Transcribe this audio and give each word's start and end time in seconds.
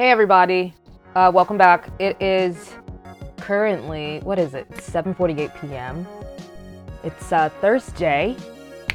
Hey 0.00 0.10
everybody, 0.10 0.72
uh, 1.14 1.30
welcome 1.34 1.58
back. 1.58 1.90
It 1.98 2.16
is 2.22 2.74
currently 3.36 4.20
what 4.20 4.38
is 4.38 4.54
it? 4.54 4.66
7:48 4.70 5.60
p.m. 5.60 6.06
It's 7.04 7.30
uh, 7.32 7.50
Thursday, 7.60 8.34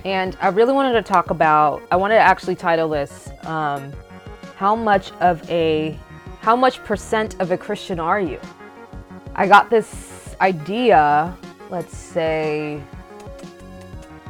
and 0.03 0.35
I 0.41 0.47
really 0.47 0.73
wanted 0.73 0.93
to 0.93 1.03
talk 1.03 1.29
about. 1.29 1.83
I 1.91 1.95
wanted 1.95 2.15
to 2.15 2.21
actually 2.21 2.55
title 2.55 2.89
this 2.89 3.29
um, 3.43 3.93
"How 4.55 4.75
much 4.75 5.11
of 5.19 5.47
a 5.47 5.95
how 6.41 6.55
much 6.55 6.83
percent 6.83 7.39
of 7.39 7.51
a 7.51 7.57
Christian 7.59 7.99
are 7.99 8.19
you?" 8.19 8.39
I 9.35 9.45
got 9.45 9.69
this 9.69 10.35
idea. 10.41 11.37
Let's 11.69 11.95
say 11.95 12.81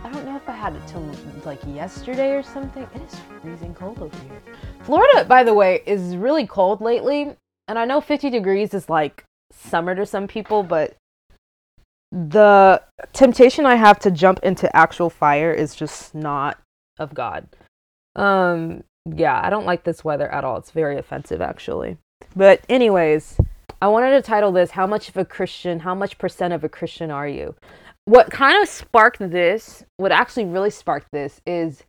I 0.04 0.12
don't 0.12 0.26
know 0.26 0.36
if 0.36 0.50
I 0.50 0.52
had 0.52 0.76
it 0.76 0.86
till 0.88 1.10
like 1.46 1.62
yesterday 1.66 2.36
or 2.36 2.44
something. 2.44 2.86
It 2.94 3.02
is 3.02 3.18
freezing 3.42 3.74
cold 3.74 4.02
over 4.02 4.18
here. 4.24 4.42
Florida, 4.86 5.26
by 5.26 5.44
the 5.44 5.54
way, 5.54 5.82
is 5.88 6.16
really 6.16 6.46
cold 6.46 6.80
lately. 6.80 7.36
And 7.68 7.80
I 7.80 7.86
know 7.86 8.02
50 8.02 8.30
degrees 8.30 8.74
is 8.76 8.88
like 8.88 9.24
summer 9.52 9.96
to 9.96 10.06
some 10.06 10.28
people, 10.28 10.62
but 10.62 10.96
the 12.12 12.82
temptation 13.12 13.66
I 13.66 13.76
have 13.76 13.98
to 14.00 14.12
jump 14.12 14.40
into 14.44 14.74
actual 14.76 15.10
fire 15.10 15.52
is 15.52 15.76
just 15.76 16.14
not 16.14 16.60
of 17.00 17.16
God. 17.16 17.48
Um, 18.16 18.84
yeah, 19.12 19.42
I 19.44 19.50
don't 19.50 19.66
like 19.66 19.84
this 19.84 20.04
weather 20.04 20.32
at 20.32 20.44
all. 20.44 20.58
It's 20.58 20.72
very 20.72 21.00
offensive, 21.00 21.42
actually. 21.42 21.98
But, 22.36 22.62
anyways, 22.70 23.40
I 23.82 23.88
wanted 23.88 24.12
to 24.12 24.22
title 24.22 24.52
this 24.52 24.72
How 24.72 24.86
Much 24.86 25.10
of 25.10 25.18
a 25.18 25.26
Christian, 25.26 25.80
How 25.80 25.96
Much 25.96 26.20
Percent 26.20 26.54
of 26.54 26.64
a 26.64 26.70
Christian 26.70 27.10
Are 27.10 27.28
You? 27.28 27.56
What 28.06 28.30
kind 28.30 28.62
of 28.62 28.70
sparked 28.70 29.18
this, 29.20 29.84
what 29.98 30.12
actually 30.12 30.46
really 30.46 30.70
sparked 30.70 31.08
this, 31.12 31.42
is 31.48 31.84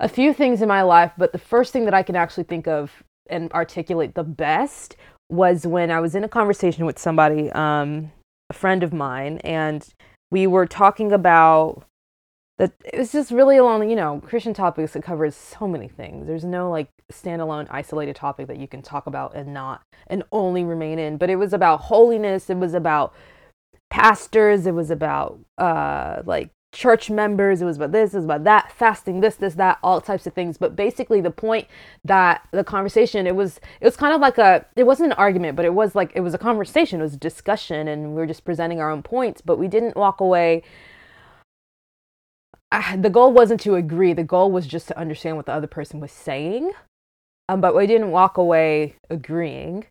a 0.00 0.08
few 0.08 0.32
things 0.32 0.62
in 0.62 0.68
my 0.68 0.82
life, 0.82 1.12
but 1.16 1.32
the 1.32 1.38
first 1.38 1.72
thing 1.72 1.84
that 1.84 1.94
I 1.94 2.02
can 2.02 2.16
actually 2.16 2.44
think 2.44 2.66
of 2.66 3.02
and 3.28 3.50
articulate 3.52 4.14
the 4.14 4.24
best 4.24 4.96
was 5.28 5.66
when 5.66 5.90
I 5.90 6.00
was 6.00 6.14
in 6.14 6.24
a 6.24 6.28
conversation 6.28 6.86
with 6.86 6.98
somebody, 6.98 7.50
um, 7.52 8.12
a 8.50 8.54
friend 8.54 8.82
of 8.82 8.92
mine, 8.92 9.38
and 9.38 9.86
we 10.30 10.46
were 10.46 10.66
talking 10.66 11.12
about 11.12 11.84
that 12.58 12.72
it 12.84 12.98
was 12.98 13.12
just 13.12 13.30
really 13.30 13.58
along, 13.58 13.88
you 13.90 13.96
know, 13.96 14.20
Christian 14.24 14.54
topics 14.54 14.92
that 14.92 15.02
covers 15.02 15.34
so 15.34 15.68
many 15.68 15.88
things. 15.88 16.26
There's 16.26 16.44
no 16.44 16.70
like 16.70 16.88
standalone 17.12 17.66
isolated 17.70 18.16
topic 18.16 18.46
that 18.46 18.58
you 18.58 18.66
can 18.66 18.82
talk 18.82 19.06
about 19.06 19.34
and 19.34 19.52
not 19.52 19.82
and 20.06 20.22
only 20.32 20.64
remain 20.64 20.98
in. 20.98 21.18
But 21.18 21.30
it 21.30 21.36
was 21.36 21.52
about 21.52 21.82
holiness, 21.82 22.48
it 22.48 22.56
was 22.56 22.72
about 22.72 23.14
pastors, 23.90 24.66
it 24.66 24.74
was 24.74 24.90
about 24.90 25.38
uh 25.58 26.22
like 26.24 26.50
church 26.76 27.08
members, 27.08 27.62
it 27.62 27.64
was 27.64 27.76
about 27.76 27.92
this, 27.92 28.12
it 28.12 28.18
was 28.18 28.26
about 28.26 28.44
that, 28.44 28.70
fasting, 28.70 29.20
this, 29.20 29.36
this, 29.36 29.54
that, 29.54 29.78
all 29.82 29.98
types 30.00 30.26
of 30.26 30.34
things. 30.34 30.58
But 30.58 30.76
basically 30.76 31.22
the 31.22 31.30
point 31.30 31.66
that 32.04 32.46
the 32.52 32.62
conversation, 32.62 33.26
it 33.26 33.34
was 33.34 33.58
it 33.80 33.84
was 33.84 33.96
kind 33.96 34.14
of 34.14 34.20
like 34.20 34.36
a 34.36 34.66
it 34.76 34.84
wasn't 34.84 35.12
an 35.12 35.18
argument, 35.18 35.56
but 35.56 35.64
it 35.64 35.72
was 35.72 35.94
like 35.94 36.12
it 36.14 36.20
was 36.20 36.34
a 36.34 36.38
conversation, 36.38 37.00
it 37.00 37.04
was 37.04 37.14
a 37.14 37.18
discussion, 37.18 37.88
and 37.88 38.10
we 38.10 38.16
were 38.16 38.26
just 38.26 38.44
presenting 38.44 38.78
our 38.78 38.90
own 38.90 39.02
points, 39.02 39.40
but 39.40 39.58
we 39.58 39.68
didn't 39.68 39.96
walk 39.96 40.20
away. 40.20 40.62
Uh, 42.70 42.96
the 42.96 43.10
goal 43.10 43.32
wasn't 43.32 43.60
to 43.62 43.76
agree. 43.76 44.12
The 44.12 44.22
goal 44.24 44.52
was 44.52 44.66
just 44.66 44.88
to 44.88 44.98
understand 44.98 45.36
what 45.36 45.46
the 45.46 45.52
other 45.52 45.68
person 45.68 45.98
was 45.98 46.12
saying. 46.12 46.72
Um, 47.48 47.60
but 47.60 47.74
we 47.74 47.86
didn't 47.86 48.10
walk 48.10 48.36
away 48.36 48.96
agreeing. 49.08 49.86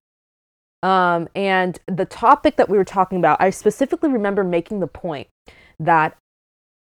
Um, 0.84 1.30
and 1.34 1.80
the 1.88 2.06
topic 2.06 2.58
that 2.58 2.70
we 2.70 2.78
were 2.78 2.84
talking 2.84 3.18
about, 3.18 3.42
I 3.42 3.50
specifically 3.50 4.10
remember 4.10 4.44
making 4.44 4.82
the 4.82 4.88
point 4.88 5.30
that 5.80 6.16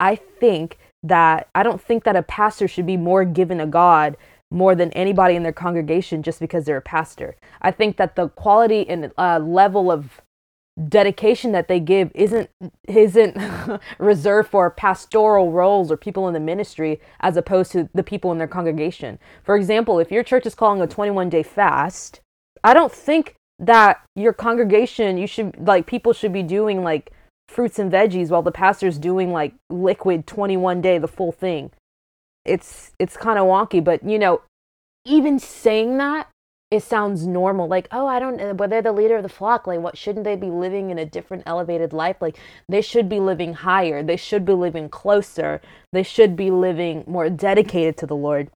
I 0.00 0.16
think 0.16 0.78
that 1.02 1.48
I 1.54 1.62
don't 1.62 1.80
think 1.80 2.04
that 2.04 2.16
a 2.16 2.22
pastor 2.22 2.66
should 2.66 2.86
be 2.86 2.96
more 2.96 3.24
given 3.24 3.60
a 3.60 3.66
God 3.66 4.16
more 4.50 4.74
than 4.74 4.92
anybody 4.92 5.34
in 5.34 5.42
their 5.42 5.52
congregation 5.52 6.22
just 6.22 6.40
because 6.40 6.64
they're 6.64 6.76
a 6.76 6.82
pastor. 6.82 7.36
I 7.60 7.70
think 7.70 7.96
that 7.96 8.16
the 8.16 8.28
quality 8.28 8.88
and 8.88 9.12
uh, 9.18 9.38
level 9.40 9.90
of 9.90 10.20
dedication 10.88 11.52
that 11.52 11.68
they 11.68 11.78
give 11.78 12.10
isn't 12.14 12.50
isn't 12.88 13.36
reserved 13.98 14.50
for 14.50 14.70
pastoral 14.70 15.52
roles 15.52 15.90
or 15.90 15.96
people 15.96 16.26
in 16.26 16.34
the 16.34 16.40
ministry 16.40 17.00
as 17.20 17.36
opposed 17.36 17.70
to 17.72 17.88
the 17.94 18.02
people 18.02 18.32
in 18.32 18.38
their 18.38 18.48
congregation. 18.48 19.18
For 19.44 19.56
example, 19.56 19.98
if 19.98 20.10
your 20.10 20.24
church 20.24 20.46
is 20.46 20.54
calling 20.54 20.80
a 20.80 20.86
21 20.86 21.28
day 21.28 21.42
fast, 21.42 22.20
I 22.64 22.74
don't 22.74 22.92
think 22.92 23.34
that 23.60 24.02
your 24.16 24.32
congregation 24.32 25.16
you 25.16 25.28
should 25.28 25.54
like 25.64 25.86
people 25.86 26.12
should 26.12 26.32
be 26.32 26.42
doing 26.42 26.82
like 26.82 27.12
fruits 27.48 27.78
and 27.78 27.90
veggies 27.90 28.30
while 28.30 28.42
the 28.42 28.52
pastor's 28.52 28.98
doing 28.98 29.32
like 29.32 29.54
liquid 29.70 30.26
21 30.26 30.80
day 30.80 30.98
the 30.98 31.08
full 31.08 31.32
thing. 31.32 31.70
It's 32.44 32.92
it's 32.98 33.16
kind 33.16 33.38
of 33.38 33.46
wonky 33.46 33.82
but 33.82 34.02
you 34.08 34.18
know 34.18 34.42
even 35.04 35.38
saying 35.38 35.98
that 35.98 36.28
it 36.70 36.82
sounds 36.82 37.26
normal. 37.26 37.68
Like 37.68 37.88
oh 37.92 38.06
i 38.06 38.18
don't 38.18 38.56
but 38.56 38.70
they're 38.70 38.82
the 38.82 38.92
leader 38.92 39.16
of 39.16 39.22
the 39.22 39.28
flock. 39.28 39.66
Like 39.66 39.80
what 39.80 39.96
shouldn't 39.96 40.24
they 40.24 40.36
be 40.36 40.50
living 40.50 40.90
in 40.90 40.98
a 40.98 41.06
different 41.06 41.44
elevated 41.46 41.92
life? 41.92 42.16
Like 42.20 42.38
they 42.68 42.80
should 42.80 43.08
be 43.08 43.20
living 43.20 43.54
higher. 43.54 44.02
They 44.02 44.16
should 44.16 44.44
be 44.44 44.54
living 44.54 44.88
closer. 44.88 45.60
They 45.92 46.02
should 46.02 46.36
be 46.36 46.50
living 46.50 47.04
more 47.06 47.30
dedicated 47.30 47.96
to 47.98 48.06
the 48.06 48.16
lord. 48.16 48.50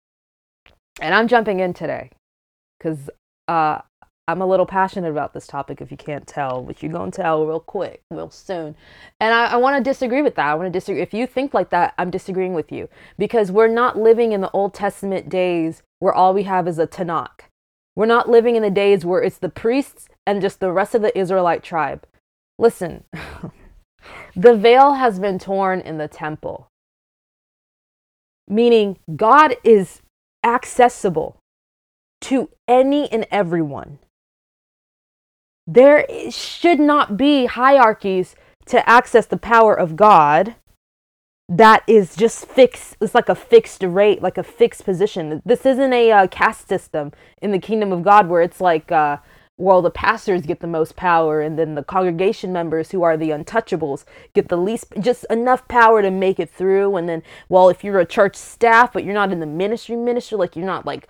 And 1.00 1.14
i'm 1.14 1.28
jumping 1.28 1.60
in 1.60 1.74
today 1.74 2.10
because 2.78 3.10
uh 3.46 3.80
I'm 4.28 4.42
a 4.42 4.46
little 4.46 4.66
passionate 4.66 5.08
about 5.08 5.32
this 5.32 5.46
topic 5.46 5.80
if 5.80 5.90
you 5.90 5.96
can't 5.96 6.26
tell, 6.26 6.62
which 6.62 6.82
you're 6.82 6.92
going 6.92 7.10
to 7.10 7.22
tell 7.22 7.46
real 7.46 7.60
quick, 7.60 8.02
real 8.10 8.28
soon. 8.28 8.76
And 9.18 9.32
I, 9.32 9.52
I 9.52 9.56
want 9.56 9.82
to 9.82 9.90
disagree 9.90 10.20
with 10.20 10.34
that. 10.34 10.48
I 10.48 10.54
want 10.54 10.66
to 10.66 10.78
disagree. 10.78 11.00
If 11.00 11.14
you 11.14 11.26
think 11.26 11.54
like 11.54 11.70
that, 11.70 11.94
I'm 11.96 12.10
disagreeing 12.10 12.52
with 12.52 12.70
you 12.70 12.90
because 13.16 13.50
we're 13.50 13.68
not 13.68 13.96
living 13.96 14.32
in 14.32 14.42
the 14.42 14.50
Old 14.50 14.74
Testament 14.74 15.30
days 15.30 15.82
where 15.98 16.12
all 16.12 16.34
we 16.34 16.42
have 16.42 16.68
is 16.68 16.78
a 16.78 16.86
Tanakh. 16.86 17.48
We're 17.96 18.04
not 18.04 18.28
living 18.28 18.54
in 18.54 18.62
the 18.62 18.70
days 18.70 19.02
where 19.02 19.22
it's 19.22 19.38
the 19.38 19.48
priests 19.48 20.08
and 20.26 20.42
just 20.42 20.60
the 20.60 20.72
rest 20.72 20.94
of 20.94 21.00
the 21.00 21.18
Israelite 21.18 21.62
tribe. 21.62 22.06
Listen, 22.58 23.04
the 24.36 24.54
veil 24.54 24.92
has 24.92 25.18
been 25.18 25.38
torn 25.38 25.80
in 25.80 25.96
the 25.96 26.06
temple, 26.06 26.68
meaning 28.46 28.98
God 29.16 29.56
is 29.64 30.02
accessible 30.44 31.38
to 32.20 32.50
any 32.68 33.10
and 33.10 33.26
everyone 33.30 33.98
there 35.68 36.06
should 36.30 36.80
not 36.80 37.18
be 37.18 37.44
hierarchies 37.44 38.34
to 38.66 38.88
access 38.88 39.26
the 39.26 39.36
power 39.36 39.78
of 39.78 39.96
God 39.96 40.56
that 41.50 41.82
is 41.86 42.16
just 42.16 42.46
fixed. 42.46 42.96
It's 43.00 43.14
like 43.14 43.28
a 43.28 43.34
fixed 43.34 43.82
rate, 43.82 44.22
like 44.22 44.38
a 44.38 44.42
fixed 44.42 44.84
position. 44.84 45.42
This 45.44 45.66
isn't 45.66 45.92
a 45.92 46.10
uh, 46.10 46.26
caste 46.28 46.68
system 46.68 47.12
in 47.42 47.52
the 47.52 47.58
kingdom 47.58 47.92
of 47.92 48.02
God 48.02 48.28
where 48.28 48.42
it's 48.42 48.60
like, 48.60 48.90
uh, 48.90 49.18
well, 49.58 49.82
the 49.82 49.90
pastors 49.90 50.42
get 50.42 50.60
the 50.60 50.68
most 50.68 50.94
power, 50.94 51.40
and 51.40 51.58
then 51.58 51.74
the 51.74 51.82
congregation 51.82 52.52
members, 52.52 52.92
who 52.92 53.02
are 53.02 53.16
the 53.16 53.30
untouchables, 53.30 54.04
get 54.32 54.48
the 54.48 54.56
least, 54.56 54.86
just 55.00 55.26
enough 55.30 55.66
power 55.66 56.00
to 56.00 56.12
make 56.12 56.38
it 56.38 56.48
through. 56.48 56.96
And 56.96 57.08
then, 57.08 57.24
well, 57.48 57.68
if 57.68 57.82
you're 57.82 57.98
a 57.98 58.06
church 58.06 58.36
staff, 58.36 58.92
but 58.92 59.02
you're 59.04 59.14
not 59.14 59.32
in 59.32 59.40
the 59.40 59.46
ministry, 59.46 59.96
ministry, 59.96 60.38
like 60.38 60.54
you're 60.54 60.64
not 60.64 60.86
like 60.86 61.08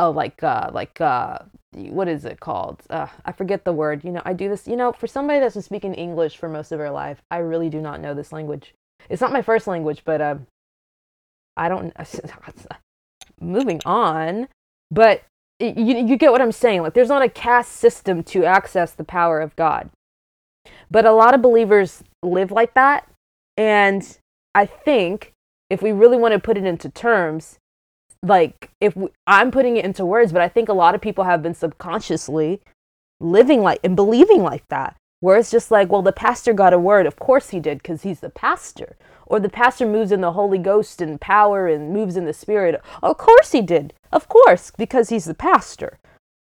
oh 0.00 0.10
like 0.10 0.42
uh 0.42 0.70
like 0.72 1.00
uh 1.00 1.38
what 1.72 2.08
is 2.08 2.24
it 2.24 2.40
called? 2.40 2.82
Uh, 2.90 3.06
i 3.24 3.32
forget 3.32 3.64
the 3.64 3.72
word. 3.72 4.02
You 4.02 4.10
know 4.10 4.22
i 4.24 4.32
do 4.32 4.48
this 4.48 4.66
you 4.66 4.76
know 4.76 4.92
for 4.92 5.06
somebody 5.06 5.38
that's 5.40 5.54
been 5.54 5.62
speaking 5.62 5.94
english 5.94 6.36
for 6.36 6.48
most 6.48 6.72
of 6.72 6.78
their 6.78 6.90
life 6.90 7.22
i 7.30 7.36
really 7.38 7.68
do 7.68 7.80
not 7.80 8.00
know 8.00 8.14
this 8.14 8.32
language. 8.32 8.74
It's 9.08 9.20
not 9.20 9.32
my 9.32 9.42
first 9.42 9.66
language 9.66 10.02
but 10.04 10.20
um 10.20 10.46
i 11.56 11.68
don't 11.68 11.92
moving 13.40 13.80
on 13.84 14.48
but 14.90 15.22
you, 15.60 15.96
you 16.08 16.16
get 16.16 16.32
what 16.32 16.40
i'm 16.40 16.52
saying. 16.52 16.82
Like 16.82 16.94
there's 16.94 17.08
not 17.08 17.22
a 17.22 17.28
caste 17.28 17.72
system 17.72 18.22
to 18.24 18.44
access 18.44 18.92
the 18.92 19.04
power 19.04 19.40
of 19.40 19.54
god. 19.56 19.90
But 20.90 21.06
a 21.06 21.12
lot 21.12 21.34
of 21.34 21.42
believers 21.42 22.02
live 22.22 22.50
like 22.50 22.74
that 22.74 23.06
and 23.56 24.18
i 24.54 24.66
think 24.66 25.32
if 25.70 25.82
we 25.82 25.92
really 25.92 26.16
want 26.16 26.32
to 26.32 26.40
put 26.40 26.58
it 26.58 26.64
into 26.64 26.88
terms 26.88 27.59
like 28.22 28.70
if 28.80 28.94
we, 28.96 29.08
i'm 29.26 29.50
putting 29.50 29.76
it 29.76 29.84
into 29.84 30.04
words 30.04 30.32
but 30.32 30.42
i 30.42 30.48
think 30.48 30.68
a 30.68 30.74
lot 30.74 30.94
of 30.94 31.00
people 31.00 31.24
have 31.24 31.42
been 31.42 31.54
subconsciously 31.54 32.60
living 33.20 33.62
like 33.62 33.80
and 33.82 33.96
believing 33.96 34.42
like 34.42 34.66
that 34.68 34.96
where 35.20 35.36
it's 35.36 35.50
just 35.50 35.70
like 35.70 35.90
well 35.90 36.02
the 36.02 36.12
pastor 36.12 36.52
got 36.52 36.72
a 36.72 36.78
word. 36.78 37.06
Of 37.06 37.16
course 37.16 37.50
he 37.50 37.60
did 37.60 37.78
because 37.78 38.02
he's 38.02 38.20
the 38.20 38.30
pastor. 38.30 38.96
Or 39.26 39.38
the 39.38 39.48
pastor 39.48 39.86
moves 39.86 40.10
in 40.10 40.22
the 40.22 40.32
holy 40.32 40.58
ghost 40.58 41.00
and 41.00 41.20
power 41.20 41.68
and 41.68 41.92
moves 41.92 42.16
in 42.16 42.24
the 42.24 42.32
spirit. 42.32 42.80
Of 43.00 43.16
course 43.16 43.52
he 43.52 43.62
did. 43.62 43.94
Of 44.10 44.28
course 44.28 44.72
because 44.76 45.10
he's 45.10 45.26
the 45.26 45.34
pastor. 45.34 45.98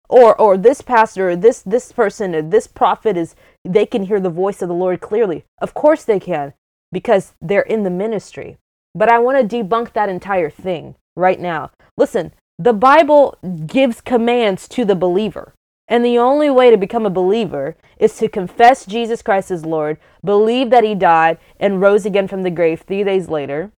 Or 0.08 0.40
or 0.42 0.58
this 0.58 0.82
pastor 0.82 1.30
or 1.30 1.36
this 1.36 1.62
this 1.62 1.92
person 1.92 2.34
or 2.34 2.42
this 2.42 2.66
prophet 2.66 3.16
is 3.16 3.36
they 3.64 3.86
can 3.86 4.06
hear 4.06 4.20
the 4.20 4.30
voice 4.30 4.62
of 4.62 4.70
the 4.70 4.74
lord 4.74 5.02
clearly. 5.02 5.44
Of 5.62 5.74
course 5.74 6.04
they 6.04 6.20
can 6.20 6.54
because 6.92 7.34
they're 7.42 7.62
in 7.62 7.84
the 7.84 7.92
ministry. 7.92 8.58
But 8.96 9.10
i 9.10 9.20
want 9.20 9.38
to 9.38 9.58
debunk 9.58 9.94
that 9.94 10.10
entire 10.10 10.50
thing 10.50 10.96
right 11.20 11.40
now. 11.40 11.72
Listen, 11.98 12.34
the 12.58 12.74
Bible 12.74 13.38
gives 13.68 14.02
commands 14.02 14.68
to 14.70 14.86
the 14.86 14.96
believer. 14.96 15.54
And 15.88 16.06
the 16.06 16.20
only 16.20 16.50
way 16.50 16.70
to 16.72 16.78
become 16.78 17.06
a 17.06 17.12
believer 17.12 17.76
is 17.98 18.16
to 18.18 18.30
confess 18.30 18.86
Jesus 18.86 19.22
Christ 19.24 19.52
as 19.52 19.66
Lord, 19.66 19.98
believe 20.24 20.70
that 20.70 20.84
He 20.84 20.96
died 20.96 21.40
and 21.60 21.82
rose 21.82 22.06
again 22.06 22.28
from 22.28 22.44
the 22.44 22.52
grave 22.52 22.82
three 22.82 23.04
days 23.04 23.28
later. 23.30 23.72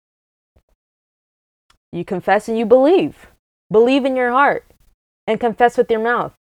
You 1.92 2.06
confess 2.06 2.50
and 2.50 2.58
you 2.58 2.66
believe. 2.66 3.28
Believe 3.72 4.06
in 4.06 4.16
your 4.16 4.32
heart 4.32 4.66
and 5.28 5.40
confess 5.40 5.78
with 5.78 5.90
your 5.92 6.02
mouth. 6.02 6.34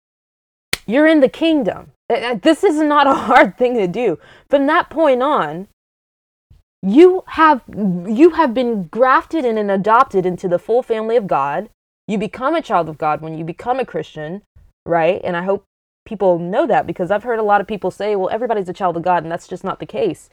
you're 0.87 1.07
in 1.07 1.21
the 1.21 1.29
kingdom. 1.29 1.91
Uh, 2.09 2.15
uh, 2.15 2.35
this 2.35 2.63
is 2.63 2.77
not 2.81 3.07
a 3.07 3.13
hard 3.29 3.57
thing 3.57 3.75
to 3.75 3.87
do. 3.87 4.19
From 4.49 4.67
that 4.67 4.89
point 4.89 5.21
on, 5.23 5.67
you 6.81 7.23
have 7.27 7.61
you 7.67 8.31
have 8.31 8.53
been 8.53 8.85
grafted 8.85 9.45
in 9.45 9.57
and 9.57 9.69
adopted 9.69 10.25
into 10.25 10.47
the 10.47 10.59
full 10.59 10.81
family 10.81 11.15
of 11.15 11.27
God. 11.27 11.69
You 12.07 12.17
become 12.17 12.55
a 12.55 12.61
child 12.61 12.89
of 12.89 12.97
God 12.97 13.21
when 13.21 13.37
you 13.37 13.43
become 13.45 13.79
a 13.79 13.85
Christian, 13.85 14.41
right? 14.85 15.21
And 15.23 15.37
I 15.37 15.43
hope 15.43 15.63
people 16.05 16.39
know 16.39 16.65
that 16.65 16.87
because 16.87 17.11
I've 17.11 17.23
heard 17.23 17.39
a 17.39 17.43
lot 17.43 17.61
of 17.61 17.67
people 17.67 17.91
say, 17.91 18.15
"Well, 18.15 18.29
everybody's 18.29 18.69
a 18.69 18.73
child 18.73 18.97
of 18.97 19.03
God," 19.03 19.23
and 19.23 19.31
that's 19.31 19.47
just 19.47 19.63
not 19.63 19.79
the 19.79 19.85
case. 19.85 20.29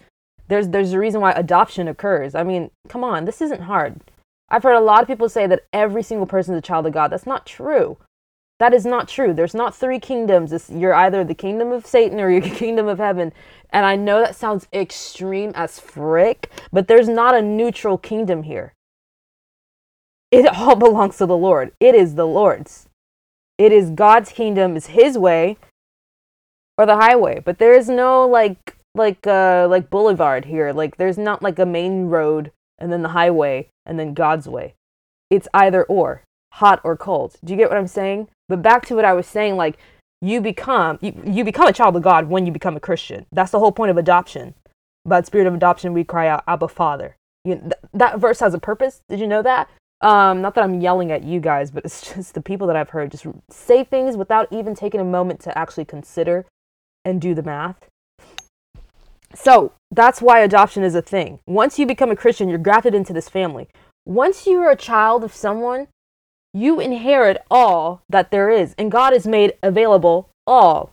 There's 0.49 0.69
there's 0.69 0.95
a 0.95 0.99
reason 0.99 1.21
why 1.21 1.33
adoption 1.33 1.87
occurs. 1.87 2.35
I 2.35 2.43
mean, 2.43 2.71
come 2.89 3.05
on, 3.05 3.27
this 3.27 3.43
isn't 3.43 3.63
hard. 3.63 4.01
I've 4.49 4.63
heard 4.63 4.77
a 4.77 4.81
lot 4.81 5.03
of 5.03 5.09
people 5.09 5.29
say 5.29 5.47
that 5.47 5.65
every 5.75 6.03
single 6.03 6.27
person 6.27 6.55
is 6.55 6.59
a 6.59 6.63
child 6.63 6.87
of 6.87 6.95
God. 6.95 7.09
That's 7.09 7.27
not 7.27 7.45
true. 7.45 7.99
That 8.59 8.75
is 8.75 8.85
not 8.85 9.09
true. 9.09 9.33
There's 9.33 9.55
not 9.55 9.75
three 9.75 10.01
kingdoms. 10.01 10.53
It's, 10.53 10.69
you're 10.69 10.95
either 10.95 11.23
the 11.23 11.35
kingdom 11.35 11.71
of 11.71 11.87
Satan 11.87 12.21
or 12.21 12.31
your 12.31 12.41
kingdom 12.57 12.89
of 12.89 12.99
heaven. 12.99 13.33
And 13.71 13.87
I 13.87 13.97
know 13.97 14.21
that 14.21 14.37
sounds 14.37 14.67
extreme 14.73 15.53
as 15.55 15.79
frick, 15.79 16.51
but 16.73 16.89
there's 16.89 17.09
not 17.09 17.35
a 17.35 17.43
neutral 17.43 17.99
kingdom 17.99 18.43
here. 18.43 18.75
It 20.31 20.47
all 20.47 20.77
belongs 20.87 21.19
to 21.19 21.27
the 21.27 21.37
Lord. 21.37 21.73
It 21.81 21.95
is 21.95 22.15
the 22.15 22.27
Lord's. 22.27 22.89
It 23.59 23.73
is 23.73 23.91
God's 23.91 24.31
kingdom, 24.31 24.77
is 24.77 24.87
his 24.87 25.19
way 25.19 25.57
or 26.77 26.87
the 26.87 26.97
highway. 26.97 27.41
But 27.45 27.59
there 27.59 27.75
is 27.75 27.89
no 27.89 28.27
like 28.27 28.77
like 28.95 29.27
uh 29.27 29.67
like 29.69 29.91
boulevard 29.91 30.47
here. 30.47 30.73
Like 30.73 30.97
there's 30.97 31.19
not 31.19 31.43
like 31.43 31.59
a 31.59 31.67
main 31.67 32.07
road 32.07 32.53
and 32.79 32.93
then 32.93 33.03
the 33.03 33.11
highway 33.11 33.69
and 33.85 33.99
then 33.99 34.15
God's 34.15 34.49
way. 34.49 34.75
It's 35.31 35.49
either 35.53 35.85
or, 35.85 36.23
hot 36.53 36.81
or 36.85 36.97
cold. 36.97 37.37
Do 37.45 37.53
you 37.53 37.57
get 37.57 37.69
what 37.69 37.79
I'm 37.79 37.87
saying? 37.87 38.29
But 38.49 38.63
back 38.63 38.87
to 38.87 38.95
what 38.95 39.05
I 39.05 39.13
was 39.13 39.27
saying, 39.27 39.57
like 39.57 39.79
you 40.21 40.41
become 40.41 40.99
you, 41.01 41.13
you 41.25 41.45
become 41.45 41.69
a 41.69 41.73
child 41.73 41.97
of 41.97 42.03
God 42.03 42.29
when 42.29 42.47
you 42.47 42.53
become 42.53 42.77
a 42.77 42.81
Christian. 42.81 43.27
That's 43.33 43.53
the 43.53 43.59
whole 43.59 43.73
point 43.73 43.91
of 43.91 43.97
adoption. 43.97 44.55
By 45.05 45.23
spirit 45.23 45.47
of 45.47 45.55
adoption, 45.55 45.93
we 45.93 46.05
cry 46.05 46.29
out, 46.29 46.45
Abba, 46.47 46.69
Father. 46.69 47.17
You, 47.45 47.57
th- 47.57 47.73
that 47.95 48.19
verse 48.19 48.41
has 48.41 48.53
a 48.53 48.59
purpose. 48.59 49.01
Did 49.09 49.21
you 49.21 49.27
know 49.27 49.43
that? 49.43 49.71
Um, 50.01 50.43
not 50.43 50.55
that 50.55 50.65
I'm 50.65 50.81
yelling 50.81 51.11
at 51.11 51.25
you 51.25 51.41
guys, 51.41 51.71
but 51.71 51.85
it's 51.85 52.15
just 52.15 52.35
the 52.35 52.41
people 52.41 52.67
that 52.67 52.77
I've 52.77 52.91
heard 52.91 53.11
just 53.11 53.27
say 53.51 53.85
things 53.85 54.17
without 54.17 54.49
even 54.53 54.75
taking 54.75 55.01
a 55.01 55.05
moment 55.05 55.41
to 55.41 55.57
actually 55.57 55.85
consider 55.85 56.47
and 57.05 57.21
do 57.21 57.35
the 57.35 57.43
math. 57.43 57.89
So 59.35 59.73
that's 59.91 60.23
why 60.23 60.41
adoption 60.41 60.83
is 60.83 60.95
a 60.95 61.03
thing. 61.03 61.41
Once 61.47 61.79
you 61.79 61.87
become 61.87 62.11
a 62.11 62.17
Christian, 62.17 62.49
you're 62.49 62.59
grafted 62.59 62.95
into 62.95 63.13
this 63.13 63.29
family. 63.29 63.69
Once 64.07 64.47
you're 64.47 64.71
a 64.71 64.77
child 64.77 65.23
of 65.23 65.35
someone, 65.35 65.87
you 66.55 66.81
inherit 66.81 67.39
all 67.51 68.03
that 68.09 68.31
there 68.31 68.51
is, 68.51 68.75
and 68.79 68.91
God 68.91 69.13
has 69.13 69.27
made 69.27 69.55
available 69.63 70.31
all. 70.47 70.93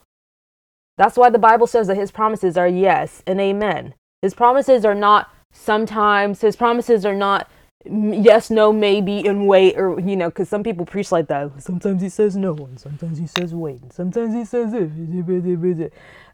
That's 0.97 1.17
why 1.17 1.29
the 1.29 1.39
Bible 1.39 1.67
says 1.67 1.87
that 1.87 1.97
his 1.97 2.11
promises 2.11 2.57
are 2.57 2.67
yes 2.67 3.21
and 3.27 3.39
amen. 3.39 3.93
His 4.21 4.33
promises 4.33 4.85
are 4.85 4.95
not 4.95 5.29
sometimes, 5.51 6.41
his 6.41 6.55
promises 6.55 7.05
are 7.05 7.15
not 7.15 7.49
yes, 7.85 8.49
no, 8.49 8.73
maybe, 8.73 9.27
and 9.27 9.47
wait, 9.47 9.77
or, 9.77 9.99
you 9.99 10.15
know, 10.15 10.29
because 10.29 10.49
some 10.49 10.63
people 10.63 10.85
preach 10.85 11.11
like 11.11 11.27
that. 11.27 11.61
Sometimes 11.61 12.01
he 12.01 12.09
says 12.09 12.35
no, 12.35 12.55
and 12.55 12.79
sometimes 12.79 13.19
he 13.19 13.27
says 13.27 13.53
wait, 13.53 13.81
and 13.81 13.93
sometimes 13.93 14.33
he 14.33 14.43
says. 14.43 14.73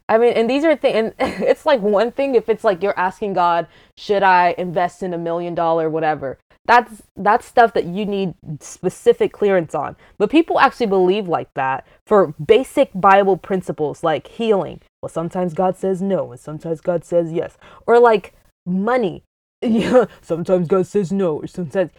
I 0.08 0.18
mean, 0.18 0.32
and 0.32 0.50
these 0.50 0.64
are 0.64 0.76
things, 0.76 0.96
and 0.96 1.14
it's 1.42 1.66
like 1.66 1.80
one 1.80 2.10
thing 2.10 2.34
if 2.34 2.48
it's 2.48 2.64
like 2.64 2.82
you're 2.82 2.98
asking 2.98 3.34
God, 3.34 3.66
should 3.98 4.22
I 4.22 4.54
invest 4.56 5.02
in 5.02 5.12
a 5.12 5.18
million 5.18 5.54
dollar, 5.54 5.90
whatever 5.90 6.38
that's 6.64 7.02
that's 7.16 7.46
stuff 7.46 7.72
that 7.74 7.86
you 7.86 8.06
need 8.06 8.34
specific 8.60 9.32
clearance 9.32 9.74
on. 9.74 9.96
But 10.18 10.30
people 10.30 10.60
actually 10.60 10.86
believe 10.86 11.28
like 11.28 11.52
that 11.54 11.86
for 12.06 12.34
basic 12.44 12.90
bible 12.94 13.36
principles 13.36 14.04
like 14.04 14.28
healing. 14.28 14.80
Well 15.00 15.08
sometimes 15.08 15.54
god 15.54 15.76
says 15.76 16.00
no 16.00 16.30
and 16.30 16.40
sometimes 16.40 16.80
god 16.80 17.04
says 17.04 17.32
yes. 17.32 17.58
Or 17.86 17.98
like 17.98 18.34
money. 18.66 19.22
Yeah 19.62 20.06
sometimes 20.20 20.68
god 20.68 20.86
says 20.86 21.12
no 21.12 21.36
or 21.36 21.46
sometimes 21.46 21.90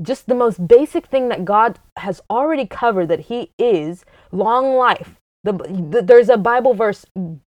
just 0.00 0.26
the 0.26 0.34
most 0.34 0.66
basic 0.66 1.06
thing 1.06 1.28
that 1.28 1.44
god 1.44 1.78
has 1.98 2.20
already 2.28 2.66
covered 2.66 3.06
that 3.06 3.20
he 3.20 3.52
is 3.58 4.04
long 4.32 4.74
life. 4.74 5.16
The, 5.44 5.52
the 5.52 6.02
there's 6.02 6.28
a 6.28 6.36
bible 6.36 6.74
verse 6.74 7.06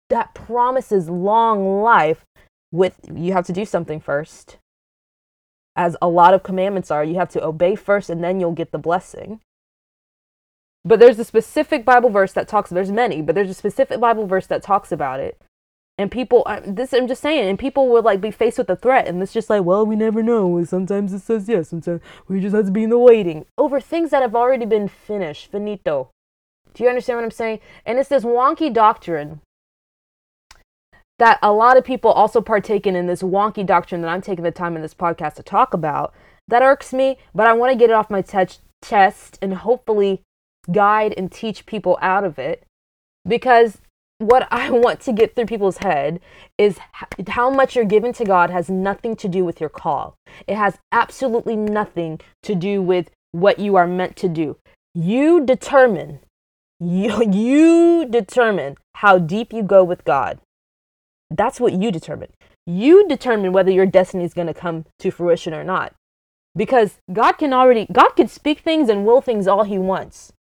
that 0.09 0.33
promises 0.33 1.09
long 1.09 1.81
life 1.81 2.23
with 2.71 2.95
you 3.13 3.33
have 3.33 3.45
to 3.47 3.53
do 3.53 3.65
something 3.65 3.99
first 3.99 4.57
as 5.77 5.95
a 6.01 6.09
lot 6.09 6.33
of 6.33 6.44
commandments 6.44 6.91
are. 6.91 7.03
You 7.03 7.15
have 7.15 7.29
to 7.29 7.45
obey 7.45 7.75
first 7.75 8.09
and 8.09 8.24
then 8.24 8.39
you'll 8.39 8.51
get 8.51 8.71
the 8.71 8.79
blessing. 8.79 9.39
But 10.83 11.00
there's 11.00 11.19
a 11.19 11.24
specific 11.24 11.85
Bible 11.85 12.09
verse 12.09 12.33
that 12.33 12.47
talks, 12.47 12.69
there's 12.69 12.91
many, 12.91 13.21
but 13.21 13.35
there's 13.35 13.50
a 13.50 13.53
specific 13.53 14.00
Bible 14.00 14.25
verse 14.25 14.47
that 14.47 14.63
talks 14.63 14.91
about 14.91 15.19
it. 15.19 15.39
And 16.00 16.12
people, 16.12 16.45
this 16.65 16.94
I'm 16.94 17.07
just 17.07 17.21
saying, 17.21 17.50
and 17.50 17.57
people 17.57 17.89
will 17.89 18.03
like 18.03 18.21
be 18.21 18.29
faced 18.31 18.59
with 18.59 18.69
a 18.69 18.75
threat, 18.75 19.07
and 19.07 19.21
it's 19.21 19.33
just 19.33 19.50
like, 19.50 19.63
well, 19.63 19.85
we 19.85 19.95
never 19.95 20.21
know. 20.21 20.63
Sometimes 20.63 21.12
it 21.12 21.21
says 21.21 21.50
yes, 21.50 21.69
sometimes 21.69 22.01
we 22.27 22.39
just 22.39 22.56
have 22.56 22.65
to 22.65 22.71
be 22.71 22.83
in 22.83 22.91
the 22.91 23.00
waiting 23.00 23.45
over 23.57 23.81
things 23.81 24.12
that 24.12 24.21
have 24.21 24.35
already 24.35 24.65
been 24.65 24.88
finished, 24.88 25.50
finito. 25.51 26.09
Do 26.75 26.83
you 26.83 26.89
understand 26.89 27.18
what 27.18 27.25
I'm 27.25 27.31
saying? 27.31 27.59
And 27.83 27.97
it's 27.97 28.09
this 28.09 28.23
wonky 28.23 28.71
doctrine 28.71 29.41
that 31.19 31.40
a 31.42 31.52
lot 31.52 31.78
of 31.78 31.84
people 31.84 32.12
also 32.12 32.42
partake 32.42 32.86
in 32.86 32.96
in 32.96 33.08
this 33.08 33.22
wonky 33.22 33.66
doctrine 33.66 34.02
that 34.02 34.10
I'm 34.10 34.22
taking 34.22 34.44
the 34.44 34.52
time 34.52 34.75
in 34.75 34.81
this 34.81 34.94
podcast 34.94 35.36
to 35.36 35.44
talk 35.44 35.74
about. 35.74 36.14
That 36.48 36.62
irks 36.62 36.94
me, 36.94 37.18
but 37.34 37.48
I 37.48 37.54
want 37.54 37.72
to 37.72 37.78
get 37.78 37.90
it 37.90 37.94
off 37.94 38.10
my 38.10 38.22
te- 38.22 38.60
chest 38.84 39.38
and 39.42 39.54
hopefully 39.54 40.22
guide 40.72 41.14
and 41.18 41.31
teach 41.31 41.66
people 41.66 41.98
out 42.02 42.24
of 42.24 42.38
it 42.38 42.64
because 43.28 43.80
what 44.19 44.48
I 44.52 44.69
want 44.72 45.00
to 45.02 45.14
get 45.14 45.36
through 45.36 45.46
people's 45.46 45.80
head 45.80 46.19
is 46.58 46.80
how 47.28 47.50
much 47.50 47.75
you're 47.75 47.86
given 47.86 48.14
to 48.14 48.25
God 48.25 48.50
has 48.50 48.69
nothing 48.69 49.16
to 49.18 49.28
do 49.28 49.44
with 49.46 49.60
your 49.60 49.69
call. 49.69 50.16
It 50.48 50.56
has 50.56 50.78
absolutely 50.92 51.56
nothing 51.56 52.19
to 52.44 52.56
do 52.56 52.81
with 52.81 53.10
what 53.31 53.60
you 53.60 53.75
are 53.75 53.88
meant 53.88 54.16
to 54.18 54.30
do. 54.30 54.58
You 54.94 55.46
determine 55.46 56.19
you, 56.80 57.24
you 57.31 58.08
determine 58.10 58.78
how 58.96 59.18
deep 59.18 59.54
you 59.54 59.64
go 59.64 59.84
with 59.84 60.04
God. 60.06 60.40
That's 61.29 61.59
what 61.59 61.74
you 61.74 61.91
determine. 61.91 62.31
You 62.65 63.07
determine 63.07 63.53
whether 63.53 63.71
your 63.71 63.85
destiny 63.85 64.24
is 64.24 64.33
going 64.33 64.47
to 64.47 64.53
come 64.53 64.85
to 65.00 65.12
fruition 65.12 65.53
or 65.53 65.63
not. 65.63 65.94
Because 66.56 67.00
God 67.12 67.33
can 67.33 67.53
already, 67.53 67.88
God 67.91 68.09
can 68.12 68.27
speak 68.27 68.59
things 68.59 68.89
and 68.89 69.06
will 69.06 69.21
things 69.21 69.47
all 69.47 69.63
He 69.63 69.77
wants. 69.77 70.33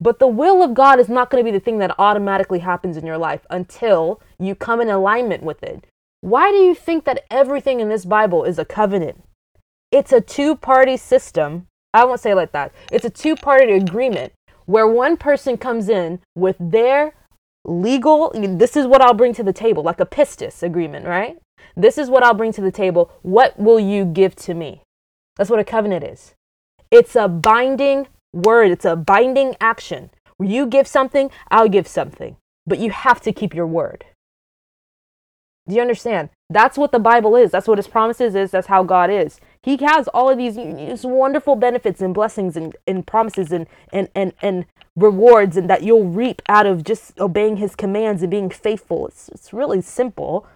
But 0.00 0.18
the 0.18 0.26
will 0.26 0.62
of 0.62 0.74
God 0.74 0.98
is 0.98 1.08
not 1.08 1.30
going 1.30 1.44
to 1.44 1.48
be 1.48 1.56
the 1.56 1.62
thing 1.62 1.78
that 1.78 1.94
automatically 1.98 2.58
happens 2.58 2.96
in 2.96 3.06
your 3.06 3.18
life 3.18 3.46
until 3.50 4.20
you 4.38 4.54
come 4.54 4.80
in 4.80 4.88
alignment 4.88 5.42
with 5.42 5.62
it. 5.62 5.86
Why 6.20 6.50
do 6.50 6.56
you 6.56 6.74
think 6.74 7.04
that 7.04 7.24
everything 7.30 7.80
in 7.80 7.88
this 7.88 8.04
Bible 8.04 8.44
is 8.44 8.58
a 8.58 8.64
covenant? 8.64 9.22
It's 9.90 10.12
a 10.12 10.20
two 10.20 10.56
party 10.56 10.96
system. 10.96 11.66
I 11.94 12.04
won't 12.04 12.20
say 12.20 12.34
like 12.34 12.52
that. 12.52 12.72
It's 12.90 13.04
a 13.04 13.10
two 13.10 13.36
party 13.36 13.72
agreement 13.72 14.32
where 14.66 14.86
one 14.86 15.16
person 15.16 15.56
comes 15.56 15.88
in 15.88 16.20
with 16.34 16.56
their 16.58 17.14
legal 17.64 18.32
this 18.34 18.76
is 18.76 18.86
what 18.86 19.00
I'll 19.00 19.14
bring 19.14 19.34
to 19.34 19.42
the 19.42 19.52
table 19.52 19.82
like 19.82 20.00
a 20.00 20.06
pistis 20.06 20.62
agreement, 20.62 21.06
right? 21.06 21.38
This 21.76 21.96
is 21.98 22.10
what 22.10 22.22
I'll 22.22 22.34
bring 22.34 22.52
to 22.52 22.60
the 22.60 22.72
table. 22.72 23.10
What 23.22 23.58
will 23.58 23.80
you 23.80 24.04
give 24.04 24.34
to 24.36 24.54
me? 24.54 24.82
That's 25.36 25.50
what 25.50 25.60
a 25.60 25.64
covenant 25.64 26.04
is. 26.04 26.34
It's 26.90 27.16
a 27.16 27.28
binding 27.28 28.08
word, 28.32 28.70
it's 28.70 28.84
a 28.84 28.96
binding 28.96 29.56
action. 29.60 30.10
Where 30.36 30.48
You 30.48 30.66
give 30.66 30.86
something, 30.86 31.30
I'll 31.50 31.68
give 31.68 31.86
something. 31.86 32.36
But 32.66 32.78
you 32.78 32.90
have 32.90 33.20
to 33.22 33.32
keep 33.32 33.54
your 33.54 33.66
word. 33.66 34.04
Do 35.68 35.76
you 35.76 35.80
understand? 35.80 36.30
That's 36.50 36.76
what 36.76 36.92
the 36.92 36.98
Bible 36.98 37.36
is. 37.36 37.50
That's 37.50 37.68
what 37.68 37.78
his 37.78 37.86
promises 37.86 38.34
is. 38.34 38.50
That's 38.50 38.66
how 38.66 38.82
God 38.82 39.10
is. 39.10 39.40
He 39.62 39.76
has 39.78 40.08
all 40.08 40.28
of 40.28 40.38
these, 40.38 40.56
these 40.56 41.04
wonderful 41.04 41.54
benefits 41.54 42.00
and 42.00 42.12
blessings 42.12 42.56
and, 42.56 42.74
and 42.86 43.06
promises 43.06 43.52
and, 43.52 43.66
and, 43.92 44.08
and, 44.14 44.32
and 44.42 44.66
rewards 44.96 45.56
and 45.56 45.70
that 45.70 45.82
you'll 45.82 46.08
reap 46.08 46.42
out 46.48 46.66
of 46.66 46.82
just 46.82 47.18
obeying 47.20 47.58
his 47.58 47.76
commands 47.76 48.22
and 48.22 48.30
being 48.30 48.50
faithful. 48.50 49.06
It's, 49.06 49.28
it's 49.28 49.52
really 49.52 49.80
simple. 49.80 50.46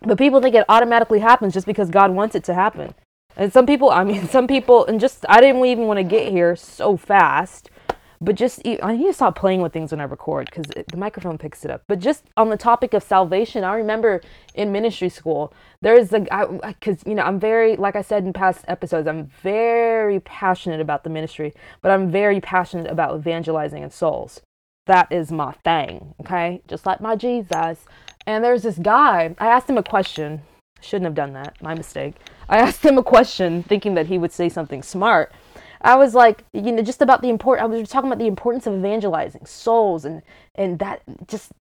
But 0.00 0.16
people 0.16 0.40
think 0.40 0.54
it 0.54 0.64
automatically 0.68 1.18
happens 1.18 1.54
just 1.54 1.66
because 1.66 1.90
God 1.90 2.12
wants 2.12 2.36
it 2.36 2.44
to 2.44 2.54
happen. 2.54 2.94
And 3.36 3.52
some 3.52 3.66
people, 3.66 3.90
I 3.90 4.04
mean, 4.04 4.28
some 4.28 4.46
people, 4.46 4.86
and 4.86 5.00
just, 5.00 5.24
I 5.28 5.40
didn't 5.40 5.64
even 5.64 5.86
want 5.86 5.98
to 5.98 6.04
get 6.04 6.30
here 6.30 6.54
so 6.54 6.96
fast 6.96 7.70
but 8.20 8.34
just, 8.34 8.60
I 8.82 8.96
need 8.96 9.06
to 9.06 9.12
stop 9.12 9.36
playing 9.36 9.62
with 9.62 9.72
things 9.72 9.92
when 9.92 10.00
I 10.00 10.04
record 10.04 10.46
because 10.46 10.66
the 10.66 10.96
microphone 10.96 11.38
picks 11.38 11.64
it 11.64 11.70
up. 11.70 11.82
But 11.86 12.00
just 12.00 12.24
on 12.36 12.50
the 12.50 12.56
topic 12.56 12.92
of 12.94 13.02
salvation, 13.02 13.62
I 13.64 13.76
remember 13.76 14.20
in 14.54 14.72
ministry 14.72 15.08
school, 15.08 15.52
there's 15.80 16.12
a, 16.12 16.20
because, 16.66 16.98
you 17.06 17.14
know, 17.14 17.22
I'm 17.22 17.38
very, 17.38 17.76
like 17.76 17.94
I 17.94 18.02
said 18.02 18.24
in 18.24 18.32
past 18.32 18.64
episodes, 18.66 19.06
I'm 19.06 19.26
very 19.42 20.20
passionate 20.20 20.80
about 20.80 21.04
the 21.04 21.10
ministry, 21.10 21.54
but 21.80 21.92
I'm 21.92 22.10
very 22.10 22.40
passionate 22.40 22.90
about 22.90 23.16
evangelizing 23.16 23.82
and 23.82 23.92
souls. 23.92 24.40
That 24.86 25.12
is 25.12 25.30
my 25.30 25.52
thing, 25.64 26.14
okay? 26.20 26.62
Just 26.66 26.86
like 26.86 27.00
my 27.00 27.14
Jesus. 27.14 27.84
And 28.26 28.42
there's 28.44 28.62
this 28.62 28.78
guy, 28.78 29.34
I 29.38 29.46
asked 29.46 29.70
him 29.70 29.78
a 29.78 29.82
question. 29.82 30.42
Shouldn't 30.80 31.04
have 31.04 31.14
done 31.14 31.32
that, 31.34 31.60
my 31.62 31.74
mistake. 31.74 32.14
I 32.48 32.58
asked 32.66 32.84
him 32.84 32.98
a 32.98 33.02
question 33.02 33.62
thinking 33.62 33.94
that 33.94 34.06
he 34.06 34.18
would 34.18 34.32
say 34.32 34.48
something 34.48 34.82
smart. 34.82 35.32
I 35.80 35.96
was 35.96 36.14
like, 36.14 36.44
you 36.52 36.72
know, 36.72 36.82
just 36.82 37.02
about 37.02 37.22
the 37.22 37.28
important. 37.28 37.72
I 37.72 37.76
was 37.76 37.88
talking 37.88 38.08
about 38.08 38.18
the 38.18 38.26
importance 38.26 38.66
of 38.66 38.74
evangelizing 38.74 39.46
souls 39.46 40.04
and 40.04 40.22
and 40.54 40.78
that 40.78 41.02
just 41.26 41.52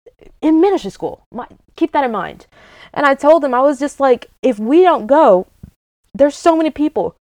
in 0.41 0.61
ministry 0.61 0.91
school. 0.91 1.27
My, 1.33 1.47
keep 1.77 1.93
that 1.93 2.05
in 2.05 2.13
mind. 2.13 2.47
And 2.93 3.05
I 3.07 3.15
told 3.15 3.45
him 3.45 3.55
I 3.55 3.61
was 3.61 3.79
just 3.79 4.01
like, 4.01 4.31
if 4.43 4.59
we 4.59 4.83
don't 4.83 5.07
go, 5.07 5.47
there's 6.15 6.37
so 6.37 6.57
many 6.57 6.71
people 6.71 7.15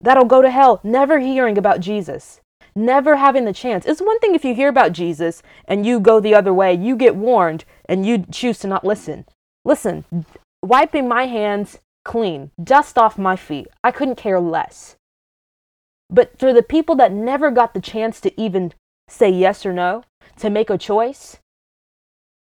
that'll 0.00 0.24
go 0.24 0.42
to 0.42 0.50
hell 0.50 0.80
never 0.82 1.20
hearing 1.20 1.56
about 1.56 1.80
Jesus, 1.80 2.40
never 2.74 3.16
having 3.16 3.44
the 3.44 3.52
chance. 3.52 3.86
It's 3.86 4.02
one 4.02 4.18
thing 4.18 4.34
if 4.34 4.44
you 4.44 4.54
hear 4.54 4.68
about 4.68 4.92
Jesus 4.92 5.42
and 5.64 5.86
you 5.86 6.00
go 6.00 6.20
the 6.20 6.34
other 6.34 6.52
way, 6.52 6.74
you 6.74 6.96
get 6.96 7.16
warned 7.16 7.64
and 7.86 8.04
you 8.04 8.26
choose 8.30 8.58
to 8.60 8.68
not 8.68 8.84
listen. 8.84 9.24
Listen, 9.64 10.04
wiping 10.62 11.08
my 11.08 11.26
hands 11.26 11.78
clean, 12.04 12.50
dust 12.62 12.98
off 12.98 13.16
my 13.16 13.36
feet. 13.36 13.68
I 13.84 13.90
couldn't 13.90 14.16
care 14.16 14.40
less. 14.40 14.96
But 16.12 16.38
for 16.38 16.52
the 16.52 16.62
people 16.62 16.94
that 16.96 17.10
never 17.10 17.50
got 17.50 17.72
the 17.72 17.80
chance 17.80 18.20
to 18.20 18.40
even 18.40 18.74
say 19.08 19.30
yes 19.30 19.64
or 19.64 19.72
no, 19.72 20.04
to 20.38 20.50
make 20.50 20.68
a 20.68 20.76
choice, 20.76 21.38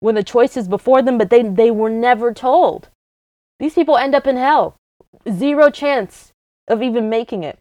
when 0.02 0.16
the 0.16 0.24
choice 0.24 0.58
is 0.58 0.68
before 0.68 1.02
them, 1.02 1.18
but 1.18 1.30
they, 1.30 1.42
they 1.44 1.72
were 1.72 1.90
never 1.90 2.34
told, 2.34 2.90
these 3.60 3.74
people 3.74 3.96
end 3.96 4.14
up 4.14 4.28
in 4.28 4.36
hell. 4.36 4.76
Zero 5.32 5.70
chance 5.70 6.34
of 6.68 6.84
even 6.84 7.10
making 7.10 7.44
it. 7.44 7.58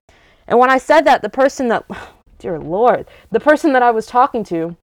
And 0.49 0.59
when 0.59 0.71
I 0.71 0.78
said 0.78 1.02
that, 1.02 1.23
the 1.23 1.28
person 1.28 1.68
that, 1.68 1.85
dear 2.38 2.59
Lord, 2.59 3.06
the 3.30 3.38
person 3.38 3.73
that 3.73 3.82
I 3.82 3.92
was 3.92 4.06
talking 4.06 4.42
to 4.44 4.76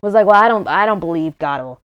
was 0.00 0.14
like, 0.14 0.26
"Well, 0.26 0.42
I 0.42 0.48
don't, 0.48 0.66
I 0.66 0.86
don't 0.86 1.00
believe 1.00 1.38
God 1.38 1.60
will, 1.62 1.80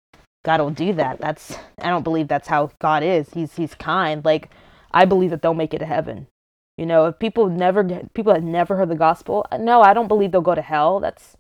God 0.45 0.61
will 0.61 0.71
do 0.71 0.93
that. 0.93 1.19
That's, 1.21 1.57
I 1.79 1.91
don't 1.91 2.05
believe 2.05 2.29
that's 2.29 2.47
how 2.47 2.71
God 2.81 3.03
is. 3.03 3.31
He's, 3.35 3.57
He's 3.57 3.75
kind. 3.75 4.25
Like, 4.25 4.51
I 4.93 5.05
believe 5.05 5.31
that 5.31 5.43
they'll 5.43 5.55
make 5.55 5.75
it 5.75 5.79
to 5.81 5.87
heaven. 5.87 6.29
You 6.77 6.87
know, 6.87 7.07
if 7.07 7.19
people 7.19 7.49
never, 7.49 7.85
people 8.15 8.33
that 8.33 8.43
never 8.43 8.77
heard 8.77 8.89
the 8.89 8.97
gospel, 8.97 9.47
uh, 9.51 9.59
no, 9.59 9.81
I 9.81 9.95
don't 9.95 10.09
believe 10.09 10.33
they'll 10.33 10.41
go 10.41 10.55
to 10.55 10.63
hell. 10.63 10.99
That's, 10.99 11.37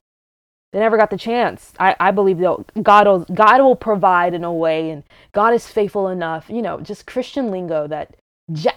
they 0.72 0.78
never 0.78 0.96
got 0.96 1.10
the 1.10 1.16
chance. 1.16 1.72
I, 1.78 1.96
I 1.98 2.10
believe 2.12 2.38
that 2.38 2.82
God 2.82 3.06
will, 3.06 3.26
God 3.34 3.60
will 3.60 3.76
provide 3.76 4.34
in 4.34 4.44
a 4.44 4.52
way, 4.52 4.90
and 4.90 5.02
God 5.32 5.52
is 5.54 5.66
faithful 5.66 6.08
enough. 6.08 6.48
You 6.48 6.62
know, 6.62 6.80
just 6.80 7.06
Christian 7.06 7.50
lingo 7.50 7.88
that 7.88 8.16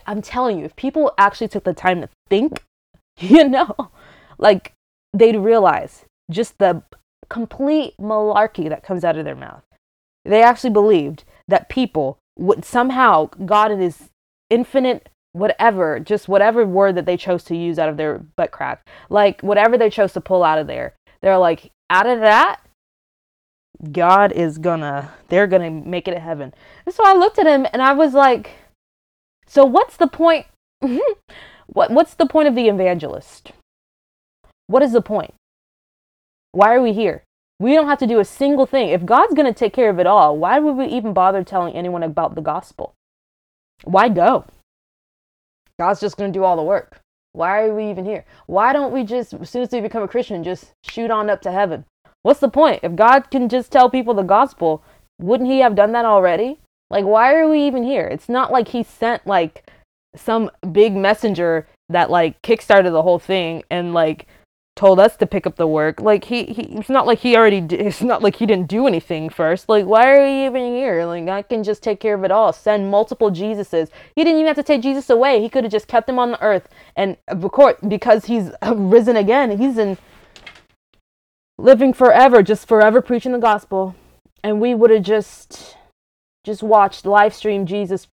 I'm 0.05 0.21
telling 0.21 0.59
you, 0.59 0.65
if 0.65 0.75
people 0.75 1.13
actually 1.17 1.47
took 1.49 1.63
the 1.63 1.73
time 1.73 2.01
to 2.01 2.09
think, 2.29 2.63
you 3.19 3.47
know, 3.47 3.75
like 4.37 4.73
they'd 5.13 5.37
realize 5.37 6.05
just 6.31 6.57
the 6.57 6.83
complete 7.29 7.93
malarkey 7.99 8.69
that 8.69 8.83
comes 8.83 9.03
out 9.03 9.17
of 9.17 9.25
their 9.25 9.35
mouth. 9.35 9.63
They 10.25 10.41
actually 10.41 10.71
believed 10.71 11.23
that 11.47 11.69
people 11.69 12.17
would 12.37 12.65
somehow, 12.65 13.29
God 13.45 13.71
in 13.71 13.79
His 13.79 14.09
infinite 14.49 15.09
whatever, 15.37 15.99
just 15.99 16.27
whatever 16.27 16.65
word 16.65 16.95
that 16.95 17.05
they 17.05 17.17
chose 17.17 17.43
to 17.45 17.55
use 17.55 17.79
out 17.79 17.89
of 17.89 17.97
their 17.97 18.19
butt 18.35 18.51
crack, 18.51 18.87
like 19.09 19.41
whatever 19.41 19.77
they 19.77 19.89
chose 19.89 20.13
to 20.13 20.21
pull 20.21 20.43
out 20.43 20.59
of 20.59 20.67
there, 20.67 20.95
they're 21.21 21.37
like, 21.37 21.71
out 21.89 22.07
of 22.07 22.19
that, 22.19 22.61
God 23.91 24.31
is 24.31 24.57
gonna, 24.57 25.11
they're 25.29 25.47
gonna 25.47 25.71
make 25.71 26.07
it 26.07 26.13
to 26.13 26.19
heaven. 26.19 26.53
And 26.85 26.93
so 26.93 27.03
I 27.05 27.13
looked 27.13 27.39
at 27.39 27.47
him 27.47 27.67
and 27.71 27.81
I 27.81 27.93
was 27.93 28.13
like, 28.13 28.51
so 29.45 29.65
what's 29.65 29.97
the 29.97 30.07
point? 30.07 30.45
what 31.67 31.91
what's 31.91 32.13
the 32.13 32.25
point 32.25 32.47
of 32.47 32.55
the 32.55 32.67
evangelist? 32.67 33.51
What 34.67 34.83
is 34.83 34.91
the 34.91 35.01
point? 35.01 35.33
Why 36.51 36.73
are 36.73 36.81
we 36.81 36.93
here? 36.93 37.23
We 37.59 37.73
don't 37.73 37.87
have 37.87 37.99
to 37.99 38.07
do 38.07 38.19
a 38.19 38.25
single 38.25 38.65
thing. 38.65 38.89
If 38.89 39.05
God's 39.05 39.33
going 39.33 39.51
to 39.51 39.57
take 39.57 39.73
care 39.73 39.89
of 39.89 39.99
it 39.99 40.05
all, 40.05 40.37
why 40.37 40.59
would 40.59 40.73
we 40.73 40.85
even 40.85 41.13
bother 41.13 41.43
telling 41.43 41.73
anyone 41.73 42.03
about 42.03 42.35
the 42.35 42.41
gospel? 42.41 42.93
Why 43.83 44.09
go? 44.09 44.45
God's 45.79 45.99
just 45.99 46.17
going 46.17 46.31
to 46.31 46.37
do 46.37 46.43
all 46.43 46.55
the 46.55 46.63
work. 46.63 46.99
Why 47.33 47.61
are 47.61 47.75
we 47.75 47.89
even 47.89 48.05
here? 48.05 48.25
Why 48.47 48.73
don't 48.73 48.91
we 48.91 49.03
just, 49.03 49.33
as 49.33 49.49
soon 49.49 49.61
as 49.61 49.71
we 49.71 49.81
become 49.81 50.03
a 50.03 50.07
Christian, 50.07 50.43
just 50.43 50.71
shoot 50.83 51.11
on 51.11 51.29
up 51.29 51.41
to 51.41 51.51
heaven? 51.51 51.85
What's 52.23 52.39
the 52.39 52.49
point? 52.49 52.79
If 52.83 52.95
God 52.95 53.29
can 53.29 53.47
just 53.47 53.71
tell 53.71 53.89
people 53.89 54.13
the 54.13 54.23
gospel, 54.23 54.83
wouldn't 55.19 55.49
He 55.49 55.59
have 55.59 55.75
done 55.75 55.91
that 55.91 56.05
already? 56.05 56.59
Like, 56.89 57.05
why 57.05 57.33
are 57.35 57.47
we 57.47 57.65
even 57.67 57.83
here? 57.83 58.07
It's 58.07 58.29
not 58.29 58.51
like 58.51 58.69
he 58.69 58.83
sent 58.83 59.27
like 59.27 59.69
some 60.15 60.49
big 60.71 60.95
messenger 60.95 61.67
that 61.89 62.09
like 62.09 62.41
kickstarted 62.41 62.91
the 62.91 63.03
whole 63.03 63.19
thing 63.19 63.63
and 63.69 63.93
like 63.93 64.27
told 64.77 64.99
us 64.99 65.17
to 65.17 65.25
pick 65.25 65.45
up 65.45 65.57
the 65.57 65.67
work. 65.67 65.99
Like 65.99 66.23
he, 66.25 66.45
he 66.45 66.61
it's 66.77 66.89
not 66.89 67.05
like 67.05 67.19
he 67.19 67.35
already 67.35 67.59
did, 67.59 67.81
it's 67.81 68.01
not 68.01 68.21
like 68.23 68.37
he 68.37 68.45
didn't 68.45 68.69
do 68.69 68.87
anything 68.87 69.29
first. 69.29 69.67
Like 69.67 69.85
why 69.85 70.09
are 70.09 70.23
we 70.23 70.45
even 70.45 70.73
here? 70.73 71.05
Like 71.05 71.27
I 71.27 71.41
can 71.41 71.63
just 71.63 71.83
take 71.83 71.99
care 71.99 72.15
of 72.15 72.23
it 72.23 72.31
all. 72.31 72.53
Send 72.53 72.89
multiple 72.89 73.29
Jesuses. 73.31 73.89
He 74.15 74.23
didn't 74.23 74.39
even 74.39 74.47
have 74.47 74.55
to 74.55 74.63
take 74.63 74.81
Jesus 74.81 75.09
away. 75.09 75.41
He 75.41 75.49
could 75.49 75.65
have 75.65 75.71
just 75.71 75.87
kept 75.87 76.07
him 76.07 76.19
on 76.19 76.31
the 76.31 76.41
earth. 76.41 76.69
And 76.95 77.17
of 77.27 77.41
course, 77.51 77.75
because 77.85 78.25
he's 78.25 78.51
risen 78.71 79.17
again, 79.17 79.57
he's 79.57 79.77
in 79.77 79.97
living 81.57 81.91
forever, 81.91 82.43
just 82.43 82.67
forever 82.67 83.01
preaching 83.01 83.33
the 83.33 83.39
gospel. 83.39 83.95
And 84.43 84.61
we 84.61 84.75
would 84.75 84.91
have 84.91 85.03
just 85.03 85.75
just 86.45 86.63
watched 86.63 87.05
live 87.05 87.33
stream 87.33 87.65
Jesus 87.65 88.07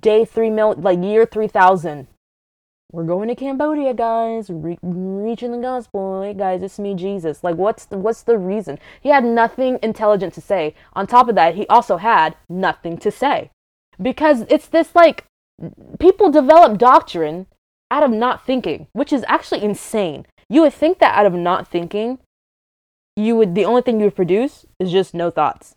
day 0.00 0.24
three 0.24 0.48
mil 0.48 0.74
like 0.78 1.02
year 1.02 1.26
three 1.26 1.48
thousand. 1.48 2.06
We're 2.92 3.04
going 3.04 3.28
to 3.28 3.34
Cambodia, 3.34 3.94
guys. 3.94 4.50
Re- 4.50 4.78
reaching 4.82 5.50
the 5.52 5.58
gospel. 5.58 6.22
Hey, 6.22 6.34
guys, 6.34 6.62
it's 6.62 6.78
me, 6.78 6.94
Jesus. 6.94 7.42
Like, 7.42 7.56
what's 7.56 7.86
the, 7.86 7.96
what's 7.96 8.22
the 8.22 8.36
reason? 8.36 8.78
He 9.00 9.08
had 9.08 9.24
nothing 9.24 9.78
intelligent 9.82 10.34
to 10.34 10.42
say. 10.42 10.74
On 10.92 11.06
top 11.06 11.30
of 11.30 11.34
that, 11.34 11.54
he 11.54 11.66
also 11.68 11.96
had 11.96 12.36
nothing 12.50 12.98
to 12.98 13.10
say, 13.10 13.50
because 14.00 14.42
it's 14.50 14.68
this 14.68 14.94
like 14.94 15.24
people 15.98 16.30
develop 16.30 16.76
doctrine 16.76 17.46
out 17.90 18.02
of 18.02 18.10
not 18.10 18.44
thinking, 18.44 18.88
which 18.92 19.10
is 19.10 19.24
actually 19.26 19.62
insane. 19.62 20.26
You 20.50 20.60
would 20.62 20.74
think 20.74 20.98
that 20.98 21.16
out 21.16 21.24
of 21.24 21.32
not 21.32 21.66
thinking, 21.68 22.18
you 23.16 23.36
would 23.36 23.54
the 23.54 23.64
only 23.64 23.80
thing 23.80 24.00
you 24.00 24.06
would 24.06 24.16
produce 24.16 24.66
is 24.78 24.92
just 24.92 25.14
no 25.14 25.30
thoughts. 25.30 25.76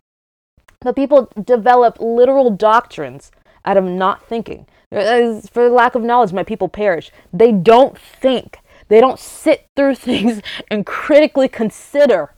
But 0.81 0.97
people 0.97 1.31
develop 1.41 1.97
literal 2.01 2.49
doctrines 2.49 3.31
out 3.63 3.77
of 3.77 3.85
not 3.85 4.27
thinking. 4.27 4.67
Uh, 4.95 5.41
for 5.51 5.69
lack 5.69 5.95
of 5.95 6.03
knowledge, 6.03 6.33
my 6.33 6.43
people 6.43 6.69
perish. 6.69 7.11
They 7.33 7.51
don't 7.51 7.97
think. 7.97 8.59
They 8.87 8.99
don't 8.99 9.19
sit 9.19 9.67
through 9.75 9.95
things 10.09 10.41
and 10.69 10.85
critically 10.85 11.47
consider 11.47 12.33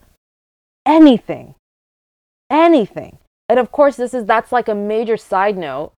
anything. 0.86 1.54
Anything. 2.50 3.18
And 3.48 3.58
of 3.58 3.70
course, 3.70 3.96
this 3.96 4.12
is 4.12 4.24
that's 4.24 4.52
like 4.52 4.68
a 4.68 4.74
major 4.74 5.16
side 5.16 5.56
note 5.56 5.92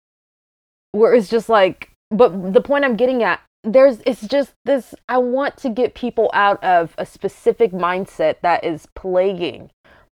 where 0.92 1.14
it's 1.14 1.30
just 1.30 1.50
like, 1.50 1.92
but 2.12 2.54
the 2.54 2.62
point 2.62 2.86
I'm 2.86 2.96
getting 2.96 3.24
at, 3.24 3.42
there's 3.64 4.00
it's 4.06 4.28
just 4.28 4.54
this 4.66 4.96
I 5.08 5.18
want 5.18 5.58
to 5.58 5.70
get 5.70 5.94
people 5.94 6.30
out 6.34 6.64
of 6.64 6.96
a 6.98 7.06
specific 7.06 7.72
mindset 7.72 8.42
that 8.42 8.64
is 8.64 8.88
plaguing 8.96 9.70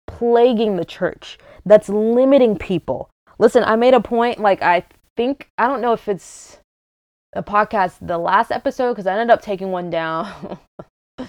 plaguing 0.08 0.78
the 0.78 0.86
church, 0.86 1.38
that's 1.66 1.90
limiting 1.90 2.58
people. 2.58 3.10
Listen, 3.38 3.64
I 3.64 3.76
made 3.76 3.94
a 3.94 4.00
point, 4.00 4.40
like, 4.40 4.64
I 4.64 4.86
think, 5.18 5.50
I 5.58 5.68
don't 5.68 5.82
know 5.82 5.94
if 5.94 6.08
it's 6.08 6.60
a 7.34 7.44
podcast, 7.44 7.96
the 8.02 8.18
last 8.18 8.52
episode, 8.52 8.94
because 8.94 9.08
I 9.08 9.14
ended 9.14 9.32
up 9.32 9.42
taking 9.42 9.72
one 9.72 9.90
down. 9.90 10.60
I 11.20 11.28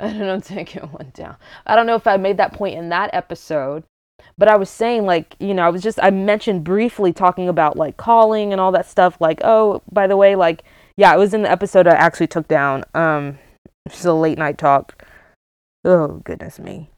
ended 0.00 0.28
up 0.28 0.42
taking 0.44 0.82
one 0.82 1.12
down. 1.14 1.36
I 1.66 1.76
don't 1.76 1.86
know 1.86 1.94
if 1.94 2.06
I 2.06 2.16
made 2.16 2.36
that 2.36 2.52
point 2.52 2.76
in 2.76 2.90
that 2.90 3.10
episode, 3.14 3.84
but 4.36 4.48
I 4.48 4.56
was 4.56 4.68
saying, 4.68 5.06
like, 5.06 5.36
you 5.38 5.54
know, 5.54 5.62
I 5.62 5.70
was 5.70 5.82
just, 5.82 5.98
I 6.02 6.10
mentioned 6.10 6.64
briefly 6.64 7.12
talking 7.12 7.48
about, 7.48 7.76
like, 7.76 7.96
calling 7.96 8.52
and 8.52 8.60
all 8.60 8.72
that 8.72 8.86
stuff. 8.86 9.16
Like, 9.20 9.40
oh, 9.44 9.82
by 9.90 10.06
the 10.06 10.16
way, 10.16 10.34
like, 10.36 10.64
yeah, 10.96 11.14
it 11.14 11.18
was 11.18 11.32
in 11.32 11.42
the 11.42 11.50
episode 11.50 11.86
I 11.86 11.94
actually 11.94 12.26
took 12.26 12.48
down. 12.48 12.84
Um, 12.94 13.38
it's 13.86 14.04
a 14.04 14.12
late 14.12 14.38
night 14.38 14.58
talk. 14.58 15.04
Oh, 15.84 16.20
goodness 16.24 16.58
me 16.58 16.90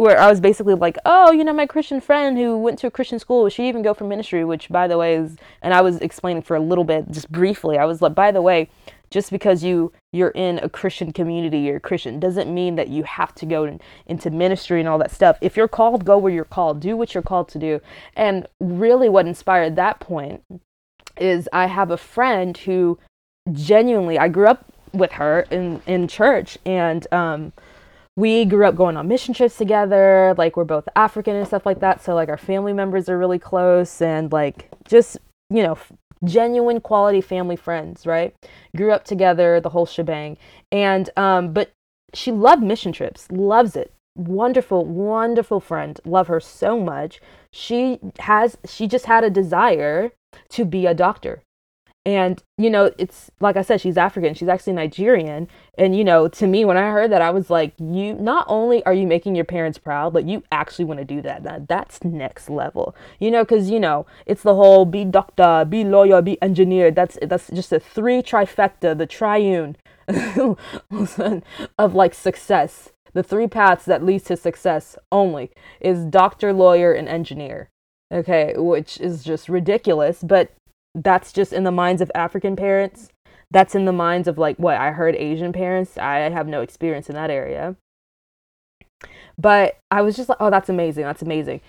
where 0.00 0.18
I 0.18 0.28
was 0.28 0.40
basically 0.40 0.74
like, 0.74 0.96
oh, 1.04 1.30
you 1.30 1.44
know, 1.44 1.52
my 1.52 1.66
Christian 1.66 2.00
friend 2.00 2.38
who 2.38 2.56
went 2.56 2.78
to 2.78 2.86
a 2.86 2.90
Christian 2.90 3.18
school, 3.18 3.48
she 3.50 3.68
even 3.68 3.82
go 3.82 3.92
for 3.92 4.04
ministry, 4.04 4.44
which 4.44 4.70
by 4.70 4.88
the 4.88 4.96
way 4.96 5.14
is, 5.14 5.36
and 5.60 5.74
I 5.74 5.82
was 5.82 5.98
explaining 5.98 6.42
for 6.42 6.56
a 6.56 6.60
little 6.60 6.84
bit, 6.84 7.10
just 7.10 7.30
briefly. 7.30 7.76
I 7.76 7.84
was 7.84 8.00
like, 8.00 8.14
by 8.14 8.30
the 8.32 8.40
way, 8.40 8.70
just 9.10 9.30
because 9.30 9.62
you 9.62 9.92
you're 10.12 10.30
in 10.30 10.58
a 10.62 10.68
Christian 10.68 11.12
community, 11.12 11.58
you're 11.58 11.76
a 11.76 11.80
Christian, 11.80 12.18
doesn't 12.18 12.52
mean 12.52 12.76
that 12.76 12.88
you 12.88 13.02
have 13.02 13.34
to 13.36 13.46
go 13.46 13.64
in, 13.64 13.80
into 14.06 14.30
ministry 14.30 14.80
and 14.80 14.88
all 14.88 14.98
that 14.98 15.10
stuff. 15.10 15.36
If 15.40 15.56
you're 15.56 15.68
called, 15.68 16.04
go 16.04 16.16
where 16.16 16.32
you're 16.32 16.44
called. 16.44 16.80
Do 16.80 16.96
what 16.96 17.12
you're 17.12 17.22
called 17.22 17.48
to 17.50 17.58
do. 17.58 17.80
And 18.16 18.46
really, 18.58 19.08
what 19.08 19.26
inspired 19.26 19.76
that 19.76 20.00
point 20.00 20.42
is 21.18 21.48
I 21.52 21.66
have 21.66 21.90
a 21.90 21.96
friend 21.96 22.56
who 22.56 22.98
genuinely, 23.52 24.18
I 24.18 24.28
grew 24.28 24.46
up 24.46 24.64
with 24.92 25.12
her 25.12 25.46
in 25.50 25.82
in 25.86 26.08
church, 26.08 26.56
and 26.64 27.06
um, 27.12 27.52
we 28.20 28.44
grew 28.44 28.66
up 28.66 28.76
going 28.76 28.98
on 28.98 29.08
mission 29.08 29.32
trips 29.32 29.56
together. 29.56 30.34
Like 30.36 30.54
we're 30.56 30.64
both 30.64 30.86
African 30.94 31.36
and 31.36 31.46
stuff 31.46 31.64
like 31.64 31.80
that. 31.80 32.04
So 32.04 32.14
like 32.14 32.28
our 32.28 32.36
family 32.36 32.74
members 32.74 33.08
are 33.08 33.18
really 33.18 33.38
close 33.38 34.02
and 34.02 34.30
like 34.30 34.68
just, 34.86 35.16
you 35.48 35.62
know, 35.62 35.78
genuine 36.24 36.82
quality 36.82 37.22
family 37.22 37.56
friends, 37.56 38.06
right? 38.06 38.34
Grew 38.76 38.92
up 38.92 39.04
together, 39.04 39.58
the 39.58 39.70
whole 39.70 39.86
shebang. 39.86 40.36
And 40.70 41.08
um 41.16 41.54
but 41.54 41.72
she 42.12 42.30
loved 42.30 42.62
mission 42.62 42.92
trips, 42.92 43.26
loves 43.30 43.74
it. 43.74 43.90
Wonderful, 44.16 44.84
wonderful 44.84 45.60
friend. 45.60 45.98
Love 46.04 46.28
her 46.28 46.40
so 46.40 46.78
much. 46.78 47.22
She 47.52 48.00
has 48.18 48.58
she 48.68 48.86
just 48.86 49.06
had 49.06 49.24
a 49.24 49.30
desire 49.30 50.12
to 50.50 50.66
be 50.66 50.84
a 50.84 50.92
doctor. 50.92 51.42
And, 52.06 52.42
you 52.56 52.70
know, 52.70 52.90
it's 52.96 53.30
like 53.40 53.56
I 53.56 53.62
said, 53.62 53.80
she's 53.80 53.98
African, 53.98 54.32
she's 54.32 54.48
actually 54.48 54.72
Nigerian. 54.72 55.48
And, 55.76 55.94
you 55.94 56.02
know, 56.02 56.28
to 56.28 56.46
me, 56.46 56.64
when 56.64 56.78
I 56.78 56.90
heard 56.90 57.12
that, 57.12 57.20
I 57.20 57.30
was 57.30 57.50
like, 57.50 57.74
you 57.78 58.14
not 58.14 58.46
only 58.48 58.82
are 58.86 58.94
you 58.94 59.06
making 59.06 59.34
your 59.36 59.44
parents 59.44 59.76
proud, 59.76 60.14
but 60.14 60.24
you 60.24 60.42
actually 60.50 60.86
want 60.86 60.98
to 61.00 61.04
do 61.04 61.20
that. 61.20 61.42
that 61.42 61.68
that's 61.68 62.02
next 62.02 62.48
level, 62.48 62.94
you 63.18 63.30
know, 63.30 63.44
because, 63.44 63.68
you 63.68 63.78
know, 63.78 64.06
it's 64.24 64.42
the 64.42 64.54
whole 64.54 64.86
be 64.86 65.04
doctor, 65.04 65.66
be 65.68 65.84
lawyer, 65.84 66.22
be 66.22 66.40
engineer. 66.40 66.90
That's, 66.90 67.18
that's 67.20 67.48
just 67.48 67.70
a 67.70 67.80
three 67.80 68.22
trifecta, 68.22 68.96
the 68.96 69.06
triune 69.06 69.76
of 71.78 71.94
like 71.94 72.14
success. 72.14 72.92
The 73.12 73.22
three 73.22 73.48
paths 73.48 73.84
that 73.84 74.04
leads 74.04 74.24
to 74.24 74.36
success 74.36 74.96
only 75.12 75.50
is 75.80 76.04
doctor, 76.04 76.52
lawyer, 76.52 76.92
and 76.92 77.08
engineer 77.08 77.68
okay, 78.12 78.54
which 78.56 79.00
is 79.00 79.22
just 79.22 79.48
ridiculous, 79.48 80.22
but 80.22 80.52
that's 80.94 81.32
just 81.32 81.52
in 81.52 81.64
the 81.64 81.70
minds 81.70 82.02
of 82.02 82.10
African 82.14 82.56
parents. 82.56 83.10
That's 83.50 83.74
in 83.74 83.84
the 83.84 83.92
minds 83.92 84.28
of 84.28 84.38
like 84.38 84.56
what 84.58 84.76
I 84.76 84.92
heard 84.92 85.16
Asian 85.16 85.52
parents. 85.52 85.98
I 85.98 86.18
have 86.30 86.46
no 86.46 86.60
experience 86.60 87.08
in 87.08 87.14
that 87.16 87.30
area. 87.30 87.76
But 89.38 89.78
I 89.90 90.02
was 90.02 90.16
just 90.16 90.28
like, 90.28 90.38
oh, 90.40 90.50
that's 90.50 90.68
amazing. 90.68 91.04
That's 91.04 91.22
amazing. 91.22 91.60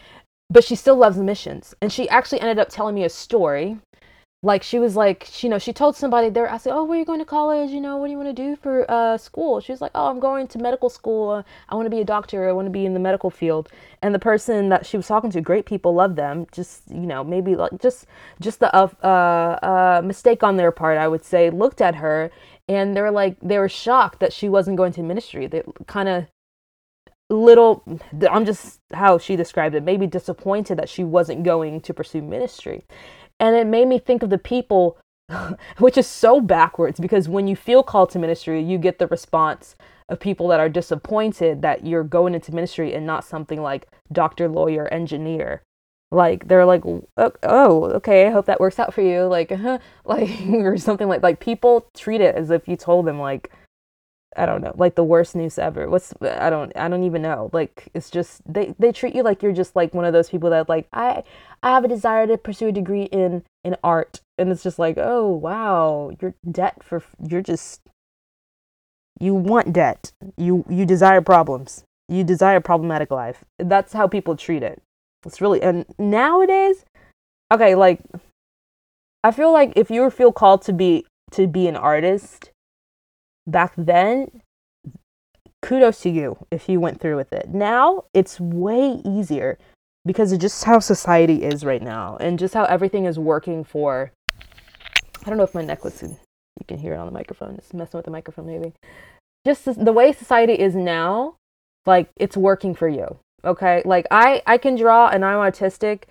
But 0.49 0.63
she 0.63 0.75
still 0.75 0.97
loves 0.97 1.17
missions. 1.17 1.73
And 1.81 1.91
she 1.91 2.09
actually 2.09 2.41
ended 2.41 2.59
up 2.59 2.69
telling 2.69 2.95
me 2.95 3.03
a 3.03 3.09
story 3.09 3.79
like 4.43 4.63
she 4.63 4.79
was 4.79 4.95
like 4.95 5.27
she, 5.29 5.45
you 5.45 5.51
know 5.51 5.59
she 5.59 5.71
told 5.71 5.95
somebody 5.95 6.27
there 6.29 6.51
i 6.51 6.57
said 6.57 6.73
oh 6.73 6.83
where 6.83 6.95
are 6.97 6.99
you 6.99 7.05
going 7.05 7.19
to 7.19 7.25
college? 7.25 7.69
You 7.69 7.79
know 7.79 7.97
what 7.97 8.07
do 8.07 8.11
you 8.11 8.17
want 8.17 8.35
to 8.35 8.41
do 8.41 8.55
for 8.55 8.89
uh, 8.89 9.17
school? 9.17 9.59
She 9.61 9.71
was 9.71 9.81
like 9.81 9.91
oh 9.93 10.07
i'm 10.07 10.19
going 10.19 10.47
to 10.47 10.57
medical 10.57 10.89
school. 10.89 11.45
I 11.69 11.75
want 11.75 11.85
to 11.85 11.89
be 11.91 12.01
a 12.01 12.05
doctor. 12.05 12.49
I 12.49 12.51
want 12.51 12.65
to 12.65 12.71
be 12.71 12.85
in 12.85 12.93
the 12.93 12.99
medical 12.99 13.29
field. 13.29 13.69
And 14.01 14.15
the 14.15 14.19
person 14.19 14.69
that 14.69 14.85
she 14.85 14.97
was 14.97 15.07
talking 15.07 15.29
to 15.31 15.41
great 15.41 15.65
people 15.65 15.93
love 15.93 16.15
them. 16.15 16.47
Just 16.51 16.89
you 16.89 17.05
know 17.05 17.23
maybe 17.23 17.55
like 17.55 17.79
just 17.79 18.07
just 18.39 18.59
the 18.59 18.73
uh, 18.75 18.87
uh, 19.07 20.01
mistake 20.03 20.43
on 20.43 20.57
their 20.57 20.71
part 20.71 20.97
i 20.97 21.07
would 21.07 21.23
say 21.23 21.49
looked 21.49 21.81
at 21.81 21.95
her 21.95 22.31
and 22.67 22.95
they 22.95 23.01
were 23.01 23.11
like 23.11 23.37
they 23.41 23.59
were 23.59 23.69
shocked 23.69 24.19
that 24.21 24.33
she 24.33 24.49
wasn't 24.49 24.77
going 24.77 24.93
to 24.93 25.03
ministry. 25.03 25.47
They 25.47 25.63
kind 25.87 26.09
of 26.09 26.27
little 27.29 27.81
i'm 28.29 28.45
just 28.45 28.81
how 28.93 29.17
she 29.17 29.37
described 29.37 29.73
it 29.73 29.83
maybe 29.83 30.05
disappointed 30.05 30.77
that 30.77 30.89
she 30.89 31.01
wasn't 31.01 31.41
going 31.43 31.79
to 31.79 31.93
pursue 31.93 32.21
ministry 32.21 32.83
and 33.41 33.55
it 33.55 33.65
made 33.65 33.87
me 33.87 33.97
think 33.97 34.21
of 34.21 34.29
the 34.29 34.37
people, 34.37 34.97
which 35.79 35.97
is 35.97 36.07
so 36.07 36.39
backwards 36.39 36.99
because 36.99 37.27
when 37.27 37.47
you 37.47 37.55
feel 37.55 37.81
called 37.81 38.11
to 38.11 38.19
ministry, 38.19 38.61
you 38.61 38.77
get 38.77 38.99
the 38.99 39.07
response 39.07 39.75
of 40.07 40.19
people 40.19 40.47
that 40.49 40.59
are 40.59 40.69
disappointed 40.69 41.63
that 41.63 41.85
you're 41.85 42.03
going 42.03 42.35
into 42.35 42.53
ministry 42.53 42.93
and 42.93 43.05
not 43.05 43.25
something 43.25 43.61
like 43.61 43.87
doctor, 44.11 44.47
lawyer, 44.47 44.87
engineer. 44.89 45.63
Like 46.11 46.47
they're 46.49 46.65
like, 46.65 46.83
oh, 46.85 47.85
okay, 47.85 48.27
I 48.27 48.29
hope 48.29 48.45
that 48.45 48.59
works 48.59 48.77
out 48.77 48.93
for 48.93 49.01
you. 49.01 49.23
Like, 49.23 49.51
uh, 49.51 49.79
like 50.05 50.29
or 50.49 50.77
something 50.77 51.07
like 51.07 51.23
like 51.23 51.39
people 51.39 51.87
treat 51.95 52.21
it 52.21 52.35
as 52.35 52.51
if 52.51 52.67
you 52.67 52.75
told 52.75 53.07
them 53.07 53.19
like, 53.19 53.49
I 54.37 54.45
don't 54.45 54.61
know, 54.61 54.73
like 54.77 54.95
the 54.95 55.03
worst 55.03 55.35
news 55.35 55.59
ever. 55.59 55.89
What's 55.89 56.13
I 56.21 56.49
don't 56.49 56.71
I 56.75 56.87
don't 56.87 57.03
even 57.03 57.21
know. 57.21 57.49
Like 57.53 57.89
it's 57.93 58.09
just 58.09 58.41
they 58.51 58.73
they 58.79 58.91
treat 58.91 59.15
you 59.15 59.23
like 59.23 59.43
you're 59.43 59.51
just 59.51 59.75
like 59.75 59.93
one 59.93 60.05
of 60.05 60.13
those 60.13 60.29
people 60.29 60.49
that 60.51 60.69
like 60.69 60.87
I 60.93 61.23
I 61.63 61.71
have 61.71 61.83
a 61.83 61.89
desire 61.89 62.27
to 62.27 62.37
pursue 62.37 62.67
a 62.67 62.71
degree 62.71 63.03
in 63.03 63.43
in 63.63 63.75
art 63.83 64.21
and 64.37 64.49
it's 64.51 64.63
just 64.63 64.79
like, 64.79 64.97
"Oh, 64.97 65.27
wow, 65.29 66.11
you're 66.21 66.35
debt 66.49 66.83
for 66.83 67.03
you're 67.21 67.41
just 67.41 67.81
you 69.19 69.35
want 69.35 69.73
debt. 69.73 70.11
You 70.37 70.65
you 70.69 70.85
desire 70.85 71.21
problems. 71.21 71.83
You 72.07 72.23
desire 72.23 72.59
problematic 72.61 73.11
life." 73.11 73.43
That's 73.59 73.93
how 73.93 74.07
people 74.07 74.35
treat 74.37 74.63
it. 74.63 74.81
It's 75.25 75.41
really 75.41 75.61
and 75.61 75.85
nowadays 75.99 76.85
okay, 77.51 77.75
like 77.75 77.99
I 79.23 79.31
feel 79.31 79.51
like 79.51 79.73
if 79.75 79.91
you 79.91 80.09
feel 80.09 80.31
called 80.31 80.61
to 80.63 80.73
be 80.73 81.05
to 81.31 81.47
be 81.47 81.67
an 81.67 81.75
artist, 81.75 82.50
back 83.47 83.73
then, 83.77 84.41
kudos 85.61 86.01
to 86.01 86.09
you 86.09 86.37
if 86.51 86.67
you 86.67 86.79
went 86.79 86.99
through 86.99 87.15
with 87.15 87.33
it. 87.33 87.49
Now 87.49 88.05
it's 88.13 88.39
way 88.39 89.01
easier 89.05 89.57
because 90.05 90.31
of 90.31 90.39
just 90.39 90.63
how 90.63 90.79
society 90.79 91.43
is 91.43 91.63
right 91.63 91.81
now 91.81 92.17
and 92.19 92.39
just 92.39 92.53
how 92.53 92.65
everything 92.65 93.05
is 93.05 93.19
working 93.19 93.63
for. 93.63 94.11
I 95.23 95.29
don't 95.29 95.37
know 95.37 95.43
if 95.43 95.53
my 95.53 95.63
necklace, 95.63 96.01
you 96.01 96.17
can 96.67 96.79
hear 96.79 96.93
it 96.93 96.97
on 96.97 97.05
the 97.05 97.11
microphone. 97.11 97.55
It's 97.55 97.73
messing 97.73 97.97
with 97.97 98.05
the 98.05 98.11
microphone, 98.11 98.47
maybe. 98.47 98.73
Just 99.45 99.65
the 99.65 99.93
way 99.93 100.11
society 100.11 100.53
is 100.53 100.75
now, 100.75 101.35
like 101.85 102.09
it's 102.15 102.37
working 102.37 102.73
for 102.75 102.87
you. 102.87 103.19
Okay, 103.43 103.81
like 103.85 104.05
I 104.11 104.43
I 104.45 104.57
can 104.57 104.75
draw 104.75 105.07
and 105.07 105.25
I'm 105.25 105.39
autistic, 105.39 106.03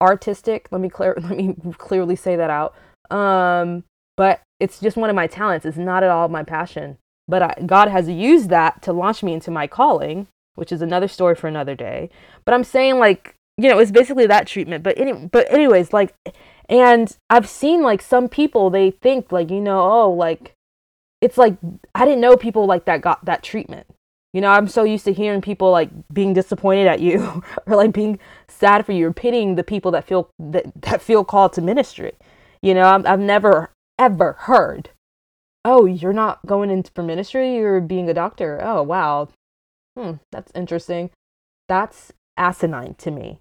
artistic. 0.00 0.68
Let 0.70 0.80
me 0.80 0.88
clear 0.88 1.16
let 1.20 1.36
me 1.36 1.56
clearly 1.78 2.16
say 2.16 2.36
that 2.36 2.50
out. 2.50 2.74
Um, 3.10 3.84
but 4.16 4.40
it's 4.58 4.80
just 4.80 4.96
one 4.96 5.10
of 5.10 5.16
my 5.16 5.26
talents. 5.26 5.66
It's 5.66 5.76
not 5.76 6.02
at 6.02 6.10
all 6.10 6.28
my 6.28 6.42
passion. 6.42 6.98
But 7.28 7.42
I, 7.42 7.54
God 7.66 7.88
has 7.88 8.08
used 8.08 8.50
that 8.50 8.82
to 8.82 8.92
launch 8.92 9.22
me 9.22 9.32
into 9.32 9.50
my 9.50 9.66
calling, 9.66 10.28
which 10.54 10.72
is 10.72 10.80
another 10.80 11.08
story 11.08 11.34
for 11.34 11.48
another 11.48 11.74
day. 11.74 12.08
But 12.44 12.54
I'm 12.54 12.64
saying 12.64 12.98
like, 12.98 13.34
you 13.58 13.68
know, 13.68 13.78
it's 13.78 13.90
basically 13.90 14.26
that 14.26 14.46
treatment. 14.46 14.84
But 14.84 14.98
any, 14.98 15.12
but 15.12 15.50
anyways, 15.52 15.92
like, 15.92 16.14
and 16.68 17.16
I've 17.30 17.48
seen 17.48 17.82
like 17.82 18.02
some 18.02 18.28
people 18.28 18.70
they 18.70 18.90
think 18.90 19.32
like, 19.32 19.50
you 19.50 19.60
know, 19.60 19.80
oh, 19.80 20.10
like, 20.10 20.52
it's 21.20 21.38
like 21.38 21.56
I 21.94 22.04
didn't 22.04 22.20
know 22.20 22.36
people 22.36 22.66
like 22.66 22.84
that 22.84 23.00
got 23.00 23.24
that 23.24 23.42
treatment. 23.42 23.86
You 24.32 24.42
know, 24.42 24.50
I'm 24.50 24.68
so 24.68 24.84
used 24.84 25.06
to 25.06 25.14
hearing 25.14 25.40
people 25.40 25.70
like 25.70 25.88
being 26.12 26.34
disappointed 26.34 26.86
at 26.86 27.00
you 27.00 27.42
or 27.66 27.76
like 27.76 27.92
being 27.92 28.18
sad 28.48 28.84
for 28.84 28.92
you 28.92 29.08
or 29.08 29.12
pitying 29.12 29.54
the 29.54 29.64
people 29.64 29.90
that 29.92 30.04
feel 30.04 30.30
that, 30.38 30.66
that 30.82 31.02
feel 31.02 31.24
called 31.24 31.54
to 31.54 31.62
ministry. 31.62 32.12
You 32.62 32.74
know, 32.74 32.82
i 32.82 33.12
I've 33.12 33.20
never 33.20 33.70
ever 33.98 34.32
heard. 34.40 34.90
Oh, 35.64 35.84
you're 35.84 36.12
not 36.12 36.44
going 36.46 36.70
into 36.70 36.90
for 36.94 37.02
ministry, 37.02 37.56
you're 37.56 37.80
being 37.80 38.08
a 38.08 38.14
doctor. 38.14 38.60
Oh, 38.62 38.82
wow. 38.82 39.28
Hmm, 39.96 40.12
that's 40.30 40.52
interesting. 40.54 41.10
That's 41.68 42.12
asinine 42.36 42.94
to 42.98 43.10
me. 43.10 43.40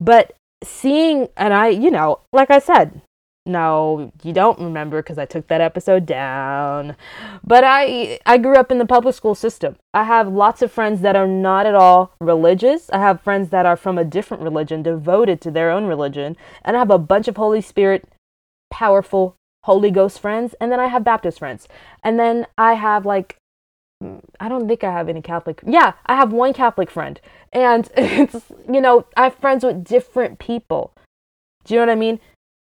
But 0.00 0.34
seeing, 0.62 1.28
and 1.36 1.52
I, 1.52 1.68
you 1.68 1.90
know, 1.90 2.20
like 2.32 2.50
I 2.50 2.58
said, 2.58 3.02
no, 3.46 4.10
you 4.22 4.32
don't 4.32 4.58
remember 4.58 5.02
because 5.02 5.18
I 5.18 5.26
took 5.26 5.48
that 5.48 5.60
episode 5.60 6.06
down. 6.06 6.96
But 7.44 7.62
I 7.62 8.18
I 8.24 8.38
grew 8.38 8.54
up 8.54 8.70
in 8.70 8.78
the 8.78 8.86
public 8.86 9.14
school 9.14 9.34
system. 9.34 9.76
I 9.92 10.04
have 10.04 10.28
lots 10.28 10.62
of 10.62 10.72
friends 10.72 11.02
that 11.02 11.14
are 11.14 11.26
not 11.26 11.66
at 11.66 11.74
all 11.74 12.14
religious. 12.20 12.88
I 12.90 12.98
have 12.98 13.20
friends 13.20 13.50
that 13.50 13.66
are 13.66 13.76
from 13.76 13.98
a 13.98 14.04
different 14.04 14.42
religion, 14.42 14.82
devoted 14.82 15.42
to 15.42 15.50
their 15.50 15.70
own 15.70 15.84
religion, 15.84 16.38
and 16.64 16.74
I 16.74 16.78
have 16.78 16.90
a 16.90 16.98
bunch 16.98 17.28
of 17.28 17.36
Holy 17.36 17.60
Spirit 17.60 18.08
powerful 18.70 19.36
Holy 19.64 19.90
Ghost 19.90 20.20
friends, 20.20 20.54
and 20.60 20.70
then 20.70 20.80
I 20.80 20.88
have 20.88 21.04
Baptist 21.04 21.38
friends. 21.38 21.68
And 22.02 22.18
then 22.18 22.46
I 22.58 22.74
have 22.74 23.06
like 23.06 23.36
I 24.38 24.48
don't 24.48 24.68
think 24.68 24.84
I 24.84 24.92
have 24.92 25.08
any 25.08 25.22
Catholic. 25.22 25.60
Yeah, 25.66 25.94
I 26.04 26.16
have 26.16 26.32
one 26.32 26.52
Catholic 26.52 26.90
friend. 26.90 27.20
And 27.52 27.90
it's 27.96 28.52
you 28.70 28.80
know, 28.80 29.06
I 29.16 29.24
have 29.24 29.36
friends 29.36 29.64
with 29.64 29.84
different 29.84 30.38
people. 30.38 30.92
Do 31.64 31.74
you 31.74 31.80
know 31.80 31.86
what 31.86 31.92
I 31.92 31.96
mean? 31.96 32.20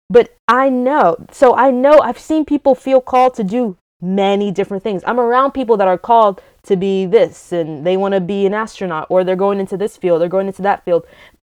But 0.08 0.34
I 0.46 0.70
know. 0.70 1.26
So 1.30 1.54
I 1.54 1.70
know 1.70 1.98
I've 2.00 2.18
seen 2.18 2.46
people 2.46 2.74
feel 2.74 3.02
called 3.02 3.34
to 3.34 3.44
do 3.44 3.76
many 4.00 4.50
different 4.50 4.82
things. 4.82 5.02
I'm 5.06 5.20
around 5.20 5.52
people 5.52 5.76
that 5.76 5.88
are 5.88 5.98
called 5.98 6.40
to 6.62 6.76
be 6.76 7.04
this 7.04 7.52
and 7.52 7.86
they 7.86 7.96
want 7.96 8.14
to 8.14 8.20
be 8.20 8.46
an 8.46 8.54
astronaut 8.54 9.06
or 9.10 9.24
they're 9.24 9.36
going 9.36 9.60
into 9.60 9.76
this 9.76 9.96
field, 9.98 10.22
they're 10.22 10.28
going 10.28 10.46
into 10.46 10.62
that 10.62 10.84
field. 10.84 11.06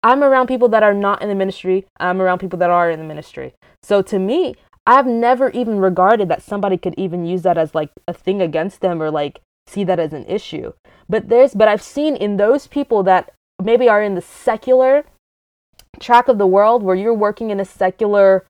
I'm 0.03 0.25
around 0.25 0.47
people 0.47 0.69
that 0.71 0.83
are 0.83 0.95
not 0.95 1.21
in 1.23 1.29
the 1.29 1.35
ministry. 1.35 1.87
I'm 1.99 2.23
around 2.23 2.39
people 2.39 2.59
that 2.59 2.71
are 2.71 2.91
in 2.91 2.99
the 2.99 3.05
ministry. 3.05 3.53
So 3.83 4.01
to 4.03 4.19
me, 4.19 4.57
I've 4.91 5.07
never 5.07 5.51
even 5.51 5.79
regarded 5.79 6.29
that 6.31 6.43
somebody 6.43 6.77
could 6.77 6.97
even 6.99 7.25
use 7.25 7.43
that 7.43 7.57
as 7.57 7.77
like 7.77 7.91
a 8.09 8.13
thing 8.13 8.43
against 8.43 8.81
them 8.81 9.01
or 9.01 9.09
like 9.09 9.41
see 9.69 9.85
that 9.85 10.01
as 10.01 10.13
an 10.13 10.27
issue. 10.27 10.73
But 11.09 11.29
there's 11.29 11.55
but 11.55 11.69
I've 11.69 11.81
seen 11.81 12.17
in 12.17 12.39
those 12.39 12.67
people 12.67 13.05
that 13.05 13.33
maybe 13.63 13.89
are 13.89 14.03
in 14.03 14.17
the 14.17 14.21
secular 14.21 15.05
track 16.01 16.27
of 16.27 16.39
the 16.39 16.47
world 16.47 16.83
where 16.83 16.97
you're 16.97 17.15
working 17.15 17.51
in 17.51 17.61
a 17.61 17.65
secular 17.65 18.45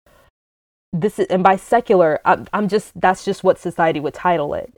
this 0.94 1.18
is 1.18 1.26
and 1.26 1.42
by 1.42 1.56
secular 1.56 2.20
I'm, 2.24 2.46
I'm 2.54 2.68
just 2.68 2.98
that's 2.98 3.22
just 3.22 3.44
what 3.44 3.58
society 3.58 4.00
would 4.00 4.14
title 4.14 4.54
it. 4.54 4.72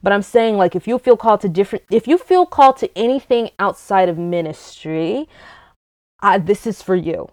But 0.00 0.12
i'm 0.12 0.22
saying 0.22 0.56
like 0.56 0.76
if 0.76 0.86
you 0.86 1.00
feel 1.00 1.16
called 1.16 1.40
to 1.40 1.48
different 1.48 1.84
if 1.90 2.06
you 2.06 2.16
feel 2.16 2.46
called 2.46 2.76
to 2.76 2.96
anything 2.96 3.50
outside 3.58 4.08
of 4.08 4.18
ministry 4.18 5.28
uh, 6.22 6.38
this 6.38 6.64
is 6.64 6.80
for 6.80 6.94
you. 6.94 7.28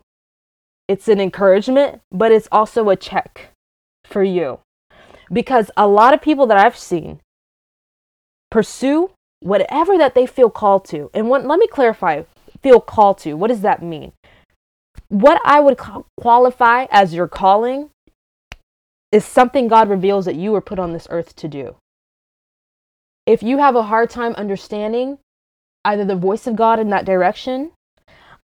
It's 0.88 1.08
an 1.08 1.19
encouragement 1.19 2.02
but 2.12 2.32
it's 2.32 2.48
also 2.52 2.89
a 2.89 2.95
check 2.95 3.52
for 4.15 4.23
you. 4.23 4.60
Because 5.30 5.69
a 5.75 5.89
lot 5.89 6.13
of 6.13 6.21
people 6.21 6.47
that 6.47 6.58
I've 6.58 6.78
seen 6.78 7.19
pursue 8.49 9.12
whatever 9.41 9.97
that 9.97 10.15
they 10.15 10.25
feel 10.25 10.49
called 10.49 10.86
to. 10.86 11.12
And 11.13 11.30
what, 11.30 11.45
let 11.45 11.60
me 11.60 11.67
clarify 11.67 12.23
feel 12.63 12.80
called 12.80 13.17
to. 13.19 13.34
What 13.34 13.49
does 13.49 13.60
that 13.60 13.84
mean? 13.84 14.13
What 15.10 15.41
I 15.43 15.60
would 15.60 15.78
qualify 16.17 16.86
as 16.91 17.13
your 17.13 17.28
calling 17.28 17.89
is 19.12 19.25
something 19.25 19.67
God 19.67 19.89
reveals 19.89 20.23
that 20.23 20.36
you 20.36 20.54
were 20.54 20.62
put 20.62 20.80
on 20.80 20.93
this 20.93 21.08
earth 21.10 21.36
to 21.36 21.49
do. 21.49 21.75
If 23.25 23.43
you 23.43 23.58
have 23.58 23.75
a 23.75 23.84
hard 23.84 24.10
time 24.10 24.32
understanding 24.36 25.17
either 25.84 26.06
the 26.06 26.15
voice 26.15 26.47
of 26.47 26.56
God 26.56 26.80
in 26.80 26.89
that 26.91 27.06
direction, 27.06 27.71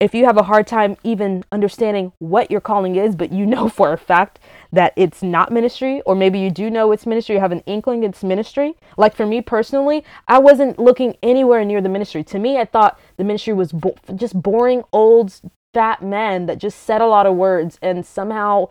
if 0.01 0.15
you 0.15 0.25
have 0.25 0.39
a 0.39 0.45
hard 0.45 0.67
time 0.67 0.97
even 1.05 1.45
understanding 1.53 2.13
what 2.19 2.51
your 2.51 2.63
calling 2.63 2.97
is, 2.97 3.15
but 3.15 3.31
you 3.31 3.45
know 3.45 3.69
for 3.79 3.93
a 3.93 3.99
fact 3.99 4.41
that 4.73 4.93
it's 4.97 5.23
not 5.23 5.53
ministry, 5.53 6.01
or 6.03 6.15
maybe 6.15 6.39
you 6.39 6.51
do 6.51 6.71
know 6.71 6.93
it's 6.93 7.07
ministry, 7.07 7.37
you 7.37 7.41
have 7.41 7.53
an 7.53 7.63
inkling 7.67 8.05
it's 8.05 8.23
ministry. 8.23 8.75
Like 8.97 9.15
for 9.15 9.27
me 9.27 9.41
personally, 9.43 10.05
I 10.29 10.39
wasn't 10.39 10.79
looking 10.79 11.17
anywhere 11.23 11.65
near 11.65 11.81
the 11.81 11.89
ministry. 11.89 12.23
To 12.25 12.39
me, 12.39 12.59
I 12.59 12.65
thought 12.65 12.99
the 13.17 13.25
ministry 13.25 13.53
was 13.53 13.73
bo- 13.73 13.97
just 14.15 14.41
boring 14.41 14.83
old 14.93 15.41
fat 15.75 16.03
men 16.03 16.47
that 16.47 16.59
just 16.59 16.83
said 16.83 17.01
a 17.01 17.07
lot 17.07 17.27
of 17.27 17.37
words 17.37 17.79
and 17.83 18.05
somehow 18.05 18.69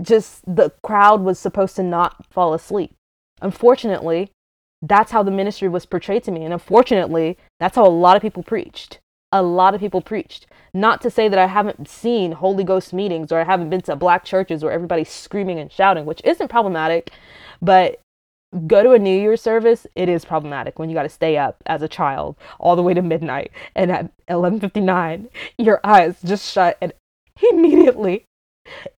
just 0.00 0.42
the 0.46 0.70
crowd 0.82 1.22
was 1.22 1.38
supposed 1.38 1.76
to 1.76 1.82
not 1.82 2.26
fall 2.30 2.54
asleep. 2.54 2.94
Unfortunately, 3.40 4.30
that's 4.80 5.12
how 5.12 5.22
the 5.22 5.30
ministry 5.30 5.68
was 5.68 5.86
portrayed 5.86 6.24
to 6.24 6.30
me. 6.30 6.44
And 6.44 6.52
unfortunately, 6.52 7.38
that's 7.60 7.76
how 7.76 7.86
a 7.86 7.88
lot 7.88 8.16
of 8.16 8.22
people 8.22 8.42
preached. 8.42 9.00
A 9.32 9.42
lot 9.42 9.74
of 9.74 9.80
people 9.80 10.00
preached. 10.00 10.46
Not 10.74 11.00
to 11.02 11.10
say 11.10 11.28
that 11.28 11.38
I 11.38 11.46
haven't 11.46 11.88
seen 11.88 12.32
Holy 12.32 12.64
Ghost 12.64 12.92
meetings 12.92 13.32
or 13.32 13.40
I 13.40 13.44
haven't 13.44 13.70
been 13.70 13.82
to 13.82 13.96
black 13.96 14.24
churches 14.24 14.62
where 14.62 14.72
everybody's 14.72 15.10
screaming 15.10 15.58
and 15.58 15.70
shouting, 15.70 16.06
which 16.06 16.22
isn't 16.24 16.48
problematic, 16.48 17.10
but 17.60 18.00
go 18.66 18.82
to 18.82 18.92
a 18.92 18.98
New 18.98 19.18
Year's 19.18 19.40
service, 19.40 19.86
it 19.96 20.08
is 20.08 20.24
problematic 20.24 20.78
when 20.78 20.90
you 20.90 20.94
got 20.94 21.04
to 21.04 21.08
stay 21.08 21.36
up 21.36 21.62
as 21.66 21.82
a 21.82 21.88
child 21.88 22.36
all 22.60 22.76
the 22.76 22.82
way 22.82 22.94
to 22.94 23.02
midnight 23.02 23.50
and 23.74 23.90
at 23.90 24.10
11:59 24.28 25.28
your 25.56 25.80
eyes 25.82 26.16
just 26.22 26.52
shut 26.52 26.76
and 26.82 26.92
immediately 27.50 28.24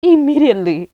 immediately 0.03 0.91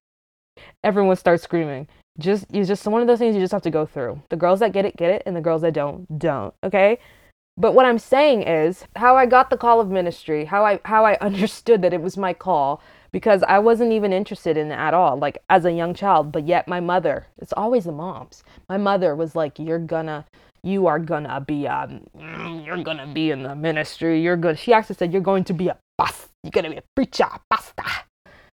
everyone 0.85 1.17
starts 1.17 1.43
screaming 1.43 1.89
just 2.21 2.45
it's 2.53 2.69
just 2.69 2.87
one 2.87 3.01
of 3.01 3.09
those 3.09 3.19
things 3.19 3.35
you 3.35 3.41
just 3.41 3.53
have 3.53 3.63
to 3.63 3.71
go 3.71 3.87
through. 3.87 4.23
The 4.29 4.37
girls 4.37 4.61
that 4.61 4.73
get 4.73 4.85
it 4.85 4.97
get 4.97 5.11
it, 5.11 5.23
and 5.27 5.35
the 5.35 5.41
girls 5.41 5.63
that 5.63 5.73
don't 5.73 6.19
don't. 6.19 6.55
Okay. 6.63 6.99
But 7.57 7.75
what 7.75 7.85
I'm 7.87 7.99
saying 7.99 8.43
is 8.43 8.85
how 8.97 9.17
I 9.17 9.27
got 9.27 9.51
the 9.51 9.57
call 9.57 9.81
of 9.81 9.91
ministry, 9.91 10.47
how 10.47 10.65
I 10.65 10.81
how 10.85 11.05
I 11.05 11.15
understood 11.21 11.83
that 11.83 11.93
it 11.93 12.03
was 12.03 12.17
my 12.17 12.33
call 12.33 12.83
because 13.13 13.43
I 13.43 13.59
wasn't 13.59 13.93
even 13.93 14.13
interested 14.13 14.57
in 14.57 14.71
it 14.71 14.77
at 14.77 14.95
all, 14.95 15.19
like 15.19 15.43
as 15.51 15.65
a 15.65 15.73
young 15.73 15.95
child. 15.95 16.33
But 16.33 16.47
yet 16.47 16.69
my 16.69 16.81
mother, 16.81 17.27
it's 17.39 17.53
always 17.53 17.85
the 17.85 17.93
moms. 17.93 18.43
My 18.69 18.79
mother 18.79 19.15
was 19.15 19.35
like, 19.35 19.59
"You're 19.59 19.79
gonna, 19.79 20.25
you 20.63 20.87
are 20.87 20.99
gonna 20.99 21.41
be, 21.41 21.67
um, 21.67 22.07
you're 22.65 22.83
gonna 22.83 23.07
be 23.13 23.31
in 23.31 23.43
the 23.43 23.55
ministry. 23.55 24.21
You're 24.23 24.37
good." 24.37 24.59
She 24.59 24.73
actually 24.73 24.97
said, 24.97 25.13
"You're 25.13 25.23
going 25.23 25.45
to 25.45 25.53
be 25.53 25.69
a 25.69 25.77
pastor. 25.99 26.29
You're 26.45 26.53
gonna 26.53 26.71
be 26.71 26.79
a 26.79 26.85
preacher, 26.97 27.29
pastor. 27.51 28.07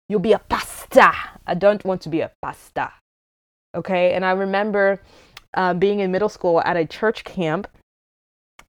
You'll 0.09 0.20
be 0.20 0.32
a 0.32 0.38
pastor. 0.38 1.12
I 1.46 1.54
don't 1.54 1.85
want 1.85 2.00
to 2.02 2.09
be 2.09 2.20
a 2.20 2.30
pastor. 2.42 2.90
Okay. 3.74 4.14
And 4.14 4.24
I 4.24 4.32
remember 4.32 5.00
uh, 5.54 5.74
being 5.74 6.00
in 6.00 6.11
middle 6.12 6.28
school 6.28 6.61
at 6.62 6.76
a 6.76 6.87
church 6.87 7.24
camp. 7.24 7.68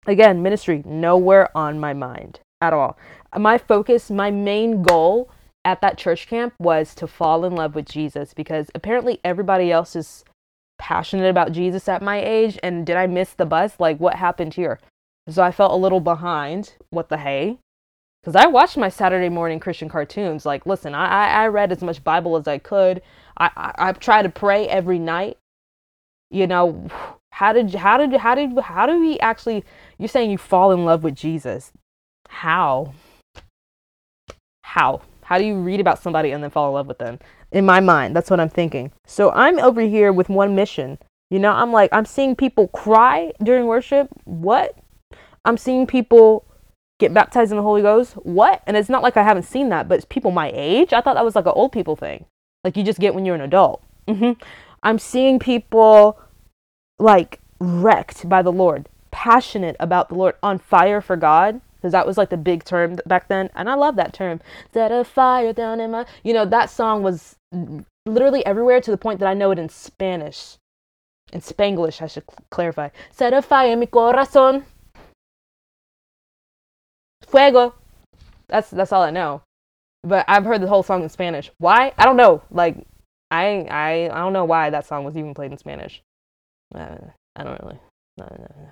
Again, 0.06 0.42
ministry, 0.42 0.84
nowhere 0.86 1.56
on 1.56 1.80
my 1.80 1.94
mind 1.94 2.40
at 2.62 2.74
all. 2.74 2.98
My 3.38 3.58
focus, 3.58 4.10
my 4.10 4.32
main 4.32 4.82
goal 4.82 5.30
at 5.66 5.82
that 5.82 5.98
church 5.98 6.28
camp 6.28 6.54
was 6.60 6.96
to 6.96 7.08
fall 7.08 7.44
in 7.44 7.56
love 7.56 7.76
with 7.76 7.86
Jesus 7.86 8.34
because 8.34 8.72
apparently 8.74 9.20
everybody 9.24 9.72
else 9.72 9.96
is 9.96 10.24
passionate 10.78 11.30
about 11.30 11.52
Jesus 11.52 11.90
at 11.90 12.02
my 12.02 12.24
age. 12.24 12.58
And 12.64 12.86
did 12.86 12.96
I 12.96 13.08
miss 13.08 13.34
the 13.34 13.46
bus? 13.46 13.74
Like, 13.80 14.00
what 14.00 14.16
happened 14.16 14.54
here? 14.54 14.80
So 15.30 15.44
I 15.44 15.52
felt 15.52 15.74
a 15.74 15.76
little 15.76 16.00
behind. 16.00 16.76
What 16.90 17.10
the 17.10 17.18
hey? 17.18 17.60
Because 18.22 18.36
I 18.36 18.48
watched 18.48 18.78
my 18.78 18.90
Saturday 18.90 19.30
morning 19.30 19.60
Christian 19.60 19.90
cartoons. 19.90 20.46
Like, 20.46 20.66
listen, 20.66 20.96
I, 20.96 21.28
I 21.28 21.48
read 21.48 21.72
as 21.72 21.82
much 21.82 22.04
Bible 22.04 22.38
as 22.38 22.48
I 22.48 22.58
could. 22.58 23.02
I, 23.38 23.74
I 23.78 23.92
tried 23.92 24.24
to 24.24 24.30
pray 24.30 24.68
every 24.68 25.00
night. 25.00 25.38
You 26.30 26.48
know, 26.48 26.88
how 27.38 27.54
did 27.54 27.76
how 27.76 27.98
did 28.00 28.14
how 28.14 28.34
did 28.34 28.58
how 28.58 28.88
do 28.88 29.00
we 29.00 29.20
actually? 29.20 29.64
You're 30.00 30.08
saying 30.08 30.32
you 30.32 30.40
fall 30.40 30.72
in 30.72 30.86
love 30.86 31.04
with 31.04 31.14
Jesus? 31.14 31.72
How? 32.30 32.94
How? 34.64 35.02
How 35.24 35.38
do 35.38 35.46
you 35.46 35.60
read 35.60 35.80
about 35.80 36.02
somebody 36.02 36.32
and 36.32 36.44
then 36.44 36.50
fall 36.50 36.70
in 36.70 36.74
love 36.74 36.88
with 36.88 36.98
them? 36.98 37.20
In 37.52 37.64
my 37.64 37.80
mind, 37.80 38.16
that's 38.16 38.32
what 38.32 38.40
I'm 38.40 38.50
thinking. 38.50 38.92
So 39.06 39.30
I'm 39.34 39.60
over 39.60 39.82
here 39.82 40.12
with 40.12 40.30
one 40.30 40.56
mission. 40.56 40.98
You 41.30 41.38
know, 41.38 41.52
I'm 41.52 41.72
like, 41.72 41.92
I'm 41.94 42.06
seeing 42.06 42.36
people 42.36 42.70
cry 42.70 43.34
during 43.44 43.68
worship. 43.68 44.10
What? 44.24 44.76
I'm 45.46 45.58
seeing 45.58 45.86
people 45.86 46.44
get 47.00 47.14
baptized 47.14 47.52
in 47.52 47.58
the 47.58 47.64
Holy 47.64 47.84
Ghost. 47.84 48.14
What? 48.14 48.64
And 48.66 48.76
it's 48.76 48.90
not 48.90 49.04
like 49.04 49.16
I 49.16 49.22
haven't 49.22 49.44
seen 49.44 49.70
that, 49.70 49.88
but 49.88 50.00
it's 50.00 50.08
people 50.10 50.32
my 50.32 50.52
age. 50.56 50.92
I 50.92 51.02
thought 51.02 51.14
that 51.14 51.26
was 51.26 51.36
like 51.36 51.46
an 51.46 51.54
old 51.56 51.72
people 51.72 51.96
thing 51.96 52.26
like 52.64 52.76
you 52.76 52.84
just 52.84 53.00
get 53.00 53.14
when 53.14 53.26
you're 53.26 53.36
an 53.36 53.42
adult. 53.42 53.84
Mm-hmm. 54.08 54.42
I'm 54.82 54.98
seeing 54.98 55.38
people 55.38 56.20
like 57.00 57.40
wrecked 57.60 58.28
by 58.28 58.42
the 58.42 58.52
Lord, 58.52 58.90
passionate 59.12 59.76
about 59.80 60.10
the 60.10 60.16
Lord, 60.16 60.36
on 60.42 60.60
fire 60.60 61.02
for 61.02 61.16
God, 61.16 61.62
because 61.76 61.92
that 61.92 62.08
was 62.08 62.18
like 62.18 62.30
the 62.30 62.38
big 62.38 62.64
term 62.64 62.98
back 63.06 63.28
then. 63.28 63.50
And 63.56 63.70
I 63.70 63.76
love 63.76 63.96
that 63.96 64.14
term. 64.14 64.42
Set 64.74 64.92
a 64.92 65.04
fire 65.04 65.54
down 65.54 65.80
in 65.80 65.92
my, 65.92 66.06
you 66.24 66.34
know, 66.34 66.46
that 66.46 66.70
song 66.70 67.04
was 67.04 67.36
literally 68.06 68.46
everywhere 68.46 68.82
to 68.82 68.92
the 68.92 68.98
point 68.98 69.20
that 69.20 69.30
I 69.30 69.34
know 69.34 69.52
it 69.52 69.60
in 69.60 69.70
Spanish. 69.70 70.58
In 71.34 71.42
Spanglish, 71.42 72.02
I 72.02 72.08
should 72.08 72.24
cl- 72.30 72.46
clarify. 72.50 72.90
Set 73.12 73.34
a 73.34 73.42
fire 73.42 73.74
in 73.74 73.80
mi 73.80 73.86
corazón. 73.88 74.64
Fuego. 77.28 77.76
That's 78.48 78.70
that's 78.70 78.94
all 78.94 79.04
I 79.04 79.12
know 79.12 79.42
but 80.08 80.26
I've 80.28 80.46
heard 80.46 80.62
the 80.62 80.68
whole 80.68 80.84
song 80.84 81.04
in 81.04 81.10
Spanish. 81.10 81.52
Why? 81.58 81.94
I 81.98 82.06
don't 82.06 82.18
know. 82.18 82.42
Like, 82.50 82.78
I 83.30 83.68
I 83.70 84.10
I 84.12 84.20
don't 84.20 84.34
know 84.34 84.46
why 84.46 84.70
that 84.70 84.86
song 84.86 85.04
was 85.04 85.18
even 85.18 85.34
played 85.34 85.52
in 85.52 85.58
Spanish. 85.58 86.02
Uh, 86.74 86.98
I 87.36 87.44
don't 87.44 87.62
really. 87.62 87.80
No, 88.18 88.28
no, 88.30 88.48
no. 88.58 88.72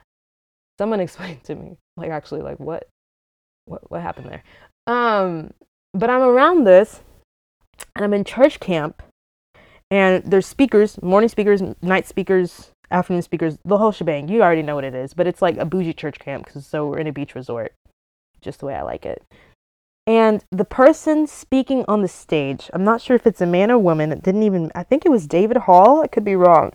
Someone 0.78 1.00
explain 1.02 1.40
to 1.44 1.56
me. 1.56 1.78
Like, 1.98 2.12
actually, 2.12 2.42
like 2.42 2.60
what, 2.60 2.88
what 3.66 3.90
what 3.90 4.02
happened 4.02 4.30
there? 4.30 4.44
Um, 4.88 5.54
but 5.94 6.10
I'm 6.10 6.22
around 6.22 6.66
this, 6.66 7.02
and 7.96 8.04
I'm 8.04 8.14
in 8.14 8.24
church 8.24 8.60
camp, 8.60 9.02
and 9.90 10.24
there's 10.24 10.46
speakers, 10.46 11.02
morning 11.02 11.30
speakers, 11.30 11.62
night 11.82 12.08
speakers, 12.08 12.72
afternoon 12.92 13.22
speakers, 13.22 13.58
the 13.64 13.78
whole 13.78 13.92
shebang. 13.92 14.28
You 14.28 14.42
already 14.42 14.62
know 14.62 14.76
what 14.76 14.84
it 14.84 14.96
is, 14.96 15.14
but 15.14 15.28
it's 15.28 15.42
like 15.42 15.58
a 15.58 15.66
bougie 15.66 15.94
church 15.94 16.20
camp 16.20 16.46
because 16.46 16.66
so 16.66 16.88
we're 16.88 17.00
in 17.00 17.08
a 17.08 17.14
beach 17.14 17.36
resort, 17.36 17.74
just 18.42 18.60
the 18.60 18.66
way 18.66 18.76
I 18.76 18.82
like 18.82 19.06
it. 19.06 19.24
And 20.08 20.44
the 20.52 20.66
person 20.66 21.26
speaking 21.26 21.84
on 21.88 22.04
the 22.04 22.08
stage, 22.08 22.70
I'm 22.74 22.84
not 22.84 23.02
sure 23.02 23.16
if 23.16 23.26
it's 23.26 23.42
a 23.42 23.48
man 23.48 23.72
or 23.72 23.80
woman, 23.80 24.12
it 24.12 24.22
didn't 24.22 24.44
even, 24.44 24.72
I 24.76 24.84
think 24.84 25.04
it 25.04 25.10
was 25.10 25.26
David 25.26 25.58
Hall, 25.58 26.04
I 26.04 26.08
could 26.08 26.24
be 26.24 26.36
wrong. 26.36 26.74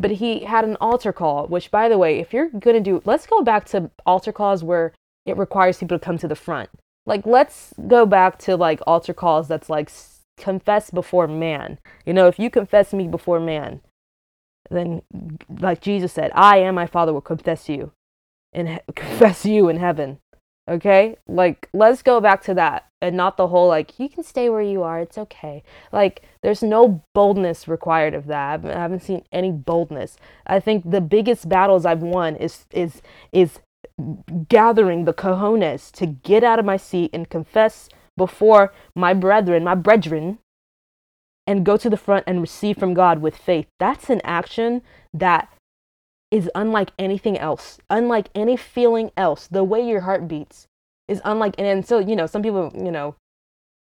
But 0.00 0.12
he 0.12 0.44
had 0.44 0.64
an 0.64 0.78
altar 0.80 1.12
call, 1.12 1.46
which, 1.46 1.70
by 1.70 1.88
the 1.90 1.98
way, 1.98 2.20
if 2.20 2.32
you're 2.32 2.48
going 2.48 2.76
to 2.76 2.80
do, 2.80 3.02
let's 3.04 3.26
go 3.26 3.42
back 3.42 3.66
to 3.66 3.90
altar 4.06 4.32
calls 4.32 4.64
where 4.64 4.94
it 5.26 5.36
requires 5.36 5.76
people 5.76 5.98
to 5.98 6.04
come 6.04 6.16
to 6.18 6.28
the 6.28 6.34
front. 6.34 6.70
Like, 7.04 7.26
let's 7.26 7.74
go 7.86 8.06
back 8.06 8.38
to 8.40 8.56
like 8.56 8.80
altar 8.86 9.12
calls 9.12 9.46
that's 9.46 9.68
like 9.68 9.90
confess 10.38 10.90
before 10.90 11.28
man. 11.28 11.78
You 12.06 12.14
know, 12.14 12.28
if 12.28 12.38
you 12.38 12.48
confess 12.48 12.94
me 12.94 13.08
before 13.08 13.40
man, 13.40 13.82
then 14.70 15.02
like 15.60 15.82
Jesus 15.82 16.14
said, 16.14 16.30
I 16.34 16.58
and 16.58 16.74
my 16.74 16.86
Father 16.86 17.12
will 17.12 17.20
confess 17.20 17.68
you 17.68 17.92
and 18.52 18.68
he- 18.68 18.78
confess 18.96 19.44
you 19.44 19.68
in 19.68 19.76
heaven. 19.76 20.18
Okay? 20.70 21.16
Like, 21.26 21.68
let's 21.74 22.02
go 22.02 22.20
back 22.20 22.42
to 22.44 22.54
that 22.54 22.86
and 23.02 23.16
not 23.16 23.36
the 23.36 23.48
whole, 23.48 23.68
like, 23.68 23.98
you 23.98 24.08
can 24.08 24.22
stay 24.22 24.48
where 24.48 24.62
you 24.62 24.82
are. 24.82 25.00
It's 25.00 25.18
okay. 25.18 25.62
Like, 25.90 26.22
there's 26.42 26.62
no 26.62 27.02
boldness 27.12 27.66
required 27.66 28.14
of 28.14 28.26
that. 28.26 28.64
I 28.64 28.68
haven't 28.72 29.02
seen 29.02 29.24
any 29.32 29.50
boldness. 29.50 30.16
I 30.46 30.60
think 30.60 30.88
the 30.88 31.00
biggest 31.00 31.48
battles 31.48 31.84
I've 31.84 32.02
won 32.02 32.36
is, 32.36 32.66
is, 32.70 33.02
is 33.32 33.58
gathering 34.48 35.04
the 35.04 35.14
cojones 35.14 35.90
to 35.92 36.06
get 36.06 36.44
out 36.44 36.58
of 36.58 36.64
my 36.64 36.76
seat 36.76 37.10
and 37.12 37.28
confess 37.28 37.88
before 38.16 38.72
my 38.94 39.12
brethren, 39.14 39.64
my 39.64 39.74
brethren, 39.74 40.38
and 41.46 41.64
go 41.64 41.76
to 41.76 41.90
the 41.90 41.96
front 41.96 42.24
and 42.26 42.40
receive 42.40 42.78
from 42.78 42.94
God 42.94 43.20
with 43.20 43.36
faith. 43.36 43.66
That's 43.80 44.08
an 44.10 44.20
action 44.24 44.82
that 45.12 45.52
is 46.30 46.50
unlike 46.54 46.92
anything 46.98 47.36
else, 47.38 47.78
unlike 47.88 48.28
any 48.34 48.56
feeling 48.56 49.10
else. 49.16 49.46
The 49.46 49.64
way 49.64 49.86
your 49.86 50.00
heart 50.00 50.28
beats 50.28 50.66
is 51.08 51.20
unlike, 51.24 51.54
and, 51.58 51.66
and 51.66 51.86
so 51.86 51.98
you 51.98 52.16
know, 52.16 52.26
some 52.26 52.42
people, 52.42 52.72
you 52.74 52.90
know, 52.90 53.16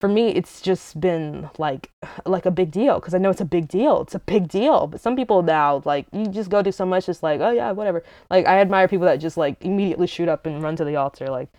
for 0.01 0.07
me, 0.09 0.29
it's 0.29 0.61
just 0.61 0.99
been 0.99 1.49
like 1.57 1.89
like 2.25 2.45
a 2.45 2.51
big 2.51 2.71
deal 2.71 2.99
because 2.99 3.13
I 3.13 3.17
know 3.17 3.29
it's 3.29 3.41
a 3.41 3.45
big 3.45 3.67
deal. 3.67 4.01
It's 4.01 4.15
a 4.15 4.19
big 4.19 4.47
deal. 4.47 4.87
But 4.87 5.01
some 5.01 5.15
people 5.15 5.41
now, 5.41 5.81
like, 5.85 6.07
you 6.11 6.27
just 6.27 6.49
go 6.49 6.61
do 6.61 6.71
so 6.71 6.85
much, 6.85 7.05
just 7.07 7.23
like, 7.23 7.41
oh 7.41 7.51
yeah, 7.51 7.71
whatever. 7.71 8.03
Like, 8.29 8.45
I 8.45 8.59
admire 8.59 8.87
people 8.87 9.05
that 9.05 9.17
just 9.17 9.37
like 9.37 9.63
immediately 9.63 10.07
shoot 10.07 10.29
up 10.29 10.45
and 10.45 10.61
run 10.61 10.75
to 10.77 10.85
the 10.85 10.95
altar. 10.95 11.27
Like, 11.27 11.49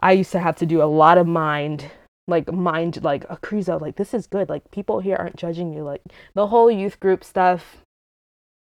I 0.00 0.12
used 0.12 0.32
to 0.32 0.40
have 0.40 0.56
to 0.56 0.66
do 0.66 0.82
a 0.82 0.84
lot 0.84 1.18
of 1.18 1.26
mind 1.26 1.90
like 2.28 2.52
mind 2.52 3.02
like 3.02 3.24
a 3.30 3.38
crezo 3.38 3.80
like 3.80 3.96
this 3.96 4.12
is 4.12 4.26
good 4.26 4.50
like 4.50 4.70
people 4.70 5.00
here 5.00 5.16
aren't 5.16 5.36
judging 5.36 5.72
you 5.72 5.82
like 5.82 6.02
the 6.34 6.48
whole 6.48 6.70
youth 6.70 7.00
group 7.00 7.24
stuff 7.24 7.78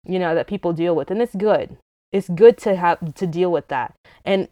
you 0.06 0.18
know 0.18 0.34
that 0.34 0.46
people 0.46 0.72
deal 0.72 0.94
with 0.94 1.10
and 1.10 1.20
it's 1.20 1.34
good. 1.34 1.76
It's 2.12 2.28
good 2.28 2.56
to 2.58 2.76
have 2.76 3.14
to 3.14 3.26
deal 3.26 3.50
with 3.50 3.68
that. 3.68 3.94
And 4.24 4.48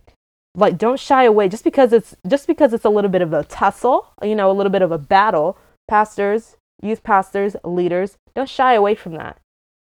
like 0.54 0.78
don't 0.78 1.00
shy 1.00 1.24
away 1.24 1.48
just 1.48 1.64
because 1.64 1.92
it's 1.92 2.14
just 2.26 2.46
because 2.46 2.72
it's 2.72 2.84
a 2.84 2.90
little 2.90 3.10
bit 3.10 3.22
of 3.22 3.32
a 3.32 3.44
tussle 3.44 4.08
you 4.22 4.34
know 4.34 4.50
a 4.50 4.52
little 4.52 4.72
bit 4.72 4.82
of 4.82 4.92
a 4.92 4.98
battle 4.98 5.56
pastors 5.88 6.56
youth 6.82 7.02
pastors 7.02 7.56
leaders 7.64 8.16
don't 8.34 8.48
shy 8.48 8.74
away 8.74 8.94
from 8.94 9.14
that. 9.14 9.38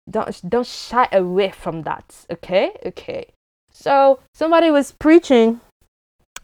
Don't 0.10 0.50
don't 0.50 0.68
shy 0.68 1.08
away 1.12 1.52
from 1.52 1.84
that 1.84 2.26
okay? 2.32 2.72
Okay. 2.86 3.28
So 3.72 4.20
somebody 4.34 4.70
was 4.70 4.92
preaching 4.92 5.62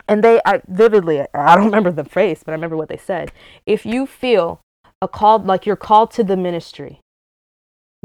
and 0.07 0.23
they 0.23 0.39
I 0.45 0.61
vividly 0.67 1.25
I 1.33 1.55
don't 1.55 1.65
remember 1.65 1.91
the 1.91 2.05
phrase, 2.05 2.41
but 2.43 2.51
I 2.51 2.55
remember 2.55 2.77
what 2.77 2.89
they 2.89 2.97
said. 2.97 3.31
If 3.65 3.85
you 3.85 4.05
feel 4.05 4.61
a 5.01 5.07
call 5.07 5.39
like 5.39 5.65
you're 5.65 5.75
called 5.75 6.11
to 6.11 6.23
the 6.23 6.37
ministry, 6.37 7.01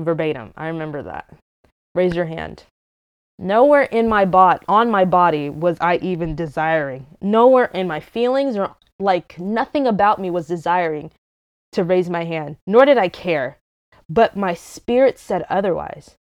verbatim, 0.05 0.53
I 0.57 0.69
remember 0.69 1.03
that. 1.03 1.33
Raise 1.95 2.15
your 2.15 2.27
hand. 2.27 2.65
Nowhere 3.39 3.83
in 3.83 4.09
my 4.09 4.25
bot 4.25 4.65
on 4.69 4.91
my 4.91 5.05
body 5.05 5.51
was 5.51 5.77
I 5.81 5.97
even 5.97 6.37
desiring. 6.37 7.07
Nowhere 7.21 7.71
in 7.75 7.89
my 7.89 8.01
feelings 8.01 8.57
or 8.57 8.77
like 8.99 9.39
nothing 9.39 9.87
about 9.87 10.21
me 10.21 10.31
was 10.31 10.47
desiring 10.47 11.11
to 11.73 11.83
raise 11.83 12.09
my 12.09 12.25
hand, 12.25 12.57
nor 12.67 12.85
did 12.85 12.99
I 12.99 13.09
care. 13.09 13.59
But 14.09 14.37
my 14.37 14.55
spirit 14.55 15.19
said 15.19 15.45
otherwise. 15.49 16.17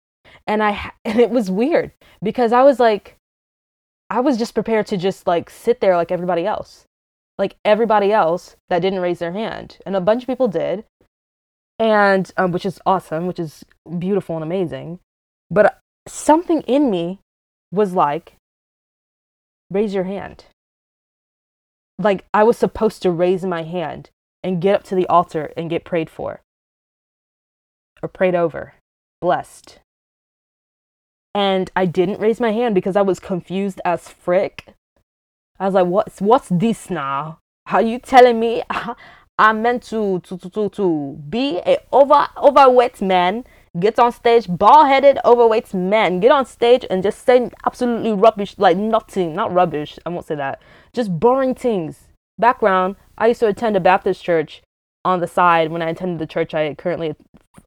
And 0.46 0.62
I 0.62 0.92
and 1.04 1.18
it 1.18 1.30
was 1.30 1.50
weird 1.50 1.92
because 2.22 2.52
I 2.52 2.62
was 2.62 2.78
like 2.78 3.16
I 4.10 4.20
was 4.20 4.38
just 4.38 4.54
prepared 4.54 4.86
to 4.86 4.96
just 4.96 5.26
like 5.26 5.50
sit 5.50 5.80
there 5.80 5.96
like 5.96 6.12
everybody 6.12 6.46
else. 6.46 6.84
Like 7.36 7.56
everybody 7.64 8.12
else 8.12 8.56
that 8.68 8.80
didn't 8.80 9.00
raise 9.00 9.18
their 9.18 9.32
hand. 9.32 9.78
And 9.86 9.94
a 9.94 10.00
bunch 10.00 10.22
of 10.22 10.26
people 10.26 10.48
did. 10.48 10.84
And 11.78 12.30
um, 12.36 12.52
which 12.52 12.66
is 12.66 12.80
awesome, 12.84 13.26
which 13.26 13.38
is 13.38 13.64
beautiful 13.98 14.36
and 14.36 14.42
amazing. 14.42 14.98
But 15.50 15.78
something 16.06 16.62
in 16.62 16.90
me 16.90 17.20
was 17.70 17.92
like, 17.92 18.34
raise 19.70 19.94
your 19.94 20.04
hand. 20.04 20.46
Like 21.98 22.24
I 22.32 22.44
was 22.44 22.56
supposed 22.56 23.02
to 23.02 23.10
raise 23.10 23.44
my 23.44 23.62
hand 23.62 24.10
and 24.42 24.60
get 24.60 24.74
up 24.74 24.82
to 24.84 24.94
the 24.94 25.06
altar 25.08 25.52
and 25.56 25.70
get 25.70 25.84
prayed 25.84 26.10
for 26.10 26.40
or 28.02 28.08
prayed 28.08 28.34
over, 28.34 28.74
blessed. 29.20 29.80
And 31.34 31.70
I 31.76 31.86
didn't 31.86 32.20
raise 32.20 32.40
my 32.40 32.52
hand 32.52 32.74
because 32.74 32.96
I 32.96 33.02
was 33.02 33.20
confused 33.20 33.80
as 33.84 34.08
frick. 34.08 34.74
I 35.58 35.66
was 35.66 35.74
like, 35.74 35.86
what's 35.86 36.20
what's 36.20 36.48
this 36.48 36.90
now? 36.90 37.38
Are 37.70 37.82
you 37.82 37.98
telling 37.98 38.40
me 38.40 38.62
I'm 39.38 39.62
meant 39.62 39.82
to 39.84 40.20
to 40.20 40.38
to 40.38 40.50
to, 40.50 40.68
to 40.70 41.18
be 41.28 41.58
a 41.66 41.78
over 41.92 42.26
overweight 42.36 43.00
man 43.00 43.44
get 43.78 43.98
on 43.98 44.12
stage, 44.12 44.46
bald 44.48 44.88
headed, 44.88 45.18
overweight 45.24 45.72
man, 45.74 46.20
get 46.20 46.30
on 46.30 46.46
stage 46.46 46.84
and 46.90 47.02
just 47.02 47.24
say 47.24 47.50
absolutely 47.66 48.12
rubbish, 48.12 48.54
like 48.58 48.76
nothing, 48.76 49.34
not 49.34 49.52
rubbish, 49.52 49.98
I 50.04 50.08
won't 50.08 50.26
say 50.26 50.34
that, 50.34 50.60
just 50.92 51.18
boring 51.18 51.54
things. 51.54 52.04
Background 52.38 52.96
I 53.16 53.28
used 53.28 53.40
to 53.40 53.46
attend 53.46 53.76
a 53.76 53.80
Baptist 53.80 54.22
church 54.22 54.62
on 55.04 55.20
the 55.20 55.26
side 55.26 55.70
when 55.70 55.82
I 55.82 55.90
attended 55.90 56.18
the 56.18 56.26
church 56.26 56.54
I 56.54 56.74
currently 56.74 57.14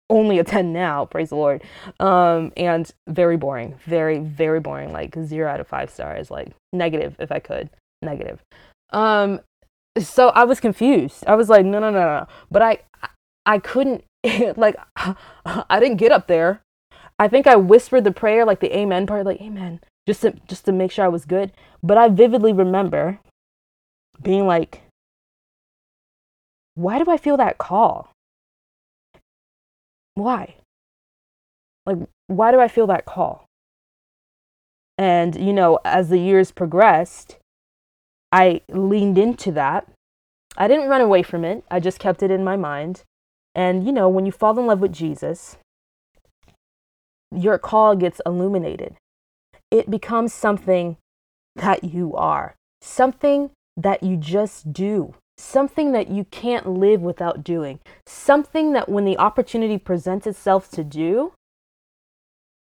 only 0.09 0.39
attend 0.39 0.73
now, 0.73 1.05
praise 1.05 1.29
the 1.29 1.35
Lord. 1.35 1.63
Um, 1.99 2.51
and 2.55 2.89
very 3.07 3.37
boring, 3.37 3.75
very, 3.85 4.19
very 4.19 4.59
boring, 4.59 4.91
like 4.91 5.15
zero 5.23 5.51
out 5.51 5.59
of 5.59 5.67
five 5.67 5.89
stars, 5.89 6.31
like 6.31 6.49
negative 6.73 7.15
if 7.19 7.31
I 7.31 7.39
could, 7.39 7.69
negative. 8.01 8.41
Um, 8.91 9.41
so 9.99 10.29
I 10.29 10.43
was 10.43 10.59
confused. 10.59 11.25
I 11.27 11.35
was 11.35 11.49
like, 11.49 11.65
no, 11.65 11.79
no, 11.79 11.89
no, 11.89 11.99
no. 11.99 12.27
But 12.49 12.61
I, 12.61 12.79
I 13.45 13.59
couldn't 13.59 14.03
like 14.57 14.75
I 15.45 15.79
didn't 15.79 15.97
get 15.97 16.11
up 16.11 16.27
there. 16.27 16.61
I 17.19 17.27
think 17.27 17.47
I 17.47 17.55
whispered 17.55 18.03
the 18.03 18.11
prayer 18.11 18.45
like 18.45 18.59
the 18.59 18.75
amen 18.75 19.05
part 19.05 19.25
like 19.25 19.41
amen 19.41 19.79
just 20.07 20.21
to 20.21 20.31
just 20.47 20.65
to 20.65 20.71
make 20.71 20.91
sure 20.91 21.05
I 21.05 21.09
was 21.09 21.25
good, 21.25 21.51
but 21.83 21.97
I 21.97 22.09
vividly 22.09 22.53
remember 22.53 23.19
being 24.21 24.45
like 24.47 24.81
why 26.75 27.03
do 27.03 27.11
I 27.11 27.17
feel 27.17 27.37
that 27.37 27.57
call? 27.57 28.11
Why? 30.13 30.55
Like 31.85 31.97
why 32.27 32.51
do 32.51 32.59
I 32.59 32.67
feel 32.67 32.87
that 32.87 33.05
call? 33.05 33.45
And 34.97 35.35
you 35.35 35.53
know, 35.53 35.79
as 35.83 36.09
the 36.09 36.19
years 36.19 36.51
progressed, 36.51 37.37
I 38.31 38.61
leaned 38.69 39.17
into 39.17 39.51
that. 39.53 39.87
I 40.57 40.67
didn't 40.67 40.89
run 40.89 41.01
away 41.01 41.23
from 41.23 41.43
it. 41.45 41.63
I 41.69 41.79
just 41.79 41.99
kept 41.99 42.23
it 42.23 42.31
in 42.31 42.43
my 42.43 42.55
mind. 42.55 43.03
And, 43.53 43.85
you 43.85 43.91
know, 43.91 44.07
when 44.07 44.25
you 44.25 44.31
fall 44.31 44.57
in 44.57 44.67
love 44.67 44.79
with 44.79 44.93
Jesus, 44.93 45.57
your 47.35 47.57
call 47.57 47.95
gets 47.95 48.21
illuminated. 48.25 48.95
It 49.69 49.89
becomes 49.89 50.33
something 50.33 50.97
that 51.55 51.83
you 51.83 52.15
are, 52.15 52.55
something 52.81 53.51
that 53.77 54.03
you 54.03 54.17
just 54.17 54.73
do, 54.73 55.15
something 55.37 55.91
that 55.91 56.09
you 56.09 56.25
can't 56.25 56.67
live 56.67 57.01
without 57.01 57.43
doing, 57.43 57.79
something 58.05 58.73
that 58.73 58.89
when 58.89 59.05
the 59.05 59.17
opportunity 59.17 59.77
presents 59.77 60.27
itself 60.27 60.69
to 60.71 60.83
do, 60.83 61.33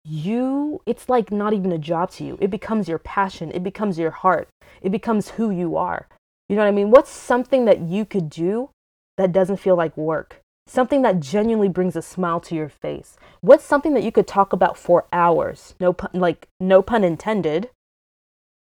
you, 0.04 0.82
it's 0.86 1.10
like 1.10 1.32
not 1.32 1.54
even 1.54 1.72
a 1.72 1.78
job 1.78 2.12
to 2.12 2.24
you. 2.24 2.38
It 2.42 2.50
becomes 2.50 2.88
your 2.88 3.00
passion, 3.00 3.52
it 3.52 3.64
becomes 3.64 4.00
your 4.00 4.12
heart, 4.12 4.50
it 4.82 4.92
becomes 4.92 5.32
who 5.32 5.52
you 5.52 5.76
are. 5.78 6.08
You 6.48 6.56
know 6.56 6.64
what 6.64 6.70
I 6.70 6.72
mean? 6.72 6.90
What's 6.92 7.12
something 7.12 7.66
that 7.66 7.82
you 7.82 8.06
could 8.06 8.30
do 8.30 8.70
that 9.18 9.32
doesn't 9.32 9.58
feel 9.58 9.76
like 9.76 9.96
work? 9.96 10.42
something 10.70 11.02
that 11.02 11.20
genuinely 11.20 11.68
brings 11.68 11.96
a 11.96 12.02
smile 12.02 12.40
to 12.40 12.54
your 12.54 12.70
face 12.70 13.18
what's 13.42 13.66
something 13.66 13.96
that 13.96 14.04
you 14.04 14.12
could 14.12 14.28
talk 14.28 14.54
about 14.54 14.78
for 14.78 15.08
hours 15.12 15.74
no 15.80 15.92
pun 15.92 16.10
like 16.14 16.48
no 16.60 16.82
pun 16.82 17.04
intended 17.04 17.70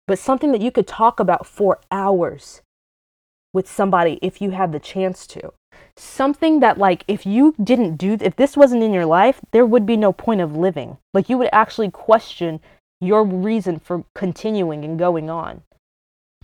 but 0.08 0.20
something 0.20 0.52
that 0.52 0.62
you 0.62 0.72
could 0.72 0.88
talk 0.88 1.20
about 1.20 1.48
for 1.48 1.80
hours 1.92 2.62
with 3.54 3.68
somebody 3.68 4.20
if 4.22 4.40
you 4.40 4.52
had 4.52 4.72
the 4.72 4.80
chance 4.80 5.26
to 5.26 5.52
something 5.98 6.60
that 6.60 6.78
like 6.78 7.04
if 7.08 7.26
you 7.26 7.56
didn't 7.64 7.96
do 7.96 8.18
if 8.22 8.36
this 8.36 8.58
wasn't 8.58 8.84
in 8.84 8.94
your 8.94 9.06
life 9.06 9.42
there 9.52 9.66
would 9.66 9.86
be 9.86 9.98
no 9.98 10.12
point 10.12 10.42
of 10.42 10.56
living 10.56 10.98
like 11.14 11.30
you 11.30 11.38
would 11.38 11.50
actually 11.52 11.90
question 11.90 12.60
your 13.00 13.24
reason 13.24 13.80
for 13.80 14.04
continuing 14.14 14.84
and 14.84 15.00
going 15.00 15.30
on 15.30 15.62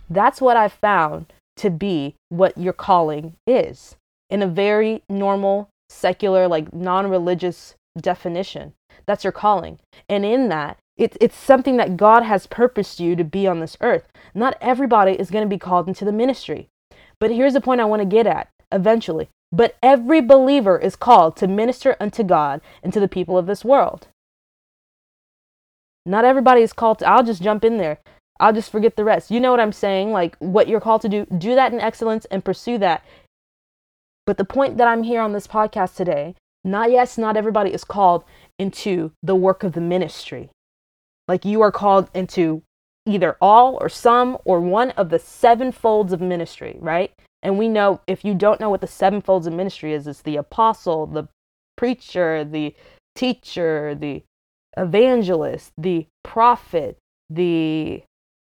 that's 0.08 0.40
what 0.40 0.56
i 0.56 0.68
found 0.68 1.32
to 1.56 1.70
be 1.70 2.14
what 2.28 2.56
your 2.56 2.72
calling 2.72 3.34
is 3.46 3.96
in 4.32 4.42
a 4.42 4.46
very 4.46 5.02
normal, 5.08 5.68
secular, 5.90 6.48
like 6.48 6.72
non 6.72 7.08
religious 7.08 7.74
definition. 8.00 8.72
That's 9.06 9.24
your 9.24 9.32
calling. 9.32 9.78
And 10.08 10.24
in 10.24 10.48
that, 10.48 10.78
it's, 10.96 11.16
it's 11.20 11.36
something 11.36 11.76
that 11.76 11.96
God 11.96 12.22
has 12.22 12.46
purposed 12.46 12.98
you 12.98 13.14
to 13.16 13.24
be 13.24 13.46
on 13.46 13.60
this 13.60 13.76
earth. 13.80 14.08
Not 14.34 14.56
everybody 14.60 15.12
is 15.12 15.30
going 15.30 15.44
to 15.44 15.54
be 15.54 15.58
called 15.58 15.86
into 15.86 16.04
the 16.04 16.12
ministry. 16.12 16.68
But 17.18 17.30
here's 17.30 17.52
the 17.52 17.60
point 17.60 17.80
I 17.80 17.84
want 17.84 18.00
to 18.00 18.06
get 18.06 18.26
at 18.26 18.48
eventually. 18.72 19.28
But 19.50 19.76
every 19.82 20.20
believer 20.20 20.78
is 20.78 20.96
called 20.96 21.36
to 21.36 21.46
minister 21.46 21.96
unto 22.00 22.22
God 22.22 22.60
and 22.82 22.92
to 22.92 23.00
the 23.00 23.08
people 23.08 23.36
of 23.36 23.46
this 23.46 23.64
world. 23.64 24.08
Not 26.06 26.24
everybody 26.24 26.62
is 26.62 26.72
called 26.72 27.00
to, 27.00 27.08
I'll 27.08 27.22
just 27.22 27.42
jump 27.42 27.64
in 27.64 27.76
there. 27.76 27.98
I'll 28.40 28.52
just 28.52 28.72
forget 28.72 28.96
the 28.96 29.04
rest. 29.04 29.30
You 29.30 29.40
know 29.40 29.50
what 29.50 29.60
I'm 29.60 29.72
saying? 29.72 30.10
Like 30.10 30.36
what 30.38 30.68
you're 30.68 30.80
called 30.80 31.02
to 31.02 31.08
do, 31.08 31.26
do 31.26 31.54
that 31.54 31.72
in 31.72 31.80
excellence 31.80 32.24
and 32.26 32.44
pursue 32.44 32.78
that 32.78 33.04
but 34.26 34.38
the 34.38 34.44
point 34.44 34.76
that 34.76 34.88
I'm 34.88 35.02
here 35.02 35.20
on 35.20 35.32
this 35.32 35.46
podcast 35.46 35.96
today, 35.96 36.34
not 36.64 36.90
yes, 36.90 37.18
not 37.18 37.36
everybody 37.36 37.72
is 37.72 37.84
called 37.84 38.24
into 38.58 39.12
the 39.22 39.34
work 39.34 39.64
of 39.64 39.72
the 39.72 39.80
ministry. 39.80 40.50
Like 41.26 41.44
you 41.44 41.60
are 41.60 41.72
called 41.72 42.08
into 42.14 42.62
either 43.04 43.36
all 43.40 43.76
or 43.80 43.88
some 43.88 44.38
or 44.44 44.60
one 44.60 44.90
of 44.90 45.08
the 45.08 45.18
seven 45.18 45.72
folds 45.72 46.12
of 46.12 46.20
ministry, 46.20 46.76
right? 46.78 47.12
And 47.42 47.58
we 47.58 47.68
know 47.68 48.00
if 48.06 48.24
you 48.24 48.34
don't 48.34 48.60
know 48.60 48.70
what 48.70 48.80
the 48.80 48.86
seven 48.86 49.20
folds 49.20 49.46
of 49.46 49.52
ministry 49.52 49.92
is, 49.92 50.06
it's 50.06 50.22
the 50.22 50.36
apostle, 50.36 51.06
the 51.06 51.28
preacher, 51.76 52.44
the 52.44 52.74
teacher, 53.14 53.94
the 53.94 54.22
evangelist, 54.76 55.72
the 55.76 56.06
prophet, 56.22 56.98
the 57.28 58.02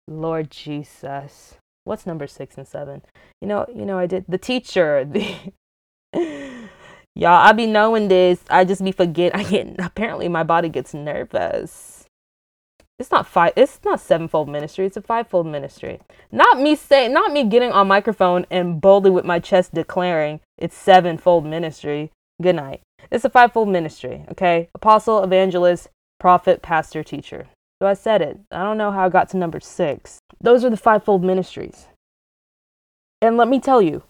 Lord 0.09 0.51
Jesus. 0.51 1.57
What's 1.85 2.07
number 2.07 2.27
six 2.27 2.59
and 2.59 2.67
seven? 2.67 3.03
You 3.41 3.49
know, 3.49 3.67
you 3.75 3.87
know, 3.87 3.99
I 3.99 4.07
did 4.07 4.25
the 4.29 4.39
teacher, 4.39 5.05
the 5.11 5.53
Y'all, 7.19 7.33
I 7.33 7.53
be 7.53 7.67
knowing 7.67 8.07
this. 8.07 8.41
I 8.49 8.65
just 8.65 8.85
be 8.85 8.93
forget. 8.93 9.35
I 9.35 9.43
get 9.43 9.75
apparently 9.81 10.29
my 10.29 10.45
body 10.45 10.69
gets 10.69 10.95
nervous. 10.95 11.98
It's 12.99 13.13
not 13.13 13.29
five. 13.29 13.53
It's 13.55 13.79
not 13.85 14.01
sevenfold 14.01 14.49
ministry. 14.49 14.85
It's 14.85 14.97
a 14.97 15.03
fivefold 15.03 15.47
ministry. 15.47 16.01
Not 16.33 16.61
me 16.61 16.75
saying. 16.75 17.13
Not 17.13 17.33
me 17.33 17.45
getting 17.45 17.71
on 17.71 17.87
microphone 17.87 18.45
and 18.51 18.81
boldly 18.81 19.11
with 19.11 19.25
my 19.25 19.39
chest 19.39 19.73
declaring 19.73 20.41
it's 20.57 20.77
sevenfold 20.77 21.47
ministry. 21.47 22.11
Good 22.43 22.57
night. 22.57 22.81
It's 23.11 23.25
a 23.25 23.31
fivefold 23.31 23.69
ministry. 23.69 24.25
Okay, 24.33 24.69
apostle, 24.75 25.23
evangelist, 25.23 25.89
prophet, 26.19 26.61
pastor, 26.61 27.05
teacher. 27.05 27.47
So 27.81 27.87
I 27.87 27.95
said 27.95 28.21
it. 28.21 28.41
I 28.51 28.65
don't 28.65 28.79
know 28.79 28.91
how 28.91 29.07
I 29.07 29.09
got 29.09 29.29
to 29.31 29.37
number 29.37 29.61
six. 29.61 30.19
Those 30.41 30.65
are 30.65 30.71
the 30.71 30.77
fivefold 30.77 31.23
ministries. 31.23 31.87
And 33.23 33.37
let 33.37 33.47
me 33.47 33.61
tell 33.61 33.81
you, 33.81 34.03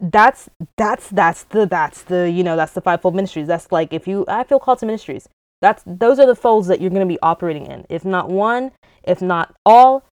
that's 0.00 0.48
that's 0.76 1.08
that's 1.10 1.42
the 1.44 1.66
that's 1.66 2.02
the 2.04 2.30
you 2.30 2.42
know 2.42 2.56
that's 2.56 2.72
the 2.72 2.80
fivefold 2.80 3.14
ministries 3.14 3.46
that's 3.46 3.70
like 3.70 3.92
if 3.92 4.08
you 4.08 4.24
i 4.26 4.42
feel 4.42 4.58
called 4.58 4.78
to 4.78 4.86
ministries 4.86 5.28
that's 5.60 5.82
those 5.86 6.18
are 6.18 6.26
the 6.26 6.36
folds 6.36 6.66
that 6.68 6.80
you're 6.80 6.90
going 6.90 7.06
to 7.06 7.12
be 7.12 7.20
operating 7.22 7.66
in 7.66 7.84
if 7.88 8.04
not 8.04 8.28
one 8.28 8.70
if 9.02 9.22
not 9.22 9.54
all 9.64 10.04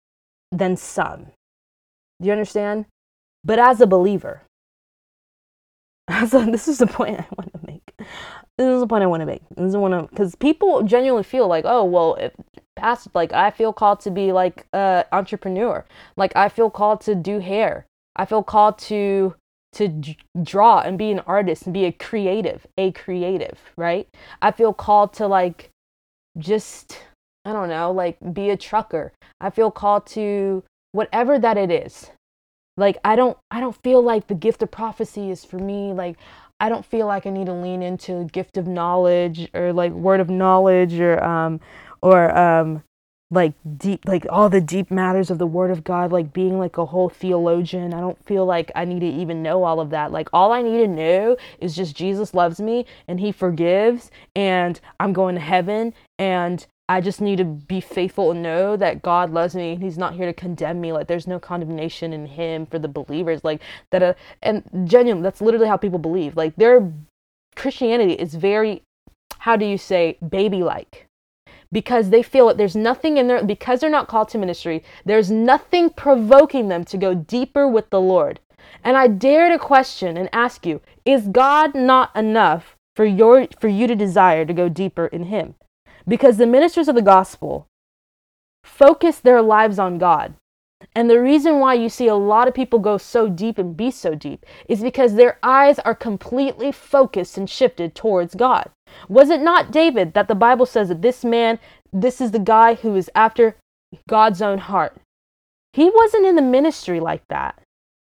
then 0.51 0.77
some 0.77 1.27
do 2.21 2.27
you 2.27 2.33
understand 2.33 2.87
but 3.45 3.59
as 3.59 3.81
a 3.81 3.87
believer 3.87 4.43
as 6.09 6.35
a, 6.35 6.45
this 6.47 6.69
is 6.69 6.79
the 6.79 6.87
point 6.87 7.19
i 7.19 7.27
want 7.37 7.53
to 7.53 7.61
make 7.67 7.93
this 8.59 8.67
is 8.67 8.81
the 8.81 8.87
point 8.87 9.03
I 9.03 9.07
want 9.07 9.21
to 9.21 9.27
make. 9.27 9.43
This 9.57 9.71
is 9.71 9.77
one 9.77 9.93
of 9.93 10.11
because 10.11 10.35
people 10.35 10.83
genuinely 10.83 11.23
feel 11.23 11.49
like, 11.49 11.65
oh 11.67 11.85
well, 11.85 12.15
if 12.17 12.33
past 12.77 13.09
like 13.15 13.33
I 13.33 13.51
feel 13.51 13.73
called 13.73 14.01
to 14.01 14.11
be 14.11 14.33
like 14.33 14.67
a 14.73 15.05
entrepreneur. 15.13 15.85
Like 16.17 16.35
I 16.37 16.49
feel 16.49 16.71
called 16.71 17.01
to 17.03 17.15
do 17.15 17.39
hair. 17.39 17.87
I 18.15 18.25
feel 18.27 18.43
called 18.43 18.79
to 18.79 19.35
to 19.73 19.89
d- 19.89 20.19
draw 20.43 20.81
and 20.81 20.99
be 20.99 21.11
an 21.11 21.21
artist 21.21 21.65
and 21.65 21.75
be 21.75 21.85
a 21.85 21.93
creative, 21.93 22.67
a 22.77 22.93
creative, 22.93 23.59
right? 23.77 24.09
I 24.41 24.51
feel 24.51 24.73
called 24.73 25.13
to 25.15 25.27
like 25.27 25.71
just 26.39 27.03
I 27.45 27.53
don't 27.53 27.69
know, 27.69 27.91
like 27.91 28.19
be 28.33 28.51
a 28.51 28.57
trucker. 28.57 29.13
I 29.41 29.51
feel 29.51 29.71
called 29.71 30.07
to 30.09 30.63
whatever 30.93 31.39
that 31.39 31.57
it 31.57 31.71
is. 31.71 32.11
Like 32.77 32.99
I 33.05 33.17
don't 33.17 33.37
I 33.51 33.61
don't 33.61 33.77
feel 33.83 34.03
like 34.03 34.29
the 34.29 34.35
gift 34.35 34.63
of 34.63 34.71
prophecy 34.71 35.31
is 35.31 35.45
for 35.45 35.59
me. 35.59 35.93
Like 35.93 36.17
I 36.61 36.69
don't 36.69 36.87
feel 36.87 37.07
like 37.07 37.27
I 37.27 37.31
need 37.31 37.47
to 37.47 37.53
lean 37.53 37.83
into 37.83 38.25
gift 38.27 38.57
of 38.57 38.67
knowledge 38.67 39.49
or 39.53 39.73
like 39.73 39.93
word 39.93 40.21
of 40.21 40.31
knowledge 40.31 40.99
or 41.01 41.23
um 41.23 41.61
or 42.01 42.37
um 42.37 42.83
like 43.33 43.55
deep 43.79 44.05
like 44.05 44.27
all 44.29 44.51
the 44.51 44.61
deep 44.61 44.91
matters 44.91 45.31
of 45.31 45.39
the 45.39 45.47
word 45.47 45.71
of 45.71 45.83
god 45.83 46.13
like 46.13 46.35
being 46.35 46.59
like 46.59 46.77
a 46.77 46.85
whole 46.87 47.09
theologian. 47.09 47.95
I 47.95 48.01
don't 48.01 48.23
feel 48.25 48.45
like 48.45 48.71
i 48.75 48.85
need 48.85 49.01
to 49.01 49.07
even 49.07 49.43
know 49.43 49.65
all 49.65 49.81
of 49.81 49.91
that. 49.91 50.13
Like 50.13 50.29
all 50.33 50.53
i 50.53 50.63
need 50.63 50.79
to 50.79 50.89
know 50.89 51.37
is 51.59 51.75
just 51.75 51.97
jesus 51.97 52.35
loves 52.35 52.61
me 52.61 52.85
and 53.09 53.19
he 53.19 53.33
forgives 53.33 54.11
and 54.37 54.79
i'm 55.01 55.13
going 55.13 55.35
to 55.35 55.41
heaven 55.41 55.95
and 56.19 56.67
i 56.91 57.01
just 57.01 57.23
need 57.23 57.39
to 57.39 57.45
be 57.45 57.81
faithful 57.81 58.33
and 58.33 58.43
know 58.43 58.77
that 58.77 59.01
god 59.01 59.33
loves 59.33 59.55
me 59.55 59.73
and 59.73 59.83
he's 59.83 59.99
not 59.99 60.15
here 60.15 60.27
to 60.27 60.35
condemn 60.35 60.81
me. 60.81 60.93
Like 60.93 61.07
there's 61.07 61.27
no 61.27 61.41
condemnation 61.41 62.13
in 62.13 62.27
him 62.27 62.67
for 62.67 62.79
the 62.79 62.89
believers. 62.89 63.43
Like 63.43 63.63
that 63.91 64.03
uh, 64.03 64.15
and 64.43 64.63
genuine 64.85 65.23
that's 65.23 65.41
literally 65.41 65.69
how 65.69 65.79
people 65.79 65.99
believe. 65.99 66.37
Like 66.37 66.55
their 66.57 66.93
christianity 67.57 68.13
is 68.15 68.35
very 68.35 68.83
how 69.39 69.57
do 69.57 69.65
you 69.65 69.79
say 69.79 70.19
baby 70.27 70.63
like 70.63 71.07
because 71.73 72.11
they 72.11 72.23
feel 72.23 72.47
that 72.47 72.59
there's 72.59 72.77
nothing 72.77 73.17
in 73.17 73.27
there 73.27 73.43
because 73.43 73.81
they're 73.81 73.91
not 73.91 74.07
called 74.07 74.29
to 74.29 74.39
ministry 74.39 74.85
there's 75.05 75.31
nothing 75.31 75.91
provoking 75.91 76.69
them 76.69 76.85
to 76.85 76.97
go 76.97 77.15
deeper 77.15 77.67
with 77.67 77.91
the 77.91 78.01
lord. 78.01 78.39
And 78.85 78.97
i 78.97 79.09
dare 79.09 79.49
to 79.49 79.59
question 79.59 80.17
and 80.17 80.29
ask 80.33 80.67
you 80.67 80.81
is 81.05 81.29
god 81.29 81.75
not 81.75 82.15
enough 82.15 82.77
for 82.95 83.05
your 83.05 83.49
for 83.59 83.69
you 83.69 83.87
to 83.87 83.97
desire 83.97 84.45
to 84.45 84.53
go 84.53 84.69
deeper 84.69 85.07
in 85.07 85.25
him? 85.25 85.55
Because 86.07 86.37
the 86.37 86.47
ministers 86.47 86.89
of 86.89 86.95
the 86.95 87.03
gospel 87.03 87.67
focus 88.65 89.19
their 89.19 89.43
lives 89.43 89.79
on 89.79 89.99
god. 89.99 90.35
And 90.95 91.09
the 91.09 91.21
reason 91.21 91.61
why 91.61 91.75
you 91.75 91.89
see 91.89 92.09
a 92.09 92.15
lot 92.15 92.49
of 92.49 92.55
people 92.55 92.79
go 92.79 92.99
so 92.99 93.29
deep 93.29 93.57
and 93.57 93.77
be 93.77 93.91
so 93.91 94.15
deep 94.15 94.45
is 94.69 94.83
because 94.83 95.15
their 95.15 95.39
eyes 95.43 95.79
are 95.79 95.95
completely 95.95 96.73
focused 96.73 97.39
and 97.39 97.49
shifted 97.49 97.95
towards 97.95 98.35
God. 98.35 98.69
Was 99.09 99.31
it 99.31 99.41
not 99.41 99.71
David 99.71 100.15
that 100.15 100.29
the 100.29 100.35
Bible 100.35 100.67
says 100.67 100.89
that 100.89 101.03
this 101.03 101.25
man, 101.25 101.59
this 101.93 102.21
is 102.21 102.31
the 102.31 102.39
guy 102.39 102.75
who 102.75 102.97
is 102.97 103.11
after 103.15 103.57
God's 104.09 104.43
own 104.43 104.59
heart? 104.59 104.97
He 105.73 105.91
wasn't 105.91 106.27
in 106.27 106.37
the 106.37 106.43
ministry 106.43 107.01
like 107.01 107.27
that. 107.29 107.63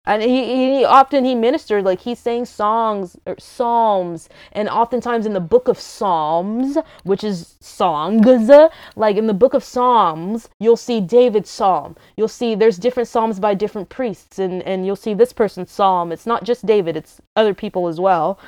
And 0.04 0.24
he, 0.24 0.78
he 0.80 0.84
often 0.84 1.26
he 1.26 1.36
ministered 1.36 1.86
like 1.86 2.02
he 2.02 2.16
sang 2.16 2.46
songs 2.46 3.18
or 3.28 3.36
psalms 3.38 4.30
and 4.52 4.68
oftentimes 4.68 5.28
in 5.28 5.34
the 5.34 5.40
book 5.40 5.68
of 5.68 5.80
psalms 5.80 6.76
which 7.04 7.24
is 7.24 7.56
songs 7.60 8.50
like 8.96 9.16
in 9.16 9.28
the 9.28 9.34
book 9.36 9.54
of 9.54 9.64
psalms 9.64 10.50
you'll 10.60 10.76
see 10.76 11.02
david's 11.02 11.52
psalm. 11.52 11.96
You'll 12.18 12.28
see 12.28 12.56
there's 12.56 12.80
different 12.80 13.10
psalms 13.10 13.40
by 13.40 13.54
different 13.54 13.90
priests 13.90 14.40
and 14.40 14.64
and 14.64 14.88
you'll 14.88 14.96
see 14.96 15.14
this 15.14 15.34
person's 15.34 15.70
psalm. 15.70 16.12
It's 16.12 16.26
not 16.26 16.46
just 16.46 16.66
david 16.66 16.98
it's 16.98 17.22
other 17.36 17.54
people 17.54 17.88
as 17.88 18.00
well 18.00 18.40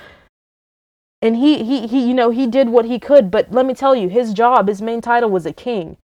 and 1.23 1.37
he 1.37 1.63
he 1.63 1.87
he 1.87 2.07
you 2.07 2.13
know 2.13 2.29
he 2.29 2.45
did 2.45 2.69
what 2.69 2.85
he 2.85 2.99
could 2.99 3.31
but 3.31 3.51
let 3.51 3.65
me 3.65 3.73
tell 3.73 3.95
you 3.95 4.09
his 4.09 4.33
job 4.33 4.67
his 4.67 4.81
main 4.81 5.01
title 5.01 5.29
was 5.29 5.47
a 5.47 5.53
king 5.53 5.97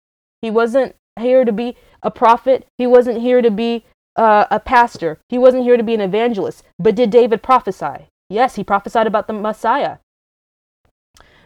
he 0.43 0.51
wasn't 0.51 0.95
here 1.19 1.45
to 1.45 1.53
be 1.53 1.77
a 2.05 2.11
prophet 2.11 2.65
he 2.79 2.87
wasn't 2.87 3.21
here 3.21 3.43
to 3.43 3.51
be 3.51 3.85
uh, 4.17 4.47
a 4.51 4.59
pastor. 4.59 5.19
He 5.29 5.39
wasn't 5.39 5.65
here 5.65 5.77
to 5.77 5.83
be 5.83 5.95
an 5.95 6.01
evangelist. 6.01 6.65
But 6.79 6.95
did 6.95 7.11
David 7.11 7.43
prophesy? 7.43 8.09
Yes, 8.29 8.57
he 8.57 8.65
prophesied 8.65 9.07
about 9.07 9.27
the 9.27 9.33
Messiah. 9.33 9.99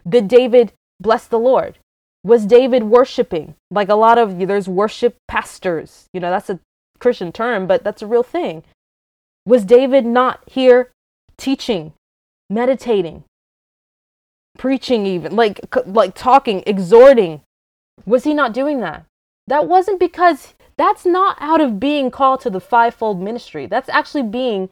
Did 0.09 0.29
David 0.29 0.73
bless 0.99 1.27
the 1.27 1.39
Lord? 1.39 1.79
Was 2.25 2.47
David 2.47 2.85
worshiping? 2.85 3.55
Like 3.71 3.89
a 3.89 3.95
lot 3.95 4.19
of 4.19 4.39
there's 4.39 4.69
worship 4.69 5.17
pastors. 5.29 6.07
You 6.15 6.21
know, 6.21 6.31
that's 6.31 6.51
a 6.51 6.61
Christian 6.99 7.33
term, 7.33 7.67
but 7.67 7.85
that's 7.85 8.03
a 8.03 8.07
real 8.07 8.23
thing. 8.23 8.63
Was 9.47 9.65
David 9.65 10.07
not 10.07 10.43
here 10.47 10.91
teaching, 11.37 11.93
meditating, 12.49 13.25
preaching 14.61 15.07
even, 15.07 15.35
like 15.35 15.59
like 15.87 16.15
talking, 16.15 16.63
exhorting? 16.67 17.41
Was 18.05 18.25
he 18.25 18.35
not 18.35 18.53
doing 18.53 18.81
that? 18.81 19.07
That 19.47 19.67
wasn't 19.67 19.99
because 19.99 20.53
that's 20.77 21.07
not 21.07 21.39
out 21.41 21.63
of 21.63 21.81
being 21.81 22.11
called 22.11 22.43
to 22.43 22.51
the 22.51 22.61
fivefold 22.61 23.23
ministry. 23.23 23.65
That's 23.65 23.89
actually 23.89 24.25
being 24.25 24.69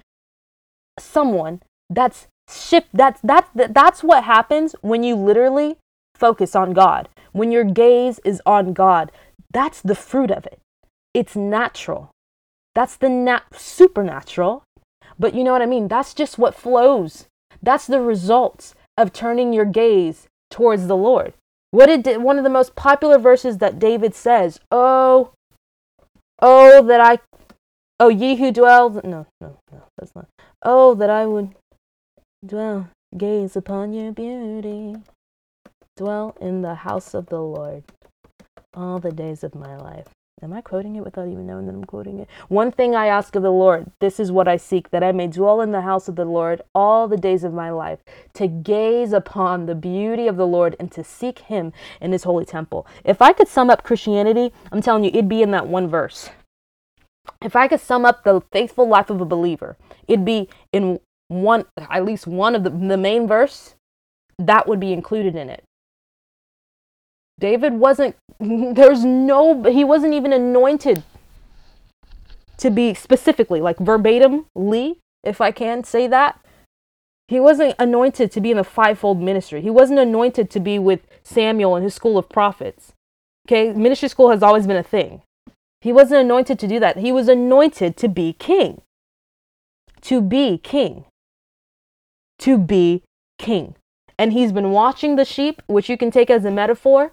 someone 0.99 1.63
that's 1.89 2.27
shift 2.51 2.89
that's 2.93 3.21
that's 3.23 3.49
that's 3.55 4.03
what 4.03 4.25
happens 4.25 4.75
when 4.83 5.03
you 5.03 5.17
literally 5.17 5.79
focus 6.15 6.55
on 6.55 6.75
God. 6.75 7.09
When 7.33 7.51
your 7.51 7.65
gaze 7.65 8.21
is 8.27 8.43
on 8.45 8.75
God. 8.75 9.11
That's 9.51 9.81
the 9.81 9.95
fruit 9.95 10.31
of 10.31 10.45
it. 10.45 10.61
It's 11.15 11.35
natural. 11.35 12.11
That's 12.75 12.97
the 12.97 13.09
nat- 13.09 13.55
supernatural. 13.57 14.65
But 15.19 15.35
you 15.35 15.45
know 15.45 15.53
what 15.53 15.63
I 15.63 15.67
mean? 15.67 15.89
That's 15.89 16.13
just 16.13 16.37
what 16.37 16.55
flows. 16.55 17.27
That's 17.63 17.87
the 17.87 18.01
results 18.01 18.75
of 18.99 19.13
turning 19.13 19.53
your 19.53 19.65
gaze 19.65 20.27
towards 20.51 20.87
the 20.87 20.97
Lord. 20.97 21.33
What 21.71 21.87
did 21.87 22.23
one 22.23 22.39
of 22.39 22.45
the 22.45 22.51
most 22.51 22.75
popular 22.75 23.19
verses 23.19 23.59
that 23.59 23.79
David 23.79 24.15
says? 24.15 24.59
Oh, 24.71 25.33
Oh, 26.41 26.83
that 26.85 27.01
I. 27.01 27.19
Oh, 27.99 28.09
ye 28.09 28.37
who 28.37 28.53
dwell. 28.53 28.91
No, 28.91 29.27
no, 29.41 29.59
no, 29.73 29.83
that's 29.97 30.15
not. 30.15 30.29
Oh, 30.63 30.95
that 30.95 31.11
I 31.11 31.27
would 31.27 31.55
dwell, 32.47 32.89
gaze 33.17 33.57
upon 33.57 33.93
your 33.93 34.13
beauty, 34.13 34.97
dwell 35.97 36.37
in 36.41 36.63
the 36.63 36.77
house 36.77 37.15
of 37.15 37.27
the 37.27 37.41
Lord 37.41 37.83
all 38.75 39.01
the 39.01 39.11
days 39.11 39.43
of 39.43 39.55
my 39.55 39.77
life. 39.77 40.07
Am 40.41 40.53
I 40.53 40.61
quoting 40.61 40.95
it 40.95 41.05
without 41.05 41.27
even 41.27 41.47
knowing 41.47 41.67
that 41.67 41.75
I'm 41.75 41.85
quoting 41.85 42.21
it? 42.21 42.29
One 42.47 42.71
thing 42.71 42.95
I 42.95 43.07
ask 43.07 43.35
of 43.35 43.43
the 43.43 43.51
Lord, 43.51 43.91
this 43.99 44.21
is 44.21 44.31
what 44.31 44.47
I 44.47 44.57
seek, 44.57 44.91
that 44.91 45.03
I 45.03 45.11
may 45.11 45.27
dwell 45.27 45.61
in 45.61 45.73
the 45.73 45.81
house 45.81 46.07
of 46.07 46.15
the 46.15 46.25
Lord 46.25 46.63
all 46.77 47.09
the 47.09 47.17
days 47.17 47.43
of 47.43 47.53
my 47.53 47.71
life, 47.71 47.99
to 48.35 48.47
gaze 48.47 49.13
upon 49.13 49.67
the 49.67 49.75
beauty 49.75 50.29
of 50.29 50.37
the 50.37 50.47
Lord 50.47 50.77
and 50.79 50.93
to 50.93 51.03
seek 51.03 51.41
him 51.41 51.73
in 52.01 52.13
his 52.13 52.23
holy 52.23 52.45
temple. 52.45 52.87
If 53.05 53.21
I 53.21 53.33
could 53.33 53.49
sum 53.49 53.69
up 53.69 53.83
Christianity, 53.83 54.53
I'm 54.71 54.81
telling 54.81 55.03
you, 55.03 55.11
it'd 55.11 55.29
be 55.29 55.43
in 55.43 55.51
that 55.51 55.67
one 55.67 55.89
verse. 55.89 56.31
If 57.43 57.57
I 57.57 57.67
could 57.67 57.81
sum 57.81 58.05
up 58.05 58.23
the 58.23 58.41
faithful 58.53 58.87
life 58.87 59.11
of 59.11 59.21
a 59.21 59.25
believer, 59.25 59.77
it'd 60.07 60.25
be 60.25 60.49
in 60.73 61.01
one, 61.27 61.65
at 61.91 62.05
least 62.05 62.29
one 62.29 62.55
of 62.55 62.63
the, 62.63 62.71
the 62.71 62.97
main 62.97 63.27
verse, 63.27 63.75
that 64.39 64.69
would 64.69 64.79
be 64.79 64.93
included 64.93 65.35
in 65.35 65.51
it. 65.51 65.65
David 67.39 67.75
wasn't, 67.75 68.17
there's 68.41 69.05
no, 69.05 69.63
he 69.65 69.85
wasn't 69.85 70.15
even 70.15 70.33
anointed 70.33 71.03
to 72.59 72.71
be 72.71 72.95
specifically, 72.95 73.61
like 73.61 73.79
verbatim, 73.79 74.47
Lee, 74.55 74.99
if 75.23 75.41
I 75.41 75.51
can 75.51 75.85
say 75.85 76.07
that. 76.09 76.41
He 77.29 77.39
wasn't 77.39 77.75
anointed 77.79 78.33
to 78.33 78.41
be 78.41 78.51
in 78.51 78.57
the 78.57 78.65
fivefold 78.65 79.21
ministry. 79.21 79.61
He 79.61 79.71
wasn't 79.71 80.01
anointed 80.01 80.51
to 80.51 80.61
be 80.61 80.79
with 80.79 81.01
Samuel 81.23 81.77
and 81.77 81.85
his 81.85 81.95
school 81.95 82.17
of 82.17 82.29
prophets. 82.29 82.93
Okay, 83.47 83.73
ministry 83.73 84.09
school 84.09 84.31
has 84.31 84.43
always 84.43 84.67
been 84.67 84.77
a 84.77 84.83
thing. 84.83 85.23
He 85.81 85.93
wasn't 85.93 86.23
anointed 86.23 86.59
to 86.59 86.67
do 86.67 86.81
that. 86.81 86.99
He 86.99 87.13
was 87.13 87.29
anointed 87.29 87.97
to 87.99 88.09
be 88.09 88.33
king. 88.33 88.81
To 90.03 90.21
be 90.21 90.59
king. 90.59 91.05
To 92.41 92.59
be 92.59 93.03
king. 93.39 93.77
And 94.19 94.33
he's 94.33 94.51
been 94.51 94.71
watching 94.73 95.17
the 95.17 95.25
sheep, 95.25 95.63
which 95.67 95.89
you 95.89 95.97
can 95.97 96.11
take 96.11 96.31
as 96.31 96.45
a 96.45 96.51
metaphor 96.51 97.13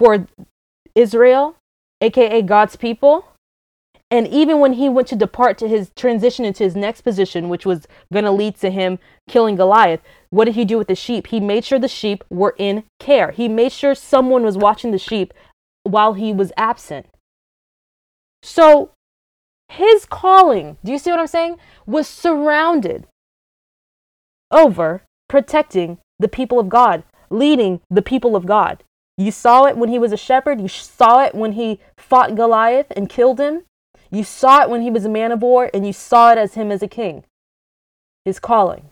for 0.00 0.26
Israel, 0.94 1.56
aka 2.00 2.40
God's 2.40 2.74
people. 2.74 3.26
And 4.10 4.26
even 4.26 4.58
when 4.58 4.72
he 4.72 4.88
went 4.88 5.06
to 5.08 5.14
depart 5.14 5.58
to 5.58 5.68
his 5.68 5.92
transition 5.94 6.46
into 6.46 6.64
his 6.64 6.74
next 6.74 7.02
position, 7.02 7.50
which 7.50 7.66
was 7.66 7.86
going 8.10 8.24
to 8.24 8.32
lead 8.32 8.56
to 8.56 8.70
him 8.70 8.98
killing 9.28 9.56
Goliath, 9.56 10.00
what 10.30 10.46
did 10.46 10.54
he 10.54 10.64
do 10.64 10.78
with 10.78 10.88
the 10.88 10.96
sheep? 10.96 11.26
He 11.26 11.38
made 11.38 11.66
sure 11.66 11.78
the 11.78 11.86
sheep 11.86 12.24
were 12.30 12.54
in 12.56 12.84
care. 12.98 13.30
He 13.30 13.46
made 13.46 13.72
sure 13.72 13.94
someone 13.94 14.42
was 14.42 14.56
watching 14.56 14.90
the 14.90 14.98
sheep 14.98 15.34
while 15.84 16.14
he 16.14 16.32
was 16.32 16.50
absent. 16.56 17.06
So 18.42 18.90
his 19.68 20.06
calling, 20.06 20.78
do 20.82 20.92
you 20.92 20.98
see 20.98 21.10
what 21.10 21.20
I'm 21.20 21.26
saying? 21.26 21.58
Was 21.86 22.08
surrounded 22.08 23.06
over 24.50 25.02
protecting 25.28 25.98
the 26.18 26.26
people 26.26 26.58
of 26.58 26.70
God, 26.70 27.04
leading 27.28 27.80
the 27.90 28.02
people 28.02 28.34
of 28.34 28.46
God. 28.46 28.82
You 29.20 29.30
saw 29.30 29.66
it 29.66 29.76
when 29.76 29.90
he 29.90 29.98
was 29.98 30.12
a 30.12 30.16
shepherd. 30.16 30.62
You 30.62 30.68
saw 30.68 31.22
it 31.22 31.34
when 31.34 31.52
he 31.52 31.78
fought 31.98 32.36
Goliath 32.36 32.90
and 32.96 33.06
killed 33.06 33.38
him. 33.38 33.64
You 34.10 34.24
saw 34.24 34.62
it 34.62 34.70
when 34.70 34.80
he 34.80 34.90
was 34.90 35.04
a 35.04 35.10
man 35.10 35.30
of 35.30 35.42
war, 35.42 35.68
and 35.74 35.86
you 35.86 35.92
saw 35.92 36.32
it 36.32 36.38
as 36.38 36.54
him 36.54 36.72
as 36.72 36.82
a 36.82 36.88
king. 36.88 37.24
His 38.24 38.38
calling. 38.40 38.88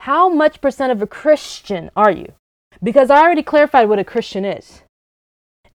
how 0.00 0.30
much 0.30 0.62
percent 0.62 0.92
of 0.92 1.02
a 1.02 1.06
Christian 1.06 1.90
are 1.94 2.10
you? 2.10 2.32
Because 2.82 3.10
I 3.10 3.20
already 3.20 3.42
clarified 3.42 3.90
what 3.90 3.98
a 3.98 4.04
Christian 4.12 4.46
is. 4.46 4.80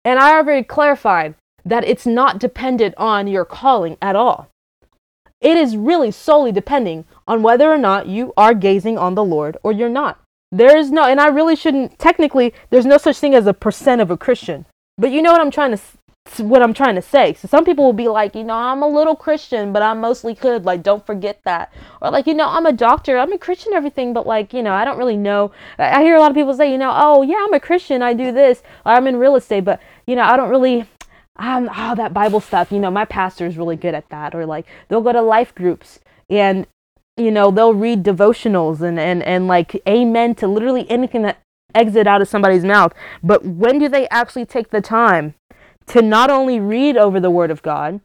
And 0.04 0.18
I 0.18 0.32
already 0.32 0.64
clarified 0.64 1.36
that 1.64 1.84
it's 1.84 2.08
not 2.08 2.40
dependent 2.40 2.96
on 2.98 3.28
your 3.28 3.46
calling 3.46 3.98
at 4.02 4.16
all. 4.16 4.50
It 5.40 5.58
is 5.58 5.78
really 5.78 6.10
solely 6.10 6.52
depending 6.52 7.06
on 7.28 7.44
whether 7.44 7.72
or 7.72 7.78
not 7.78 8.08
you 8.08 8.34
are 8.36 8.56
gazing 8.56 8.98
on 8.98 9.14
the 9.14 9.24
Lord 9.24 9.58
or 9.62 9.72
you're 9.72 9.90
not. 9.90 10.20
There 10.52 10.78
is 10.78 10.92
no, 10.92 11.04
and 11.04 11.20
I 11.20 11.28
really 11.28 11.56
shouldn't, 11.56 12.00
technically, 12.00 12.54
there's 12.70 12.86
no 12.86 12.98
such 12.98 13.18
thing 13.18 13.36
as 13.36 13.48
a 13.48 13.54
percent 13.54 14.02
of 14.02 14.10
a 14.10 14.18
Christian. 14.18 14.66
But 14.98 15.12
you 15.12 15.22
know 15.22 15.32
what 15.32 15.42
I'm 15.42 15.52
trying 15.52 15.76
to 15.76 15.82
what 16.40 16.62
I'm 16.62 16.74
trying 16.74 16.96
to 16.96 17.02
say. 17.02 17.34
So 17.34 17.48
some 17.48 17.64
people 17.64 17.86
will 17.86 17.94
be 17.94 18.08
like, 18.08 18.36
you 18.36 18.44
know, 18.44 18.54
I'm 18.54 18.84
a 18.84 18.88
little 18.88 19.16
Christian, 19.16 19.72
but 19.72 19.82
I'm 19.82 20.02
mostly 20.02 20.34
good. 20.34 20.66
Like, 20.66 20.84
don't 20.84 21.06
forget 21.06 21.40
that. 21.46 21.74
Or 22.02 22.12
like, 22.12 22.28
you 22.28 22.34
know, 22.34 22.48
I'm 22.48 22.66
a 22.66 22.74
doctor. 22.74 23.18
I'm 23.18 23.32
a 23.32 23.38
Christian, 23.38 23.74
everything, 23.74 24.14
but 24.14 24.28
like, 24.28 24.54
you 24.54 24.62
know, 24.62 24.74
I 24.74 24.86
don't 24.86 24.98
really 24.98 25.18
know. 25.18 25.52
I 25.78 26.04
hear 26.04 26.16
a 26.16 26.20
lot 26.20 26.32
of 26.32 26.36
people 26.36 26.54
say, 26.54 26.72
you 26.72 26.78
know, 26.78 26.92
oh 26.94 27.22
yeah, 27.22 27.46
I'm 27.46 27.54
a 27.54 27.60
Christian. 27.60 28.02
I 28.02 28.14
do 28.14 28.32
this. 28.32 28.62
I'm 28.86 29.08
in 29.08 29.18
real 29.18 29.36
estate, 29.36 29.64
but 29.64 29.82
you 30.06 30.16
know, 30.16 30.24
I 30.24 30.38
don't 30.38 30.50
really. 30.50 30.82
Um, 31.40 31.70
I'm 31.72 31.92
oh 31.92 31.96
that 31.96 32.14
Bible 32.14 32.40
stuff. 32.40 32.72
You 32.72 32.80
know, 32.80 32.92
my 32.92 33.06
pastor 33.06 33.46
is 33.46 33.58
really 33.58 33.76
good 33.76 33.94
at 33.94 34.10
that. 34.10 34.34
Or 34.34 34.46
like, 34.46 34.66
they'll 34.88 35.02
go 35.02 35.14
to 35.14 35.22
life 35.22 35.54
groups 35.54 36.00
and 36.30 36.68
you 37.18 37.32
know 37.32 37.52
they'll 37.52 37.74
read 37.74 38.04
devotionals 38.04 38.82
and 38.82 39.00
and 39.00 39.24
and 39.24 39.48
like 39.48 39.82
amen 39.88 40.36
to 40.36 40.48
literally 40.48 40.90
anything 40.90 41.24
that 41.24 41.40
exit 41.76 42.08
out 42.08 42.22
of 42.22 42.28
somebody's 42.28 42.64
mouth. 42.64 42.94
But 43.24 43.46
when 43.46 43.80
do 43.80 43.90
they 43.90 44.08
actually 44.10 44.46
take 44.46 44.70
the 44.70 44.82
time 44.82 45.34
to 45.88 46.02
not 46.02 46.30
only 46.30 46.60
read 46.60 46.98
over 46.98 47.20
the 47.20 47.32
Word 47.32 47.52
of 47.52 47.62
God, 47.62 48.02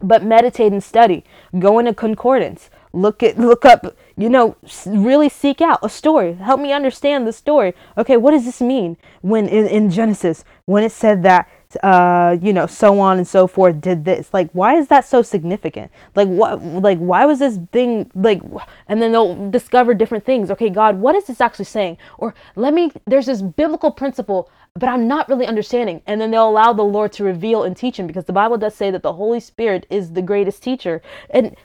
but 0.00 0.24
meditate 0.24 0.72
and 0.72 0.82
study? 0.82 1.24
Go 1.58 1.78
into 1.78 1.94
concordance. 1.94 2.70
Look 2.94 3.22
at 3.22 3.38
look 3.38 3.64
up, 3.64 3.96
you 4.16 4.28
know, 4.28 4.56
really 4.86 5.30
seek 5.30 5.60
out 5.62 5.78
a 5.82 5.88
story. 5.88 6.34
Help 6.34 6.60
me 6.60 6.72
understand 6.72 7.26
the 7.26 7.32
story. 7.32 7.74
Okay, 7.96 8.18
what 8.18 8.32
does 8.32 8.44
this 8.44 8.60
mean 8.60 8.98
when 9.22 9.48
in, 9.48 9.66
in 9.66 9.90
Genesis 9.90 10.44
when 10.66 10.84
it 10.84 10.92
said 10.92 11.22
that 11.22 11.48
uh, 11.82 12.36
you 12.40 12.52
know, 12.52 12.66
so 12.66 13.00
on 13.00 13.18
and 13.18 13.26
so 13.26 13.46
forth 13.46 13.80
did 13.80 14.04
this. 14.04 14.32
Like, 14.32 14.50
why 14.52 14.76
is 14.76 14.88
that 14.88 15.04
so 15.04 15.22
significant? 15.22 15.90
Like, 16.14 16.28
what, 16.28 16.62
like, 16.62 16.98
why 16.98 17.24
was 17.24 17.38
this 17.38 17.58
thing, 17.72 18.10
like, 18.14 18.42
and 18.88 19.00
then 19.00 19.12
they'll 19.12 19.50
discover 19.50 19.94
different 19.94 20.24
things. 20.24 20.50
Okay, 20.50 20.70
God, 20.70 20.98
what 20.98 21.14
is 21.14 21.24
this 21.24 21.40
actually 21.40 21.66
saying? 21.66 21.98
Or 22.18 22.34
let 22.56 22.74
me, 22.74 22.92
there's 23.06 23.26
this 23.26 23.42
biblical 23.42 23.90
principle, 23.90 24.50
but 24.74 24.88
I'm 24.88 25.06
not 25.08 25.28
really 25.28 25.46
understanding. 25.46 26.02
And 26.06 26.20
then 26.20 26.30
they'll 26.30 26.48
allow 26.48 26.72
the 26.72 26.82
Lord 26.82 27.12
to 27.14 27.24
reveal 27.24 27.62
and 27.62 27.76
teach 27.76 27.98
him 27.98 28.06
because 28.06 28.24
the 28.24 28.32
Bible 28.32 28.58
does 28.58 28.74
say 28.74 28.90
that 28.90 29.02
the 29.02 29.14
Holy 29.14 29.40
Spirit 29.40 29.86
is 29.90 30.12
the 30.12 30.22
greatest 30.22 30.62
teacher. 30.62 31.02
And 31.30 31.56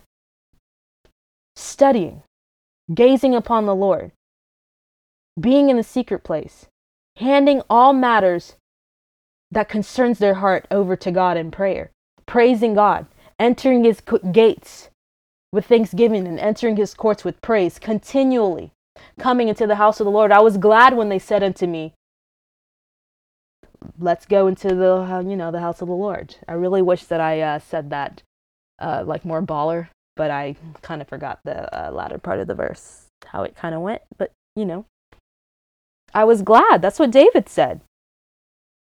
studying, 1.55 2.23
gazing 2.93 3.33
upon 3.33 3.65
the 3.65 3.75
Lord, 3.75 4.11
being 5.39 5.69
in 5.69 5.77
the 5.77 5.83
secret 5.83 6.23
place, 6.23 6.67
handing 7.17 7.61
all 7.69 7.93
matters 7.93 8.55
that 9.51 9.69
concerns 9.69 10.19
their 10.19 10.35
heart 10.35 10.67
over 10.71 10.95
to 10.95 11.11
God 11.11 11.37
in 11.37 11.51
prayer, 11.51 11.91
praising 12.25 12.73
God, 12.73 13.05
entering 13.39 13.83
his 13.83 14.01
gates 14.31 14.89
with 15.51 15.65
thanksgiving 15.65 16.27
and 16.27 16.39
entering 16.39 16.75
his 16.75 16.93
courts 16.93 17.23
with 17.23 17.41
praise, 17.41 17.79
continually 17.79 18.71
coming 19.19 19.47
into 19.47 19.67
the 19.67 19.75
house 19.75 19.99
of 19.99 20.05
the 20.05 20.11
Lord. 20.11 20.31
I 20.31 20.39
was 20.39 20.57
glad 20.57 20.95
when 20.95 21.09
they 21.09 21.19
said 21.19 21.43
unto 21.43 21.67
me, 21.67 21.93
let's 23.99 24.25
go 24.25 24.47
into 24.47 24.69
the 24.69 25.23
you 25.27 25.35
know 25.35 25.51
the 25.51 25.61
house 25.61 25.81
of 25.81 25.87
the 25.87 25.93
Lord. 25.93 26.35
I 26.47 26.53
really 26.53 26.81
wish 26.81 27.05
that 27.05 27.21
I 27.21 27.41
uh, 27.41 27.59
said 27.59 27.89
that 27.91 28.21
uh, 28.79 29.03
like 29.05 29.23
more 29.23 29.41
baller, 29.41 29.89
but 30.15 30.29
I 30.29 30.55
kind 30.81 31.01
of 31.01 31.07
forgot 31.07 31.39
the 31.45 31.73
uh, 31.73 31.91
latter 31.91 32.17
part 32.17 32.39
of 32.39 32.47
the 32.47 32.55
verse, 32.55 33.05
how 33.27 33.43
it 33.43 33.55
kind 33.55 33.73
of 33.73 33.81
went. 33.81 34.01
But 34.17 34.31
you 34.55 34.65
know, 34.65 34.85
I 36.13 36.25
was 36.25 36.41
glad. 36.41 36.81
That's 36.81 36.99
what 36.99 37.11
David 37.11 37.47
said 37.47 37.81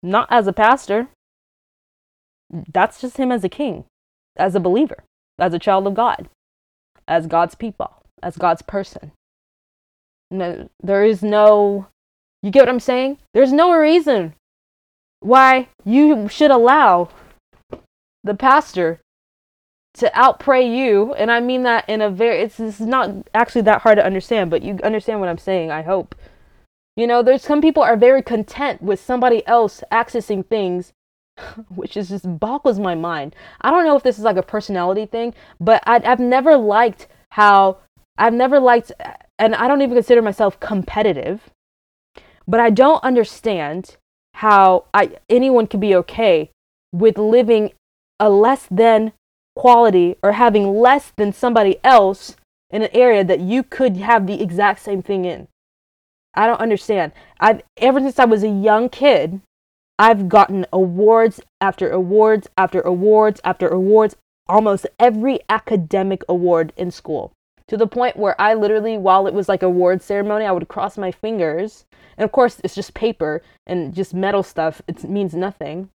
not 0.04 0.28
as 0.30 0.48
a 0.48 0.54
pastor. 0.54 1.08
Mm. 2.54 2.66
That's 2.72 3.02
just 3.02 3.18
him 3.18 3.32
as 3.32 3.44
a 3.44 3.50
king, 3.50 3.86
as 4.36 4.56
a 4.56 4.60
believer, 4.60 5.04
as 5.40 5.54
a 5.54 5.60
child 5.60 5.88
of 5.88 5.96
God, 5.96 6.30
as 7.08 7.28
God's 7.28 7.56
people, 7.56 7.92
as 8.22 8.38
God's 8.38 8.62
person. 8.62 9.12
No, 10.30 10.70
there 10.82 11.04
is 11.04 11.24
no, 11.24 11.88
you 12.44 12.52
get 12.52 12.62
what 12.62 12.70
I'm 12.70 12.80
saying? 12.80 13.18
There's 13.34 13.54
no 13.54 13.74
reason 13.74 14.34
why 15.22 15.70
you 15.86 16.28
should 16.28 16.52
allow 16.52 17.10
the 18.24 18.36
pastor 18.36 19.00
to 19.96 20.12
outpray 20.16 20.78
you. 20.78 21.14
And 21.14 21.32
I 21.32 21.40
mean 21.40 21.64
that 21.64 21.88
in 21.90 22.02
a 22.02 22.10
very, 22.10 22.42
it's, 22.42 22.60
it's 22.60 22.80
not 22.80 23.10
actually 23.34 23.62
that 23.62 23.82
hard 23.82 23.98
to 23.98 24.06
understand, 24.06 24.52
but 24.52 24.62
you 24.62 24.78
understand 24.84 25.20
what 25.20 25.30
I'm 25.30 25.38
saying, 25.38 25.72
I 25.72 25.82
hope. 25.82 26.14
You 26.98 27.06
know, 27.06 27.22
there's 27.22 27.44
some 27.44 27.62
people 27.62 27.84
are 27.84 27.96
very 27.96 28.24
content 28.24 28.82
with 28.82 29.00
somebody 29.00 29.46
else 29.46 29.84
accessing 29.92 30.44
things, 30.44 30.94
which 31.76 31.96
is 31.96 32.10
just 32.10 32.40
boggles 32.40 32.80
my 32.80 32.96
mind. 32.96 33.36
I 33.62 33.70
don't 33.70 33.86
know 33.86 33.96
if 33.96 34.02
this 34.02 34.18
is 34.18 34.24
like 34.24 34.36
a 34.36 34.44
personality 34.44 35.06
thing, 35.06 35.36
but 35.60 35.84
I, 35.86 36.02
I've 36.04 36.20
never 36.20 36.58
liked 36.58 37.08
how 37.32 37.78
I've 38.18 38.34
never 38.34 38.60
liked, 38.60 38.92
and 39.38 39.54
I 39.54 39.68
don't 39.68 39.84
even 39.84 39.96
consider 39.96 40.24
myself 40.24 40.60
competitive, 40.60 41.52
but 42.48 42.60
I 42.60 42.72
don't 42.72 43.04
understand 43.04 43.98
how 44.34 44.86
I 44.92 45.18
anyone 45.30 45.68
can 45.68 45.80
be 45.80 45.96
okay 45.96 46.50
with 46.92 47.20
living 47.20 47.74
a 48.20 48.28
less 48.28 48.68
than 48.72 49.14
quality 49.56 50.16
or 50.24 50.32
having 50.32 50.74
less 50.74 51.12
than 51.16 51.32
somebody 51.32 51.78
else 51.84 52.36
in 52.72 52.82
an 52.82 52.90
area 52.92 53.24
that 53.24 53.40
you 53.40 53.62
could 53.62 53.98
have 53.98 54.26
the 54.26 54.42
exact 54.42 54.80
same 54.80 55.04
thing 55.04 55.26
in. 55.26 55.48
I 56.38 56.48
don't 56.48 56.62
understand. 56.62 57.12
I've 57.40 57.64
ever 57.78 58.00
since 58.00 58.20
I 58.20 58.26
was 58.26 58.44
a 58.44 58.50
young 58.50 58.90
kid, 58.90 59.42
I've 60.00 60.30
gotten 60.30 60.66
awards 60.72 61.42
after 61.60 61.90
awards 61.90 62.48
after 62.58 62.80
awards 62.82 63.42
after 63.44 63.68
awards, 63.68 64.16
almost 64.48 64.86
every 65.00 65.40
academic 65.50 66.24
award 66.30 66.74
in 66.78 66.92
school. 66.92 67.32
To 67.68 67.76
the 67.76 67.88
point 67.88 68.16
where 68.16 68.40
I 68.40 68.54
literally, 68.54 68.98
while 68.98 69.28
it 69.28 69.34
was 69.34 69.50
like 69.50 69.64
award 69.64 70.02
ceremony, 70.02 70.46
I 70.46 70.52
would 70.52 70.68
cross 70.70 70.98
my 70.98 71.12
fingers. 71.12 71.86
And 72.18 72.24
of 72.24 72.32
course, 72.32 72.62
it's 72.64 72.76
just 72.76 72.94
paper 72.94 73.42
and 73.66 73.94
just 73.94 74.14
metal 74.14 74.44
stuff. 74.44 74.82
It 74.88 75.04
means 75.04 75.34
nothing. 75.34 75.90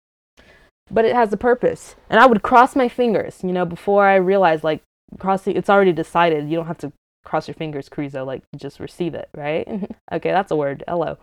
But 0.89 1.05
it 1.05 1.13
has 1.13 1.31
a 1.31 1.37
purpose. 1.37 1.95
And 2.09 2.19
I 2.19 2.25
would 2.25 2.41
cross 2.41 2.75
my 2.75 2.89
fingers, 2.89 3.43
you 3.43 3.51
know, 3.51 3.65
before 3.65 4.05
I 4.05 4.15
realized 4.15 4.63
like 4.63 4.81
crossing, 5.19 5.55
it's 5.55 5.69
already 5.69 5.93
decided. 5.93 6.49
You 6.49 6.55
don't 6.55 6.67
have 6.67 6.79
to 6.79 6.91
cross 7.23 7.47
your 7.47 7.55
fingers, 7.55 7.89
Carrizo, 7.89 8.25
like 8.25 8.43
just 8.55 8.79
receive 8.79 9.13
it, 9.13 9.29
right? 9.35 9.67
okay, 10.11 10.31
that's 10.31 10.51
a 10.51 10.55
word. 10.55 10.83
Hello. 10.87 11.17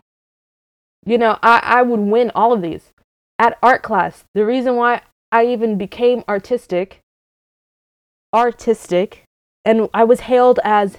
You 1.05 1.19
know, 1.19 1.39
I, 1.43 1.61
I 1.63 1.83
would 1.83 2.01
win 2.01 2.33
all 2.35 2.53
of 2.53 2.63
these. 2.63 2.93
At 3.39 3.59
art 3.63 3.83
class, 3.83 4.25
the 4.35 4.47
reason 4.47 4.77
why 4.77 5.03
I 5.31 5.47
even 5.47 5.77
became 5.77 6.25
artistic, 6.29 7.01
artistic, 8.35 9.25
and 9.65 9.89
I 9.93 10.05
was 10.05 10.21
hailed 10.21 10.59
as 10.65 10.99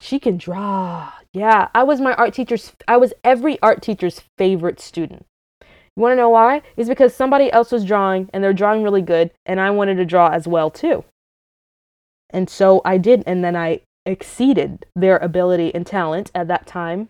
she 0.00 0.18
can 0.18 0.36
draw. 0.36 1.12
Yeah, 1.32 1.68
I 1.74 1.82
was 1.84 2.00
my 2.00 2.14
art 2.14 2.34
teacher's, 2.34 2.72
I 2.86 2.96
was 2.96 3.14
every 3.24 3.60
art 3.62 3.82
teacher's 3.82 4.22
favorite 4.36 4.80
student. 4.80 5.26
You 5.62 6.02
want 6.02 6.12
to 6.12 6.16
know 6.16 6.28
why? 6.28 6.62
It's 6.76 6.88
because 6.88 7.14
somebody 7.14 7.50
else 7.50 7.72
was 7.72 7.84
drawing 7.84 8.28
and 8.32 8.44
they're 8.44 8.52
drawing 8.52 8.82
really 8.82 9.02
good, 9.02 9.32
and 9.46 9.58
I 9.58 9.70
wanted 9.70 9.96
to 9.96 10.04
draw 10.04 10.28
as 10.28 10.46
well 10.46 10.70
too. 10.70 11.04
And 12.30 12.48
so 12.48 12.82
I 12.84 12.98
did, 12.98 13.24
and 13.26 13.42
then 13.42 13.56
I 13.56 13.80
exceeded 14.08 14.86
their 14.96 15.18
ability 15.18 15.74
and 15.74 15.86
talent 15.86 16.30
at 16.34 16.48
that 16.48 16.66
time. 16.66 17.08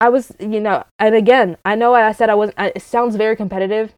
I 0.00 0.08
was, 0.08 0.32
you 0.38 0.60
know, 0.60 0.84
and 0.98 1.14
again, 1.14 1.56
I 1.64 1.74
know 1.74 1.94
I 1.94 2.12
said 2.12 2.28
I 2.28 2.34
wasn't, 2.34 2.58
it 2.58 2.82
sounds 2.82 3.16
very 3.16 3.36
competitive. 3.36 3.94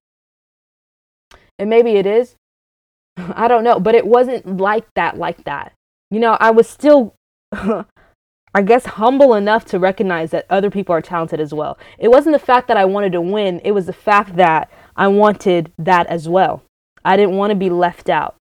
And 1.59 1.69
maybe 1.69 1.93
it 1.93 2.07
is. 2.07 2.37
I 3.17 3.49
don't 3.49 3.65
know, 3.65 3.81
but 3.81 3.95
it 3.95 4.07
wasn't 4.07 4.59
like 4.59 4.87
that, 4.95 5.19
like 5.19 5.45
that. 5.45 5.73
You 6.11 6.21
know, 6.21 6.37
I 6.41 6.51
was 6.51 6.69
still, 6.69 7.15
I 7.53 8.63
guess, 8.65 8.87
humble 8.87 9.35
enough 9.35 9.65
to 9.67 9.79
recognize 9.79 10.31
that 10.31 10.47
other 10.49 10.71
people 10.71 10.95
are 10.95 11.03
talented 11.03 11.41
as 11.41 11.53
well. 11.53 11.79
It 11.99 12.09
wasn't 12.09 12.35
the 12.35 12.39
fact 12.39 12.69
that 12.69 12.77
I 12.77 12.85
wanted 12.85 13.13
to 13.13 13.21
win, 13.21 13.61
it 13.65 13.73
was 13.73 13.87
the 13.87 13.93
fact 13.93 14.37
that 14.37 14.71
I 14.97 15.09
wanted 15.09 15.73
that 15.79 16.07
as 16.07 16.29
well. 16.29 16.63
I 17.05 17.17
didn't 17.17 17.37
want 17.37 17.51
to 17.51 17.57
be 17.57 17.71
left 17.71 18.09
out. 18.09 18.37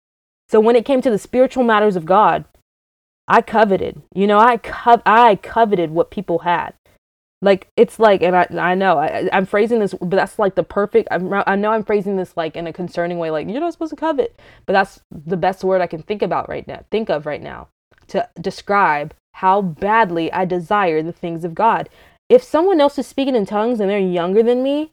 So 0.48 0.60
when 0.60 0.76
it 0.76 0.84
came 0.84 1.00
to 1.00 1.10
the 1.10 1.18
spiritual 1.18 1.64
matters 1.64 1.96
of 1.96 2.04
God, 2.04 2.44
I 3.28 3.42
coveted. 3.42 4.02
You 4.14 4.26
know, 4.26 4.38
I 4.38 4.56
co- 4.58 5.02
I 5.06 5.36
coveted 5.36 5.90
what 5.90 6.10
people 6.10 6.40
had. 6.40 6.74
Like 7.40 7.68
it's 7.76 7.98
like, 7.98 8.22
and 8.22 8.36
I 8.36 8.46
I 8.52 8.74
know 8.74 8.98
I 8.98 9.28
I'm 9.32 9.46
phrasing 9.46 9.80
this, 9.80 9.94
but 10.00 10.10
that's 10.10 10.38
like 10.38 10.54
the 10.54 10.62
perfect. 10.62 11.08
I'm, 11.10 11.32
I 11.46 11.56
know 11.56 11.72
I'm 11.72 11.84
phrasing 11.84 12.16
this 12.16 12.36
like 12.36 12.56
in 12.56 12.66
a 12.66 12.72
concerning 12.72 13.18
way, 13.18 13.30
like 13.30 13.48
you're 13.48 13.60
not 13.60 13.72
supposed 13.72 13.90
to 13.90 13.96
covet, 13.96 14.38
but 14.64 14.72
that's 14.72 15.00
the 15.10 15.36
best 15.36 15.64
word 15.64 15.80
I 15.80 15.88
can 15.88 16.02
think 16.02 16.22
about 16.22 16.48
right 16.48 16.66
now. 16.66 16.84
Think 16.90 17.10
of 17.10 17.26
right 17.26 17.42
now 17.42 17.68
to 18.08 18.28
describe 18.40 19.14
how 19.34 19.62
badly 19.62 20.32
I 20.32 20.44
desire 20.44 21.02
the 21.02 21.12
things 21.12 21.44
of 21.44 21.54
God. 21.54 21.88
If 22.28 22.42
someone 22.42 22.80
else 22.80 22.98
is 22.98 23.06
speaking 23.06 23.34
in 23.34 23.44
tongues 23.44 23.80
and 23.80 23.90
they're 23.90 23.98
younger 23.98 24.42
than 24.42 24.62
me, 24.62 24.92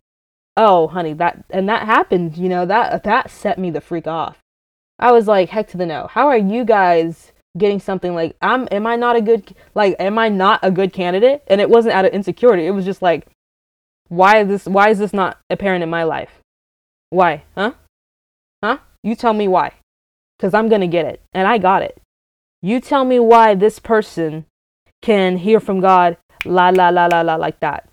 oh 0.57 0.87
honey, 0.87 1.13
that 1.13 1.45
and 1.51 1.69
that 1.69 1.85
happened. 1.85 2.35
You 2.35 2.49
know 2.49 2.65
that 2.65 3.03
that 3.03 3.29
set 3.29 3.59
me 3.59 3.69
the 3.69 3.81
freak 3.81 4.07
off. 4.07 4.39
I 4.97 5.11
was 5.11 5.27
like, 5.27 5.49
heck 5.49 5.67
to 5.69 5.77
the 5.77 5.85
no. 5.85 6.07
How 6.07 6.27
are 6.27 6.37
you 6.37 6.65
guys? 6.65 7.31
Getting 7.59 7.79
something 7.79 8.15
like 8.15 8.35
I'm 8.41 8.67
am 8.71 8.87
I 8.87 8.95
not 8.95 9.15
a 9.15 9.21
good 9.21 9.53
like 9.75 9.95
am 9.99 10.17
I 10.17 10.29
not 10.29 10.59
a 10.63 10.71
good 10.71 10.93
candidate? 10.93 11.43
And 11.47 11.61
it 11.61 11.69
wasn't 11.69 11.95
out 11.95 12.05
of 12.05 12.13
insecurity. 12.13 12.65
It 12.65 12.71
was 12.71 12.85
just 12.85 13.01
like 13.01 13.27
why 14.07 14.39
is 14.39 14.47
this 14.47 14.65
why 14.65 14.89
is 14.89 14.99
this 14.99 15.13
not 15.13 15.37
apparent 15.49 15.83
in 15.83 15.89
my 15.89 16.03
life? 16.03 16.39
Why? 17.11 17.43
Huh? 17.55 17.73
Huh? 18.63 18.79
You 19.03 19.15
tell 19.15 19.33
me 19.33 19.47
why. 19.47 19.73
Cuz 20.39 20.53
I'm 20.53 20.69
to 20.69 20.87
get 20.87 21.05
it. 21.05 21.21
And 21.33 21.47
I 21.47 21.57
got 21.57 21.83
it. 21.83 22.01
You 22.61 22.79
tell 22.79 23.05
me 23.05 23.19
why 23.19 23.55
this 23.55 23.79
person 23.79 24.45
can 25.01 25.37
hear 25.37 25.59
from 25.59 25.79
God 25.79 26.17
la 26.45 26.69
la 26.69 26.89
la 26.89 27.05
la 27.05 27.21
la 27.21 27.35
like 27.35 27.59
that. 27.59 27.87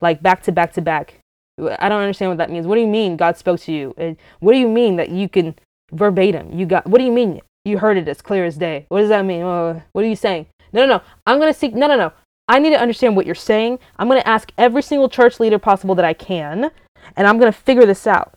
Like 0.00 0.22
back 0.22 0.42
to 0.44 0.52
back 0.52 0.72
to 0.74 0.80
back. 0.80 1.18
I 1.58 1.88
don't 1.88 2.00
understand 2.00 2.30
what 2.30 2.38
that 2.38 2.50
means. 2.50 2.66
What 2.66 2.76
do 2.76 2.80
you 2.80 2.86
mean 2.86 3.16
God 3.16 3.36
spoke 3.36 3.60
to 3.60 3.72
you? 3.72 3.94
And 3.98 4.16
what 4.40 4.52
do 4.52 4.58
you 4.58 4.68
mean 4.68 4.96
that 4.96 5.10
you 5.10 5.28
can 5.28 5.54
verbatim? 5.92 6.58
You 6.58 6.66
got 6.66 6.86
what 6.86 6.98
do 6.98 7.04
you 7.04 7.12
mean 7.12 7.40
you 7.64 7.78
heard 7.78 7.96
it 7.96 8.08
as 8.08 8.22
clear 8.22 8.44
as 8.44 8.56
day? 8.56 8.86
What 8.88 9.00
does 9.00 9.08
that 9.08 9.24
mean? 9.24 9.42
Uh, 9.42 9.80
what 9.92 10.04
are 10.04 10.08
you 10.08 10.16
saying? 10.16 10.46
No, 10.72 10.86
no, 10.86 10.96
no. 10.96 11.02
I'm 11.26 11.38
going 11.38 11.52
to 11.52 11.58
seek 11.58 11.74
No, 11.74 11.86
no, 11.86 11.96
no. 11.96 12.12
I 12.48 12.58
need 12.58 12.70
to 12.70 12.80
understand 12.80 13.16
what 13.16 13.26
you're 13.26 13.34
saying. 13.34 13.78
I'm 13.98 14.08
going 14.08 14.20
to 14.20 14.28
ask 14.28 14.52
every 14.58 14.82
single 14.82 15.08
church 15.08 15.38
leader 15.38 15.58
possible 15.58 15.94
that 15.94 16.04
I 16.04 16.12
can, 16.12 16.70
and 17.16 17.26
I'm 17.26 17.38
going 17.38 17.52
to 17.52 17.58
figure 17.58 17.86
this 17.86 18.06
out. 18.06 18.34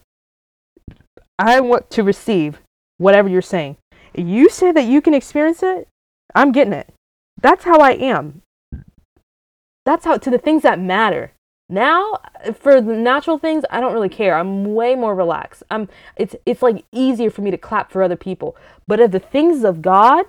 I 1.39 1.59
want 1.59 1.89
to 1.91 2.03
receive 2.03 2.59
whatever 2.97 3.27
you're 3.27 3.41
saying. 3.41 3.77
You 4.15 4.49
say 4.49 4.71
that 4.71 4.85
you 4.85 5.01
can 5.01 5.13
experience 5.13 5.63
it, 5.63 5.87
I'm 6.33 6.51
getting 6.51 6.73
it. 6.73 6.93
That's 7.41 7.65
how 7.65 7.79
I 7.79 7.91
am. 7.91 8.41
That's 9.85 10.05
how 10.05 10.17
to 10.17 10.29
the 10.29 10.37
things 10.37 10.63
that 10.63 10.79
matter. 10.79 11.31
Now, 11.67 12.19
for 12.53 12.79
the 12.79 12.93
natural 12.93 13.39
things, 13.39 13.63
I 13.71 13.79
don't 13.79 13.93
really 13.93 14.09
care. 14.09 14.37
I'm 14.37 14.75
way 14.75 14.95
more 14.95 15.15
relaxed. 15.15 15.63
I'm 15.71 15.89
it's 16.15 16.35
it's 16.45 16.61
like 16.61 16.85
easier 16.91 17.31
for 17.31 17.41
me 17.41 17.49
to 17.51 17.57
clap 17.57 17.91
for 17.91 18.03
other 18.03 18.15
people. 18.15 18.55
But 18.87 18.99
of 18.99 19.11
the 19.11 19.19
things 19.19 19.63
of 19.63 19.81
God, 19.81 20.25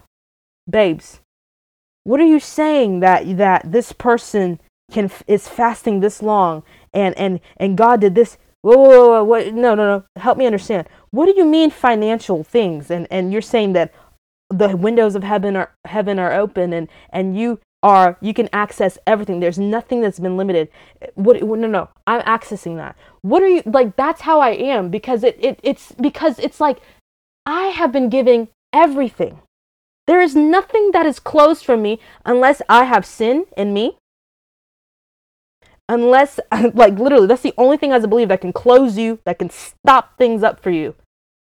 babes, 0.68 1.20
what 2.04 2.20
are 2.20 2.26
you 2.26 2.40
saying 2.40 3.00
that 3.00 3.36
that 3.36 3.70
this 3.70 3.92
person 3.92 4.60
can 4.90 5.10
is 5.26 5.46
fasting 5.46 6.00
this 6.00 6.22
long 6.22 6.62
and 6.94 7.16
and 7.18 7.40
and 7.58 7.76
God 7.76 8.00
did 8.00 8.14
this? 8.14 8.38
Whoa, 8.62 8.76
whoa, 8.76 9.08
whoa, 9.08 9.24
what? 9.24 9.52
No, 9.52 9.74
no, 9.74 9.98
no. 9.98 10.04
Help 10.16 10.38
me 10.38 10.46
understand. 10.46 10.88
What 11.10 11.26
do 11.26 11.34
you 11.36 11.44
mean 11.44 11.70
financial 11.70 12.44
things? 12.44 12.90
And 12.90 13.06
and 13.10 13.30
you're 13.30 13.42
saying 13.42 13.74
that 13.74 13.92
the 14.48 14.76
windows 14.76 15.14
of 15.14 15.22
heaven 15.22 15.54
are 15.54 15.74
heaven 15.84 16.18
are 16.18 16.32
open 16.32 16.72
and 16.72 16.88
and 17.10 17.38
you 17.38 17.60
are 17.86 18.18
you 18.20 18.34
can 18.34 18.48
access 18.52 18.98
everything. 19.06 19.38
There's 19.38 19.60
nothing 19.60 20.00
that's 20.00 20.18
been 20.18 20.36
limited. 20.36 20.68
What 21.14 21.40
no 21.40 21.68
no, 21.68 21.88
I'm 22.04 22.20
accessing 22.22 22.76
that. 22.78 22.96
What 23.22 23.44
are 23.44 23.48
you 23.48 23.62
like 23.64 23.94
that's 23.94 24.22
how 24.22 24.40
I 24.40 24.50
am 24.50 24.90
because 24.90 25.22
it, 25.22 25.36
it 25.40 25.60
it's 25.62 25.92
because 25.92 26.40
it's 26.40 26.60
like 26.60 26.78
I 27.46 27.66
have 27.66 27.92
been 27.92 28.08
giving 28.08 28.48
everything. 28.72 29.38
There 30.08 30.20
is 30.20 30.34
nothing 30.34 30.90
that 30.92 31.06
is 31.06 31.20
closed 31.20 31.64
from 31.64 31.80
me 31.80 32.00
unless 32.24 32.60
I 32.68 32.84
have 32.84 33.06
sin 33.06 33.46
in 33.56 33.72
me. 33.72 33.98
Unless 35.88 36.40
like 36.74 36.98
literally 36.98 37.28
that's 37.28 37.42
the 37.42 37.54
only 37.56 37.76
thing 37.76 37.92
as 37.92 38.02
a 38.02 38.08
believer 38.08 38.30
that 38.30 38.40
can 38.40 38.52
close 38.52 38.98
you, 38.98 39.20
that 39.24 39.38
can 39.38 39.48
stop 39.48 40.18
things 40.18 40.42
up 40.42 40.60
for 40.60 40.70
you. 40.70 40.96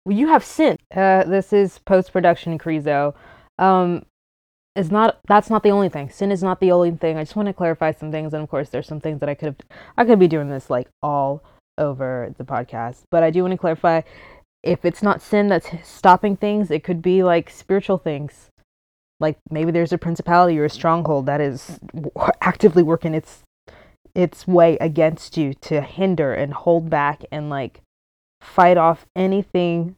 Well, 0.04 0.16
you 0.16 0.28
have 0.28 0.44
sin. 0.44 0.76
Uh, 0.94 1.24
this 1.24 1.52
is 1.52 1.80
post 1.80 2.12
production 2.12 2.58
Crezo. 2.60 3.14
Um, 3.58 4.04
is 4.78 4.90
not 4.90 5.18
that's 5.26 5.50
not 5.50 5.62
the 5.62 5.70
only 5.70 5.88
thing. 5.88 6.08
Sin 6.08 6.30
is 6.30 6.42
not 6.42 6.60
the 6.60 6.72
only 6.72 6.92
thing. 6.92 7.16
I 7.16 7.22
just 7.22 7.36
want 7.36 7.48
to 7.48 7.52
clarify 7.52 7.92
some 7.92 8.10
things, 8.10 8.32
and 8.32 8.42
of 8.42 8.48
course, 8.48 8.68
there's 8.68 8.86
some 8.86 9.00
things 9.00 9.20
that 9.20 9.28
I 9.28 9.34
could 9.34 9.46
have 9.46 9.56
I 9.96 10.04
could 10.04 10.18
be 10.18 10.28
doing 10.28 10.48
this 10.48 10.70
like 10.70 10.88
all 11.02 11.42
over 11.76 12.34
the 12.38 12.44
podcast, 12.44 13.02
but 13.10 13.22
I 13.22 13.30
do 13.30 13.42
want 13.42 13.52
to 13.52 13.58
clarify 13.58 14.02
if 14.62 14.84
it's 14.84 15.02
not 15.02 15.22
sin 15.22 15.48
that's 15.48 15.68
stopping 15.84 16.36
things, 16.36 16.70
it 16.70 16.82
could 16.82 17.00
be 17.00 17.22
like 17.22 17.50
spiritual 17.50 17.98
things. 17.98 18.50
Like 19.20 19.38
maybe 19.50 19.70
there's 19.70 19.92
a 19.92 19.98
principality 19.98 20.58
or 20.58 20.64
a 20.64 20.70
stronghold 20.70 21.26
that 21.26 21.40
is 21.40 21.78
actively 22.40 22.82
working 22.82 23.14
its 23.14 23.42
its 24.14 24.48
way 24.48 24.76
against 24.80 25.36
you 25.36 25.54
to 25.54 25.80
hinder 25.80 26.32
and 26.34 26.52
hold 26.52 26.90
back 26.90 27.24
and 27.30 27.50
like 27.50 27.82
fight 28.40 28.76
off 28.76 29.06
anything 29.14 29.96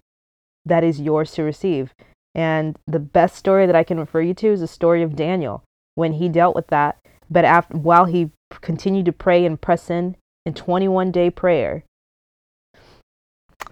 that 0.64 0.84
is 0.84 1.00
yours 1.00 1.32
to 1.32 1.42
receive. 1.42 1.94
And 2.34 2.78
the 2.86 3.00
best 3.00 3.36
story 3.36 3.66
that 3.66 3.76
I 3.76 3.84
can 3.84 3.98
refer 3.98 4.20
you 4.20 4.34
to 4.34 4.48
is 4.48 4.60
the 4.60 4.68
story 4.68 5.02
of 5.02 5.16
Daniel 5.16 5.64
when 5.94 6.14
he 6.14 6.28
dealt 6.28 6.54
with 6.54 6.68
that. 6.68 6.98
But 7.28 7.44
after, 7.44 7.76
while 7.76 8.04
he 8.04 8.30
continued 8.60 9.06
to 9.06 9.12
pray 9.12 9.44
and 9.44 9.60
press 9.60 9.90
in 9.90 10.16
in 10.46 10.54
21 10.54 11.10
day 11.10 11.30
prayer, 11.30 11.84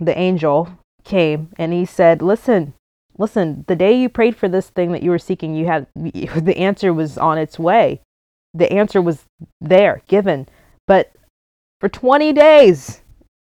the 0.00 0.16
angel 0.16 0.78
came 1.04 1.50
and 1.56 1.72
he 1.72 1.84
said, 1.84 2.22
Listen, 2.22 2.74
listen, 3.16 3.64
the 3.68 3.76
day 3.76 3.98
you 3.98 4.08
prayed 4.08 4.36
for 4.36 4.48
this 4.48 4.70
thing 4.70 4.92
that 4.92 5.02
you 5.02 5.10
were 5.10 5.18
seeking, 5.18 5.54
you 5.54 5.66
had 5.66 5.86
the 5.94 6.58
answer 6.58 6.92
was 6.92 7.18
on 7.18 7.38
its 7.38 7.58
way. 7.58 8.00
The 8.54 8.72
answer 8.72 9.00
was 9.00 9.24
there, 9.60 10.02
given. 10.08 10.48
But 10.86 11.12
for 11.80 11.88
20 11.88 12.32
days, 12.32 13.02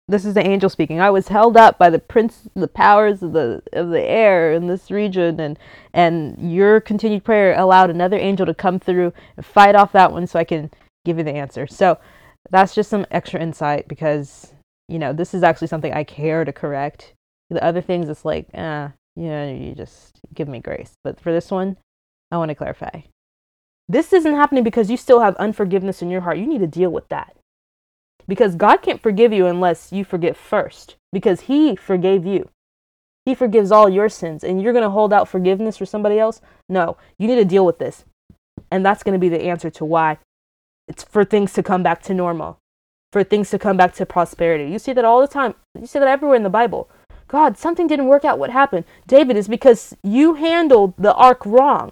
this 0.08 0.26
is 0.26 0.34
the 0.34 0.45
angel 0.45 0.70
speaking. 0.70 0.99
I 0.99 1.10
was 1.10 1.30
held 1.30 1.56
up 1.56 1.78
by 1.78 1.89
the 1.89 1.99
prince, 1.99 2.47
the 2.56 2.68
powers 2.68 3.24
of 3.24 3.34
the 3.34 3.62
of 3.74 3.89
the 3.89 4.02
air 4.02 4.54
in 4.54 4.68
this 4.68 4.91
region, 4.91 5.39
and 5.39 5.58
and 5.93 6.54
your 6.54 6.82
continued 6.82 7.24
prayer 7.24 7.58
allowed 7.58 7.89
another 7.89 8.18
angel 8.18 8.45
to 8.45 8.54
come 8.54 8.80
through 8.80 9.14
and 9.38 9.45
fight 9.45 9.76
off 9.76 9.91
that 9.93 10.12
one, 10.12 10.28
so 10.28 10.39
I 10.39 10.43
can 10.43 10.70
give 11.06 11.18
you 11.18 11.24
the 11.24 11.32
answer. 11.36 11.68
So 11.68 11.97
that's 12.49 12.76
just 12.76 12.89
some 12.89 13.06
extra 13.12 13.39
insight 13.39 13.88
because 13.88 14.54
you 14.88 14.99
know 14.99 15.14
this 15.14 15.34
is 15.34 15.43
actually 15.43 15.68
something 15.68 15.93
I 15.93 16.04
care 16.04 16.43
to 16.43 16.52
correct. 16.52 17.14
The 17.49 17.64
other 17.64 17.82
things, 17.82 18.10
it's 18.10 18.26
like, 18.26 18.47
ah, 18.54 18.60
uh, 18.60 18.89
yeah, 19.16 19.49
you 19.52 19.76
just 19.76 20.20
give 20.34 20.47
me 20.47 20.60
grace. 20.60 20.93
But 21.04 21.20
for 21.20 21.32
this 21.32 21.52
one, 21.52 21.78
I 22.32 22.38
want 22.38 22.49
to 22.49 22.56
clarify. 22.56 23.02
This 23.89 24.14
isn't 24.14 24.36
happening 24.36 24.64
because 24.64 24.89
you 24.89 24.95
still 24.95 25.20
have 25.20 25.36
unforgiveness 25.36 26.02
in 26.02 26.10
your 26.10 26.22
heart. 26.22 26.38
You 26.38 26.47
need 26.47 26.62
to 26.62 26.68
deal 26.68 26.91
with 26.91 27.10
that. 27.10 27.36
Because 28.28 28.55
God 28.55 28.78
can't 28.78 29.01
forgive 29.01 29.34
you 29.34 29.45
unless 29.47 29.91
you 29.91 30.03
forgive 30.05 30.38
first, 30.38 30.95
because 31.11 31.41
He 31.41 31.76
forgave 31.76 32.26
you. 32.26 32.49
He 33.26 33.36
forgives 33.36 33.72
all 33.72 33.89
your 33.89 34.09
sins, 34.09 34.43
and 34.43 34.61
you're 34.61 34.74
going 34.74 34.84
to 34.84 34.89
hold 34.89 35.13
out 35.13 35.28
forgiveness 35.28 35.78
for 35.78 35.86
somebody 35.86 36.17
else? 36.17 36.41
No, 36.67 36.97
you 37.17 37.28
need 37.28 37.36
to 37.36 37.45
deal 37.45 37.65
with 37.65 37.78
this. 37.78 38.03
And 38.72 38.86
that's 38.86 39.03
going 39.03 39.13
to 39.13 39.19
be 39.19 39.30
the 39.30 39.43
answer 39.43 39.69
to 39.69 39.86
why 39.86 40.17
it's 40.88 41.03
for 41.03 41.24
things 41.24 41.53
to 41.53 41.63
come 41.63 41.84
back 41.84 42.01
to 42.03 42.13
normal, 42.13 42.57
for 43.13 43.24
things 43.24 43.49
to 43.51 43.59
come 43.59 43.78
back 43.78 43.93
to 43.95 44.05
prosperity. 44.05 44.72
You 44.72 44.80
see 44.80 44.93
that 44.93 45.05
all 45.05 45.22
the 45.22 45.28
time. 45.28 45.55
You 45.80 45.88
see 45.88 45.99
that 45.99 46.07
everywhere 46.07 46.36
in 46.36 46.43
the 46.43 46.49
Bible. 46.49 46.89
God, 47.28 47.57
something 47.57 47.88
didn't 47.88 48.07
work 48.07 48.26
out. 48.26 48.39
What 48.39 48.49
happened? 48.49 48.86
David 49.07 49.38
is 49.38 49.47
because 49.47 49.95
you 50.03 50.34
handled 50.34 50.93
the 50.97 51.13
ark 51.13 51.45
wrong. 51.45 51.91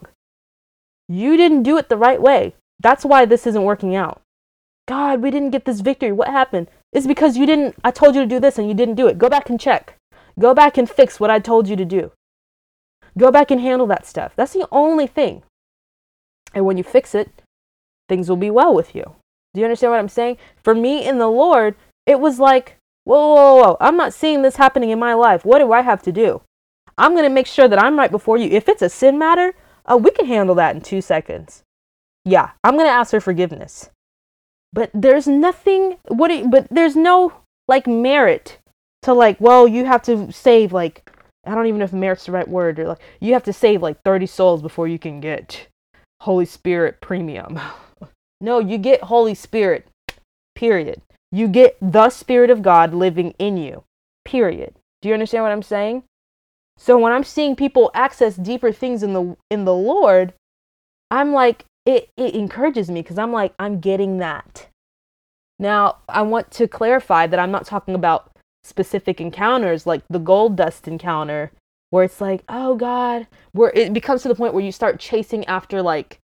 You 1.07 1.37
didn't 1.37 1.63
do 1.63 1.77
it 1.77 1.89
the 1.89 1.97
right 1.97 2.21
way. 2.21 2.55
That's 2.79 3.05
why 3.05 3.25
this 3.25 3.47
isn't 3.47 3.63
working 3.63 3.95
out. 3.95 4.21
God, 4.89 5.21
we 5.21 5.29
didn't 5.29 5.51
get 5.51 5.65
this 5.65 5.81
victory. 5.81 6.11
What 6.11 6.29
happened? 6.29 6.67
It's 6.91 7.05
because 7.05 7.37
you 7.37 7.45
didn't, 7.45 7.75
I 7.83 7.91
told 7.91 8.15
you 8.15 8.21
to 8.21 8.27
do 8.27 8.39
this 8.39 8.57
and 8.57 8.67
you 8.67 8.73
didn't 8.73 8.95
do 8.95 9.05
it. 9.05 9.19
Go 9.19 9.29
back 9.29 9.47
and 9.47 9.59
check. 9.59 9.95
Go 10.39 10.55
back 10.55 10.79
and 10.79 10.89
fix 10.89 11.19
what 11.19 11.29
I 11.29 11.37
told 11.37 11.67
you 11.67 11.75
to 11.75 11.85
do. 11.85 12.11
Go 13.15 13.29
back 13.31 13.51
and 13.51 13.61
handle 13.61 13.85
that 13.85 14.07
stuff. 14.07 14.33
That's 14.35 14.53
the 14.53 14.67
only 14.71 15.05
thing. 15.05 15.43
And 16.55 16.65
when 16.65 16.75
you 16.75 16.83
fix 16.83 17.13
it, 17.13 17.29
things 18.07 18.27
will 18.27 18.35
be 18.35 18.49
well 18.49 18.73
with 18.73 18.95
you. 18.95 19.03
Do 19.53 19.59
you 19.59 19.65
understand 19.65 19.91
what 19.91 19.99
I'm 19.99 20.09
saying? 20.09 20.37
For 20.63 20.73
me 20.73 21.07
in 21.07 21.19
the 21.19 21.27
Lord, 21.27 21.75
it 22.07 22.19
was 22.19 22.39
like, 22.39 22.77
whoa, 23.03 23.35
whoa, 23.35 23.61
whoa, 23.61 23.77
I'm 23.79 23.95
not 23.95 24.11
seeing 24.11 24.41
this 24.41 24.55
happening 24.55 24.89
in 24.89 24.97
my 24.97 25.13
life. 25.13 25.45
What 25.45 25.59
do 25.59 25.71
I 25.71 25.81
have 25.81 26.01
to 26.01 26.11
do? 26.11 26.41
I'm 26.97 27.11
going 27.11 27.25
to 27.25 27.29
make 27.29 27.45
sure 27.45 27.67
that 27.67 27.79
I'm 27.79 27.99
right 27.99 28.09
before 28.09 28.37
you. 28.37 28.49
If 28.49 28.67
it's 28.67 28.81
a 28.81 28.89
sin 28.89 29.19
matter, 29.19 29.53
uh, 29.85 29.97
we 29.97 30.09
can 30.09 30.25
handle 30.25 30.55
that 30.55 30.75
in 30.75 30.81
two 30.81 31.01
seconds. 31.01 31.61
Yeah, 32.25 32.53
I'm 32.63 32.73
going 32.73 32.87
to 32.87 32.91
ask 32.91 33.11
for 33.11 33.21
forgiveness 33.21 33.91
but 34.73 34.89
there's 34.93 35.27
nothing 35.27 35.97
what 36.07 36.31
it, 36.31 36.49
but 36.49 36.67
there's 36.69 36.95
no 36.95 37.33
like 37.67 37.87
merit 37.87 38.57
to 39.01 39.13
like 39.13 39.39
well 39.39 39.67
you 39.67 39.85
have 39.85 40.01
to 40.01 40.31
save 40.31 40.73
like 40.73 41.09
i 41.45 41.55
don't 41.55 41.67
even 41.67 41.79
know 41.79 41.85
if 41.85 41.93
merit's 41.93 42.25
the 42.25 42.31
right 42.31 42.47
word 42.47 42.79
or 42.79 42.89
like 42.89 43.01
you 43.19 43.33
have 43.33 43.43
to 43.43 43.53
save 43.53 43.81
like 43.81 44.01
30 44.03 44.25
souls 44.25 44.61
before 44.61 44.87
you 44.87 44.99
can 44.99 45.19
get 45.19 45.67
holy 46.21 46.45
spirit 46.45 47.01
premium. 47.01 47.59
No 48.41 48.59
you 48.59 48.77
get 48.77 49.03
holy 49.03 49.35
spirit 49.35 49.85
period. 50.55 51.01
You 51.29 51.49
get 51.49 51.75
the 51.81 52.09
spirit 52.09 52.49
of 52.49 52.61
god 52.61 52.93
living 52.93 53.33
in 53.37 53.57
you 53.57 53.83
period. 54.23 54.75
Do 55.01 55.09
you 55.09 55.13
understand 55.13 55.43
what 55.43 55.51
i'm 55.51 55.61
saying? 55.61 56.03
So 56.77 56.97
when 56.97 57.11
i'm 57.11 57.25
seeing 57.25 57.57
people 57.57 57.91
access 57.93 58.37
deeper 58.37 58.71
things 58.71 59.03
in 59.03 59.11
the 59.11 59.35
in 59.51 59.65
the 59.65 59.73
lord 59.73 60.33
i'm 61.11 61.33
like 61.33 61.65
it, 61.85 62.09
it 62.17 62.35
encourages 62.35 62.89
me 62.89 63.01
because 63.01 63.17
I'm 63.17 63.31
like, 63.31 63.53
I'm 63.59 63.79
getting 63.79 64.17
that. 64.17 64.67
Now, 65.57 65.97
I 66.07 66.21
want 66.21 66.51
to 66.51 66.67
clarify 66.67 67.27
that 67.27 67.39
I'm 67.39 67.51
not 67.51 67.65
talking 67.65 67.95
about 67.95 68.31
specific 68.63 69.19
encounters 69.19 69.85
like 69.85 70.03
the 70.09 70.19
gold 70.19 70.55
dust 70.55 70.87
encounter 70.87 71.51
where 71.89 72.03
it's 72.03 72.21
like, 72.21 72.43
oh 72.47 72.75
God, 72.75 73.27
where 73.51 73.71
it 73.75 73.93
becomes 73.93 74.21
to 74.21 74.27
the 74.27 74.35
point 74.35 74.53
where 74.53 74.63
you 74.63 74.71
start 74.71 74.99
chasing 74.99 75.43
after 75.45 75.81
like 75.81 76.19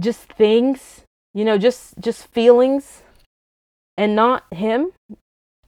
just 0.00 0.32
things, 0.32 1.02
you 1.34 1.44
know, 1.44 1.58
just 1.58 1.98
just 2.00 2.26
feelings 2.28 3.02
and 3.96 4.16
not 4.16 4.44
him. 4.52 4.92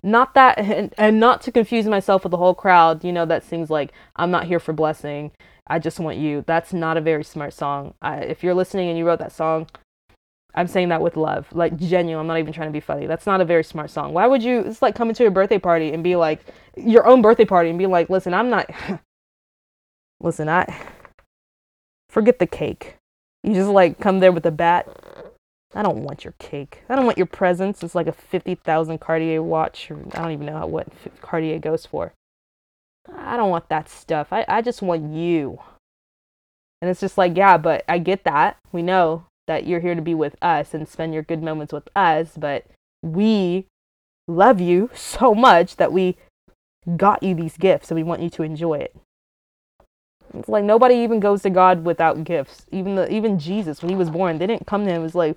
Not 0.03 0.35
that, 0.35 0.59
and, 0.59 0.95
and 0.99 1.21
not 1.21 1.43
to 1.43 1.53
confuse 1.53 1.87
myself 1.87 2.25
with 2.25 2.31
the 2.31 2.37
whole 2.37 2.55
crowd, 2.55 3.05
you 3.05 3.13
know, 3.13 3.27
that 3.27 3.45
sings 3.45 3.71
like, 3.71 3.93
I'm 4.17 4.31
not 4.31 4.45
here 4.45 4.61
for 4.61 4.73
blessing. 4.73 5.33
I 5.67 5.79
just 5.79 5.99
want 5.99 6.19
you. 6.19 6.45
That's 6.47 6.73
not 6.73 6.97
a 6.97 7.01
very 7.01 7.25
smart 7.25 7.53
song. 7.53 7.95
I, 8.01 8.19
if 8.19 8.45
you're 8.45 8.55
listening 8.55 8.89
and 8.89 8.97
you 8.97 9.07
wrote 9.07 9.19
that 9.19 9.33
song, 9.33 9.67
I'm 10.55 10.69
saying 10.69 10.89
that 10.89 11.03
with 11.03 11.17
love, 11.17 11.49
like 11.53 11.77
genuine. 11.77 12.21
I'm 12.21 12.27
not 12.27 12.39
even 12.39 12.53
trying 12.53 12.69
to 12.69 12.73
be 12.73 12.81
funny. 12.81 13.07
That's 13.07 13.27
not 13.27 13.43
a 13.43 13.45
very 13.45 13.63
smart 13.63 13.91
song. 13.91 14.15
Why 14.15 14.27
would 14.27 14.43
you? 14.43 14.61
It's 14.61 14.81
like 14.81 14.95
coming 14.95 15.15
to 15.15 15.23
your 15.23 15.31
birthday 15.31 15.59
party 15.59 15.93
and 15.93 16.03
be 16.03 16.17
like, 16.17 16.41
your 16.77 17.07
own 17.07 17.21
birthday 17.21 17.45
party 17.45 17.69
and 17.69 17.79
be 17.79 17.87
like, 17.87 18.09
listen, 18.09 18.33
I'm 18.33 18.49
not. 18.49 18.71
listen, 20.21 20.49
I 20.49 20.67
forget 22.09 22.39
the 22.39 22.47
cake. 22.47 22.97
You 23.43 23.53
just 23.53 23.71
like 23.71 24.01
come 24.01 24.21
there 24.21 24.33
with 24.33 24.47
a 24.47 24.51
bat. 24.51 24.89
I 25.75 25.83
don't 25.83 26.05
want 26.05 26.25
your 26.25 26.35
cake. 26.39 26.83
I 26.89 26.97
don't 26.97 27.05
want 27.05 27.19
your 27.19 27.27
presents. 27.27 27.83
It's 27.83 27.95
like 27.95 28.07
a 28.07 28.13
50,000 28.13 28.99
Cartier 28.99 29.43
watch. 29.43 29.91
Or 29.91 29.99
I 30.13 30.23
don't 30.23 30.33
even 30.33 30.47
know 30.47 30.67
what 30.67 30.89
Cartier 31.21 31.59
goes 31.59 31.85
for. 31.85 32.13
I 33.15 33.37
don't 33.37 33.51
want 33.51 33.69
that 33.69 33.89
stuff. 33.89 34.29
I, 34.33 34.45
I 34.49 34.63
just 34.63 34.83
want 34.83 35.13
you. 35.13 35.59
And 36.81 36.91
it's 36.91 37.01
just 37.01 37.19
like, 37.19 37.37
yeah, 37.37 37.57
but 37.57 37.85
I 37.89 37.99
get 37.99 38.25
that. 38.25 38.59
We 38.73 38.83
know 38.83 39.27
that 39.47 39.67
you're 39.67 39.81
here 39.81 39.95
to 39.95 40.03
be 40.03 40.15
with 40.15 40.37
us 40.43 40.75
and 40.75 40.89
spend 40.89 41.15
your 41.15 41.23
good 41.23 41.43
moments 41.43 41.73
with 41.73 41.89
us, 41.95 42.33
but 42.37 42.67
we 43.03 43.67
love 44.29 44.61
you 44.61 44.91
so 44.95 45.35
much 45.35 45.77
that 45.77 45.93
we 45.93 46.17
got 46.97 47.23
you 47.23 47.35
these 47.35 47.57
gifts 47.57 47.91
and 47.91 47.97
we 47.97 48.03
want 48.03 48.23
you 48.23 48.31
to 48.31 48.43
enjoy 48.43 48.75
it. 48.75 48.95
It's 50.39 50.49
like 50.49 50.65
nobody 50.65 50.97
even 50.97 51.21
goes 51.21 51.43
to 51.43 51.51
God 51.51 51.85
without 51.85 52.25
gifts. 52.25 52.67
Even 52.71 52.95
the 52.97 53.13
even 53.13 53.39
Jesus 53.39 53.83
when 53.83 53.91
he 53.91 53.97
was 53.97 54.11
born, 54.11 54.39
they 54.39 54.47
didn't 54.47 54.67
come 54.67 54.85
to 54.85 54.91
him 54.91 55.01
It 55.01 55.05
was 55.05 55.15
like, 55.15 55.37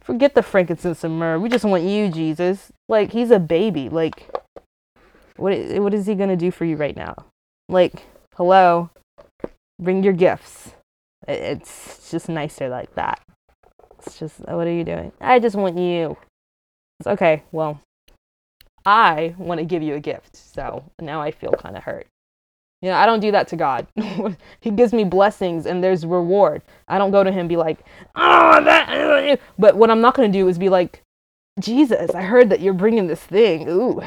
forget 0.00 0.34
the 0.34 0.42
frankincense 0.42 1.04
and 1.04 1.18
myrrh. 1.18 1.38
We 1.38 1.48
just 1.48 1.64
want 1.64 1.84
you, 1.84 2.10
Jesus. 2.10 2.72
Like 2.88 3.12
he's 3.12 3.30
a 3.30 3.38
baby. 3.38 3.88
Like 3.88 4.28
what 5.36 5.56
what 5.80 5.94
is 5.94 6.06
he 6.06 6.14
to 6.14 6.36
do 6.36 6.50
for 6.50 6.64
you 6.64 6.76
right 6.76 6.96
now? 6.96 7.14
Like, 7.68 8.04
hello. 8.36 8.90
Bring 9.78 10.02
your 10.02 10.12
gifts. 10.12 10.72
It's 11.28 12.10
just 12.10 12.28
nicer 12.28 12.68
like 12.68 12.94
that. 12.94 13.20
It's 13.98 14.18
just, 14.18 14.40
what 14.40 14.66
are 14.66 14.72
you 14.72 14.84
doing? 14.84 15.12
I 15.20 15.38
just 15.38 15.56
want 15.56 15.76
you. 15.76 16.16
It's 17.00 17.06
okay, 17.06 17.42
well, 17.52 17.80
I 18.86 19.34
want 19.36 19.58
to 19.58 19.66
give 19.66 19.82
you 19.82 19.94
a 19.94 20.00
gift. 20.00 20.36
So 20.36 20.84
now 21.00 21.20
I 21.20 21.30
feel 21.30 21.52
kind 21.52 21.76
of 21.76 21.82
hurt. 21.82 22.06
You 22.82 22.90
know, 22.90 22.96
I 22.96 23.06
don't 23.06 23.20
do 23.20 23.32
that 23.32 23.48
to 23.48 23.56
God. 23.56 23.86
he 24.60 24.70
gives 24.70 24.92
me 24.92 25.04
blessings 25.04 25.66
and 25.66 25.82
there's 25.82 26.04
reward. 26.04 26.62
I 26.88 26.98
don't 26.98 27.10
go 27.10 27.24
to 27.24 27.32
him 27.32 27.48
be 27.48 27.56
like, 27.56 27.78
oh, 28.14 28.62
that. 28.62 28.88
Uh, 28.88 29.36
but 29.58 29.76
what 29.76 29.90
I'm 29.90 30.00
not 30.00 30.14
going 30.14 30.30
to 30.30 30.38
do 30.38 30.46
is 30.48 30.58
be 30.58 30.68
like, 30.68 31.02
Jesus, 31.58 32.10
I 32.10 32.22
heard 32.22 32.50
that 32.50 32.60
you're 32.60 32.74
bringing 32.74 33.06
this 33.06 33.22
thing. 33.22 33.68
Ooh. 33.68 34.02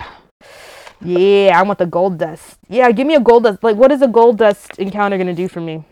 Yeah, 1.02 1.58
I 1.60 1.64
want 1.64 1.80
the 1.80 1.86
gold 1.86 2.18
dust. 2.20 2.58
Yeah, 2.68 2.92
give 2.92 3.08
me 3.08 3.16
a 3.16 3.20
gold 3.20 3.44
dust. 3.44 3.64
Like, 3.64 3.76
what 3.76 3.92
is 3.92 4.02
a 4.02 4.08
gold 4.08 4.38
dust 4.38 4.78
encounter 4.78 5.18
going 5.18 5.28
to 5.28 5.34
do 5.34 5.48
for 5.48 5.62
me? 5.62 5.84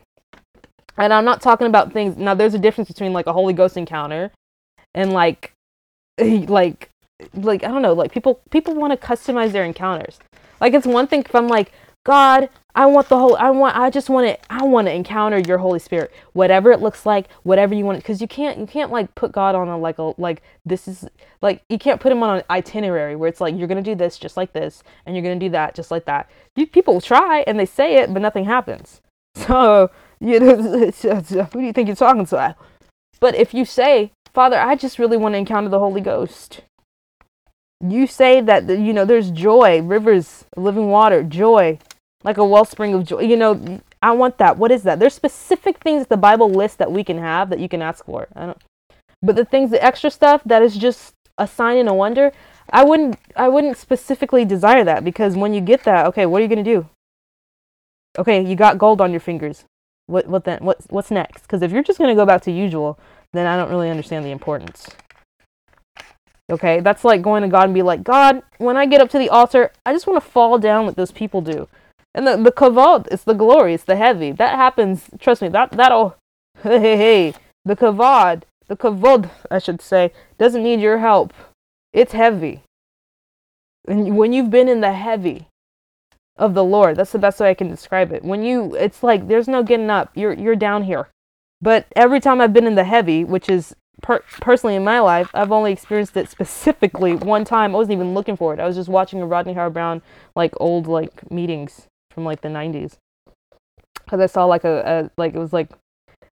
And 0.97 1.13
I'm 1.13 1.25
not 1.25 1.41
talking 1.41 1.67
about 1.67 1.93
things. 1.93 2.17
Now, 2.17 2.35
there's 2.35 2.53
a 2.53 2.59
difference 2.59 2.89
between 2.89 3.13
like 3.13 3.25
a 3.25 3.33
Holy 3.33 3.53
Ghost 3.53 3.77
encounter 3.77 4.31
and 4.93 5.13
like, 5.13 5.53
eh, 6.19 6.45
like, 6.47 6.89
like 7.33 7.63
I 7.63 7.69
don't 7.69 7.81
know. 7.81 7.93
Like 7.93 8.11
people, 8.11 8.41
people 8.51 8.75
want 8.75 8.99
to 8.99 9.07
customize 9.07 9.51
their 9.51 9.63
encounters. 9.63 10.19
Like 10.59 10.73
it's 10.73 10.87
one 10.87 11.07
thing 11.07 11.21
if 11.21 11.33
I'm 11.33 11.47
like, 11.47 11.71
God, 12.07 12.47
I 12.73 12.85
want 12.85 13.09
the 13.09 13.19
whole, 13.19 13.35
I 13.35 13.49
want, 13.49 13.75
I 13.75 13.89
just 13.89 14.09
want 14.09 14.27
to, 14.27 14.37
I 14.49 14.63
want 14.63 14.87
to 14.87 14.93
encounter 14.93 15.39
your 15.39 15.57
Holy 15.57 15.77
Spirit, 15.77 16.09
whatever 16.31 16.71
it 16.71 16.79
looks 16.79 17.05
like, 17.05 17.29
whatever 17.43 17.75
you 17.75 17.83
want, 17.83 17.97
because 17.97 18.21
you 18.21 18.29
can't, 18.29 18.57
you 18.57 18.65
can't 18.65 18.89
like 18.89 19.13
put 19.13 19.33
God 19.33 19.55
on 19.55 19.67
a 19.67 19.77
like 19.77 19.97
a 19.97 20.13
like 20.17 20.41
this 20.65 20.87
is 20.87 21.05
like 21.41 21.63
you 21.67 21.77
can't 21.77 21.99
put 21.99 22.13
him 22.13 22.23
on 22.23 22.37
an 22.37 22.43
itinerary 22.49 23.17
where 23.17 23.27
it's 23.27 23.41
like 23.41 23.57
you're 23.57 23.67
gonna 23.67 23.81
do 23.81 23.93
this 23.93 24.17
just 24.17 24.37
like 24.37 24.53
this, 24.53 24.83
and 25.05 25.17
you're 25.17 25.23
gonna 25.23 25.37
do 25.37 25.49
that 25.49 25.75
just 25.75 25.91
like 25.91 26.05
that. 26.05 26.29
You, 26.55 26.65
people 26.65 27.01
try 27.01 27.43
and 27.45 27.59
they 27.59 27.65
say 27.65 27.97
it, 27.97 28.13
but 28.13 28.21
nothing 28.21 28.45
happens. 28.45 29.01
So 29.35 29.91
you 30.21 30.39
know, 30.39 30.55
who 30.91 31.59
do 31.59 31.59
you 31.59 31.73
think 31.73 31.87
you're 31.87 31.95
talking 31.95 32.25
to? 32.27 32.55
But 33.19 33.35
if 33.35 33.53
you 33.53 33.65
say, 33.65 34.13
Father, 34.33 34.57
I 34.57 34.75
just 34.75 34.97
really 34.97 35.17
want 35.17 35.33
to 35.33 35.39
encounter 35.39 35.67
the 35.67 35.79
Holy 35.79 36.01
Ghost. 36.01 36.61
You 37.85 38.07
say 38.07 38.41
that, 38.41 38.67
you 38.67 38.93
know, 38.93 39.05
there's 39.05 39.29
joy, 39.29 39.81
rivers, 39.83 40.45
living 40.55 40.87
water, 40.87 41.21
joy, 41.21 41.77
like 42.27 42.37
a 42.37 42.45
wellspring 42.45 42.93
of 42.93 43.05
joy. 43.05 43.21
You 43.21 43.37
know, 43.37 43.81
I 44.01 44.11
want 44.11 44.37
that. 44.37 44.57
What 44.57 44.71
is 44.71 44.83
that? 44.83 44.99
There's 44.99 45.15
specific 45.15 45.79
things 45.79 46.01
that 46.03 46.09
the 46.09 46.17
Bible 46.17 46.49
lists 46.49 46.77
that 46.77 46.91
we 46.91 47.03
can 47.03 47.17
have 47.17 47.49
that 47.49 47.59
you 47.59 47.67
can 47.67 47.81
ask 47.81 48.05
for. 48.05 48.27
I 48.35 48.45
don't, 48.45 48.61
but 49.21 49.35
the 49.35 49.45
things, 49.45 49.71
the 49.71 49.83
extra 49.83 50.11
stuff 50.11 50.43
that 50.45 50.61
is 50.61 50.77
just 50.77 51.13
a 51.39 51.47
sign 51.47 51.77
and 51.77 51.89
a 51.89 51.93
wonder, 51.93 52.31
I 52.69 52.83
wouldn't, 52.83 53.17
I 53.35 53.47
wouldn't 53.47 53.77
specifically 53.77 54.45
desire 54.45 54.83
that 54.83 55.03
because 55.03 55.35
when 55.35 55.53
you 55.53 55.61
get 55.61 55.83
that, 55.85 56.05
okay, 56.07 56.27
what 56.27 56.39
are 56.39 56.43
you 56.43 56.49
gonna 56.49 56.63
do? 56.63 56.87
Okay, 58.19 58.45
you 58.45 58.55
got 58.55 58.77
gold 58.77 59.01
on 59.01 59.11
your 59.11 59.19
fingers 59.19 59.65
what 60.07 60.25
what 60.27 60.45
then 60.45 60.59
what 60.61 60.79
what's 60.89 61.11
next 61.11 61.43
because 61.43 61.61
if 61.61 61.71
you're 61.71 61.83
just 61.83 61.99
to 61.99 62.15
go 62.15 62.25
back 62.25 62.41
to 62.41 62.51
usual 62.51 62.97
then 63.33 63.45
i 63.45 63.55
don't 63.55 63.69
really 63.69 63.89
understand 63.89 64.25
the 64.25 64.31
importance 64.31 64.89
okay 66.49 66.79
that's 66.79 67.03
like 67.03 67.21
going 67.21 67.43
to 67.43 67.49
god 67.49 67.65
and 67.65 67.73
be 67.73 67.81
like 67.81 68.03
god 68.03 68.41
when 68.57 68.77
i 68.77 68.85
get 68.85 69.01
up 69.01 69.09
to 69.09 69.19
the 69.19 69.29
altar 69.29 69.71
i 69.85 69.93
just 69.93 70.07
want 70.07 70.21
to 70.21 70.29
fall 70.29 70.57
down 70.57 70.85
like 70.85 70.95
those 70.95 71.11
people 71.11 71.41
do 71.41 71.67
and 72.17 72.27
the 72.27 72.35
the 72.37 72.51
kavod 72.51 73.07
it's 73.11 73.23
the 73.23 73.33
glory 73.33 73.73
it's 73.73 73.85
the 73.85 73.95
heavy 73.95 74.31
that 74.31 74.55
happens 74.55 75.09
trust 75.19 75.41
me 75.41 75.47
that 75.47 75.71
that'll 75.71 76.17
hey 76.63 76.79
hey 76.79 76.97
hey 76.97 77.33
the 77.63 77.75
kavod 77.75 78.43
the 78.67 78.75
kavod 78.75 79.29
i 79.49 79.59
should 79.59 79.81
say 79.81 80.11
doesn't 80.37 80.63
need 80.63 80.81
your 80.81 80.97
help 80.97 81.33
it's 81.93 82.13
heavy 82.13 82.63
and 83.87 84.17
when 84.17 84.33
you've 84.33 84.49
been 84.49 84.67
in 84.67 84.81
the 84.81 84.93
heavy 84.93 85.47
of 86.37 86.53
the 86.53 86.63
Lord. 86.63 86.95
That's 86.95 87.11
the 87.11 87.19
best 87.19 87.39
way 87.39 87.49
I 87.49 87.53
can 87.53 87.69
describe 87.69 88.11
it. 88.11 88.23
When 88.23 88.43
you, 88.43 88.75
it's 88.75 89.03
like 89.03 89.27
there's 89.27 89.47
no 89.47 89.63
getting 89.63 89.89
up. 89.89 90.11
You're 90.15 90.33
you're 90.33 90.55
down 90.55 90.83
here. 90.83 91.09
But 91.61 91.87
every 91.95 92.19
time 92.19 92.39
I've 92.39 92.53
been 92.53 92.67
in 92.67 92.75
the 92.75 92.83
heavy, 92.83 93.23
which 93.23 93.49
is 93.49 93.75
per- 94.01 94.23
personally 94.39 94.75
in 94.75 94.83
my 94.83 94.99
life, 94.99 95.31
I've 95.33 95.51
only 95.51 95.71
experienced 95.71 96.15
it 96.15 96.29
specifically 96.29 97.15
one 97.15 97.43
time. 97.43 97.73
I 97.73 97.77
wasn't 97.77 97.93
even 97.93 98.13
looking 98.13 98.37
for 98.37 98.53
it. 98.53 98.59
I 98.59 98.67
was 98.67 98.75
just 98.75 98.89
watching 98.89 99.21
a 99.21 99.25
Rodney 99.25 99.53
Howard-Browne 99.53 100.03
like 100.35 100.53
old 100.57 100.87
like 100.87 101.31
meetings 101.31 101.87
from 102.17 102.25
like 102.25 102.41
the 102.41 102.49
90s. 102.49 102.97
Cuz 104.09 104.19
I 104.19 104.25
saw 104.25 104.45
like 104.45 104.63
a, 104.63 104.81
a 104.85 105.21
like 105.21 105.35
it 105.35 105.39
was 105.39 105.53
like 105.53 105.69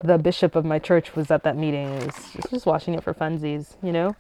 the 0.01 0.18
bishop 0.18 0.57
of 0.57 0.64
my 0.64 0.81
church 0.81 1.14
was 1.14 1.31
at 1.31 1.45
that 1.45 1.57
meeting. 1.57 1.87
It 1.87 2.07
was 2.07 2.33
just, 2.33 2.51
just 2.51 2.66
watching 2.66 2.95
it 2.95 3.05
for 3.05 3.14
funsies, 3.14 3.76
you 3.81 3.93
know? 3.93 4.16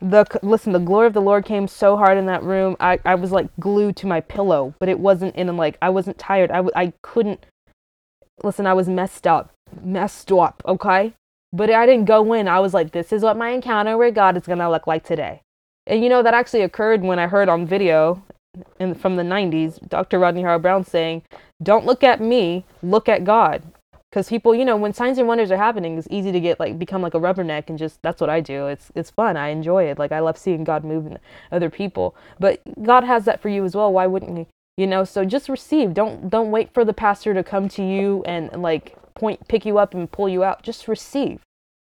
the 0.00 0.24
listen 0.42 0.72
the 0.72 0.78
glory 0.78 1.06
of 1.06 1.12
the 1.12 1.20
lord 1.20 1.44
came 1.44 1.66
so 1.66 1.96
hard 1.96 2.16
in 2.16 2.26
that 2.26 2.42
room 2.42 2.76
i, 2.80 2.98
I 3.04 3.14
was 3.16 3.32
like 3.32 3.48
glued 3.58 3.96
to 3.96 4.06
my 4.06 4.20
pillow 4.20 4.74
but 4.78 4.88
it 4.88 4.98
wasn't 4.98 5.34
in 5.34 5.54
like 5.56 5.76
i 5.82 5.90
wasn't 5.90 6.18
tired 6.18 6.50
I 6.50 6.56
w- 6.56 6.72
I 6.74 6.92
couldn't 7.02 7.44
listen 8.42 8.66
i 8.66 8.72
was 8.72 8.88
messed 8.88 9.26
up 9.26 9.52
messed 9.82 10.30
up 10.32 10.62
okay 10.64 11.14
but 11.52 11.70
i 11.70 11.86
didn't 11.86 12.06
go 12.06 12.32
in 12.32 12.48
i 12.48 12.60
was 12.60 12.72
like 12.72 12.92
this 12.92 13.12
is 13.12 13.22
what 13.22 13.36
my 13.36 13.50
encounter 13.50 13.96
with 13.98 14.14
god 14.14 14.36
is 14.36 14.46
gonna 14.46 14.70
look 14.70 14.86
like 14.86 15.04
today 15.04 15.42
and 15.86 16.02
you 16.02 16.08
know 16.08 16.22
that 16.22 16.34
actually 16.34 16.62
occurred 16.62 17.02
when 17.02 17.18
i 17.18 17.26
heard 17.26 17.48
on 17.48 17.66
video 17.66 18.22
from 18.98 19.16
the 19.16 19.22
90s 19.22 19.88
dr 19.88 20.18
rodney 20.18 20.42
Howard-Browne 20.42 20.84
saying 20.84 21.22
don't 21.62 21.86
look 21.86 22.02
at 22.02 22.20
me 22.20 22.64
look 22.82 23.08
at 23.08 23.24
god. 23.24 23.62
Because 24.10 24.28
people 24.28 24.54
you 24.54 24.64
know 24.64 24.76
when 24.76 24.92
signs 24.92 25.18
and 25.18 25.28
wonders 25.28 25.50
are 25.50 25.56
happening 25.56 25.96
it's 25.96 26.08
easy 26.10 26.32
to 26.32 26.40
get 26.40 26.58
like 26.58 26.78
become 26.78 27.02
like 27.02 27.14
a 27.14 27.20
rubberneck 27.20 27.68
and 27.68 27.78
just 27.78 28.02
that's 28.02 28.20
what 28.20 28.30
i 28.30 28.40
do. 28.40 28.66
It's 28.66 28.90
it's 28.94 29.10
fun. 29.10 29.36
I 29.36 29.48
enjoy 29.48 29.84
it. 29.84 29.98
Like 29.98 30.12
i 30.12 30.18
love 30.18 30.36
seeing 30.38 30.64
god 30.64 30.84
move 30.84 31.06
in 31.06 31.18
other 31.52 31.70
people. 31.70 32.16
But 32.38 32.60
god 32.82 33.04
has 33.04 33.24
that 33.26 33.40
for 33.40 33.48
you 33.48 33.64
as 33.64 33.76
well. 33.76 33.92
Why 33.92 34.06
wouldn't 34.06 34.36
he? 34.36 34.46
You 34.76 34.86
know 34.86 35.04
so 35.04 35.24
just 35.24 35.48
receive. 35.48 35.94
Don't 35.94 36.28
don't 36.28 36.50
wait 36.50 36.72
for 36.72 36.84
the 36.84 36.94
pastor 36.94 37.34
to 37.34 37.44
come 37.44 37.68
to 37.70 37.84
you 37.84 38.24
and 38.26 38.50
like 38.62 38.96
point 39.14 39.46
pick 39.48 39.64
you 39.64 39.78
up 39.78 39.94
and 39.94 40.10
pull 40.10 40.28
you 40.28 40.42
out. 40.42 40.62
Just 40.62 40.88
receive. 40.88 41.40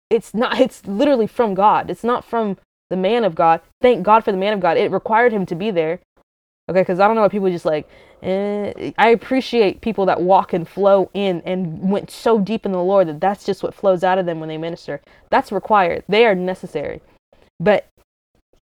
It's 0.10 0.34
not 0.34 0.60
it's 0.60 0.86
literally 0.86 1.28
from 1.28 1.54
god. 1.54 1.90
It's 1.90 2.04
not 2.04 2.26
from 2.26 2.58
the 2.90 2.98
man 2.98 3.24
of 3.24 3.36
god. 3.36 3.62
Thank 3.82 4.04
god 4.04 4.26
for 4.26 4.32
the 4.32 4.38
man 4.38 4.54
of 4.54 4.60
god. 4.60 4.76
It 4.76 4.92
required 4.92 5.32
him 5.32 5.46
to 5.46 5.56
be 5.56 5.72
there 5.72 6.00
okay 6.70 6.82
because 6.82 7.00
i 7.00 7.08
don't 7.08 7.16
know 7.16 7.22
why 7.22 7.28
people 7.28 7.50
just 7.50 7.66
like 7.66 7.88
eh. 8.24 8.92
i 8.98 9.10
appreciate 9.10 9.82
people 9.82 10.06
that 10.06 10.22
walk 10.22 10.54
and 10.54 10.68
flow 10.68 11.10
in 11.14 11.42
and 11.46 11.90
went 11.90 12.10
so 12.10 12.40
deep 12.40 12.66
in 12.66 12.72
the 12.72 12.82
lord 12.82 13.08
that 13.08 13.20
that's 13.20 13.46
just 13.46 13.64
what 13.64 13.74
flows 13.74 14.04
out 14.04 14.18
of 14.18 14.26
them 14.26 14.40
when 14.40 14.50
they 14.50 14.58
minister. 14.58 15.02
That's 15.30 15.52
required. 15.52 16.04
They 16.08 16.26
are 16.26 16.36
necessary. 16.36 17.02
But 17.60 17.88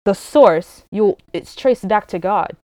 the 0.04 0.14
source 0.14 0.84
you'll 0.90 1.18
it's 1.32 1.54
traced 1.54 1.86
back 1.86 2.06
to 2.08 2.18
god. 2.18 2.56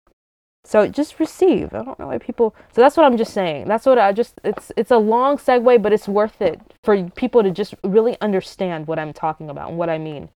So 0.65 0.87
just 0.87 1.19
receive. 1.19 1.73
I 1.73 1.83
don't 1.83 1.97
know 1.97 2.07
why 2.07 2.17
people 2.17 2.55
so 2.73 2.81
that's 2.81 2.97
what 2.97 3.05
i'm 3.05 3.17
just 3.17 3.33
saying. 3.33 3.67
That's 3.67 3.85
what 3.85 3.97
i 3.97 4.11
just 4.11 4.39
it's 4.43 4.71
it's 4.75 4.91
a 4.91 4.97
long 4.97 5.37
segue 5.37 5.81
but 5.81 5.93
it's 5.93 6.07
worth 6.07 6.41
it 6.41 6.59
for 6.83 7.09
people 7.11 7.43
to 7.43 7.51
just 7.51 7.73
really 7.83 8.17
understand 8.21 8.87
what 8.87 8.99
i'm 8.99 9.13
talking 9.13 9.49
about 9.49 9.69
and 9.69 9.77
what 9.77 9.89
i 9.89 9.97
mean. 9.97 10.29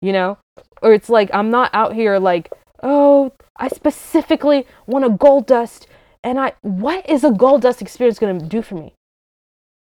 You 0.00 0.12
know? 0.12 0.38
Or 0.80 0.92
it's 0.92 1.10
like 1.10 1.30
i'm 1.32 1.50
not 1.50 1.70
out 1.74 1.94
here 1.94 2.18
like 2.18 2.50
oh, 2.82 3.32
I 3.56 3.68
specifically 3.68 4.66
want 4.86 5.04
a 5.04 5.10
gold 5.10 5.46
dust. 5.46 5.86
And 6.24 6.38
I, 6.38 6.52
what 6.62 7.08
is 7.08 7.24
a 7.24 7.30
gold 7.30 7.62
dust 7.62 7.82
experience 7.82 8.18
going 8.18 8.38
to 8.38 8.46
do 8.46 8.62
for 8.62 8.74
me? 8.74 8.94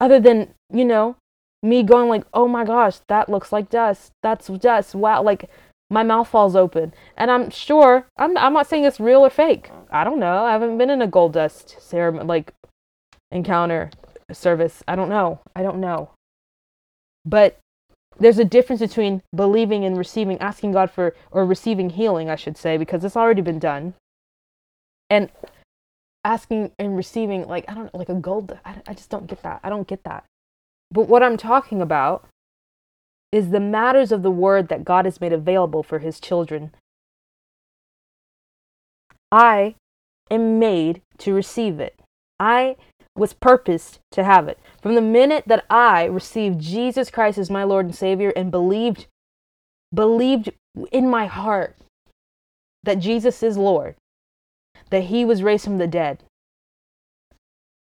Other 0.00 0.20
than, 0.20 0.54
you 0.72 0.84
know, 0.84 1.16
me 1.62 1.82
going 1.82 2.08
like, 2.08 2.24
oh 2.34 2.48
my 2.48 2.64
gosh, 2.64 2.98
that 3.08 3.28
looks 3.28 3.52
like 3.52 3.70
dust. 3.70 4.12
That's 4.22 4.48
dust. 4.48 4.94
Wow. 4.94 5.22
Like, 5.22 5.48
my 5.88 6.02
mouth 6.02 6.28
falls 6.28 6.56
open. 6.56 6.92
And 7.16 7.30
I'm 7.30 7.50
sure, 7.50 8.06
I'm, 8.16 8.36
I'm 8.36 8.52
not 8.52 8.66
saying 8.66 8.84
it's 8.84 9.00
real 9.00 9.20
or 9.20 9.30
fake. 9.30 9.70
I 9.90 10.04
don't 10.04 10.18
know. 10.18 10.44
I 10.44 10.52
haven't 10.52 10.78
been 10.78 10.90
in 10.90 11.02
a 11.02 11.06
gold 11.06 11.32
dust 11.32 11.76
ceremony, 11.80 12.26
like 12.26 12.52
encounter 13.30 13.90
service. 14.32 14.82
I 14.88 14.96
don't 14.96 15.08
know. 15.08 15.40
I 15.54 15.62
don't 15.62 15.80
know. 15.80 16.10
But 17.24 17.58
there's 18.18 18.38
a 18.38 18.44
difference 18.44 18.80
between 18.80 19.22
believing 19.34 19.84
and 19.84 19.96
receiving, 19.96 20.38
asking 20.38 20.72
God 20.72 20.90
for, 20.90 21.14
or 21.30 21.44
receiving 21.44 21.90
healing, 21.90 22.30
I 22.30 22.36
should 22.36 22.56
say, 22.56 22.76
because 22.76 23.04
it's 23.04 23.16
already 23.16 23.42
been 23.42 23.58
done, 23.58 23.94
and 25.10 25.30
asking 26.24 26.72
and 26.78 26.96
receiving, 26.96 27.46
like, 27.46 27.64
I 27.68 27.74
don't 27.74 27.94
like 27.94 28.08
a 28.08 28.14
gold. 28.14 28.58
I, 28.64 28.76
I 28.86 28.94
just 28.94 29.10
don't 29.10 29.26
get 29.26 29.42
that. 29.42 29.60
I 29.62 29.68
don't 29.68 29.86
get 29.86 30.04
that. 30.04 30.24
But 30.90 31.08
what 31.08 31.22
I'm 31.22 31.36
talking 31.36 31.80
about 31.80 32.26
is 33.32 33.50
the 33.50 33.60
matters 33.60 34.12
of 34.12 34.22
the 34.22 34.30
word 34.30 34.68
that 34.68 34.84
God 34.84 35.04
has 35.04 35.20
made 35.20 35.32
available 35.32 35.82
for 35.82 35.98
his 35.98 36.20
children. 36.20 36.72
I 39.30 39.74
am 40.30 40.58
made 40.58 41.02
to 41.18 41.34
receive 41.34 41.80
it. 41.80 41.98
I 42.38 42.76
was 43.16 43.32
purposed 43.32 44.00
to 44.12 44.24
have 44.24 44.48
it. 44.48 44.58
From 44.82 44.94
the 44.94 45.00
minute 45.00 45.44
that 45.46 45.64
I 45.70 46.04
received 46.04 46.60
Jesus 46.60 47.10
Christ 47.10 47.38
as 47.38 47.50
my 47.50 47.64
Lord 47.64 47.86
and 47.86 47.94
Savior 47.94 48.32
and 48.36 48.50
believed 48.50 49.06
believed 49.94 50.50
in 50.92 51.08
my 51.08 51.26
heart 51.26 51.76
that 52.82 52.98
Jesus 52.98 53.42
is 53.42 53.56
Lord, 53.56 53.94
that 54.90 55.04
he 55.04 55.24
was 55.24 55.42
raised 55.42 55.64
from 55.64 55.78
the 55.78 55.86
dead. 55.86 56.22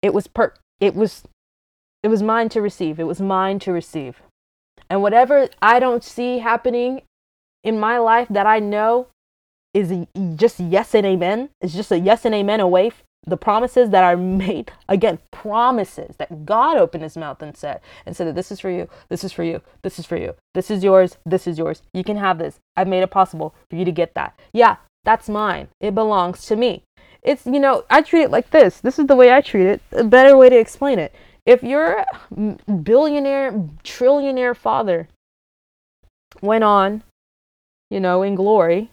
It 0.02 0.14
was 0.14 0.26
per 0.26 0.54
it 0.80 0.94
was 0.94 1.24
it 2.02 2.08
was 2.08 2.22
mine 2.22 2.48
to 2.50 2.62
receive. 2.62 3.00
It 3.00 3.04
was 3.04 3.20
mine 3.20 3.58
to 3.60 3.72
receive. 3.72 4.22
And 4.88 5.02
whatever 5.02 5.48
I 5.60 5.80
don't 5.80 6.04
see 6.04 6.38
happening 6.38 7.02
in 7.64 7.80
my 7.80 7.98
life 7.98 8.28
that 8.30 8.46
I 8.46 8.60
know 8.60 9.08
is 9.74 9.92
just 10.36 10.60
yes 10.60 10.94
and 10.94 11.04
amen, 11.04 11.50
is 11.60 11.74
just 11.74 11.92
a 11.92 11.98
yes 11.98 12.24
and 12.24 12.34
amen 12.34 12.60
away 12.60 12.92
the 13.26 13.36
promises 13.36 13.90
that 13.90 14.04
are 14.04 14.16
made. 14.16 14.72
Again 14.88 15.18
promises 15.30 16.16
that 16.16 16.46
god 16.46 16.76
opened 16.76 17.02
his 17.02 17.16
mouth 17.16 17.42
and 17.42 17.56
said 17.56 17.80
and 18.06 18.16
said 18.16 18.26
that 18.26 18.34
this 18.34 18.50
is 18.50 18.60
for 18.60 18.70
you 18.70 18.88
this 19.08 19.24
is 19.24 19.32
for 19.32 19.44
you 19.44 19.62
this 19.82 19.98
is 19.98 20.06
for 20.06 20.16
you 20.16 20.34
this 20.54 20.70
is 20.70 20.84
yours 20.84 21.16
this 21.24 21.46
is 21.46 21.58
yours. 21.58 21.82
You 21.92 22.04
can 22.04 22.16
have 22.16 22.38
this. 22.38 22.58
I've 22.76 22.88
made 22.88 23.02
it 23.02 23.10
possible 23.10 23.54
for 23.68 23.76
you 23.76 23.84
to 23.84 23.92
get 23.92 24.14
that. 24.14 24.38
Yeah 24.52 24.76
that's 25.04 25.28
mine. 25.28 25.68
It 25.80 25.94
belongs 25.94 26.44
to 26.46 26.56
me. 26.56 26.82
It's 27.22 27.46
you 27.46 27.60
know 27.60 27.84
i 27.90 28.02
treat 28.02 28.22
it 28.22 28.30
like 28.30 28.50
this. 28.50 28.80
This 28.80 28.98
is 28.98 29.06
the 29.06 29.16
way 29.16 29.32
i 29.32 29.40
treat 29.40 29.66
it. 29.66 29.82
A 29.92 30.04
better 30.04 30.36
way 30.36 30.48
to 30.48 30.58
explain 30.58 30.98
it. 30.98 31.14
If 31.46 31.62
your 31.62 32.04
billionaire 32.82 33.52
trillionaire 33.82 34.56
father 34.56 35.08
went 36.42 36.64
on 36.64 37.02
you 37.90 38.00
know 38.00 38.22
in 38.22 38.34
glory 38.34 38.90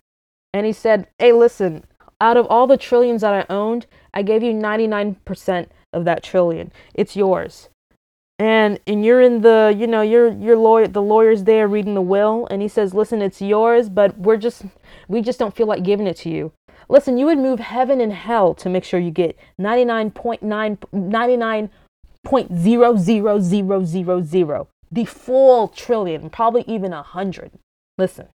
and 0.53 0.65
he 0.65 0.73
said 0.73 1.07
hey 1.19 1.31
listen 1.31 1.83
out 2.21 2.37
of 2.37 2.45
all 2.47 2.67
the 2.67 2.77
trillions 2.77 3.21
that 3.21 3.33
I 3.33 3.45
owned, 3.53 3.87
I 4.13 4.21
gave 4.21 4.43
you 4.43 4.53
99% 4.53 5.67
of 5.93 6.05
that 6.05 6.23
trillion. 6.23 6.71
It's 6.93 7.15
yours. 7.15 7.69
And 8.37 8.81
and 8.85 9.05
you're 9.05 9.21
in 9.21 9.41
the, 9.41 9.73
you 9.77 9.87
know, 9.87 10.01
you're 10.01 10.33
you're 10.33 10.57
lawyer 10.57 10.89
the 10.89 11.01
lawyer's 11.01 11.45
there 11.45 11.69
reading 11.69 11.93
the 11.93 12.01
will 12.01 12.49
and 12.51 12.61
he 12.61 12.67
says, 12.67 12.93
"Listen, 12.93 13.21
it's 13.21 13.41
yours, 13.41 13.87
but 13.87 14.17
we're 14.17 14.35
just 14.35 14.63
we 15.07 15.21
just 15.21 15.39
don't 15.39 15.55
feel 15.55 15.67
like 15.67 15.83
giving 15.83 16.05
it 16.05 16.17
to 16.17 16.29
you." 16.29 16.51
Listen, 16.89 17.17
you 17.17 17.27
would 17.27 17.37
move 17.37 17.61
heaven 17.61 18.01
and 18.01 18.11
hell 18.11 18.53
to 18.55 18.67
make 18.67 18.83
sure 18.83 18.99
you 18.99 19.09
get 19.09 19.37
99.9 19.57 20.77
99.00000 20.93 21.69
the 24.91 25.05
full 25.05 25.67
trillion, 25.67 26.29
probably 26.29 26.63
even 26.67 26.93
a 26.93 27.03
hundred. 27.03 27.51
Listen, 27.97 28.27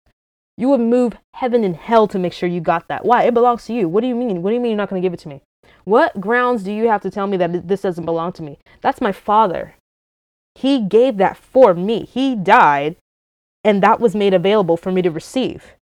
you 0.59 0.68
would 0.68 0.80
move 0.80 1.16
heaven 1.34 1.62
and 1.62 1.76
hell 1.76 2.09
to 2.09 2.18
make 2.18 2.32
sure 2.32 2.48
you 2.48 2.61
got 2.61 2.88
that. 2.88 3.04
Why? 3.04 3.22
It 3.22 3.32
belongs 3.32 3.64
to 3.66 3.72
you. 3.72 3.88
What 3.88 4.00
do 4.00 4.09
you 4.09 4.16
mean? 4.16 4.42
What 4.42 4.50
do 4.50 4.54
you 4.54 4.61
mean 4.61 4.72
you're 4.72 4.76
not 4.76 4.90
going 4.90 5.00
to 5.00 5.06
give 5.06 5.14
it 5.14 5.20
to 5.20 5.28
me? 5.28 5.40
What 5.84 6.20
grounds 6.20 6.64
do 6.64 6.72
you 6.72 6.88
have 6.88 7.00
to 7.02 7.11
tell 7.11 7.28
me 7.28 7.36
that 7.36 7.68
this 7.68 7.82
doesn't 7.82 8.04
belong 8.04 8.32
to 8.32 8.42
me? 8.42 8.59
That's 8.80 9.00
my 9.00 9.12
father. 9.12 9.76
He 10.56 10.80
gave 10.80 11.16
that 11.18 11.36
for 11.36 11.74
me. 11.74 12.04
He 12.04 12.34
died, 12.34 12.96
and 13.62 13.80
that 13.82 14.00
was 14.00 14.16
made 14.16 14.34
available 14.34 14.76
for 14.76 14.90
me 14.90 15.00
to 15.02 15.11
receive. 15.11 15.74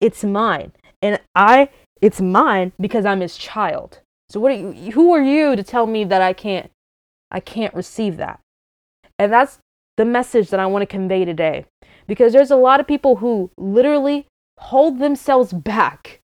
It's 0.00 0.24
mine. 0.24 0.72
And 1.02 1.20
I 1.34 1.68
it's 2.00 2.20
mine 2.20 2.72
because 2.80 3.04
I'm 3.04 3.20
his 3.20 3.36
child. 3.36 4.00
So 4.30 4.40
what 4.40 4.52
are 4.52 4.54
you, 4.54 4.92
who 4.92 5.12
are 5.12 5.22
you 5.22 5.54
to 5.54 5.62
tell 5.62 5.86
me 5.86 6.04
that 6.04 6.22
I 6.22 6.32
can't 6.32 6.70
I 7.30 7.40
can't 7.40 7.74
receive 7.74 8.16
that? 8.16 8.40
And 9.18 9.30
that's 9.30 9.58
the 10.00 10.04
message 10.06 10.48
that 10.48 10.58
I 10.58 10.64
want 10.64 10.80
to 10.80 10.86
convey 10.86 11.26
today 11.26 11.66
because 12.06 12.32
there's 12.32 12.50
a 12.50 12.56
lot 12.56 12.80
of 12.80 12.86
people 12.86 13.16
who 13.16 13.50
literally 13.58 14.26
hold 14.58 14.98
themselves 14.98 15.52
back 15.52 16.20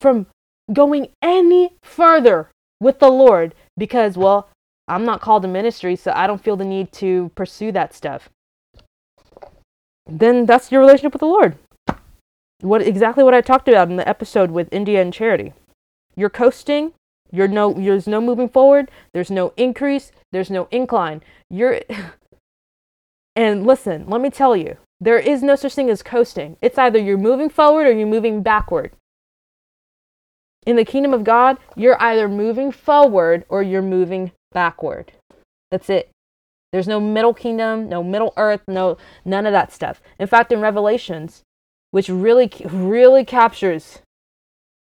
from 0.00 0.28
going 0.72 1.08
any 1.20 1.72
further 1.82 2.48
with 2.80 3.00
the 3.00 3.10
Lord 3.10 3.56
because, 3.76 4.16
well, 4.16 4.48
I'm 4.86 5.04
not 5.04 5.20
called 5.20 5.42
to 5.42 5.48
ministry, 5.48 5.96
so 5.96 6.12
I 6.14 6.28
don't 6.28 6.40
feel 6.44 6.54
the 6.54 6.64
need 6.64 6.92
to 6.92 7.32
pursue 7.34 7.72
that 7.72 7.92
stuff. 7.92 8.28
Then 10.06 10.46
that's 10.46 10.70
your 10.70 10.80
relationship 10.80 11.12
with 11.12 11.20
the 11.20 11.26
Lord. 11.26 11.56
What 12.60 12.82
exactly 12.82 13.24
what 13.24 13.34
I 13.34 13.40
talked 13.40 13.66
about 13.66 13.90
in 13.90 13.96
the 13.96 14.08
episode 14.08 14.52
with 14.52 14.72
India 14.72 15.02
and 15.02 15.12
Charity. 15.12 15.54
You're 16.14 16.30
coasting, 16.30 16.92
you're 17.32 17.48
no 17.48 17.72
there's 17.72 18.06
no 18.06 18.20
moving 18.20 18.48
forward, 18.48 18.92
there's 19.12 19.30
no 19.30 19.52
increase, 19.56 20.12
there's 20.30 20.50
no 20.50 20.68
incline. 20.70 21.20
You're 21.50 21.80
and 23.38 23.64
listen, 23.64 24.04
let 24.08 24.20
me 24.20 24.30
tell 24.30 24.56
you, 24.56 24.78
there 25.00 25.16
is 25.16 25.44
no 25.44 25.54
such 25.54 25.76
thing 25.76 25.88
as 25.88 26.02
coasting. 26.02 26.56
It's 26.60 26.76
either 26.76 26.98
you're 26.98 27.16
moving 27.16 27.48
forward 27.48 27.86
or 27.86 27.92
you're 27.92 28.04
moving 28.04 28.42
backward. 28.42 28.90
In 30.66 30.74
the 30.74 30.84
kingdom 30.84 31.14
of 31.14 31.22
God, 31.22 31.56
you're 31.76 32.02
either 32.02 32.28
moving 32.28 32.72
forward 32.72 33.44
or 33.48 33.62
you're 33.62 33.80
moving 33.80 34.32
backward. 34.50 35.12
That's 35.70 35.88
it. 35.88 36.10
There's 36.72 36.88
no 36.88 36.98
middle 36.98 37.32
kingdom, 37.32 37.88
no 37.88 38.02
middle 38.02 38.34
earth, 38.36 38.62
no 38.66 38.98
none 39.24 39.46
of 39.46 39.52
that 39.52 39.72
stuff. 39.72 40.02
In 40.18 40.26
fact, 40.26 40.50
in 40.50 40.60
Revelations, 40.60 41.42
which 41.92 42.08
really 42.08 42.50
really 42.64 43.24
captures 43.24 44.00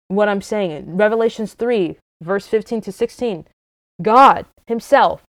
what 0.09 0.31
I'm 0.31 0.41
saying, 0.41 0.71
in 0.71 0.97
Revelations 0.97 1.53
3, 1.53 1.99
verse 2.23 2.47
15 2.47 2.81
to 2.81 2.91
16, 2.91 3.47
God 4.01 4.47
himself 4.67 5.25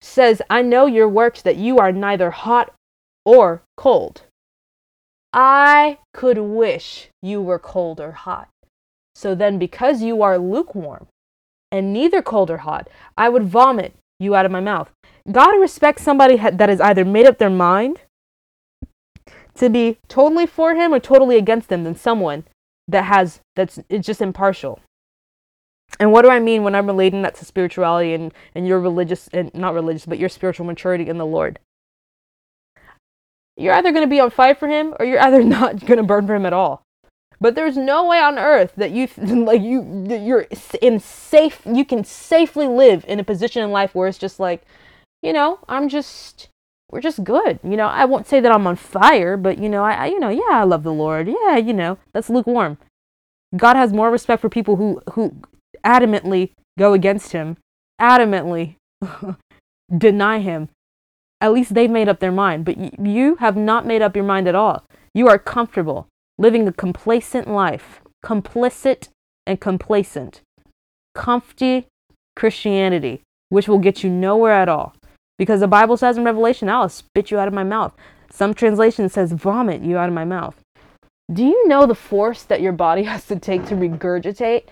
says, 0.00 0.42
I 0.48 0.62
know 0.62 0.86
your 0.86 1.08
works 1.08 1.42
that 1.42 1.56
you 1.56 1.78
are 1.78 1.92
neither 1.92 2.30
hot 2.30 2.72
or 3.24 3.62
cold. 3.76 4.22
I 5.32 5.98
could 6.14 6.38
wish 6.38 7.08
you 7.22 7.42
were 7.42 7.58
cold 7.58 8.00
or 8.00 8.12
hot. 8.12 8.48
So 9.14 9.34
then, 9.34 9.58
because 9.58 10.02
you 10.02 10.22
are 10.22 10.38
lukewarm 10.38 11.06
and 11.70 11.92
neither 11.92 12.22
cold 12.22 12.50
or 12.50 12.58
hot, 12.58 12.88
I 13.16 13.28
would 13.28 13.44
vomit 13.44 13.94
you 14.18 14.34
out 14.34 14.46
of 14.46 14.52
my 14.52 14.60
mouth. 14.60 14.90
God 15.30 15.60
respects 15.60 16.02
somebody 16.02 16.36
that 16.36 16.68
has 16.68 16.80
either 16.80 17.04
made 17.04 17.26
up 17.26 17.38
their 17.38 17.50
mind 17.50 18.00
to 19.56 19.68
be 19.68 19.98
totally 20.08 20.46
for 20.46 20.74
him 20.74 20.94
or 20.94 21.00
totally 21.00 21.36
against 21.36 21.70
him 21.70 21.84
than 21.84 21.96
someone 21.96 22.44
that 22.86 23.04
has 23.04 23.40
that's 23.54 23.78
it's 23.88 24.06
just 24.06 24.22
impartial. 24.22 24.80
And 26.00 26.12
what 26.12 26.22
do 26.22 26.30
I 26.30 26.38
mean 26.38 26.62
when 26.62 26.74
I'm 26.74 26.86
relating 26.86 27.22
that 27.22 27.34
to 27.36 27.44
spirituality 27.44 28.14
and, 28.14 28.32
and 28.54 28.66
your 28.68 28.78
religious 28.78 29.28
and 29.32 29.52
not 29.54 29.74
religious, 29.74 30.06
but 30.06 30.18
your 30.18 30.28
spiritual 30.28 30.66
maturity 30.66 31.08
in 31.08 31.18
the 31.18 31.26
Lord? 31.26 31.58
you're 33.58 33.74
either 33.74 33.90
going 33.90 34.04
to 34.04 34.08
be 34.08 34.20
on 34.20 34.30
fire 34.30 34.54
for 34.54 34.68
him 34.68 34.94
or 34.98 35.04
you're 35.04 35.20
either 35.20 35.42
not 35.44 35.84
going 35.84 35.98
to 35.98 36.02
burn 36.02 36.26
for 36.26 36.34
him 36.34 36.46
at 36.46 36.52
all. 36.52 36.82
But 37.40 37.54
there's 37.54 37.76
no 37.76 38.06
way 38.06 38.18
on 38.20 38.38
earth 38.38 38.72
that 38.76 38.90
you 38.90 39.08
like 39.18 39.60
you 39.60 40.06
you're 40.08 40.46
in 40.80 40.98
safe 40.98 41.62
you 41.66 41.84
can 41.84 42.04
safely 42.04 42.66
live 42.66 43.04
in 43.06 43.20
a 43.20 43.24
position 43.24 43.62
in 43.62 43.70
life 43.70 43.94
where 43.94 44.08
it's 44.08 44.18
just 44.18 44.40
like, 44.40 44.62
you 45.22 45.32
know, 45.32 45.58
I'm 45.68 45.88
just 45.88 46.48
we're 46.90 47.00
just 47.00 47.22
good. 47.22 47.60
You 47.62 47.76
know, 47.76 47.86
I 47.86 48.06
won't 48.06 48.26
say 48.26 48.40
that 48.40 48.50
I'm 48.50 48.66
on 48.66 48.76
fire, 48.76 49.36
but 49.36 49.58
you 49.58 49.68
know, 49.68 49.84
I, 49.84 49.92
I 49.92 50.06
you 50.06 50.18
know, 50.18 50.30
yeah, 50.30 50.50
I 50.50 50.64
love 50.64 50.82
the 50.82 50.92
Lord. 50.92 51.28
Yeah, 51.28 51.56
you 51.56 51.72
know, 51.72 51.98
that's 52.12 52.30
lukewarm. 52.30 52.78
God 53.56 53.76
has 53.76 53.92
more 53.92 54.10
respect 54.10 54.40
for 54.40 54.48
people 54.48 54.76
who 54.76 55.00
who 55.12 55.36
adamantly 55.88 56.52
go 56.78 56.92
against 56.92 57.32
him, 57.32 57.56
adamantly 58.00 58.76
deny 59.96 60.40
him, 60.40 60.68
at 61.40 61.52
least 61.52 61.74
they've 61.74 61.90
made 61.90 62.08
up 62.08 62.20
their 62.20 62.32
mind, 62.32 62.64
but 62.64 62.76
y- 62.76 62.90
you 63.02 63.36
have 63.36 63.56
not 63.56 63.86
made 63.86 64.02
up 64.02 64.14
your 64.14 64.24
mind 64.24 64.46
at 64.46 64.54
all. 64.54 64.84
You 65.14 65.28
are 65.28 65.38
comfortable 65.38 66.08
living 66.36 66.68
a 66.68 66.72
complacent 66.72 67.48
life, 67.48 68.00
complicit 68.24 69.08
and 69.46 69.60
complacent, 69.60 70.42
comfy 71.14 71.86
Christianity, 72.36 73.22
which 73.48 73.66
will 73.66 73.78
get 73.78 74.04
you 74.04 74.10
nowhere 74.10 74.52
at 74.52 74.68
all. 74.68 74.94
Because 75.38 75.60
the 75.60 75.68
Bible 75.68 75.96
says 75.96 76.16
in 76.16 76.24
Revelation, 76.24 76.68
I'll 76.68 76.88
spit 76.88 77.30
you 77.30 77.38
out 77.38 77.48
of 77.48 77.54
my 77.54 77.64
mouth. 77.64 77.92
Some 78.30 78.54
translation 78.54 79.08
says, 79.08 79.32
vomit 79.32 79.82
you 79.82 79.96
out 79.96 80.08
of 80.08 80.14
my 80.14 80.24
mouth. 80.24 80.56
Do 81.32 81.44
you 81.44 81.68
know 81.68 81.86
the 81.86 81.94
force 81.94 82.42
that 82.44 82.60
your 82.60 82.72
body 82.72 83.04
has 83.04 83.26
to 83.26 83.38
take 83.38 83.66
to 83.66 83.74
regurgitate? 83.74 84.64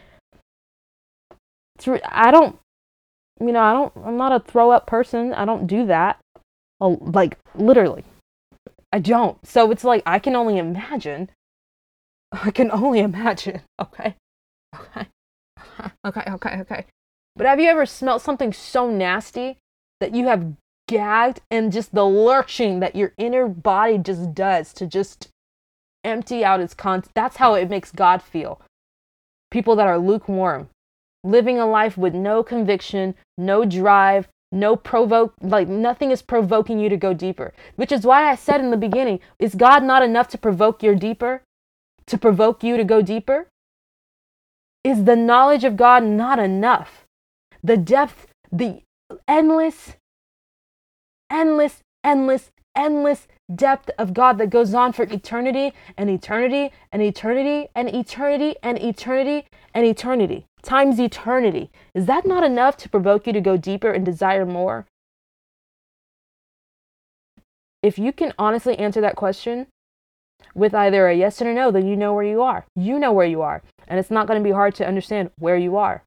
I 2.04 2.30
don't, 2.30 2.58
you 3.40 3.52
know, 3.52 3.60
I 3.60 3.72
don't, 3.72 3.92
I'm 4.04 4.16
not 4.16 4.32
a 4.32 4.40
throw 4.40 4.70
up 4.70 4.86
person. 4.86 5.32
I 5.32 5.44
don't 5.44 5.66
do 5.66 5.86
that. 5.86 6.18
Oh, 6.80 6.98
like 7.00 7.38
literally. 7.54 8.04
I 8.92 8.98
don't. 8.98 9.44
So 9.46 9.70
it's 9.70 9.84
like 9.84 10.02
I 10.06 10.18
can 10.18 10.36
only 10.36 10.58
imagine. 10.58 11.30
I 12.32 12.50
can 12.50 12.70
only 12.70 13.00
imagine. 13.00 13.62
Okay. 13.80 14.16
Okay. 14.74 15.06
Okay, 16.06 16.22
okay, 16.28 16.60
okay. 16.60 16.86
But 17.34 17.46
have 17.46 17.60
you 17.60 17.68
ever 17.68 17.84
smelt 17.84 18.22
something 18.22 18.52
so 18.52 18.90
nasty 18.90 19.58
that 20.00 20.14
you 20.14 20.26
have 20.26 20.54
gagged 20.88 21.40
and 21.50 21.72
just 21.72 21.94
the 21.94 22.04
lurching 22.04 22.80
that 22.80 22.96
your 22.96 23.12
inner 23.18 23.48
body 23.48 23.98
just 23.98 24.34
does 24.34 24.72
to 24.74 24.86
just 24.86 25.28
empty 26.04 26.44
out 26.44 26.60
its 26.60 26.72
content? 26.72 27.12
That's 27.14 27.36
how 27.36 27.54
it 27.54 27.68
makes 27.68 27.90
God 27.90 28.22
feel. 28.22 28.60
People 29.50 29.76
that 29.76 29.86
are 29.86 29.98
lukewarm, 29.98 30.68
living 31.26 31.58
a 31.58 31.66
life 31.66 31.98
with 31.98 32.14
no 32.14 32.42
conviction, 32.42 33.14
no 33.36 33.64
drive, 33.64 34.28
no 34.52 34.76
provoke 34.76 35.34
like 35.40 35.68
nothing 35.68 36.10
is 36.10 36.22
provoking 36.22 36.78
you 36.78 36.88
to 36.88 36.96
go 36.96 37.12
deeper. 37.12 37.52
Which 37.74 37.92
is 37.92 38.06
why 38.06 38.30
i 38.30 38.34
said 38.34 38.60
in 38.60 38.70
the 38.70 38.76
beginning 38.76 39.20
is 39.38 39.54
god 39.54 39.82
not 39.82 40.02
enough 40.02 40.28
to 40.28 40.38
provoke 40.38 40.82
your 40.82 40.94
deeper? 40.94 41.42
To 42.06 42.16
provoke 42.16 42.62
you 42.62 42.76
to 42.76 42.84
go 42.84 43.02
deeper? 43.02 43.48
Is 44.84 45.04
the 45.04 45.16
knowledge 45.16 45.64
of 45.64 45.76
god 45.76 46.04
not 46.04 46.38
enough? 46.38 47.04
The 47.62 47.76
depth 47.76 48.28
the 48.52 48.82
endless 49.26 49.96
endless 51.30 51.82
endless 52.04 52.50
endless 52.76 53.26
depth 53.52 53.90
of 53.98 54.14
god 54.14 54.38
that 54.38 54.50
goes 54.50 54.74
on 54.74 54.92
for 54.92 55.04
eternity 55.04 55.72
and 55.96 56.08
eternity 56.08 56.70
and 56.92 57.02
eternity 57.02 57.68
and 57.74 57.92
eternity 57.92 58.54
and 58.62 58.80
eternity 58.80 59.46
and 59.74 59.84
eternity 59.84 60.46
times 60.66 61.00
eternity. 61.00 61.70
Is 61.94 62.06
that 62.06 62.26
not 62.26 62.44
enough 62.44 62.76
to 62.78 62.88
provoke 62.88 63.26
you 63.26 63.32
to 63.32 63.40
go 63.40 63.56
deeper 63.56 63.90
and 63.90 64.04
desire 64.04 64.44
more? 64.44 64.86
If 67.82 67.98
you 67.98 68.12
can 68.12 68.34
honestly 68.38 68.78
answer 68.78 69.00
that 69.00 69.16
question 69.16 69.68
with 70.54 70.74
either 70.74 71.08
a 71.08 71.14
yes 71.14 71.40
and 71.40 71.48
a 71.48 71.54
no, 71.54 71.70
then 71.70 71.86
you 71.86 71.96
know 71.96 72.12
where 72.12 72.24
you 72.24 72.42
are. 72.42 72.66
You 72.74 72.98
know 72.98 73.12
where 73.12 73.26
you 73.26 73.42
are. 73.42 73.62
And 73.86 73.98
it's 73.98 74.10
not 74.10 74.26
going 74.26 74.40
to 74.40 74.44
be 74.44 74.52
hard 74.52 74.74
to 74.76 74.86
understand 74.86 75.30
where 75.38 75.56
you 75.56 75.76
are. 75.76 76.02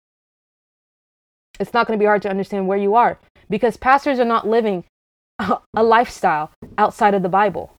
It's 1.59 1.73
not 1.73 1.87
going 1.87 1.97
to 1.97 2.01
be 2.01 2.07
hard 2.07 2.21
to 2.23 2.29
understand 2.29 2.67
where 2.67 2.77
you 2.77 2.95
are 2.95 3.17
because 3.49 3.77
pastors 3.77 4.19
are 4.19 4.25
not 4.25 4.47
living 4.47 4.83
a 5.39 5.83
lifestyle 5.83 6.51
outside 6.77 7.13
of 7.13 7.23
the 7.23 7.29
Bible. 7.29 7.71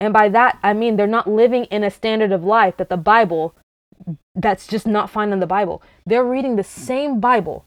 And 0.00 0.12
by 0.12 0.28
that, 0.28 0.58
I 0.62 0.72
mean 0.72 0.96
they're 0.96 1.06
not 1.06 1.28
living 1.28 1.64
in 1.64 1.82
a 1.82 1.90
standard 1.90 2.30
of 2.30 2.44
life 2.44 2.76
that 2.76 2.88
the 2.88 2.96
Bible 2.96 3.54
that's 4.34 4.66
just 4.66 4.86
not 4.86 5.10
found 5.10 5.32
in 5.32 5.40
the 5.40 5.46
Bible. 5.46 5.82
They're 6.04 6.24
reading 6.24 6.56
the 6.56 6.64
same 6.64 7.20
Bible 7.20 7.64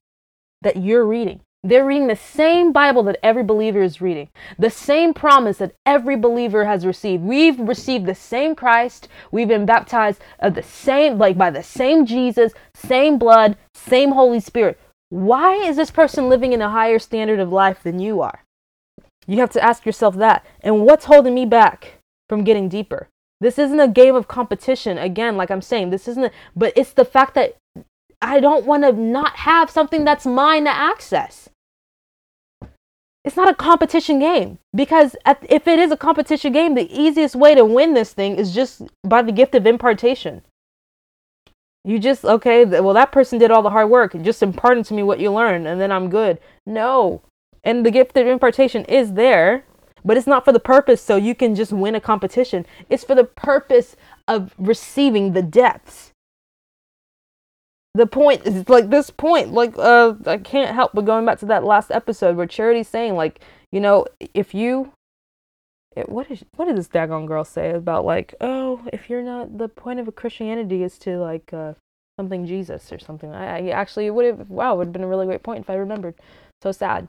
that 0.61 0.77
you're 0.77 1.05
reading. 1.05 1.41
They're 1.61 1.86
reading 1.86 2.07
the 2.07 2.15
same 2.15 2.71
Bible 2.71 3.03
that 3.03 3.19
every 3.21 3.43
believer 3.43 3.82
is 3.82 3.99
reading, 3.99 4.30
the 4.57 4.69
same 4.69 5.13
promise 5.13 5.57
that 5.57 5.73
every 5.86 6.15
believer 6.15 6.63
has 6.63 6.86
received. 6.86 7.21
We've 7.21 7.59
received 7.59 8.05
the 8.05 8.15
same 8.15 8.55
Christ. 8.55 9.09
We've 9.30 9.47
been 9.47 9.65
baptized 9.65 10.21
of 10.39 10.55
the 10.55 10.63
same, 10.63 11.17
like 11.17 11.38
by 11.38 11.49
the 11.49 11.63
same 11.63 12.05
Jesus, 12.05 12.53
same 12.73 13.17
blood, 13.17 13.57
same 13.73 14.11
Holy 14.11 14.39
Spirit. 14.39 14.80
Why 15.09 15.55
is 15.55 15.75
this 15.75 15.91
person 15.91 16.30
living 16.30 16.53
in 16.53 16.61
a 16.61 16.69
higher 16.69 16.99
standard 16.99 17.39
of 17.39 17.51
life 17.51 17.84
than 17.84 17.99
you 17.99 18.21
are? 18.21 18.45
You 19.27 19.39
have 19.39 19.51
to 19.51 19.63
ask 19.63 19.86
yourself 19.86 20.15
that. 20.15 20.45
And 20.61 20.86
what's 20.86 21.05
holding 21.05 21.36
me 21.36 21.45
back 21.45 21.99
from 22.30 22.45
getting 22.45 22.69
deeper? 22.69 23.09
This 23.41 23.57
isn't 23.57 23.79
a 23.79 23.87
game 23.87 24.15
of 24.15 24.27
competition. 24.27 24.97
Again, 24.97 25.37
like 25.37 25.49
I'm 25.49 25.61
saying, 25.61 25.89
this 25.89 26.07
isn't, 26.07 26.25
a, 26.25 26.31
but 26.55 26.73
it's 26.75 26.93
the 26.93 27.05
fact 27.05 27.35
that 27.35 27.55
I 28.21 28.39
don't 28.39 28.65
want 28.65 28.83
to 28.83 28.91
not 28.91 29.37
have 29.37 29.69
something 29.69 30.03
that's 30.03 30.25
mine 30.25 30.65
to 30.65 30.71
access. 30.71 31.49
It's 33.23 33.37
not 33.37 33.49
a 33.49 33.55
competition 33.55 34.19
game 34.19 34.59
because 34.75 35.15
at, 35.25 35.45
if 35.49 35.67
it 35.67 35.79
is 35.79 35.91
a 35.91 35.97
competition 35.97 36.51
game, 36.51 36.75
the 36.75 36.91
easiest 36.91 37.35
way 37.35 37.53
to 37.53 37.63
win 37.63 37.93
this 37.93 38.13
thing 38.13 38.35
is 38.35 38.53
just 38.53 38.81
by 39.03 39.21
the 39.21 39.31
gift 39.31 39.55
of 39.55 39.65
impartation. 39.65 40.41
You 41.85 41.99
just, 41.99 42.25
okay, 42.25 42.65
well, 42.65 42.93
that 42.93 43.11
person 43.11 43.39
did 43.39 43.51
all 43.51 43.61
the 43.61 43.69
hard 43.69 43.89
work. 43.89 44.19
Just 44.21 44.43
impart 44.43 44.83
to 44.85 44.93
me 44.93 45.03
what 45.03 45.19
you 45.19 45.31
learned 45.31 45.67
and 45.67 45.79
then 45.79 45.91
I'm 45.91 46.09
good. 46.09 46.39
No. 46.65 47.21
And 47.63 47.85
the 47.85 47.91
gift 47.91 48.17
of 48.17 48.27
impartation 48.27 48.83
is 48.85 49.13
there 49.13 49.63
but 50.04 50.18
it's 50.18 50.28
not 50.28 50.45
for 50.45 50.52
the 50.52 50.60
purpose 50.60 51.02
so 51.02 51.16
you 51.16 51.36
can 51.36 51.56
just 51.56 51.72
win 51.72 51.95
a 51.95 52.02
competition. 52.02 52.66
It's 52.89 53.04
for 53.04 53.16
the 53.16 53.24
purpose 53.24 53.95
of 54.28 54.54
receiving 54.58 55.34
the 55.34 55.41
depths. 55.41 56.12
The 57.95 58.06
point 58.06 58.45
is 58.45 58.70
like 58.70 58.89
this 58.89 59.10
point, 59.10 59.54
like 59.54 59.78
uh 59.78 60.14
I 60.26 60.38
can't 60.38 60.76
help 60.76 60.91
but 60.93 61.06
going 61.06 61.26
back 61.26 61.39
to 61.39 61.45
that 61.47 61.64
last 61.64 61.91
episode 61.91 62.36
where 62.36 62.45
Charity's 62.45 62.88
saying, 62.88 63.16
like, 63.16 63.41
you 63.72 63.80
know, 63.80 64.06
if 64.34 64.54
you 64.54 64.91
it, 65.95 66.08
what 66.08 66.30
is 66.30 66.45
what 66.56 66.66
did 66.66 66.78
this 66.78 66.88
daggone 66.88 67.28
girl 67.28 67.43
say 67.43 67.72
about 67.72 68.06
like, 68.06 68.36
oh, 68.41 68.82
if 68.93 69.10
you're 69.10 69.24
not 69.24 69.58
the 69.58 69.68
point 69.68 70.00
of 70.00 70.08
a 70.08 70.12
Christianity 70.12 70.84
is 70.84 70.97
to 71.00 71.18
like 71.18 71.52
uh 71.52 71.74
something 72.20 72.45
Jesus 72.45 72.91
or 72.91 73.00
something. 73.00 73.32
I, 73.32 73.68
I 73.68 73.70
actually 73.70 74.10
would 74.10 74.26
have 74.26 74.50
wow, 74.50 74.76
would 74.76 74.88
have 74.88 74.93
been 74.93 75.04
a 75.04 75.08
really 75.08 75.26
great 75.26 75.43
point 75.43 75.62
if 75.62 75.70
I 75.70 75.76
remembered. 75.76 76.16
So 76.62 76.72
sad 76.72 77.08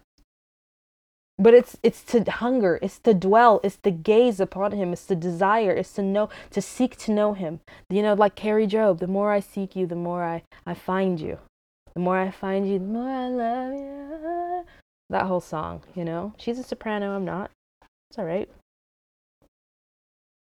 but 1.41 1.55
it's 1.55 1.77
it's 1.83 2.03
to 2.03 2.23
hunger 2.31 2.79
it's 2.83 2.99
to 2.99 3.15
dwell 3.15 3.61
it's 3.65 3.77
to 3.77 3.91
gaze 3.91 4.41
upon 4.41 4.73
him 4.73 4.93
it's 4.93 5.07
to 5.07 5.17
desire 5.17 5.71
it's 5.73 5.95
to 5.95 6.03
know 6.03 6.29
to 6.51 6.61
seek 6.61 6.97
to 6.97 7.11
know 7.11 7.33
him. 7.33 7.61
You 7.89 8.03
know 8.03 8.15
like 8.15 8.35
Kari 8.35 8.67
Jobe 8.67 8.99
the 8.99 9.07
more 9.07 9.33
i 9.33 9.41
seek 9.41 9.75
you 9.75 9.87
the 9.87 9.97
more 9.97 10.23
i 10.23 10.43
i 10.67 10.75
find 10.75 11.19
you. 11.19 11.39
The 11.95 12.01
more 12.01 12.19
i 12.19 12.31
find 12.31 12.71
you 12.71 12.79
the 12.79 12.85
more 12.85 13.09
i 13.09 13.29
love 13.29 13.73
you 13.73 14.65
that 15.09 15.27
whole 15.27 15.41
song 15.41 15.83
you 15.95 16.05
know? 16.05 16.35
She's 16.37 16.59
a 16.59 16.63
soprano 16.63 17.17
i'm 17.17 17.25
not. 17.25 17.51
It's 18.11 18.19
all 18.19 18.25
right. 18.25 18.49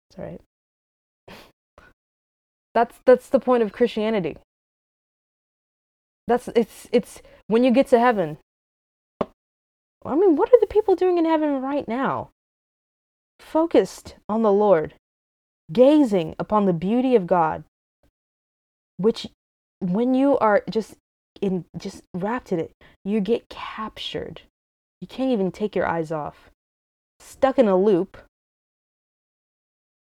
It's 0.09 0.19
all 0.19 0.25
right. 0.25 0.41
That's 2.73 2.95
that's 3.05 3.29
the 3.29 3.39
point 3.39 3.63
of 3.63 3.71
christianity. 3.71 4.37
That's 6.27 6.49
it's 6.55 6.87
it's 6.91 7.21
when 7.47 7.63
you 7.63 7.71
get 7.71 7.87
to 7.87 7.99
heaven 7.99 8.37
I 10.05 10.15
mean, 10.15 10.35
what 10.35 10.49
are 10.49 10.59
the 10.59 10.67
people 10.67 10.95
doing 10.95 11.17
in 11.17 11.25
heaven 11.25 11.61
right 11.61 11.87
now? 11.87 12.29
Focused 13.39 14.15
on 14.27 14.41
the 14.41 14.51
Lord, 14.51 14.93
gazing 15.71 16.35
upon 16.39 16.65
the 16.65 16.73
beauty 16.73 17.15
of 17.15 17.27
God, 17.27 17.63
which 18.97 19.27
when 19.79 20.13
you 20.13 20.37
are 20.39 20.63
just 20.69 20.95
in 21.41 21.65
just 21.77 22.03
wrapped 22.13 22.51
in 22.51 22.59
it, 22.59 22.71
you 23.03 23.19
get 23.19 23.49
captured. 23.49 24.41
You 25.01 25.07
can't 25.07 25.31
even 25.31 25.51
take 25.51 25.75
your 25.75 25.87
eyes 25.87 26.11
off. 26.11 26.51
Stuck 27.19 27.57
in 27.57 27.67
a 27.67 27.77
loop. 27.77 28.17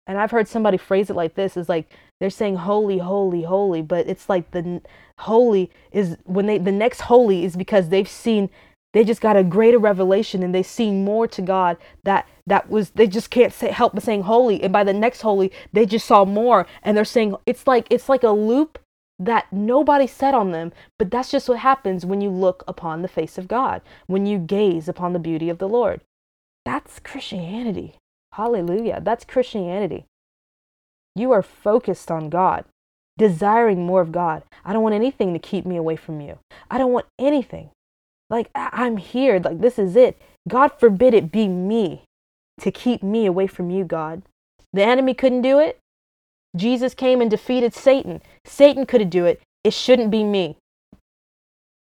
And 0.07 0.19
I've 0.19 0.31
heard 0.31 0.49
somebody 0.49 0.79
phrase 0.79 1.11
it 1.11 1.17
like 1.17 1.35
this 1.35 1.57
is 1.57 1.69
like 1.69 1.93
they're 2.19 2.31
saying 2.31 2.57
holy, 2.57 2.99
holy, 2.99 3.43
holy, 3.43 3.83
but 3.83 4.09
it's 4.09 4.29
like 4.29 4.51
the 4.51 4.81
holy 5.19 5.71
is 5.93 6.17
when 6.25 6.47
they 6.47 6.59
the 6.59 6.73
next 6.73 7.03
holy 7.03 7.45
is 7.45 7.57
because 7.57 7.91
they've 7.91 8.09
seen 8.09 8.51
they 8.99 9.05
just 9.05 9.21
got 9.21 9.37
a 9.37 9.45
greater 9.45 9.79
revelation 9.79 10.43
and 10.43 10.53
they 10.53 10.65
see 10.65 10.91
more 10.91 11.29
to 11.29 11.41
God 11.41 11.77
that 12.03 12.27
that 12.49 12.69
was 12.69 12.91
they 12.91 13.07
just 13.07 13.31
can't 13.31 13.53
say, 13.53 13.71
help 13.71 13.95
but 13.95 14.03
saying 14.03 14.23
holy. 14.23 14.61
And 14.61 14.73
by 14.73 14.83
the 14.83 14.93
next 14.93 15.21
holy 15.21 15.53
they 15.73 15.87
just 15.87 16.05
saw 16.05 16.25
more 16.25 16.67
and 16.83 16.97
they're 16.97 17.05
saying 17.05 17.37
it's 17.47 17.69
like 17.69 17.87
it's 17.91 18.09
like 18.09 18.25
a 18.25 18.31
loop 18.31 18.77
that 19.17 19.53
nobody 19.53 20.09
said 20.09 20.35
on 20.35 20.51
them. 20.51 20.73
But 20.99 21.13
that's 21.13 21.31
just 21.31 21.49
what 21.49 21.61
happens 21.61 22.05
when 22.05 22.21
you 22.21 22.29
look 22.29 22.65
upon 22.67 23.03
the 23.03 23.07
face 23.07 23.39
of 23.39 23.47
God 23.47 23.83
when 24.09 24.27
you 24.27 24.37
gaze 24.37 24.89
upon 24.89 25.13
the 25.13 25.21
beauty 25.21 25.49
of 25.49 25.59
the 25.59 25.69
Lord. 25.69 26.01
That's 26.65 26.99
Christianity. 26.99 27.95
Hallelujah. 28.33 29.01
That's 29.01 29.25
Christianity. 29.25 30.07
You 31.15 31.31
are 31.31 31.43
focused 31.43 32.11
on 32.11 32.31
God 32.31 32.65
desiring 33.17 33.87
more 33.87 34.01
of 34.01 34.11
God. 34.11 34.43
I 34.65 34.73
don't 34.73 34.83
want 34.83 34.97
anything 34.97 35.35
to 35.35 35.39
keep 35.39 35.65
me 35.65 35.77
away 35.77 35.95
from 35.95 36.21
you. 36.21 36.41
I 36.69 36.79
don't 36.79 36.93
want 36.93 37.07
anything 37.17 37.71
like, 38.31 38.51
I'm 38.55 38.97
here. 38.97 39.41
Like, 39.41 39.61
this 39.61 39.79
is 39.79 39.97
it. 39.97 40.21
God 40.49 40.73
forbid 40.79 41.15
it 41.15 41.33
be 41.33 41.49
me 41.49 42.03
to 42.61 42.71
keep 42.71 43.03
me 43.03 43.27
away 43.27 43.47
from 43.47 43.71
you, 43.71 43.85
God. 43.85 44.23
The 44.73 44.85
enemy 44.85 45.15
couldn't 45.15 45.43
do 45.43 45.59
it. 45.59 45.79
Jesus 46.57 46.95
came 46.95 47.21
and 47.21 47.31
defeated 47.31 47.75
Satan. 47.75 48.21
Satan 48.45 48.87
couldn't 48.87 49.11
do 49.11 49.25
it. 49.25 49.41
It 49.65 49.73
shouldn't 49.73 50.11
be 50.11 50.25
me. 50.25 50.57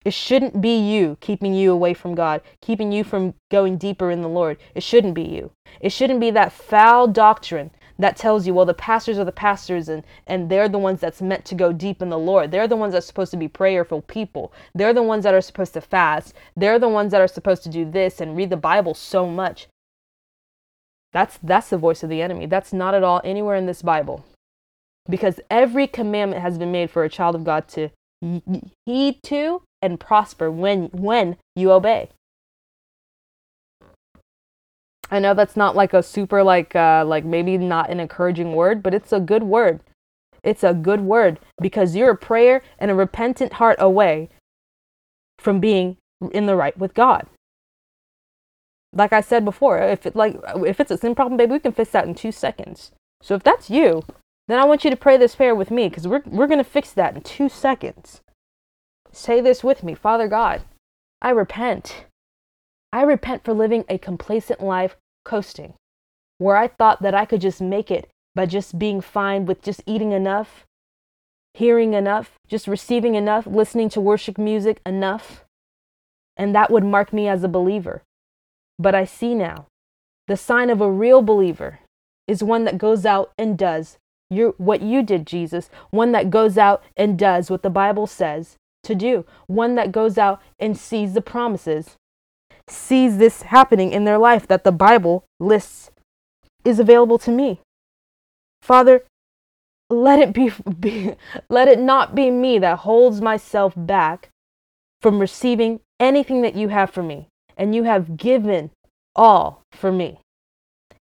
It 0.04 0.14
shouldn't 0.14 0.60
be 0.60 0.78
you 0.78 1.16
keeping 1.20 1.52
you 1.52 1.72
away 1.72 1.92
from 1.92 2.14
God, 2.14 2.40
keeping 2.62 2.92
you 2.92 3.02
from 3.02 3.34
going 3.50 3.76
deeper 3.76 4.10
in 4.10 4.22
the 4.22 4.28
Lord. 4.28 4.56
It 4.74 4.82
shouldn't 4.82 5.14
be 5.14 5.24
you. 5.24 5.50
It 5.80 5.90
shouldn't 5.90 6.20
be 6.20 6.30
that 6.30 6.52
foul 6.52 7.08
doctrine 7.08 7.70
that 7.98 8.16
tells 8.16 8.46
you, 8.46 8.54
well, 8.54 8.66
the 8.66 8.74
pastors 8.74 9.18
are 9.18 9.24
the 9.24 9.32
pastors 9.32 9.88
and, 9.88 10.04
and 10.26 10.50
they're 10.50 10.68
the 10.68 10.78
ones 10.78 11.00
that's 11.00 11.22
meant 11.22 11.44
to 11.46 11.54
go 11.54 11.72
deep 11.72 12.02
in 12.02 12.10
the 12.10 12.18
Lord. 12.18 12.50
They're 12.50 12.68
the 12.68 12.76
ones 12.76 12.92
that's 12.92 13.06
supposed 13.06 13.30
to 13.30 13.36
be 13.36 13.48
prayerful 13.48 14.02
people. 14.02 14.52
They're 14.74 14.92
the 14.92 15.02
ones 15.02 15.24
that 15.24 15.34
are 15.34 15.40
supposed 15.40 15.74
to 15.74 15.80
fast. 15.80 16.34
They're 16.56 16.78
the 16.78 16.88
ones 16.88 17.12
that 17.12 17.20
are 17.20 17.28
supposed 17.28 17.62
to 17.64 17.68
do 17.68 17.90
this 17.90 18.20
and 18.20 18.36
read 18.36 18.50
the 18.50 18.56
Bible 18.56 18.94
so 18.94 19.26
much. 19.26 19.68
That's 21.12 21.38
that's 21.42 21.70
the 21.70 21.78
voice 21.78 22.02
of 22.02 22.10
the 22.10 22.20
enemy. 22.20 22.46
That's 22.46 22.72
not 22.72 22.94
at 22.94 23.02
all 23.02 23.22
anywhere 23.24 23.56
in 23.56 23.66
this 23.66 23.80
Bible. 23.80 24.26
Because 25.08 25.40
every 25.50 25.86
commandment 25.86 26.42
has 26.42 26.58
been 26.58 26.72
made 26.72 26.90
for 26.90 27.04
a 27.04 27.08
child 27.08 27.34
of 27.34 27.44
God 27.44 27.68
to 27.68 27.90
heed 28.84 29.22
to 29.22 29.62
and 29.80 30.00
prosper 30.00 30.50
when 30.50 30.86
when 30.86 31.36
you 31.54 31.70
obey. 31.72 32.10
I 35.10 35.18
know 35.18 35.34
that's 35.34 35.56
not 35.56 35.76
like 35.76 35.92
a 35.92 36.02
super 36.02 36.42
like 36.42 36.74
uh 36.74 37.04
like 37.06 37.24
maybe 37.24 37.58
not 37.58 37.90
an 37.90 38.00
encouraging 38.00 38.54
word, 38.54 38.82
but 38.82 38.94
it's 38.94 39.12
a 39.12 39.20
good 39.20 39.44
word. 39.44 39.80
It's 40.42 40.64
a 40.64 40.74
good 40.74 41.00
word 41.00 41.40
because 41.60 41.96
you're 41.96 42.10
a 42.10 42.16
prayer 42.16 42.62
and 42.78 42.90
a 42.90 42.94
repentant 42.94 43.54
heart 43.54 43.76
away 43.80 44.28
from 45.38 45.60
being 45.60 45.96
in 46.32 46.46
the 46.46 46.56
right 46.56 46.76
with 46.78 46.94
God. 46.94 47.26
Like 48.92 49.12
I 49.12 49.20
said 49.20 49.44
before, 49.44 49.78
if 49.78 50.06
it 50.06 50.16
like 50.16 50.36
if 50.64 50.80
it's 50.80 50.90
a 50.90 50.96
sin 50.96 51.14
problem, 51.14 51.36
baby, 51.36 51.52
we 51.52 51.58
can 51.58 51.72
fix 51.72 51.90
that 51.90 52.06
in 52.06 52.14
two 52.14 52.32
seconds. 52.32 52.92
So 53.20 53.34
if 53.34 53.42
that's 53.42 53.70
you, 53.70 54.02
then 54.48 54.58
I 54.58 54.64
want 54.64 54.84
you 54.84 54.90
to 54.90 54.96
pray 54.96 55.16
this 55.16 55.34
prayer 55.34 55.54
with 55.54 55.70
me 55.70 55.88
because 55.88 56.08
we're 56.08 56.22
we're 56.26 56.46
gonna 56.46 56.64
fix 56.64 56.92
that 56.92 57.14
in 57.14 57.22
two 57.22 57.48
seconds. 57.48 58.22
Say 59.12 59.40
this 59.40 59.62
with 59.62 59.82
me, 59.82 59.94
Father 59.94 60.28
God, 60.28 60.62
I 61.20 61.30
repent. 61.30 62.05
I 62.92 63.02
repent 63.02 63.44
for 63.44 63.52
living 63.52 63.84
a 63.88 63.98
complacent 63.98 64.60
life 64.60 64.96
coasting, 65.24 65.74
where 66.38 66.56
I 66.56 66.68
thought 66.68 67.02
that 67.02 67.14
I 67.14 67.24
could 67.24 67.40
just 67.40 67.60
make 67.60 67.90
it 67.90 68.08
by 68.34 68.46
just 68.46 68.78
being 68.78 69.00
fine 69.00 69.46
with 69.46 69.62
just 69.62 69.82
eating 69.86 70.12
enough, 70.12 70.66
hearing 71.54 71.94
enough, 71.94 72.32
just 72.46 72.66
receiving 72.66 73.14
enough, 73.14 73.46
listening 73.46 73.88
to 73.90 74.00
worship 74.00 74.38
music 74.38 74.80
enough, 74.84 75.44
and 76.36 76.54
that 76.54 76.70
would 76.70 76.84
mark 76.84 77.12
me 77.12 77.28
as 77.28 77.42
a 77.42 77.48
believer. 77.48 78.02
But 78.78 78.94
I 78.94 79.04
see 79.04 79.34
now 79.34 79.66
the 80.26 80.36
sign 80.36 80.70
of 80.70 80.80
a 80.80 80.90
real 80.90 81.22
believer 81.22 81.80
is 82.26 82.42
one 82.42 82.64
that 82.64 82.78
goes 82.78 83.06
out 83.06 83.32
and 83.38 83.56
does 83.56 83.96
your, 84.28 84.50
what 84.58 84.82
you 84.82 85.02
did, 85.02 85.26
Jesus, 85.26 85.70
one 85.90 86.12
that 86.12 86.30
goes 86.30 86.58
out 86.58 86.82
and 86.96 87.18
does 87.18 87.50
what 87.50 87.62
the 87.62 87.70
Bible 87.70 88.06
says 88.06 88.56
to 88.82 88.94
do, 88.94 89.24
one 89.46 89.76
that 89.76 89.92
goes 89.92 90.18
out 90.18 90.40
and 90.58 90.76
sees 90.76 91.14
the 91.14 91.20
promises, 91.20 91.96
sees 92.68 93.18
this 93.18 93.42
happening 93.42 93.92
in 93.92 94.04
their 94.04 94.18
life 94.18 94.46
that 94.48 94.64
the 94.64 94.72
Bible 94.72 95.24
lists 95.38 95.90
is 96.64 96.78
available 96.78 97.18
to 97.18 97.30
me. 97.30 97.60
Father, 98.62 99.04
let 99.88 100.18
it 100.18 100.32
be, 100.32 100.50
be 100.80 101.14
let 101.48 101.68
it 101.68 101.78
not 101.78 102.14
be 102.14 102.30
me 102.30 102.58
that 102.58 102.78
holds 102.80 103.20
myself 103.20 103.72
back 103.76 104.30
from 105.00 105.18
receiving 105.18 105.80
anything 106.00 106.42
that 106.42 106.56
you 106.56 106.68
have 106.68 106.90
for 106.90 107.02
me 107.02 107.28
and 107.56 107.74
you 107.74 107.84
have 107.84 108.16
given 108.16 108.70
all 109.14 109.62
for 109.72 109.92
me. 109.92 110.18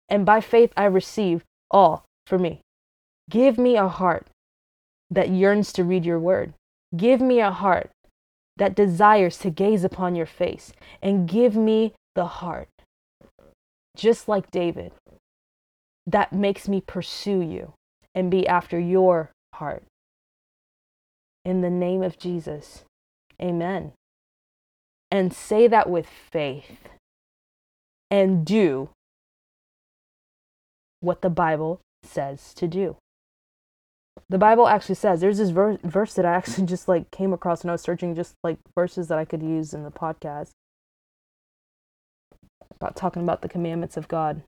And 0.07 0.25
by 0.25 0.41
faith, 0.41 0.71
I 0.77 0.85
receive 0.85 1.43
all 1.71 2.05
for 2.27 2.37
me. 2.37 2.61
Give 3.29 3.57
me 3.57 3.75
a 3.75 3.87
heart 3.87 4.27
that 5.09 5.29
yearns 5.29 5.73
to 5.73 5.83
read 5.83 6.05
your 6.05 6.19
word. 6.19 6.53
Give 6.95 7.19
me 7.19 7.39
a 7.39 7.51
heart 7.51 7.89
that 8.57 8.75
desires 8.75 9.37
to 9.39 9.49
gaze 9.49 9.83
upon 9.83 10.15
your 10.15 10.25
face. 10.25 10.71
And 11.01 11.27
give 11.27 11.55
me 11.55 11.93
the 12.15 12.25
heart, 12.25 12.69
just 13.95 14.27
like 14.27 14.51
David, 14.51 14.93
that 16.07 16.33
makes 16.33 16.67
me 16.67 16.81
pursue 16.81 17.41
you 17.41 17.73
and 18.13 18.31
be 18.31 18.47
after 18.47 18.79
your 18.79 19.31
heart. 19.53 19.83
In 21.43 21.61
the 21.61 21.69
name 21.69 22.01
of 22.01 22.17
Jesus, 22.17 22.83
amen 23.41 23.91
and 25.11 25.33
say 25.33 25.67
that 25.67 25.89
with 25.89 26.07
faith 26.07 26.89
and 28.11 28.45
do 28.45 28.89
what 30.99 31.21
the 31.21 31.29
Bible 31.29 31.79
says 32.03 32.53
to 32.55 32.67
do. 32.67 32.97
The 34.29 34.37
Bible 34.39 34.67
actually 34.67 34.95
says 34.95 35.21
there's 35.21 35.37
this 35.37 35.51
ver- 35.51 35.77
verse 35.83 36.15
that 36.15 36.25
I 36.25 36.33
actually 36.33 36.65
just 36.75 36.87
like 36.87 37.11
came 37.11 37.33
across 37.33 37.63
when 37.63 37.69
I 37.69 37.73
was 37.73 37.81
searching 37.81 38.15
just 38.15 38.35
like 38.43 38.57
verses 38.75 39.07
that 39.07 39.19
I 39.19 39.25
could 39.25 39.43
use 39.43 39.73
in 39.73 39.83
the 39.83 39.91
podcast 39.91 40.51
about 42.75 42.95
talking 42.95 43.23
about 43.23 43.41
the 43.41 43.49
commandments 43.49 43.97
of 43.97 44.07
God. 44.07 44.43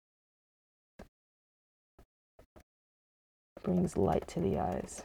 Brings 3.63 3.97
light 3.97 4.28
to 4.30 4.39
the 4.39 4.59
eyes. 4.59 5.03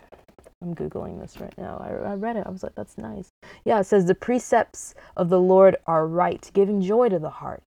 I'm 0.62 0.74
Googling 0.74 1.20
this 1.20 1.40
right 1.40 1.56
now. 1.58 1.78
I, 1.84 2.12
I 2.12 2.14
read 2.14 2.36
it. 2.36 2.46
I 2.46 2.50
was 2.50 2.62
like, 2.62 2.76
that's 2.76 2.96
nice. 2.96 3.30
Yeah, 3.64 3.80
it 3.80 3.84
says, 3.84 4.06
The 4.06 4.14
precepts 4.14 4.94
of 5.16 5.28
the 5.28 5.40
Lord 5.40 5.76
are 5.86 6.06
right, 6.06 6.48
giving 6.54 6.80
joy 6.80 7.08
to 7.08 7.18
the 7.18 7.30
heart. 7.30 7.62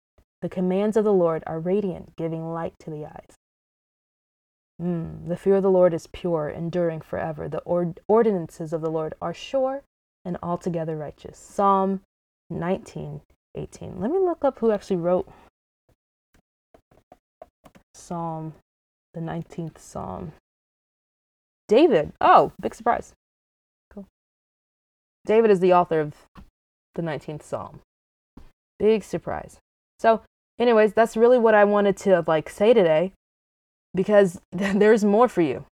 The 0.42 0.48
commands 0.48 0.96
of 0.96 1.04
the 1.04 1.12
Lord 1.12 1.44
are 1.46 1.60
radiant, 1.60 2.16
giving 2.16 2.52
light 2.52 2.74
to 2.80 2.90
the 2.90 3.06
eyes. 3.06 3.36
Mm, 4.80 5.28
the 5.28 5.36
fear 5.36 5.56
of 5.56 5.62
the 5.62 5.70
Lord 5.70 5.92
is 5.92 6.06
pure, 6.06 6.48
enduring 6.48 7.02
forever. 7.02 7.48
The 7.48 7.60
ord- 7.62 8.00
ordinances 8.08 8.72
of 8.72 8.80
the 8.80 8.90
Lord 8.90 9.14
are 9.20 9.34
sure 9.34 9.82
and 10.24 10.38
altogether 10.42 10.96
righteous. 10.96 11.38
Psalm 11.38 12.00
19, 12.48 13.20
18. 13.54 14.00
Let 14.00 14.10
me 14.10 14.18
look 14.18 14.44
up 14.44 14.58
who 14.58 14.70
actually 14.70 14.96
wrote 14.96 15.28
Psalm, 17.94 18.54
the 19.12 19.20
19th 19.20 19.78
Psalm. 19.78 20.32
David. 21.68 22.12
Oh, 22.20 22.52
big 22.60 22.74
surprise. 22.74 23.12
Cool. 23.92 24.06
David 25.26 25.50
is 25.50 25.60
the 25.60 25.74
author 25.74 26.00
of 26.00 26.14
the 26.94 27.02
19th 27.02 27.42
Psalm. 27.42 27.80
Big 28.78 29.04
surprise. 29.04 29.58
So, 29.98 30.22
anyways, 30.58 30.94
that's 30.94 31.18
really 31.18 31.38
what 31.38 31.54
I 31.54 31.64
wanted 31.64 31.98
to 31.98 32.24
like 32.26 32.48
say 32.48 32.72
today 32.72 33.12
because 33.94 34.40
there's 34.52 35.04
more 35.04 35.28
for 35.28 35.42
you. 35.42 35.64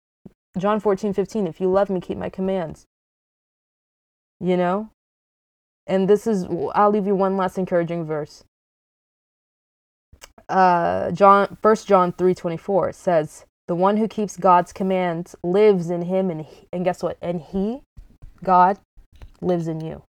John 0.58 0.80
14, 0.80 1.14
15. 1.14 1.48
If 1.48 1.62
you 1.62 1.72
love 1.72 1.90
me, 1.90 2.02
keep 2.02 2.18
my 2.18 2.30
commands. 2.30 2.86
You 4.40 4.58
know? 4.58 4.90
And 5.86 6.10
this 6.10 6.28
is, 6.28 6.46
I'll 6.76 6.92
leave 6.92 7.08
you 7.08 7.16
one 7.16 7.38
last 7.38 7.58
encouraging 7.58 8.06
verse. 8.06 8.44
Uh, 10.50 11.12
John, 11.12 11.58
1 11.62 11.76
John 11.86 12.12
3, 12.12 12.34
24 12.34 12.92
says, 12.94 13.46
the 13.68 13.76
one 13.76 13.98
who 13.98 14.08
keeps 14.08 14.38
God's 14.38 14.72
commands 14.72 15.36
lives 15.44 15.90
in 15.90 16.04
him, 16.04 16.30
and, 16.30 16.46
and 16.72 16.86
guess 16.86 17.04
what? 17.04 17.18
And 17.22 17.42
he, 17.42 17.82
God, 18.44 18.80
lives 19.42 19.68
in 19.68 19.82
you. 19.82 20.04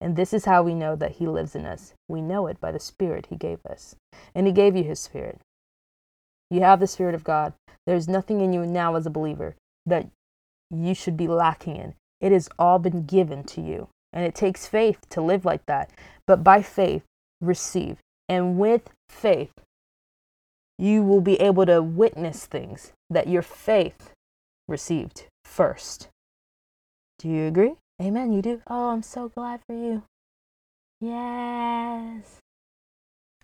And 0.00 0.16
this 0.16 0.32
is 0.32 0.44
how 0.44 0.62
we 0.62 0.74
know 0.74 0.94
that 0.96 1.12
he 1.12 1.26
lives 1.26 1.54
in 1.54 1.66
us. 1.66 1.94
We 2.08 2.20
know 2.20 2.46
it 2.46 2.60
by 2.60 2.72
the 2.72 2.80
Spirit 2.80 3.26
he 3.30 3.36
gave 3.36 3.64
us. 3.66 3.96
And 4.34 4.46
he 4.46 4.52
gave 4.52 4.76
you 4.76 4.84
his 4.84 5.00
Spirit. 5.00 5.40
You 6.50 6.60
have 6.60 6.80
the 6.80 6.86
Spirit 6.86 7.14
of 7.14 7.24
God. 7.24 7.52
There's 7.86 8.08
nothing 8.08 8.40
in 8.40 8.52
you 8.52 8.66
now 8.66 8.96
as 8.96 9.06
a 9.06 9.10
believer 9.10 9.54
that 9.86 10.08
you 10.70 10.94
should 10.94 11.16
be 11.16 11.28
lacking 11.28 11.76
in. 11.76 11.94
It 12.20 12.32
has 12.32 12.48
all 12.58 12.78
been 12.78 13.04
given 13.04 13.44
to 13.44 13.60
you. 13.60 13.88
And 14.12 14.24
it 14.24 14.34
takes 14.34 14.66
faith 14.66 14.98
to 15.10 15.20
live 15.20 15.44
like 15.44 15.64
that. 15.66 15.90
But 16.26 16.42
by 16.42 16.62
faith, 16.62 17.04
receive. 17.40 17.98
And 18.28 18.58
with 18.58 18.90
faith, 19.08 19.52
you 20.78 21.02
will 21.02 21.20
be 21.20 21.40
able 21.40 21.66
to 21.66 21.82
witness 21.82 22.46
things 22.46 22.92
that 23.08 23.28
your 23.28 23.42
faith 23.42 24.12
received 24.66 25.26
first. 25.44 26.08
Do 27.18 27.28
you 27.28 27.46
agree? 27.46 27.74
Amen. 28.00 28.32
You 28.32 28.42
do? 28.42 28.62
Oh, 28.66 28.88
I'm 28.88 29.02
so 29.02 29.28
glad 29.28 29.60
for 29.66 29.74
you. 29.74 30.02
Yes. 31.00 32.38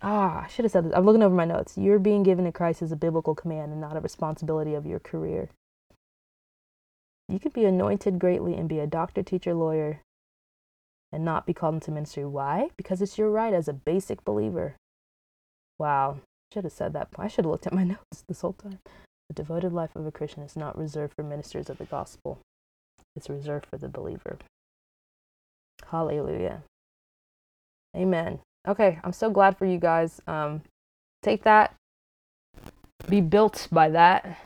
Ah, 0.03 0.45
I 0.45 0.49
should 0.49 0.65
have 0.65 0.73
said 0.73 0.85
this. 0.85 0.93
I'm 0.95 1.05
looking 1.05 1.23
over 1.23 1.35
my 1.35 1.45
notes. 1.45 1.79
You're 1.79 1.99
being 1.99 2.23
given 2.23 2.45
to 2.45 2.53
Christ 2.53 2.83
as 2.83 2.93
a 2.93 2.97
biblical 2.97 3.35
command 3.35 3.73
and 3.73 3.81
not 3.81 3.97
a 3.97 4.01
responsibility 4.01 4.75
of 4.75 4.87
your 4.87 4.99
career. 4.99 5.49
You 7.29 7.39
could 7.41 7.53
be 7.53 7.65
anointed 7.65 8.19
greatly 8.19 8.55
and 8.55 8.69
be 8.69 8.79
a 8.79 8.87
doctor, 8.87 9.23
teacher, 9.23 9.55
lawyer, 9.55 10.03
and 11.13 11.25
not 11.25 11.47
be 11.47 11.55
called 11.55 11.75
into 11.75 11.91
ministry. 11.91 12.25
Why? 12.25 12.71
Because 12.77 13.01
it's 13.01 13.19
your 13.19 13.31
right 13.31 13.55
as 13.55 13.69
a 13.69 13.73
basic 13.73 14.25
believer. 14.25 14.77
Wow. 15.79 16.21
Should 16.53 16.65
have 16.65 16.73
said 16.73 16.93
that. 16.93 17.09
I 17.19 17.27
should 17.27 17.45
have 17.45 17.51
looked 17.51 17.67
at 17.67 17.73
my 17.73 17.85
notes 17.85 18.25
this 18.29 18.43
whole 18.43 18.53
time. 18.53 18.79
The 19.29 19.35
devoted 19.35 19.73
life 19.73 19.97
of 19.97 20.07
a 20.07 20.13
Christian 20.13 20.43
is 20.43 20.57
not 20.57 20.79
reserved 20.79 21.15
for 21.15 21.25
ministers 21.25 21.69
of 21.69 21.79
the 21.79 21.85
gospel, 21.85 22.39
it's 23.17 23.29
reserved 23.29 23.67
for 23.67 23.79
the 23.79 23.89
believer. 23.89 24.39
Hallelujah. 25.91 26.63
Amen. 27.97 28.41
Okay, 28.67 28.99
I'm 29.05 29.12
so 29.12 29.31
glad 29.31 29.57
for 29.57 29.64
you 29.64 29.79
guys. 29.79 30.21
Um, 30.27 30.62
take 31.23 31.45
that, 31.45 31.75
be 33.09 33.21
built 33.21 33.69
by 33.71 33.89
that, 33.91 34.39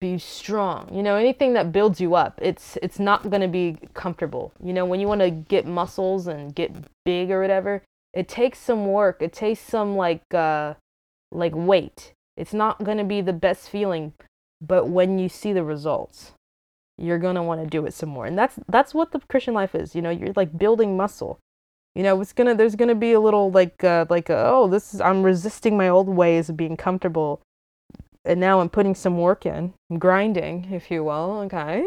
be 0.00 0.18
strong. 0.18 0.88
You 0.92 1.02
know, 1.02 1.16
anything 1.16 1.54
that 1.54 1.72
builds 1.72 2.00
you 2.00 2.14
up, 2.14 2.38
it's 2.42 2.76
it's 2.82 2.98
not 2.98 3.30
gonna 3.30 3.48
be 3.48 3.78
comfortable. 3.94 4.52
You 4.62 4.72
know, 4.72 4.84
when 4.84 5.00
you 5.00 5.08
want 5.08 5.22
to 5.22 5.30
get 5.30 5.66
muscles 5.66 6.26
and 6.26 6.54
get 6.54 6.72
big 7.04 7.30
or 7.30 7.40
whatever, 7.40 7.82
it 8.12 8.28
takes 8.28 8.58
some 8.58 8.86
work. 8.86 9.20
It 9.20 9.32
takes 9.32 9.60
some 9.60 9.96
like 9.96 10.22
uh, 10.32 10.74
like 11.32 11.52
weight. 11.54 12.12
It's 12.36 12.54
not 12.54 12.84
to 12.98 13.04
be 13.04 13.20
the 13.20 13.32
best 13.32 13.68
feeling, 13.68 14.12
but 14.60 14.88
when 14.88 15.18
you 15.18 15.28
see 15.28 15.52
the 15.52 15.64
results, 15.64 16.32
you're 16.98 17.18
to 17.36 17.42
want 17.42 17.62
to 17.62 17.66
do 17.66 17.86
it 17.86 17.94
some 17.94 18.08
more. 18.08 18.26
And 18.26 18.38
that's 18.38 18.58
that's 18.68 18.94
what 18.94 19.12
the 19.12 19.20
Christian 19.28 19.54
life 19.54 19.74
is. 19.74 19.94
You 19.94 20.02
know, 20.02 20.10
you're 20.10 20.32
like 20.36 20.56
building 20.56 20.96
muscle. 20.96 21.38
You 21.94 22.02
know, 22.02 22.20
it's 22.20 22.32
to 22.32 22.54
there's 22.54 22.74
to 22.76 22.94
be 22.94 23.12
a 23.12 23.20
little 23.20 23.50
like 23.50 23.84
uh, 23.84 24.06
like 24.10 24.30
uh, 24.30 24.50
oh, 24.52 24.68
this 24.68 24.94
is 24.94 25.00
I'm 25.00 25.22
resisting 25.22 25.76
my 25.76 25.88
old 25.88 26.08
ways 26.08 26.48
of 26.48 26.56
being 26.56 26.76
comfortable. 26.76 27.40
And 28.24 28.40
now 28.40 28.60
I'm 28.60 28.70
putting 28.70 28.94
some 28.94 29.18
work 29.18 29.44
in, 29.46 29.74
I'm 29.90 29.98
grinding, 29.98 30.72
if 30.72 30.90
you 30.90 31.04
will, 31.04 31.40
okay? 31.44 31.86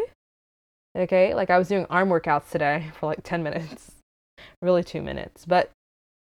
Okay, 0.96 1.34
like 1.34 1.50
I 1.50 1.58
was 1.58 1.68
doing 1.68 1.86
arm 1.90 2.08
workouts 2.10 2.50
today 2.50 2.90
for 2.98 3.06
like 3.06 3.22
10 3.24 3.42
minutes. 3.42 3.92
really 4.62 4.84
2 4.84 5.02
minutes, 5.02 5.44
but 5.46 5.70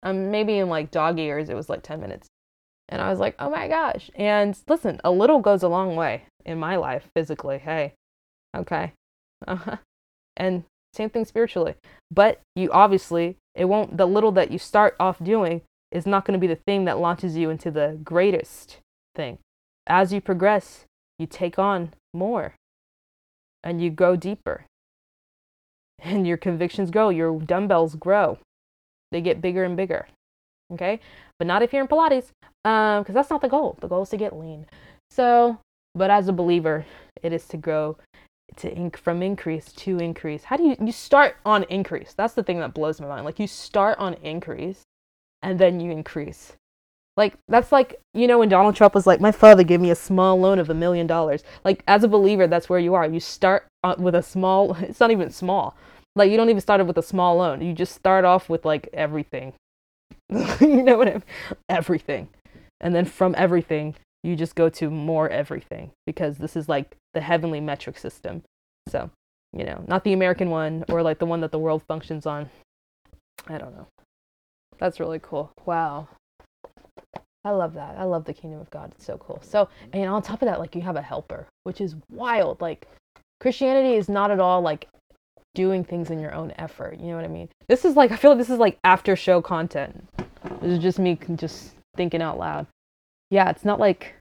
um 0.02 0.30
maybe 0.30 0.58
in 0.58 0.68
like 0.68 0.90
dog 0.90 1.18
ears 1.18 1.48
it 1.48 1.54
was 1.56 1.68
like 1.70 1.82
10 1.82 2.00
minutes 2.00 2.28
And 2.90 3.00
I 3.00 3.10
was 3.10 3.18
like, 3.18 3.34
oh 3.38 3.50
my 3.50 3.68
gosh. 3.68 4.10
And 4.14 4.56
listen, 4.68 5.00
a 5.04 5.10
little 5.10 5.40
goes 5.40 5.62
a 5.62 5.68
long 5.68 5.96
way 5.96 6.24
in 6.44 6.58
my 6.58 6.76
life 6.76 7.08
physically. 7.16 7.58
Hey, 7.58 7.94
okay. 8.56 8.92
Uh-huh. 9.46 9.76
And 10.36 10.64
same 10.92 11.10
thing 11.10 11.24
spiritually. 11.24 11.76
But 12.10 12.40
you 12.56 12.72
obviously, 12.72 13.36
it 13.54 13.66
won't, 13.66 13.96
the 13.96 14.06
little 14.06 14.32
that 14.32 14.50
you 14.50 14.58
start 14.58 14.96
off 14.98 15.22
doing 15.22 15.62
is 15.90 16.06
not 16.06 16.24
going 16.24 16.38
to 16.38 16.40
be 16.40 16.52
the 16.52 16.60
thing 16.66 16.84
that 16.86 16.98
launches 16.98 17.36
you 17.36 17.50
into 17.50 17.70
the 17.70 17.98
greatest 18.02 18.78
thing. 19.14 19.38
As 19.86 20.12
you 20.12 20.20
progress, 20.20 20.84
you 21.18 21.26
take 21.26 21.58
on 21.58 21.94
more 22.12 22.54
and 23.62 23.80
you 23.80 23.90
go 23.90 24.16
deeper. 24.16 24.64
And 26.00 26.26
your 26.26 26.36
convictions 26.36 26.90
grow, 26.90 27.08
your 27.08 27.40
dumbbells 27.40 27.94
grow. 27.94 28.38
They 29.12 29.20
get 29.20 29.40
bigger 29.40 29.64
and 29.64 29.76
bigger. 29.76 30.08
Okay? 30.72 31.00
But 31.38 31.46
not 31.46 31.62
if 31.62 31.72
you're 31.72 31.82
in 31.82 31.88
Pilates, 31.88 32.30
Um, 32.64 33.02
because 33.02 33.10
um, 33.10 33.14
that's 33.14 33.30
not 33.30 33.42
the 33.42 33.48
goal. 33.48 33.76
The 33.80 33.88
goal 33.88 34.02
is 34.02 34.10
to 34.10 34.16
get 34.16 34.38
lean. 34.38 34.66
So, 35.10 35.58
but 35.94 36.10
as 36.10 36.28
a 36.28 36.32
believer, 36.32 36.86
it 37.22 37.32
is 37.32 37.46
to 37.48 37.56
grow 37.56 37.96
to 38.56 38.74
inc- 38.74 38.96
from 38.96 39.22
increase 39.22 39.72
to 39.72 39.98
increase. 39.98 40.44
How 40.44 40.56
do 40.56 40.64
you 40.64 40.76
you 40.80 40.92
start 40.92 41.36
on 41.44 41.64
increase? 41.64 42.14
That's 42.14 42.34
the 42.34 42.42
thing 42.42 42.60
that 42.60 42.74
blows 42.74 43.00
my 43.00 43.08
mind. 43.08 43.24
Like 43.24 43.38
you 43.38 43.46
start 43.46 43.98
on 43.98 44.14
increase 44.14 44.82
and 45.42 45.58
then 45.58 45.80
you 45.80 45.90
increase. 45.90 46.52
Like 47.16 47.34
that's 47.48 47.72
like 47.72 48.00
you 48.12 48.26
know 48.26 48.38
when 48.38 48.48
Donald 48.48 48.76
Trump 48.76 48.94
was 48.94 49.06
like, 49.06 49.20
my 49.20 49.32
father 49.32 49.62
gave 49.62 49.80
me 49.80 49.90
a 49.90 49.96
small 49.96 50.38
loan 50.38 50.58
of 50.58 50.70
a 50.70 50.74
million 50.74 51.06
dollars. 51.06 51.42
Like 51.64 51.82
as 51.86 52.04
a 52.04 52.08
believer, 52.08 52.46
that's 52.46 52.68
where 52.68 52.80
you 52.80 52.94
are. 52.94 53.06
You 53.06 53.20
start 53.20 53.66
with 53.98 54.14
a 54.14 54.22
small. 54.22 54.76
It's 54.82 55.00
not 55.00 55.10
even 55.10 55.30
small. 55.30 55.76
Like 56.16 56.30
you 56.30 56.36
don't 56.36 56.50
even 56.50 56.60
start 56.60 56.84
with 56.86 56.98
a 56.98 57.02
small 57.02 57.36
loan. 57.36 57.60
You 57.60 57.72
just 57.72 57.94
start 57.94 58.24
off 58.24 58.48
with 58.48 58.64
like 58.64 58.88
everything. 58.92 59.54
you 60.60 60.82
know 60.82 60.96
what 60.96 61.08
I 61.08 61.12
mean? 61.12 61.22
Everything, 61.68 62.28
and 62.80 62.94
then 62.94 63.04
from 63.04 63.34
everything, 63.36 63.94
you 64.24 64.34
just 64.34 64.54
go 64.54 64.68
to 64.70 64.90
more 64.90 65.28
everything 65.28 65.90
because 66.06 66.38
this 66.38 66.56
is 66.56 66.68
like 66.68 66.96
the 67.12 67.20
heavenly 67.20 67.60
metric 67.60 67.98
system. 67.98 68.42
So 68.88 69.10
you 69.52 69.64
know, 69.64 69.84
not 69.86 70.02
the 70.02 70.12
American 70.12 70.50
one 70.50 70.84
or 70.88 71.02
like 71.02 71.18
the 71.18 71.26
one 71.26 71.40
that 71.42 71.52
the 71.52 71.58
world 71.58 71.82
functions 71.86 72.26
on. 72.26 72.50
I 73.46 73.58
don't 73.58 73.76
know. 73.76 73.86
That's 74.78 74.98
really 74.98 75.20
cool. 75.22 75.52
Wow. 75.64 76.08
I 77.44 77.50
love 77.50 77.74
that. 77.74 77.96
I 77.96 78.04
love 78.04 78.24
the 78.24 78.32
kingdom 78.32 78.60
of 78.60 78.70
God. 78.70 78.92
It's 78.96 79.04
so 79.04 79.18
cool. 79.18 79.38
So, 79.42 79.68
and 79.92 80.08
on 80.08 80.22
top 80.22 80.42
of 80.42 80.46
that, 80.46 80.58
like 80.58 80.74
you 80.74 80.80
have 80.80 80.96
a 80.96 81.02
helper, 81.02 81.46
which 81.64 81.80
is 81.80 81.94
wild. 82.10 82.60
Like 82.60 82.88
Christianity 83.40 83.94
is 83.94 84.08
not 84.08 84.30
at 84.30 84.40
all 84.40 84.62
like 84.62 84.88
doing 85.54 85.84
things 85.84 86.10
in 86.10 86.18
your 86.18 86.34
own 86.34 86.52
effort. 86.56 86.98
You 86.98 87.08
know 87.08 87.16
what 87.16 87.24
I 87.24 87.28
mean? 87.28 87.48
This 87.68 87.84
is 87.84 87.94
like 87.96 88.10
I 88.10 88.16
feel 88.16 88.32
like 88.32 88.38
this 88.38 88.50
is 88.50 88.58
like 88.58 88.78
after 88.82 89.14
show 89.14 89.40
content. 89.40 90.08
This 90.60 90.72
is 90.72 90.78
just 90.78 90.98
me 90.98 91.18
just 91.36 91.74
thinking 91.96 92.22
out 92.22 92.38
loud. 92.38 92.66
Yeah, 93.34 93.50
it's 93.50 93.64
not 93.64 93.80
like 93.80 94.14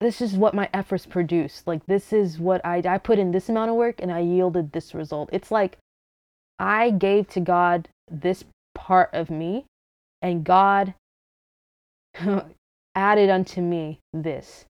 this 0.00 0.20
is 0.20 0.34
what 0.34 0.54
my 0.54 0.68
efforts 0.74 1.06
produce. 1.06 1.62
Like 1.66 1.86
this 1.86 2.12
is 2.12 2.36
what 2.36 2.60
I 2.66 2.82
I 2.84 2.98
put 2.98 3.20
in 3.20 3.30
this 3.30 3.48
amount 3.48 3.70
of 3.70 3.76
work 3.76 4.02
and 4.02 4.10
I 4.10 4.18
yielded 4.18 4.72
this 4.72 4.92
result. 4.92 5.30
It's 5.32 5.52
like 5.52 5.78
I 6.58 6.90
gave 6.90 7.28
to 7.28 7.40
God 7.40 7.88
this 8.10 8.42
part 8.74 9.10
of 9.12 9.30
me 9.30 9.66
and 10.20 10.42
God 10.42 10.94
added 12.96 13.30
unto 13.30 13.60
me 13.60 14.00
this. 14.12 14.64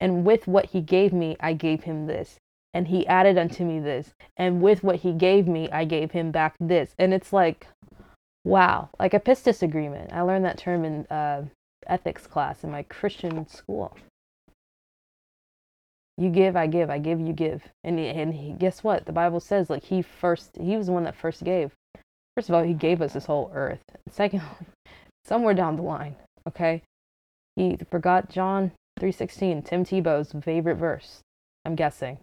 And 0.00 0.24
with 0.24 0.48
what 0.48 0.70
he 0.70 0.80
gave 0.80 1.12
me, 1.12 1.36
I 1.38 1.52
gave 1.52 1.84
him 1.84 2.08
this. 2.08 2.38
And 2.74 2.88
he 2.88 3.06
added 3.06 3.38
unto 3.38 3.64
me 3.64 3.78
this. 3.78 4.14
And 4.36 4.60
with 4.60 4.82
what 4.82 4.96
he 4.96 5.12
gave 5.12 5.46
me, 5.46 5.70
I 5.70 5.84
gave 5.84 6.10
him 6.10 6.32
back 6.32 6.56
this. 6.58 6.96
And 6.98 7.14
it's 7.14 7.32
like, 7.32 7.68
wow, 8.42 8.88
like 8.98 9.14
a 9.14 9.20
pistis 9.20 9.62
agreement. 9.62 10.12
I 10.12 10.22
learned 10.22 10.44
that 10.44 10.58
term 10.58 10.84
in 10.84 11.06
uh, 11.06 11.44
ethics 11.86 12.26
class 12.26 12.64
in 12.64 12.70
my 12.70 12.82
Christian 12.84 13.46
school. 13.48 13.96
You 16.16 16.28
give, 16.28 16.54
I 16.54 16.66
give, 16.66 16.90
I 16.90 16.98
give, 16.98 17.18
you 17.18 17.32
give. 17.32 17.62
And, 17.82 17.98
and 17.98 18.34
he, 18.34 18.52
guess 18.52 18.84
what? 18.84 19.06
The 19.06 19.12
Bible 19.12 19.40
says, 19.40 19.70
like, 19.70 19.84
he 19.84 20.02
first, 20.02 20.50
he 20.60 20.76
was 20.76 20.86
the 20.86 20.92
one 20.92 21.04
that 21.04 21.16
first 21.16 21.44
gave. 21.44 21.72
First 22.36 22.48
of 22.48 22.54
all, 22.54 22.62
he 22.62 22.74
gave 22.74 23.00
us 23.00 23.14
this 23.14 23.26
whole 23.26 23.50
earth. 23.54 23.80
Second, 24.10 24.42
somewhere 25.24 25.54
down 25.54 25.76
the 25.76 25.82
line, 25.82 26.16
Okay? 26.46 26.82
He 27.56 27.76
forgot 27.90 28.30
John 28.30 28.72
3:16, 28.98 29.64
Tim 29.64 29.84
Tebow's 29.84 30.32
favorite 30.44 30.76
verse. 30.76 31.20
I'm 31.64 31.74
guessing. 31.74 32.18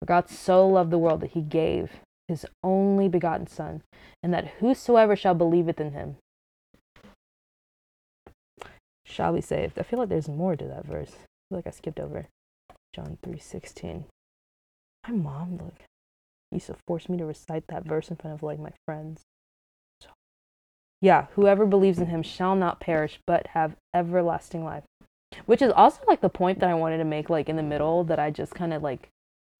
For 0.00 0.06
God 0.06 0.28
so 0.28 0.68
loved 0.68 0.90
the 0.90 0.98
world 0.98 1.20
that 1.20 1.32
he 1.32 1.42
gave 1.42 2.00
his 2.28 2.46
only 2.62 3.08
begotten 3.08 3.46
son, 3.46 3.82
and 4.22 4.32
that 4.32 4.46
whosoever 4.58 5.16
shall 5.16 5.34
believeth 5.34 5.80
in 5.80 5.92
him 5.92 6.16
shall 9.12 9.32
be 9.32 9.40
saved. 9.40 9.78
I 9.78 9.82
feel 9.82 9.98
like 9.98 10.08
there's 10.08 10.28
more 10.28 10.56
to 10.56 10.64
that 10.64 10.86
verse. 10.86 11.12
I 11.12 11.44
feel 11.48 11.58
like 11.58 11.66
I 11.66 11.70
skipped 11.70 12.00
over 12.00 12.28
John 12.94 13.18
3:16. 13.22 14.04
My 15.06 15.14
mom 15.14 15.58
like 15.58 15.84
used 16.50 16.66
to 16.66 16.76
force 16.86 17.08
me 17.08 17.16
to 17.18 17.24
recite 17.24 17.64
that 17.68 17.84
verse 17.84 18.10
in 18.10 18.16
front 18.16 18.34
of 18.34 18.42
like 18.42 18.58
my 18.58 18.72
friends. 18.86 19.22
Yeah, 21.00 21.26
whoever 21.32 21.66
believes 21.66 21.98
in 21.98 22.06
him 22.06 22.22
shall 22.22 22.54
not 22.54 22.78
perish, 22.78 23.18
but 23.26 23.48
have 23.48 23.74
everlasting 23.92 24.64
life. 24.64 24.84
Which 25.46 25.60
is 25.60 25.72
also 25.72 26.00
like 26.06 26.20
the 26.20 26.28
point 26.28 26.60
that 26.60 26.70
I 26.70 26.74
wanted 26.74 26.98
to 26.98 27.04
make, 27.04 27.28
like 27.28 27.48
in 27.48 27.56
the 27.56 27.62
middle, 27.62 28.04
that 28.04 28.20
I 28.20 28.30
just 28.30 28.54
kind 28.54 28.72
of 28.72 28.84
like, 28.84 29.08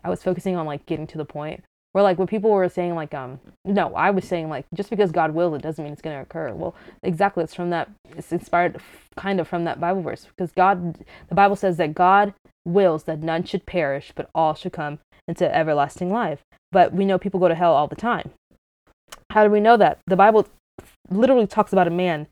I 0.05 0.09
was 0.09 0.23
focusing 0.23 0.55
on 0.55 0.67
like 0.67 0.87
getting 0.87 1.09
to 1.09 1.19
the 1.19 1.25
point 1.25 1.65
where 1.93 2.03
like 2.03 2.19
when 2.19 2.27
people 2.27 2.51
were 2.51 2.69
saying 2.69 2.95
like, 2.95 3.15
um, 3.15 3.39
no, 3.65 3.95
I 3.95 4.11
was 4.11 4.25
saying 4.25 4.49
like, 4.49 4.67
just 4.75 4.91
because 4.91 5.13
God 5.13 5.35
wills 5.35 5.55
it 5.55 5.63
doesn't 5.63 5.83
mean 5.83 5.93
it's 5.93 6.03
going 6.03 6.17
to 6.17 6.23
occur. 6.23 6.53
Well, 6.53 6.75
exactly. 7.03 7.45
It's 7.45 7.55
from 7.55 7.71
that, 7.71 7.91
it's 8.17 8.33
inspired 8.33 8.81
kind 9.17 9.41
of 9.41 9.49
from 9.49 9.65
that 9.65 9.81
Bible 9.81 10.03
verse 10.03 10.27
because 10.27 10.53
God, 10.53 10.99
the 11.29 11.35
Bible 11.35 11.57
says 11.57 11.77
that 11.77 11.95
God 11.95 12.35
wills 12.65 13.05
that 13.05 13.23
none 13.23 13.45
should 13.45 13.67
perish, 13.67 14.13
but 14.15 14.31
all 14.35 14.55
should 14.55 14.73
come 14.73 14.99
into 15.29 15.55
everlasting 15.55 16.11
life. 16.11 16.41
But 16.71 16.93
we 16.95 17.05
know 17.05 17.19
people 17.19 17.41
go 17.41 17.49
to 17.49 17.55
hell 17.55 17.75
all 17.75 17.87
the 17.87 17.97
time. 17.97 18.31
How 19.31 19.45
do 19.45 19.51
we 19.51 19.61
know 19.61 19.77
that? 19.77 19.99
The 20.07 20.17
Bible 20.17 20.47
literally 21.11 21.47
talks 21.47 21.73
about 21.73 21.87
a 21.87 21.91
man 21.91 22.27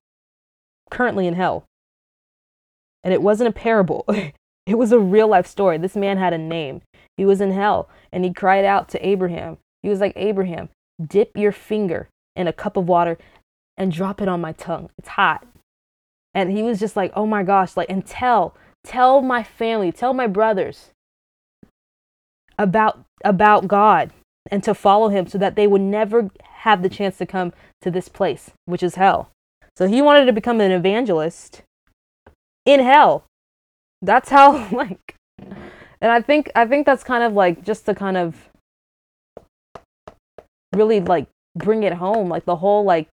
currently 0.91 1.27
in 1.27 1.35
hell. 1.35 1.65
And 3.03 3.15
it 3.15 3.23
wasn't 3.23 3.49
a 3.49 3.53
parable, 3.53 4.05
it 4.67 4.79
was 4.79 4.93
a 4.93 4.99
real 4.99 5.29
life 5.29 5.47
story. 5.47 5.79
This 5.79 5.97
man 5.97 6.19
had 6.19 6.33
a 6.33 6.39
name. 6.39 6.83
He 7.17 7.25
was 7.25 7.41
in 7.41 7.53
hell 7.53 7.89
and 8.13 8.25
he 8.25 8.33
cried 8.33 8.65
out 8.65 8.89
to 8.91 9.07
Abraham. 9.07 9.59
He 9.83 9.89
was 9.89 10.01
like, 10.01 10.13
Abraham, 10.17 10.69
dip 11.05 11.37
your 11.37 11.53
finger 11.53 12.09
in 12.37 12.47
a 12.47 12.53
cup 12.53 12.77
of 12.77 12.89
water 12.89 13.19
and 13.77 13.93
drop 13.93 14.21
it 14.21 14.29
on 14.29 14.41
my 14.41 14.53
tongue. 14.53 14.91
It's 14.99 15.09
hot. 15.09 15.47
And 16.35 16.53
he 16.53 16.63
was 16.63 16.79
just 16.79 16.97
like, 16.97 17.13
oh 17.17 17.27
my 17.27 17.43
gosh, 17.43 17.77
like, 17.77 17.91
and 17.91 18.07
tell, 18.07 18.55
tell 18.85 19.21
my 19.21 19.43
family, 19.43 19.91
tell 19.91 20.15
my 20.15 20.27
brothers 20.27 20.91
about 22.59 23.05
about 23.25 23.67
God 23.67 24.11
and 24.51 24.63
to 24.63 24.75
follow 24.75 25.09
him 25.09 25.27
so 25.27 25.39
that 25.39 25.57
they 25.57 25.67
would 25.67 25.81
never 25.81 26.31
have 26.43 26.83
the 26.83 26.89
chance 26.89 27.17
to 27.19 27.27
come 27.27 27.53
to 27.81 27.91
this 27.91 28.09
place, 28.09 28.51
which 28.67 28.83
is 28.83 28.95
hell. 28.97 29.31
So 29.77 29.87
he 29.87 30.03
wanted 30.03 30.27
to 30.27 30.33
become 30.33 30.61
an 30.61 30.71
evangelist 30.71 31.63
in 32.67 32.81
hell. 32.81 33.25
That's 34.03 34.29
how 34.29 34.69
like 34.73 35.15
and 36.01 36.11
I 36.11 36.21
think 36.21 36.51
I 36.55 36.67
think 36.67 36.87
that's 36.87 37.05
kind 37.05 37.25
of 37.25 37.33
like 37.33 37.65
just 37.65 37.87
to 37.87 37.95
kind 37.95 38.17
of 38.17 38.49
really 40.75 41.01
like 41.01 41.27
bring 41.57 41.83
it 41.83 41.95
home 41.95 42.29
like 42.29 42.45
the 42.45 42.57
whole 42.57 42.85
like 42.85 43.09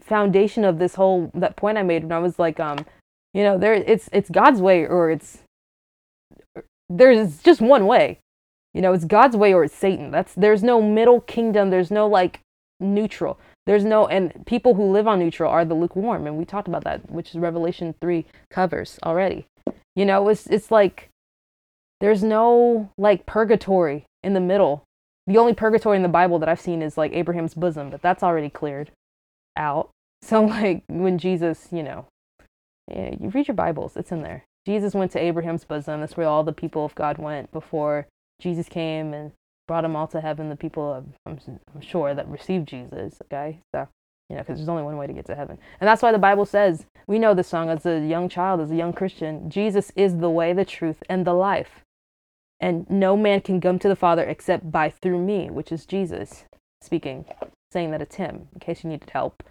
foundation 0.00 0.64
of 0.64 0.78
this 0.78 0.94
whole 0.94 1.30
that 1.34 1.56
point 1.56 1.76
I 1.76 1.82
made 1.82 2.04
when 2.04 2.12
I 2.12 2.20
was 2.20 2.38
like 2.38 2.60
um 2.60 2.86
you 3.34 3.42
know 3.42 3.58
there 3.58 3.74
it's 3.74 4.08
it's 4.12 4.30
God's 4.30 4.60
way 4.60 4.86
or 4.86 5.10
it's 5.10 5.38
there's 6.88 7.42
just 7.42 7.60
one 7.60 7.86
way 7.86 8.20
you 8.76 8.82
know, 8.82 8.92
it's 8.92 9.06
God's 9.06 9.34
way 9.38 9.54
or 9.54 9.64
it's 9.64 9.74
Satan. 9.74 10.10
That's 10.10 10.34
there's 10.34 10.62
no 10.62 10.82
middle 10.82 11.22
kingdom. 11.22 11.70
There's 11.70 11.90
no 11.90 12.06
like 12.06 12.40
neutral. 12.78 13.38
There's 13.66 13.84
no 13.84 14.06
and 14.06 14.46
people 14.46 14.74
who 14.74 14.92
live 14.92 15.08
on 15.08 15.18
neutral 15.18 15.50
are 15.50 15.64
the 15.64 15.74
lukewarm, 15.74 16.26
and 16.26 16.36
we 16.38 16.44
talked 16.44 16.68
about 16.68 16.84
that, 16.84 17.10
which 17.10 17.30
is 17.30 17.36
Revelation 17.36 17.94
three 18.00 18.26
covers 18.50 18.98
already. 19.04 19.46
You 19.96 20.04
know, 20.04 20.28
it's 20.28 20.46
it's 20.46 20.70
like 20.70 21.08
there's 22.00 22.22
no 22.22 22.90
like 22.96 23.26
purgatory 23.26 24.04
in 24.22 24.34
the 24.34 24.40
middle. 24.40 24.84
The 25.26 25.38
only 25.38 25.54
purgatory 25.54 25.96
in 25.96 26.04
the 26.04 26.08
Bible 26.08 26.38
that 26.38 26.48
I've 26.48 26.60
seen 26.60 26.82
is 26.82 26.96
like 26.96 27.12
Abraham's 27.12 27.54
bosom, 27.54 27.90
but 27.90 28.02
that's 28.02 28.22
already 28.22 28.50
cleared 28.50 28.90
out. 29.56 29.90
So 30.22 30.42
like 30.42 30.82
when 30.88 31.18
Jesus, 31.18 31.68
you 31.70 31.82
know, 31.84 32.06
yeah, 32.90 33.14
you 33.20 33.28
read 33.28 33.46
your 33.46 33.54
Bibles, 33.54 33.96
it's 33.96 34.10
in 34.10 34.22
there. 34.22 34.44
Jesus 34.66 34.94
went 34.94 35.12
to 35.12 35.20
Abraham's 35.20 35.64
bosom. 35.64 36.00
That's 36.00 36.16
where 36.16 36.26
all 36.26 36.42
the 36.42 36.52
people 36.52 36.84
of 36.84 36.94
God 36.96 37.18
went 37.18 37.52
before 37.52 38.08
Jesus 38.40 38.68
came 38.68 39.12
and 39.14 39.32
brought 39.66 39.82
them 39.82 39.96
all 39.96 40.06
to 40.08 40.20
heaven. 40.20 40.48
The 40.48 40.56
people, 40.56 41.04
I'm, 41.26 41.38
I'm 41.74 41.80
sure, 41.80 42.14
that 42.14 42.28
received 42.28 42.68
Jesus. 42.68 43.20
Okay, 43.24 43.60
so 43.74 43.88
you 44.28 44.36
know, 44.36 44.42
because 44.42 44.58
there's 44.58 44.68
only 44.68 44.82
one 44.82 44.96
way 44.96 45.06
to 45.06 45.12
get 45.12 45.26
to 45.26 45.34
heaven, 45.34 45.58
and 45.80 45.88
that's 45.88 46.02
why 46.02 46.12
the 46.12 46.18
Bible 46.18 46.46
says 46.46 46.86
we 47.06 47.18
know 47.18 47.34
this 47.34 47.48
song 47.48 47.68
as 47.68 47.86
a 47.86 48.00
young 48.00 48.28
child, 48.28 48.60
as 48.60 48.70
a 48.70 48.76
young 48.76 48.92
Christian. 48.92 49.48
Jesus 49.50 49.92
is 49.96 50.18
the 50.18 50.30
way, 50.30 50.52
the 50.52 50.64
truth, 50.64 51.02
and 51.08 51.24
the 51.26 51.34
life, 51.34 51.82
and 52.60 52.88
no 52.90 53.16
man 53.16 53.40
can 53.40 53.60
come 53.60 53.78
to 53.78 53.88
the 53.88 53.96
Father 53.96 54.24
except 54.24 54.70
by 54.70 54.90
through 54.90 55.22
me, 55.22 55.50
which 55.50 55.70
is 55.70 55.86
Jesus 55.86 56.44
speaking, 56.82 57.24
saying 57.72 57.90
that 57.90 58.02
it's 58.02 58.16
Him. 58.16 58.48
In 58.54 58.60
case 58.60 58.84
you 58.84 58.90
needed 58.90 59.10
help 59.10 59.42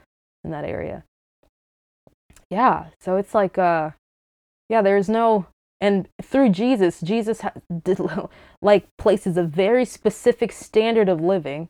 in 0.43 0.51
that 0.51 0.63
area. 0.65 1.03
yeah, 2.49 2.85
so 2.99 3.17
it's 3.17 3.33
like, 3.33 3.57
uh, 3.57 3.91
yeah, 4.69 4.81
there's 4.81 5.09
no, 5.09 5.47
and 5.81 6.07
through 6.21 6.49
Jesus, 6.49 7.01
Jesus 7.01 7.41
did, 7.83 7.99
like 8.61 8.87
places 8.97 9.37
a 9.37 9.43
very 9.43 9.85
specific 9.85 10.51
standard 10.51 11.09
of 11.09 11.21
living 11.21 11.69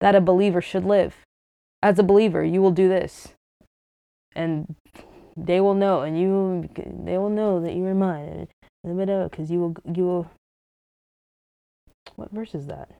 that 0.00 0.14
a 0.14 0.20
believer 0.20 0.60
should 0.60 0.84
live. 0.84 1.16
As 1.82 1.98
a 1.98 2.02
believer, 2.02 2.44
you 2.44 2.60
will 2.60 2.70
do 2.70 2.88
this, 2.88 3.28
and 4.34 4.74
they 5.36 5.60
will 5.60 5.74
know, 5.74 6.02
and 6.02 6.18
you, 6.18 6.68
they 6.74 7.18
will 7.18 7.30
know 7.30 7.60
that 7.60 7.74
you 7.74 7.84
are 7.84 7.94
mine, 7.94 8.48
because 8.82 9.50
you 9.50 9.60
will, 9.60 9.76
you 9.94 10.04
will. 10.04 10.30
What 12.16 12.30
verse 12.32 12.54
is 12.54 12.66
that? 12.66 12.90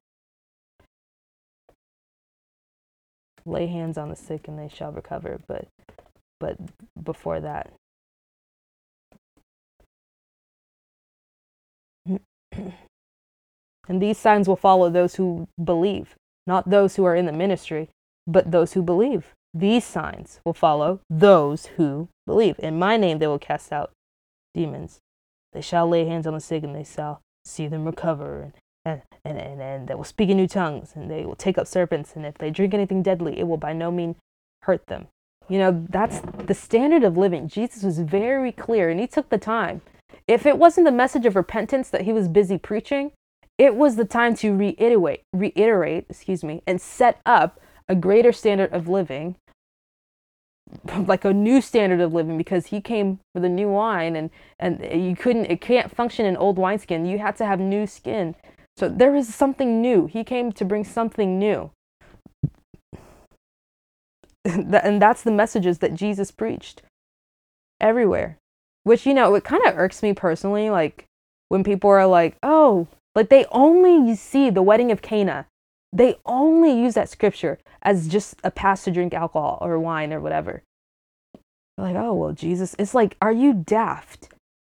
lay 3.47 3.69
hands 3.69 3.97
on 3.97 4.09
the 4.09 4.17
sick 4.17 4.49
and 4.49 4.59
they 4.59 4.69
shall 4.69 4.91
recover 4.93 5.41
but 5.47 5.69
but 6.41 6.57
before 7.03 7.41
that 7.41 7.73
and 13.89 14.03
these 14.03 14.19
signs 14.19 14.49
will 14.49 14.57
follow 14.57 14.91
those 14.91 15.16
who 15.16 15.49
believe 15.62 16.15
not 16.47 16.70
those 16.70 16.97
who 16.97 17.05
are 17.05 17.16
in 17.16 17.27
the 17.27 17.33
ministry 17.33 17.89
but 18.27 18.51
those 18.51 18.73
who 18.73 18.83
believe 18.83 19.33
these 19.55 19.85
signs 19.85 20.41
will 20.45 20.55
follow 20.55 21.01
those 21.09 21.66
who 21.77 22.09
believe 22.27 22.57
in 22.59 22.78
my 22.78 22.97
name 22.97 23.19
they 23.19 23.27
will 23.27 23.39
cast 23.39 23.73
out 23.73 23.91
demons 24.55 24.99
they 25.53 25.61
shall 25.61 25.89
lay 25.89 26.05
hands 26.05 26.27
on 26.27 26.35
the 26.35 26.41
sick 26.41 26.62
and 26.62 26.74
they 26.74 26.85
shall 26.85 27.20
see 27.45 27.66
them 27.66 27.85
recover 27.85 28.43
and 28.43 28.53
and, 28.87 29.39
and, 29.39 29.61
and, 29.61 29.89
they 29.89 29.95
will 29.95 30.05
speak 30.05 30.31
in 30.31 30.37
new 30.37 30.47
tongues, 30.47 30.93
and 30.95 31.11
they 31.11 31.24
will 31.24 31.35
take 31.35 31.59
up 31.59 31.66
serpents, 31.66 32.15
and 32.15 32.24
if 32.24 32.39
they 32.39 32.51
drink 32.51 32.73
anything 32.73 33.03
deadly, 33.03 33.39
it 33.39 33.49
will 33.49 33.57
by 33.57 33.73
no 33.73 33.91
means 33.91 34.15
hurt 34.62 34.87
them. 34.87 35.09
You 35.49 35.59
know, 35.59 35.87
that's 35.91 36.20
the 36.45 36.55
standard 36.55 37.03
of 37.03 37.16
living. 37.16 37.49
Jesus 37.49 37.83
was 37.83 37.99
very 37.99 38.53
clear, 38.53 38.89
and 38.89 39.01
he 39.01 39.07
took 39.07 39.28
the 39.28 39.39
time. 39.39 39.81
If 40.28 40.47
it 40.47 40.59
wasn't 40.59 40.86
the 40.86 40.93
message 40.93 41.27
of 41.27 41.36
repentance 41.36 41.89
that 41.90 42.03
he 42.03 42.12
was 42.12 42.28
busy 42.28 42.59
preaching, 42.59 43.12
it 43.59 43.77
was 43.77 43.97
the 43.97 44.05
time 44.05 44.35
to 44.36 44.55
reiterate, 44.55 45.23
reiterate, 45.32 46.07
excuse 46.11 46.44
me, 46.44 46.62
and 46.66 46.81
set 46.81 47.20
up 47.24 47.61
a 47.89 47.94
greater 47.94 48.32
standard 48.32 48.73
of 48.73 48.89
living, 48.89 49.36
like 51.07 51.24
a 51.24 51.32
new 51.32 51.61
standard 51.61 52.01
of 52.01 52.12
living, 52.12 52.36
because 52.36 52.66
he 52.66 52.81
came 52.81 53.20
with 53.35 53.44
a 53.44 53.48
new 53.48 53.69
wine, 53.69 54.16
and 54.16 54.31
and 54.59 55.07
you 55.07 55.15
couldn't, 55.15 55.47
it 55.47 55.61
can't 55.61 55.94
function 55.94 56.27
in 56.27 56.36
old 56.36 56.59
wineskin. 56.59 57.07
You 57.07 57.19
had 57.19 57.36
to 57.36 57.47
have 57.47 57.61
new 57.61 57.86
skin 57.86 58.35
so 58.77 58.90
there 58.90 59.16
is 59.16 59.35
something 59.35 59.81
new. 59.81 60.07
He 60.07 60.23
came 60.23 60.53
to 60.53 60.65
bring 60.65 60.85
something 60.85 61.39
new. 61.39 61.70
and 64.44 65.01
that's 65.01 65.23
the 65.23 65.31
messages 65.31 65.78
that 65.78 65.94
Jesus 65.94 66.31
preached 66.31 66.82
everywhere. 67.81 68.36
Which, 68.87 69.05
you 69.05 69.15
know, 69.15 69.35
it 69.35 69.43
kind 69.43 69.65
of 69.67 69.77
irks 69.77 70.03
me 70.03 70.15
personally. 70.15 70.71
Like 70.71 71.07
when 71.49 71.65
people 71.65 71.91
are 71.91 72.07
like, 72.07 72.37
oh, 72.43 72.87
like 73.15 73.29
they 73.29 73.45
only 73.51 74.15
see 74.15 74.49
the 74.49 74.63
wedding 74.63 74.93
of 74.93 75.03
Cana. 75.03 75.47
They 75.93 76.17
only 76.25 76.73
use 76.73 76.95
that 76.95 77.09
scripture 77.09 77.59
as 77.83 78.07
just 78.07 78.37
a 78.45 78.51
pass 78.51 78.85
to 78.85 78.91
drink 78.91 79.15
alcohol 79.15 79.59
or 79.61 79.79
wine 79.81 80.13
or 80.13 80.21
whatever. 80.21 80.63
Like, 81.79 81.97
oh, 81.97 82.15
well, 82.15 82.33
Jesus, 82.33 82.77
it's 82.79 82.95
like, 82.95 83.17
are 83.21 83.33
you 83.33 83.53
daft? 83.53 84.29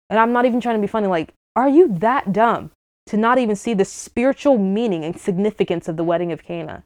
And 0.09 0.19
I'm 0.19 0.31
not 0.31 0.45
even 0.45 0.61
trying 0.61 0.75
to 0.75 0.81
be 0.81 0.87
funny. 0.87 1.07
Like, 1.07 1.33
are 1.55 1.67
you 1.67 1.87
that 1.99 2.31
dumb 2.31 2.71
to 3.07 3.17
not 3.17 3.37
even 3.37 3.55
see 3.55 3.73
the 3.73 3.85
spiritual 3.85 4.57
meaning 4.57 5.03
and 5.03 5.19
significance 5.19 5.87
of 5.87 5.97
the 5.97 6.03
wedding 6.03 6.31
of 6.31 6.43
Cana. 6.43 6.83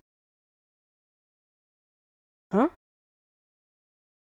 Huh? 2.52 2.70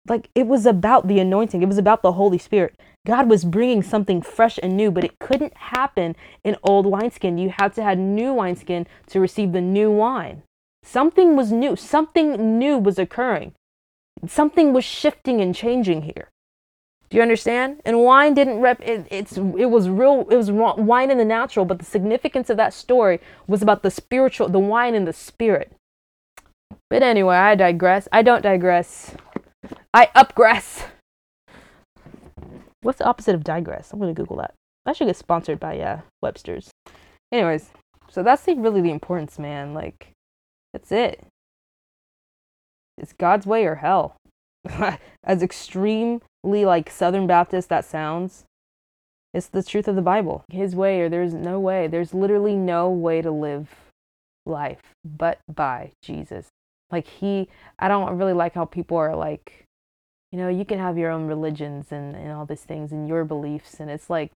Like 0.08 0.30
it 0.34 0.46
was 0.46 0.66
about 0.66 1.08
the 1.08 1.20
anointing, 1.20 1.62
it 1.62 1.68
was 1.68 1.78
about 1.78 2.02
the 2.02 2.12
Holy 2.12 2.38
Spirit. 2.38 2.78
God 3.06 3.28
was 3.28 3.44
bringing 3.44 3.82
something 3.82 4.20
fresh 4.22 4.58
and 4.62 4.76
new, 4.76 4.90
but 4.90 5.04
it 5.04 5.18
couldn't 5.18 5.56
happen 5.56 6.16
in 6.44 6.56
old 6.62 6.86
wineskin. 6.86 7.38
You 7.38 7.50
had 7.50 7.74
to 7.74 7.82
have 7.82 7.98
new 7.98 8.34
wineskin 8.34 8.86
to 9.08 9.20
receive 9.20 9.52
the 9.52 9.60
new 9.60 9.90
wine. 9.90 10.42
Something 10.82 11.36
was 11.36 11.52
new, 11.52 11.76
something 11.76 12.58
new 12.58 12.78
was 12.78 12.98
occurring. 12.98 13.52
Something 14.26 14.72
was 14.72 14.84
shifting 14.84 15.40
and 15.40 15.54
changing 15.54 16.02
here. 16.02 16.28
Do 17.10 17.16
you 17.16 17.22
understand? 17.22 17.80
And 17.84 18.04
wine 18.04 18.34
didn't 18.34 18.60
rep. 18.60 18.80
It, 18.82 19.06
it's 19.10 19.38
it 19.38 19.70
was 19.70 19.88
real. 19.88 20.26
It 20.30 20.36
was 20.36 20.50
wine 20.50 21.10
in 21.10 21.16
the 21.16 21.24
natural, 21.24 21.64
but 21.64 21.78
the 21.78 21.84
significance 21.84 22.50
of 22.50 22.58
that 22.58 22.74
story 22.74 23.20
was 23.46 23.62
about 23.62 23.82
the 23.82 23.90
spiritual, 23.90 24.48
the 24.48 24.58
wine 24.58 24.94
and 24.94 25.06
the 25.06 25.12
spirit. 25.12 25.72
But 26.90 27.02
anyway, 27.02 27.36
I 27.36 27.54
digress. 27.54 28.08
I 28.12 28.22
don't 28.22 28.42
digress. 28.42 29.14
I 29.92 30.10
upgress. 30.14 30.84
What's 32.82 32.98
the 32.98 33.04
opposite 33.06 33.34
of 33.34 33.44
digress? 33.44 33.92
I'm 33.92 33.98
gonna 33.98 34.14
Google 34.14 34.36
that. 34.36 34.54
I 34.86 34.92
should 34.92 35.06
get 35.06 35.16
sponsored 35.16 35.60
by 35.60 35.78
uh, 35.78 36.00
Webster's. 36.22 36.70
Anyways, 37.32 37.70
so 38.08 38.22
that's 38.22 38.42
the, 38.42 38.54
really 38.54 38.80
the 38.80 38.90
importance, 38.90 39.38
man. 39.38 39.74
Like, 39.74 40.12
that's 40.72 40.92
it. 40.92 41.24
It's 42.96 43.12
God's 43.12 43.46
way 43.46 43.66
or 43.66 43.76
hell. 43.76 44.16
as 45.24 45.42
extremely 45.42 46.20
like 46.44 46.90
Southern 46.90 47.26
Baptist 47.26 47.68
that 47.68 47.84
sounds, 47.84 48.44
it's 49.34 49.46
the 49.46 49.62
truth 49.62 49.88
of 49.88 49.96
the 49.96 50.02
Bible. 50.02 50.44
His 50.50 50.74
way, 50.74 51.00
or 51.00 51.08
there's 51.08 51.34
no 51.34 51.60
way. 51.60 51.86
There's 51.86 52.14
literally 52.14 52.56
no 52.56 52.90
way 52.90 53.22
to 53.22 53.30
live 53.30 53.68
life 54.46 54.80
but 55.04 55.38
by 55.52 55.92
Jesus. 56.02 56.48
Like 56.90 57.06
he, 57.06 57.48
I 57.78 57.88
don't 57.88 58.16
really 58.16 58.32
like 58.32 58.54
how 58.54 58.64
people 58.64 58.96
are 58.96 59.14
like, 59.14 59.64
you 60.32 60.38
know, 60.38 60.48
you 60.48 60.64
can 60.64 60.78
have 60.78 60.98
your 60.98 61.10
own 61.10 61.26
religions 61.26 61.86
and, 61.90 62.14
and 62.14 62.32
all 62.32 62.46
these 62.46 62.62
things 62.62 62.92
and 62.92 63.08
your 63.08 63.24
beliefs. 63.24 63.80
And 63.80 63.90
it's 63.90 64.10
like, 64.10 64.30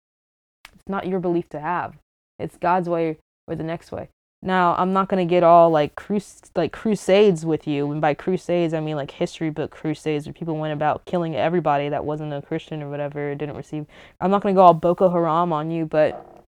it's 0.73 0.89
not 0.89 1.07
your 1.07 1.21
belief 1.21 1.49
to 1.51 1.61
have. 1.61 1.97
It's 2.39 2.57
God's 2.57 2.89
way 2.89 3.19
or 3.47 3.55
the 3.55 3.63
next 3.63 3.93
way. 3.93 4.09
Now, 4.45 4.75
I'm 4.77 4.93
not 4.93 5.09
going 5.09 5.27
to 5.27 5.31
get 5.31 5.45
all 5.45 5.71
like 5.71 5.95
crus- 5.95 6.51
like 6.57 6.73
crusades 6.73 7.47
with 7.47 7.67
you. 7.67 7.93
And 7.93 8.01
by 8.01 8.15
crusades, 8.15 8.75
I 8.75 8.81
mean 8.81 8.97
like 8.97 9.13
history 9.13 9.51
book 9.51 9.71
crusades 9.71 10.27
where 10.27 10.33
people 10.33 10.57
went 10.57 10.73
about 10.73 11.05
killing 11.05 11.37
everybody 11.37 11.89
that 11.89 12.05
wasn't 12.05 12.33
a 12.33 12.43
Christian 12.43 12.83
or 12.83 12.91
whatever, 12.91 13.35
didn't 13.37 13.57
receive. 13.57 13.87
I'm 14.21 14.33
not 14.33 14.43
going 14.43 14.55
to 14.55 14.59
go 14.59 14.65
all 14.65 14.75
Boko 14.75 15.11
Haram 15.11 15.53
on 15.53 15.71
you, 15.71 15.87
but 15.87 16.45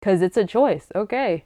because 0.00 0.22
it's 0.22 0.36
a 0.36 0.44
choice. 0.44 0.88
Okay. 0.94 1.44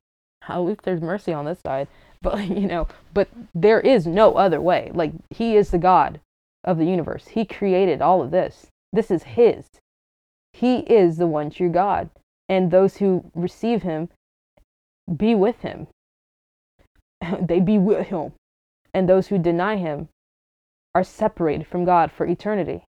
At 0.49 0.59
least 0.59 0.83
there's 0.83 1.03
mercy 1.03 1.35
on 1.35 1.45
this 1.45 1.61
side. 1.61 1.87
But, 2.23 2.49
you 2.49 2.67
know, 2.67 2.89
but 3.15 3.29
there 3.55 3.81
is 3.81 4.07
no 4.07 4.35
other 4.35 4.61
way. 4.61 4.91
Like, 4.95 5.13
He 5.31 5.57
is 5.57 5.71
the 5.71 5.79
God 5.79 6.21
of 6.65 6.79
the 6.79 6.87
universe. 6.87 7.29
He 7.29 7.45
created 7.45 8.03
all 8.03 8.23
of 8.23 8.31
this. 8.31 8.67
This 8.93 9.11
is 9.11 9.23
His. 9.23 9.67
He 10.53 10.79
is 10.81 11.17
the 11.17 11.27
one 11.27 11.51
true 11.51 11.71
God. 11.71 12.11
And 12.49 12.71
those 12.71 12.97
who 12.97 13.31
receive 13.35 13.83
Him 13.83 14.09
be 15.17 15.35
with 15.35 15.61
him. 15.61 15.89
they 17.41 17.61
be 17.61 17.79
with 17.79 18.09
him. 18.09 18.33
And 18.93 19.09
those 19.09 19.29
who 19.29 19.39
deny 19.39 19.77
him 19.77 20.09
are 20.95 21.05
separated 21.05 21.67
from 21.67 21.85
God 21.85 22.11
for 22.11 22.27
eternity. 22.27 22.85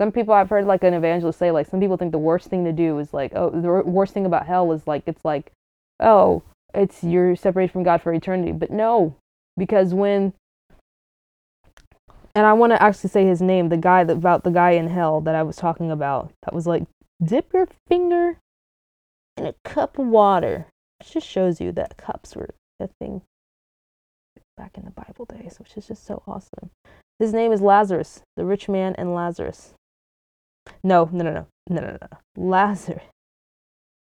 Some 0.00 0.12
people 0.12 0.32
I've 0.32 0.50
heard 0.50 0.66
like 0.66 0.82
an 0.84 0.94
evangelist 0.94 1.38
say, 1.38 1.50
like, 1.50 1.68
some 1.68 1.80
people 1.80 1.96
think 1.96 2.12
the 2.12 2.18
worst 2.18 2.48
thing 2.48 2.64
to 2.64 2.72
do 2.72 2.98
is 2.98 3.12
like, 3.12 3.32
oh, 3.34 3.50
the 3.50 3.82
worst 3.84 4.14
thing 4.14 4.24
about 4.24 4.46
hell 4.46 4.72
is 4.72 4.86
like, 4.86 5.02
it's 5.06 5.24
like, 5.24 5.52
oh, 5.98 6.42
it's 6.74 7.02
you're 7.02 7.36
separated 7.36 7.72
from 7.72 7.82
God 7.82 8.02
for 8.02 8.12
eternity. 8.12 8.52
But 8.52 8.70
no, 8.70 9.16
because 9.56 9.94
when, 9.94 10.32
and 12.34 12.46
I 12.46 12.52
want 12.52 12.72
to 12.72 12.82
actually 12.82 13.10
say 13.10 13.26
his 13.26 13.42
name, 13.42 13.68
the 13.68 13.76
guy 13.76 14.04
that, 14.04 14.16
about 14.16 14.44
the 14.44 14.50
guy 14.50 14.72
in 14.72 14.88
hell 14.88 15.20
that 15.22 15.34
I 15.34 15.42
was 15.42 15.56
talking 15.56 15.90
about, 15.90 16.32
that 16.44 16.54
was 16.54 16.66
like, 16.66 16.84
dip 17.22 17.52
your 17.52 17.68
finger 17.88 18.38
in 19.36 19.46
a 19.46 19.54
cup 19.64 19.98
of 19.98 20.06
water 20.06 20.66
it 21.00 21.06
just 21.06 21.26
shows 21.26 21.60
you 21.60 21.72
that 21.72 21.96
cups 21.96 22.36
were 22.36 22.50
a 22.78 22.88
thing 23.00 23.22
back 24.56 24.76
in 24.76 24.84
the 24.84 24.90
Bible 24.90 25.24
days, 25.24 25.58
which 25.58 25.76
is 25.76 25.86
just 25.86 26.04
so 26.04 26.22
awesome. 26.26 26.70
His 27.18 27.32
name 27.32 27.52
is 27.52 27.62
Lazarus, 27.62 28.20
the 28.36 28.44
rich 28.44 28.68
man 28.68 28.94
and 28.98 29.14
Lazarus. 29.14 29.72
No, 30.84 31.08
no, 31.10 31.24
no, 31.24 31.32
no, 31.32 31.46
no, 31.68 31.80
no, 31.80 31.96
no. 32.00 32.18
Lazarus. 32.36 33.02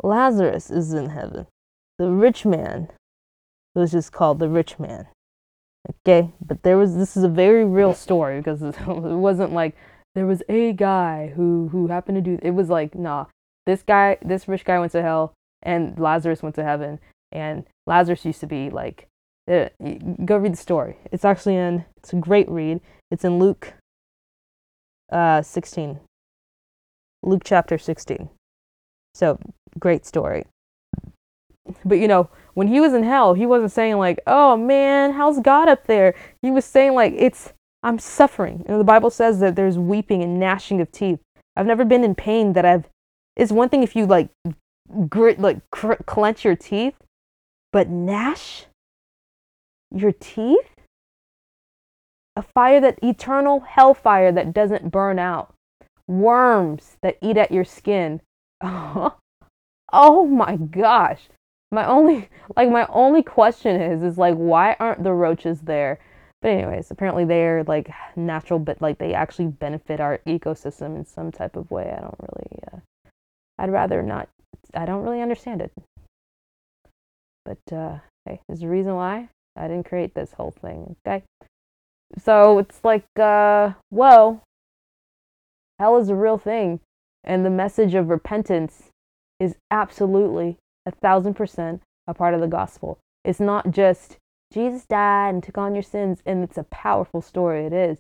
Lazarus 0.03 0.71
is 0.71 0.93
in 0.93 1.11
heaven. 1.11 1.47
The 1.99 2.09
rich 2.09 2.45
man 2.45 2.89
was 3.75 3.93
just 3.93 4.13
called 4.13 4.39
the 4.39 4.49
rich 4.49 4.79
man. 4.79 5.09
Okay, 6.07 6.31
but 6.45 6.63
there 6.63 6.79
was 6.79 6.97
this 6.97 7.17
is 7.17 7.25
a 7.25 7.29
very 7.29 7.65
real 7.65 7.95
story 7.95 8.39
because 8.39 8.63
it 8.63 8.77
wasn't 8.87 9.53
like 9.53 9.77
there 10.15 10.27
was 10.27 10.43
a 10.49 10.73
guy 10.73 11.33
who 11.37 11.69
who 11.71 11.89
happened 11.89 12.17
to 12.17 12.23
do 12.23 12.39
it 12.43 12.53
was 12.53 12.71
like 12.71 12.95
nah 12.95 13.27
this 13.67 13.83
guy 13.83 14.17
this 14.23 14.49
rich 14.49 14.65
guy 14.65 14.79
went 14.79 14.93
to 14.93 15.03
hell 15.03 15.35
and 15.65 15.99
Lazarus 15.99 16.43
went 16.43 16.55
to 16.57 16.65
heaven. 16.65 17.01
And 17.33 17.65
Lazarus 17.87 18.25
used 18.25 18.41
to 18.41 18.47
be 18.47 18.71
like, 18.71 19.09
uh, 19.51 19.69
go 20.25 20.37
read 20.37 20.53
the 20.53 20.59
story. 20.59 20.99
It's 21.11 21.25
actually 21.25 21.57
in, 21.57 21.85
it's 21.97 22.13
a 22.13 22.17
great 22.17 22.49
read. 22.49 22.81
It's 23.11 23.25
in 23.25 23.39
Luke 23.39 23.75
uh, 25.11 25.43
16. 25.43 25.99
Luke 27.23 27.43
chapter 27.45 27.79
16. 27.79 28.29
So, 29.15 29.39
great 29.79 30.07
story. 30.07 30.45
But 31.85 31.99
you 31.99 32.09
know, 32.09 32.29
when 32.55 32.69
he 32.69 32.81
was 32.81 32.93
in 32.95 33.03
hell, 33.03 33.35
he 33.35 33.47
wasn't 33.47 33.73
saying 33.73 33.97
like, 33.97 34.21
"Oh 34.27 34.57
man, 34.57 35.13
how's 35.13 35.41
God 35.41 35.69
up 35.69 35.87
there?" 35.87 36.15
He 36.43 36.51
was 36.51 36.65
saying 36.65 36.95
like, 36.95 37.15
"It's 37.17 37.53
I'm 37.83 37.99
suffering. 37.99 38.65
Know, 38.69 38.79
the 38.79 38.85
Bible 38.85 39.11
says 39.11 39.41
that 39.41 39.57
there's 39.57 39.79
weeping 39.79 40.23
and 40.23 40.41
gnashing 40.41 40.81
of 40.81 40.91
teeth. 40.91 41.21
I've 41.57 41.67
never 41.67 41.85
been 41.85 42.05
in 42.05 42.15
pain 42.15 42.55
that 42.55 42.65
I've. 42.65 42.89
It's 43.37 43.53
one 43.53 43.69
thing 43.69 43.83
if 43.83 43.95
you 43.97 44.07
like 44.07 44.31
grit, 45.09 45.41
like 45.41 45.59
cr- 45.71 46.03
clench 46.07 46.45
your 46.45 46.57
teeth, 46.57 46.95
but 47.73 47.89
gnash 47.89 48.67
your 49.95 50.13
teeth? 50.13 50.71
A 52.37 52.43
fire 52.43 52.81
that 52.81 52.99
eternal 53.03 53.61
hellfire 53.61 54.33
that 54.33 54.53
doesn't 54.53 54.91
burn 54.91 55.19
out. 55.19 55.55
Worms 56.09 56.97
that 57.03 57.17
eat 57.23 57.37
at 57.37 57.53
your 57.53 57.65
skin. 57.65 58.21
oh 58.63 59.17
my 59.93 60.57
gosh. 60.57 61.29
My 61.75 61.87
only 61.87 62.29
like 62.57 62.71
my 62.71 62.87
only 62.89 63.25
question 63.25 63.81
is 63.81 64.05
is 64.05 64.17
like 64.17 64.37
why 64.37 64.77
aren't 64.79 65.03
the 65.03 65.13
roaches 65.13 65.63
there? 65.63 65.99
But 66.41 66.53
anyways, 66.53 66.91
apparently 66.91 67.25
they're 67.25 67.65
like 67.65 67.91
natural, 68.15 68.61
but 68.61 68.81
like 68.81 68.99
they 68.99 69.13
actually 69.13 69.49
benefit 69.49 69.99
our 69.99 70.19
ecosystem 70.27 70.97
in 70.97 71.05
some 71.05 71.33
type 71.33 71.57
of 71.57 71.69
way. 71.73 71.93
I 71.97 72.01
don't 72.01 72.17
really. 72.21 72.61
Uh, 72.73 72.79
I'd 73.59 73.73
rather 73.73 74.03
not. 74.03 74.29
I 74.73 74.87
don't 74.87 75.03
really 75.03 75.21
understand 75.21 75.63
it. 75.63 75.73
But 77.45 77.75
uh, 77.75 77.99
hey, 78.25 78.41
there's 78.47 78.63
a 78.63 78.69
reason 78.69 78.95
why 78.95 79.29
I 79.57 79.67
didn't 79.67 79.89
create 79.89 80.15
this 80.15 80.35
whole 80.35 80.53
thing. 80.53 80.95
Okay, 81.05 81.25
so 82.19 82.59
it's 82.59 82.85
like, 82.85 83.07
uh, 83.19 83.73
whoa, 83.91 84.43
hell 85.81 85.97
is 85.99 86.09
a 86.09 86.15
real 86.15 86.39
thing, 86.39 86.79
and 87.25 87.45
the 87.45 87.51
message 87.51 87.95
of 87.95 88.11
repentance 88.11 88.91
is 89.41 89.57
absolutely 89.73 90.57
a 90.87 90.91
thousand 90.91 91.35
percent 91.35 91.83
a 92.07 92.15
part 92.15 92.35
of 92.35 92.41
the 92.41 92.47
gospel. 92.47 92.99
It's 93.25 93.41
not 93.41 93.71
just 93.71 94.19
Jesus 94.53 94.85
died 94.85 95.35
and 95.35 95.43
took 95.43 95.59
on 95.59 95.75
your 95.75 95.83
sins, 95.83 96.23
and 96.25 96.45
it's 96.45 96.59
a 96.59 96.65
powerful 96.65 97.23
story, 97.23 97.67
it 97.67 97.73
is. 97.73 97.99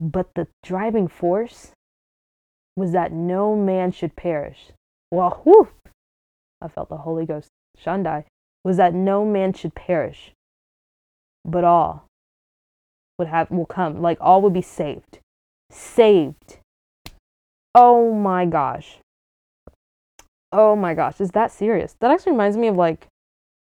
But 0.00 0.34
the 0.34 0.48
driving 0.62 1.08
force 1.08 1.72
was 2.76 2.92
that 2.92 3.12
no 3.12 3.54
man 3.56 3.92
should 3.92 4.16
perish. 4.16 4.72
Well, 5.10 5.42
whew, 5.44 5.68
I 6.60 6.68
felt 6.68 6.88
the 6.88 6.98
Holy 6.98 7.24
Ghost. 7.24 7.48
Shandai 7.78 8.24
was 8.64 8.78
that 8.78 8.94
no 8.94 9.24
man 9.24 9.52
should 9.52 9.74
perish, 9.74 10.32
but 11.44 11.62
all 11.62 12.06
would 13.18 13.28
have 13.28 13.50
will 13.50 13.66
come, 13.66 14.02
like 14.02 14.18
all 14.20 14.42
would 14.42 14.52
be 14.52 14.62
saved. 14.62 15.20
Saved. 15.70 16.58
Oh 17.74 18.12
my 18.12 18.46
gosh. 18.46 18.98
Oh 20.58 20.74
my 20.74 20.94
gosh, 20.94 21.20
is 21.20 21.32
that 21.32 21.52
serious? 21.52 21.96
That 22.00 22.10
actually 22.10 22.32
reminds 22.32 22.56
me 22.56 22.68
of 22.68 22.76
like 22.76 23.08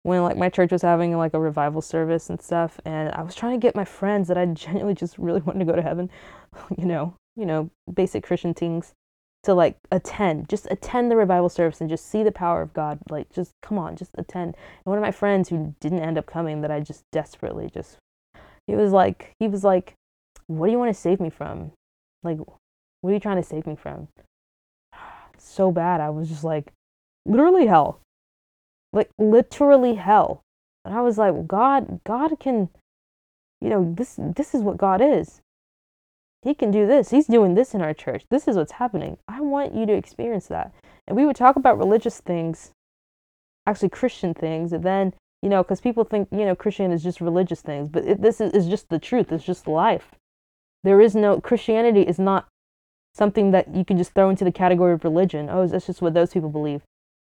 when 0.03 0.23
like 0.23 0.37
my 0.37 0.47
church 0.47 0.71
was 0.71 0.83
having 0.83 1.17
like 1.17 1.33
a 1.33 1.39
revival 1.39 1.81
service 1.81 2.29
and 2.29 2.41
stuff 2.41 2.79
and 2.85 3.09
I 3.11 3.23
was 3.23 3.35
trying 3.35 3.59
to 3.59 3.61
get 3.61 3.75
my 3.75 3.83
friends 3.83 4.29
that 4.29 4.37
I 4.37 4.45
genuinely 4.63 4.93
just 4.93 5.17
really 5.17 5.41
wanted 5.41 5.59
to 5.59 5.65
go 5.65 5.75
to 5.75 5.81
heaven, 5.81 6.09
you 6.77 6.85
know, 6.85 7.13
you 7.35 7.45
know, 7.45 7.69
basic 7.93 8.23
Christian 8.23 8.53
things 8.53 8.93
to 9.43 9.53
like 9.53 9.77
attend, 9.91 10.47
just 10.47 10.65
attend 10.71 11.11
the 11.11 11.17
revival 11.17 11.49
service 11.49 11.81
and 11.81 11.89
just 11.89 12.09
see 12.09 12.23
the 12.23 12.31
power 12.31 12.61
of 12.61 12.73
God. 12.73 12.99
Like 13.09 13.33
just 13.33 13.51
come 13.61 13.77
on, 13.77 13.97
just 13.97 14.11
attend. 14.17 14.55
And 14.55 14.85
one 14.85 14.97
of 14.97 15.01
my 15.01 15.11
friends 15.11 15.49
who 15.49 15.75
didn't 15.81 15.99
end 15.99 16.17
up 16.17 16.25
coming 16.25 16.61
that 16.61 16.71
I 16.71 16.79
just 16.79 17.03
desperately 17.11 17.69
just 17.69 17.97
he 18.65 18.77
was 18.77 18.93
like 18.93 19.33
he 19.39 19.49
was 19.49 19.65
like, 19.65 19.93
What 20.47 20.67
do 20.67 20.71
you 20.71 20.79
want 20.79 20.95
to 20.95 21.01
save 21.01 21.19
me 21.19 21.29
from? 21.29 21.73
Like 22.23 22.37
what 23.01 23.11
are 23.11 23.13
you 23.13 23.19
trying 23.19 23.41
to 23.41 23.43
save 23.43 23.67
me 23.67 23.75
from? 23.75 24.07
So 25.37 25.71
bad. 25.71 26.01
I 26.01 26.09
was 26.09 26.29
just 26.29 26.43
like, 26.43 26.73
literally 27.27 27.67
hell 27.67 28.01
like 28.93 29.09
literally 29.17 29.95
hell. 29.95 30.41
And 30.85 30.93
I 30.93 31.01
was 31.01 31.17
like, 31.17 31.47
God, 31.47 32.01
God 32.03 32.39
can, 32.39 32.69
you 33.61 33.69
know, 33.69 33.93
this 33.95 34.15
this 34.17 34.53
is 34.55 34.61
what 34.61 34.77
God 34.77 35.01
is. 35.01 35.41
He 36.43 36.53
can 36.53 36.71
do 36.71 36.85
this. 36.87 37.09
He's 37.09 37.27
doing 37.27 37.55
this 37.55 37.73
in 37.73 37.81
our 37.81 37.93
church. 37.93 38.23
This 38.29 38.47
is 38.47 38.55
what's 38.55 38.73
happening. 38.73 39.17
I 39.27 39.41
want 39.41 39.75
you 39.75 39.85
to 39.85 39.93
experience 39.93 40.47
that. 40.47 40.73
And 41.07 41.17
we 41.17 41.25
would 41.25 41.35
talk 41.35 41.55
about 41.55 41.77
religious 41.77 42.19
things, 42.19 42.71
actually 43.65 43.89
Christian 43.89 44.33
things, 44.33 44.71
and 44.73 44.83
then 44.83 45.13
you 45.43 45.49
know, 45.49 45.61
because 45.61 45.81
people 45.81 46.03
think 46.03 46.29
you 46.31 46.45
know 46.45 46.55
Christian 46.55 46.91
is 46.91 47.03
just 47.03 47.21
religious 47.21 47.61
things, 47.61 47.89
but 47.89 48.05
it, 48.05 48.21
this 48.21 48.39
is, 48.39 48.53
is 48.53 48.67
just 48.67 48.89
the 48.89 48.99
truth. 48.99 49.31
It's 49.31 49.43
just 49.43 49.67
life. 49.67 50.15
There 50.83 51.01
is 51.01 51.15
no 51.15 51.41
Christianity 51.41 52.01
is 52.01 52.19
not 52.19 52.47
something 53.13 53.51
that 53.51 53.75
you 53.75 53.83
can 53.83 53.97
just 53.97 54.13
throw 54.13 54.29
into 54.29 54.45
the 54.45 54.51
category 54.51 54.93
of 54.93 55.03
religion. 55.03 55.49
Oh, 55.51 55.67
that's 55.67 55.87
just 55.87 56.01
what 56.01 56.13
those 56.13 56.31
people 56.31 56.49
believe. 56.49 56.83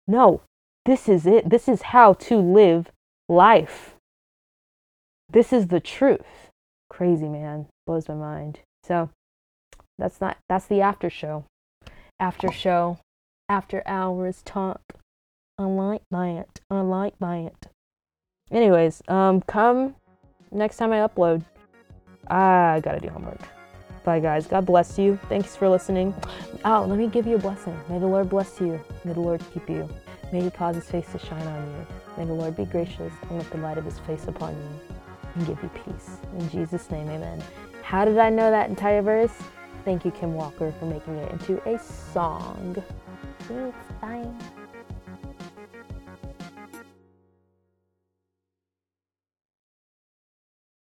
No, 0.08 0.42
this 0.84 1.08
is 1.08 1.26
it. 1.26 1.50
This 1.50 1.68
is 1.68 1.82
how 1.82 2.12
to 2.14 2.36
live 2.36 2.90
life. 3.28 3.96
This 5.28 5.52
is 5.52 5.68
the 5.68 5.80
truth. 5.80 6.50
Crazy, 6.88 7.28
man. 7.28 7.66
Blows 7.86 8.08
my 8.08 8.14
mind. 8.14 8.60
So 8.84 9.10
that's 9.98 10.20
not 10.20 10.36
that's 10.48 10.66
the 10.66 10.80
after 10.80 11.10
show. 11.10 11.44
After 12.20 12.52
show. 12.52 12.98
After 13.48 13.82
hours 13.86 14.42
talk. 14.44 14.80
I 15.58 15.64
like 15.64 16.02
that. 16.10 16.60
I 16.70 16.80
like 16.80 17.18
that. 17.18 17.68
Anyways, 18.50 19.02
um 19.08 19.40
come 19.42 19.96
next 20.52 20.76
time 20.76 20.92
I 20.92 20.98
upload. 20.98 21.44
I 22.28 22.80
gotta 22.82 23.00
do 23.00 23.08
homework. 23.08 23.55
Bye 24.06 24.20
guys. 24.20 24.46
God 24.46 24.64
bless 24.64 25.00
you. 25.00 25.18
Thanks 25.28 25.56
for 25.56 25.68
listening. 25.68 26.14
Oh, 26.64 26.86
let 26.88 26.96
me 26.96 27.08
give 27.08 27.26
you 27.26 27.34
a 27.34 27.38
blessing. 27.40 27.76
May 27.88 27.98
the 27.98 28.06
Lord 28.06 28.28
bless 28.28 28.60
you. 28.60 28.80
May 29.04 29.12
the 29.14 29.20
Lord 29.20 29.42
keep 29.52 29.68
you. 29.68 29.88
May 30.32 30.42
he 30.42 30.50
cause 30.50 30.76
his 30.76 30.88
face 30.88 31.10
to 31.10 31.18
shine 31.18 31.44
on 31.44 31.66
you. 31.66 31.86
May 32.16 32.24
the 32.24 32.32
Lord 32.32 32.56
be 32.56 32.66
gracious 32.66 33.12
and 33.22 33.38
lift 33.38 33.50
the 33.50 33.58
light 33.58 33.78
of 33.78 33.84
his 33.84 33.98
face 33.98 34.28
upon 34.28 34.54
you 34.54 34.80
and 35.34 35.46
give 35.48 35.60
you 35.60 35.70
peace. 35.84 36.18
In 36.38 36.48
Jesus' 36.50 36.88
name, 36.88 37.08
amen. 37.08 37.42
How 37.82 38.04
did 38.04 38.18
I 38.18 38.30
know 38.30 38.48
that 38.48 38.70
entire 38.70 39.02
verse? 39.02 39.34
Thank 39.84 40.04
you, 40.04 40.12
Kim 40.12 40.34
Walker, 40.34 40.72
for 40.78 40.84
making 40.84 41.16
it 41.16 41.32
into 41.32 41.60
a 41.68 41.76
song. 41.76 42.76
Thanks. 43.48 43.76
Bye. 44.00 44.55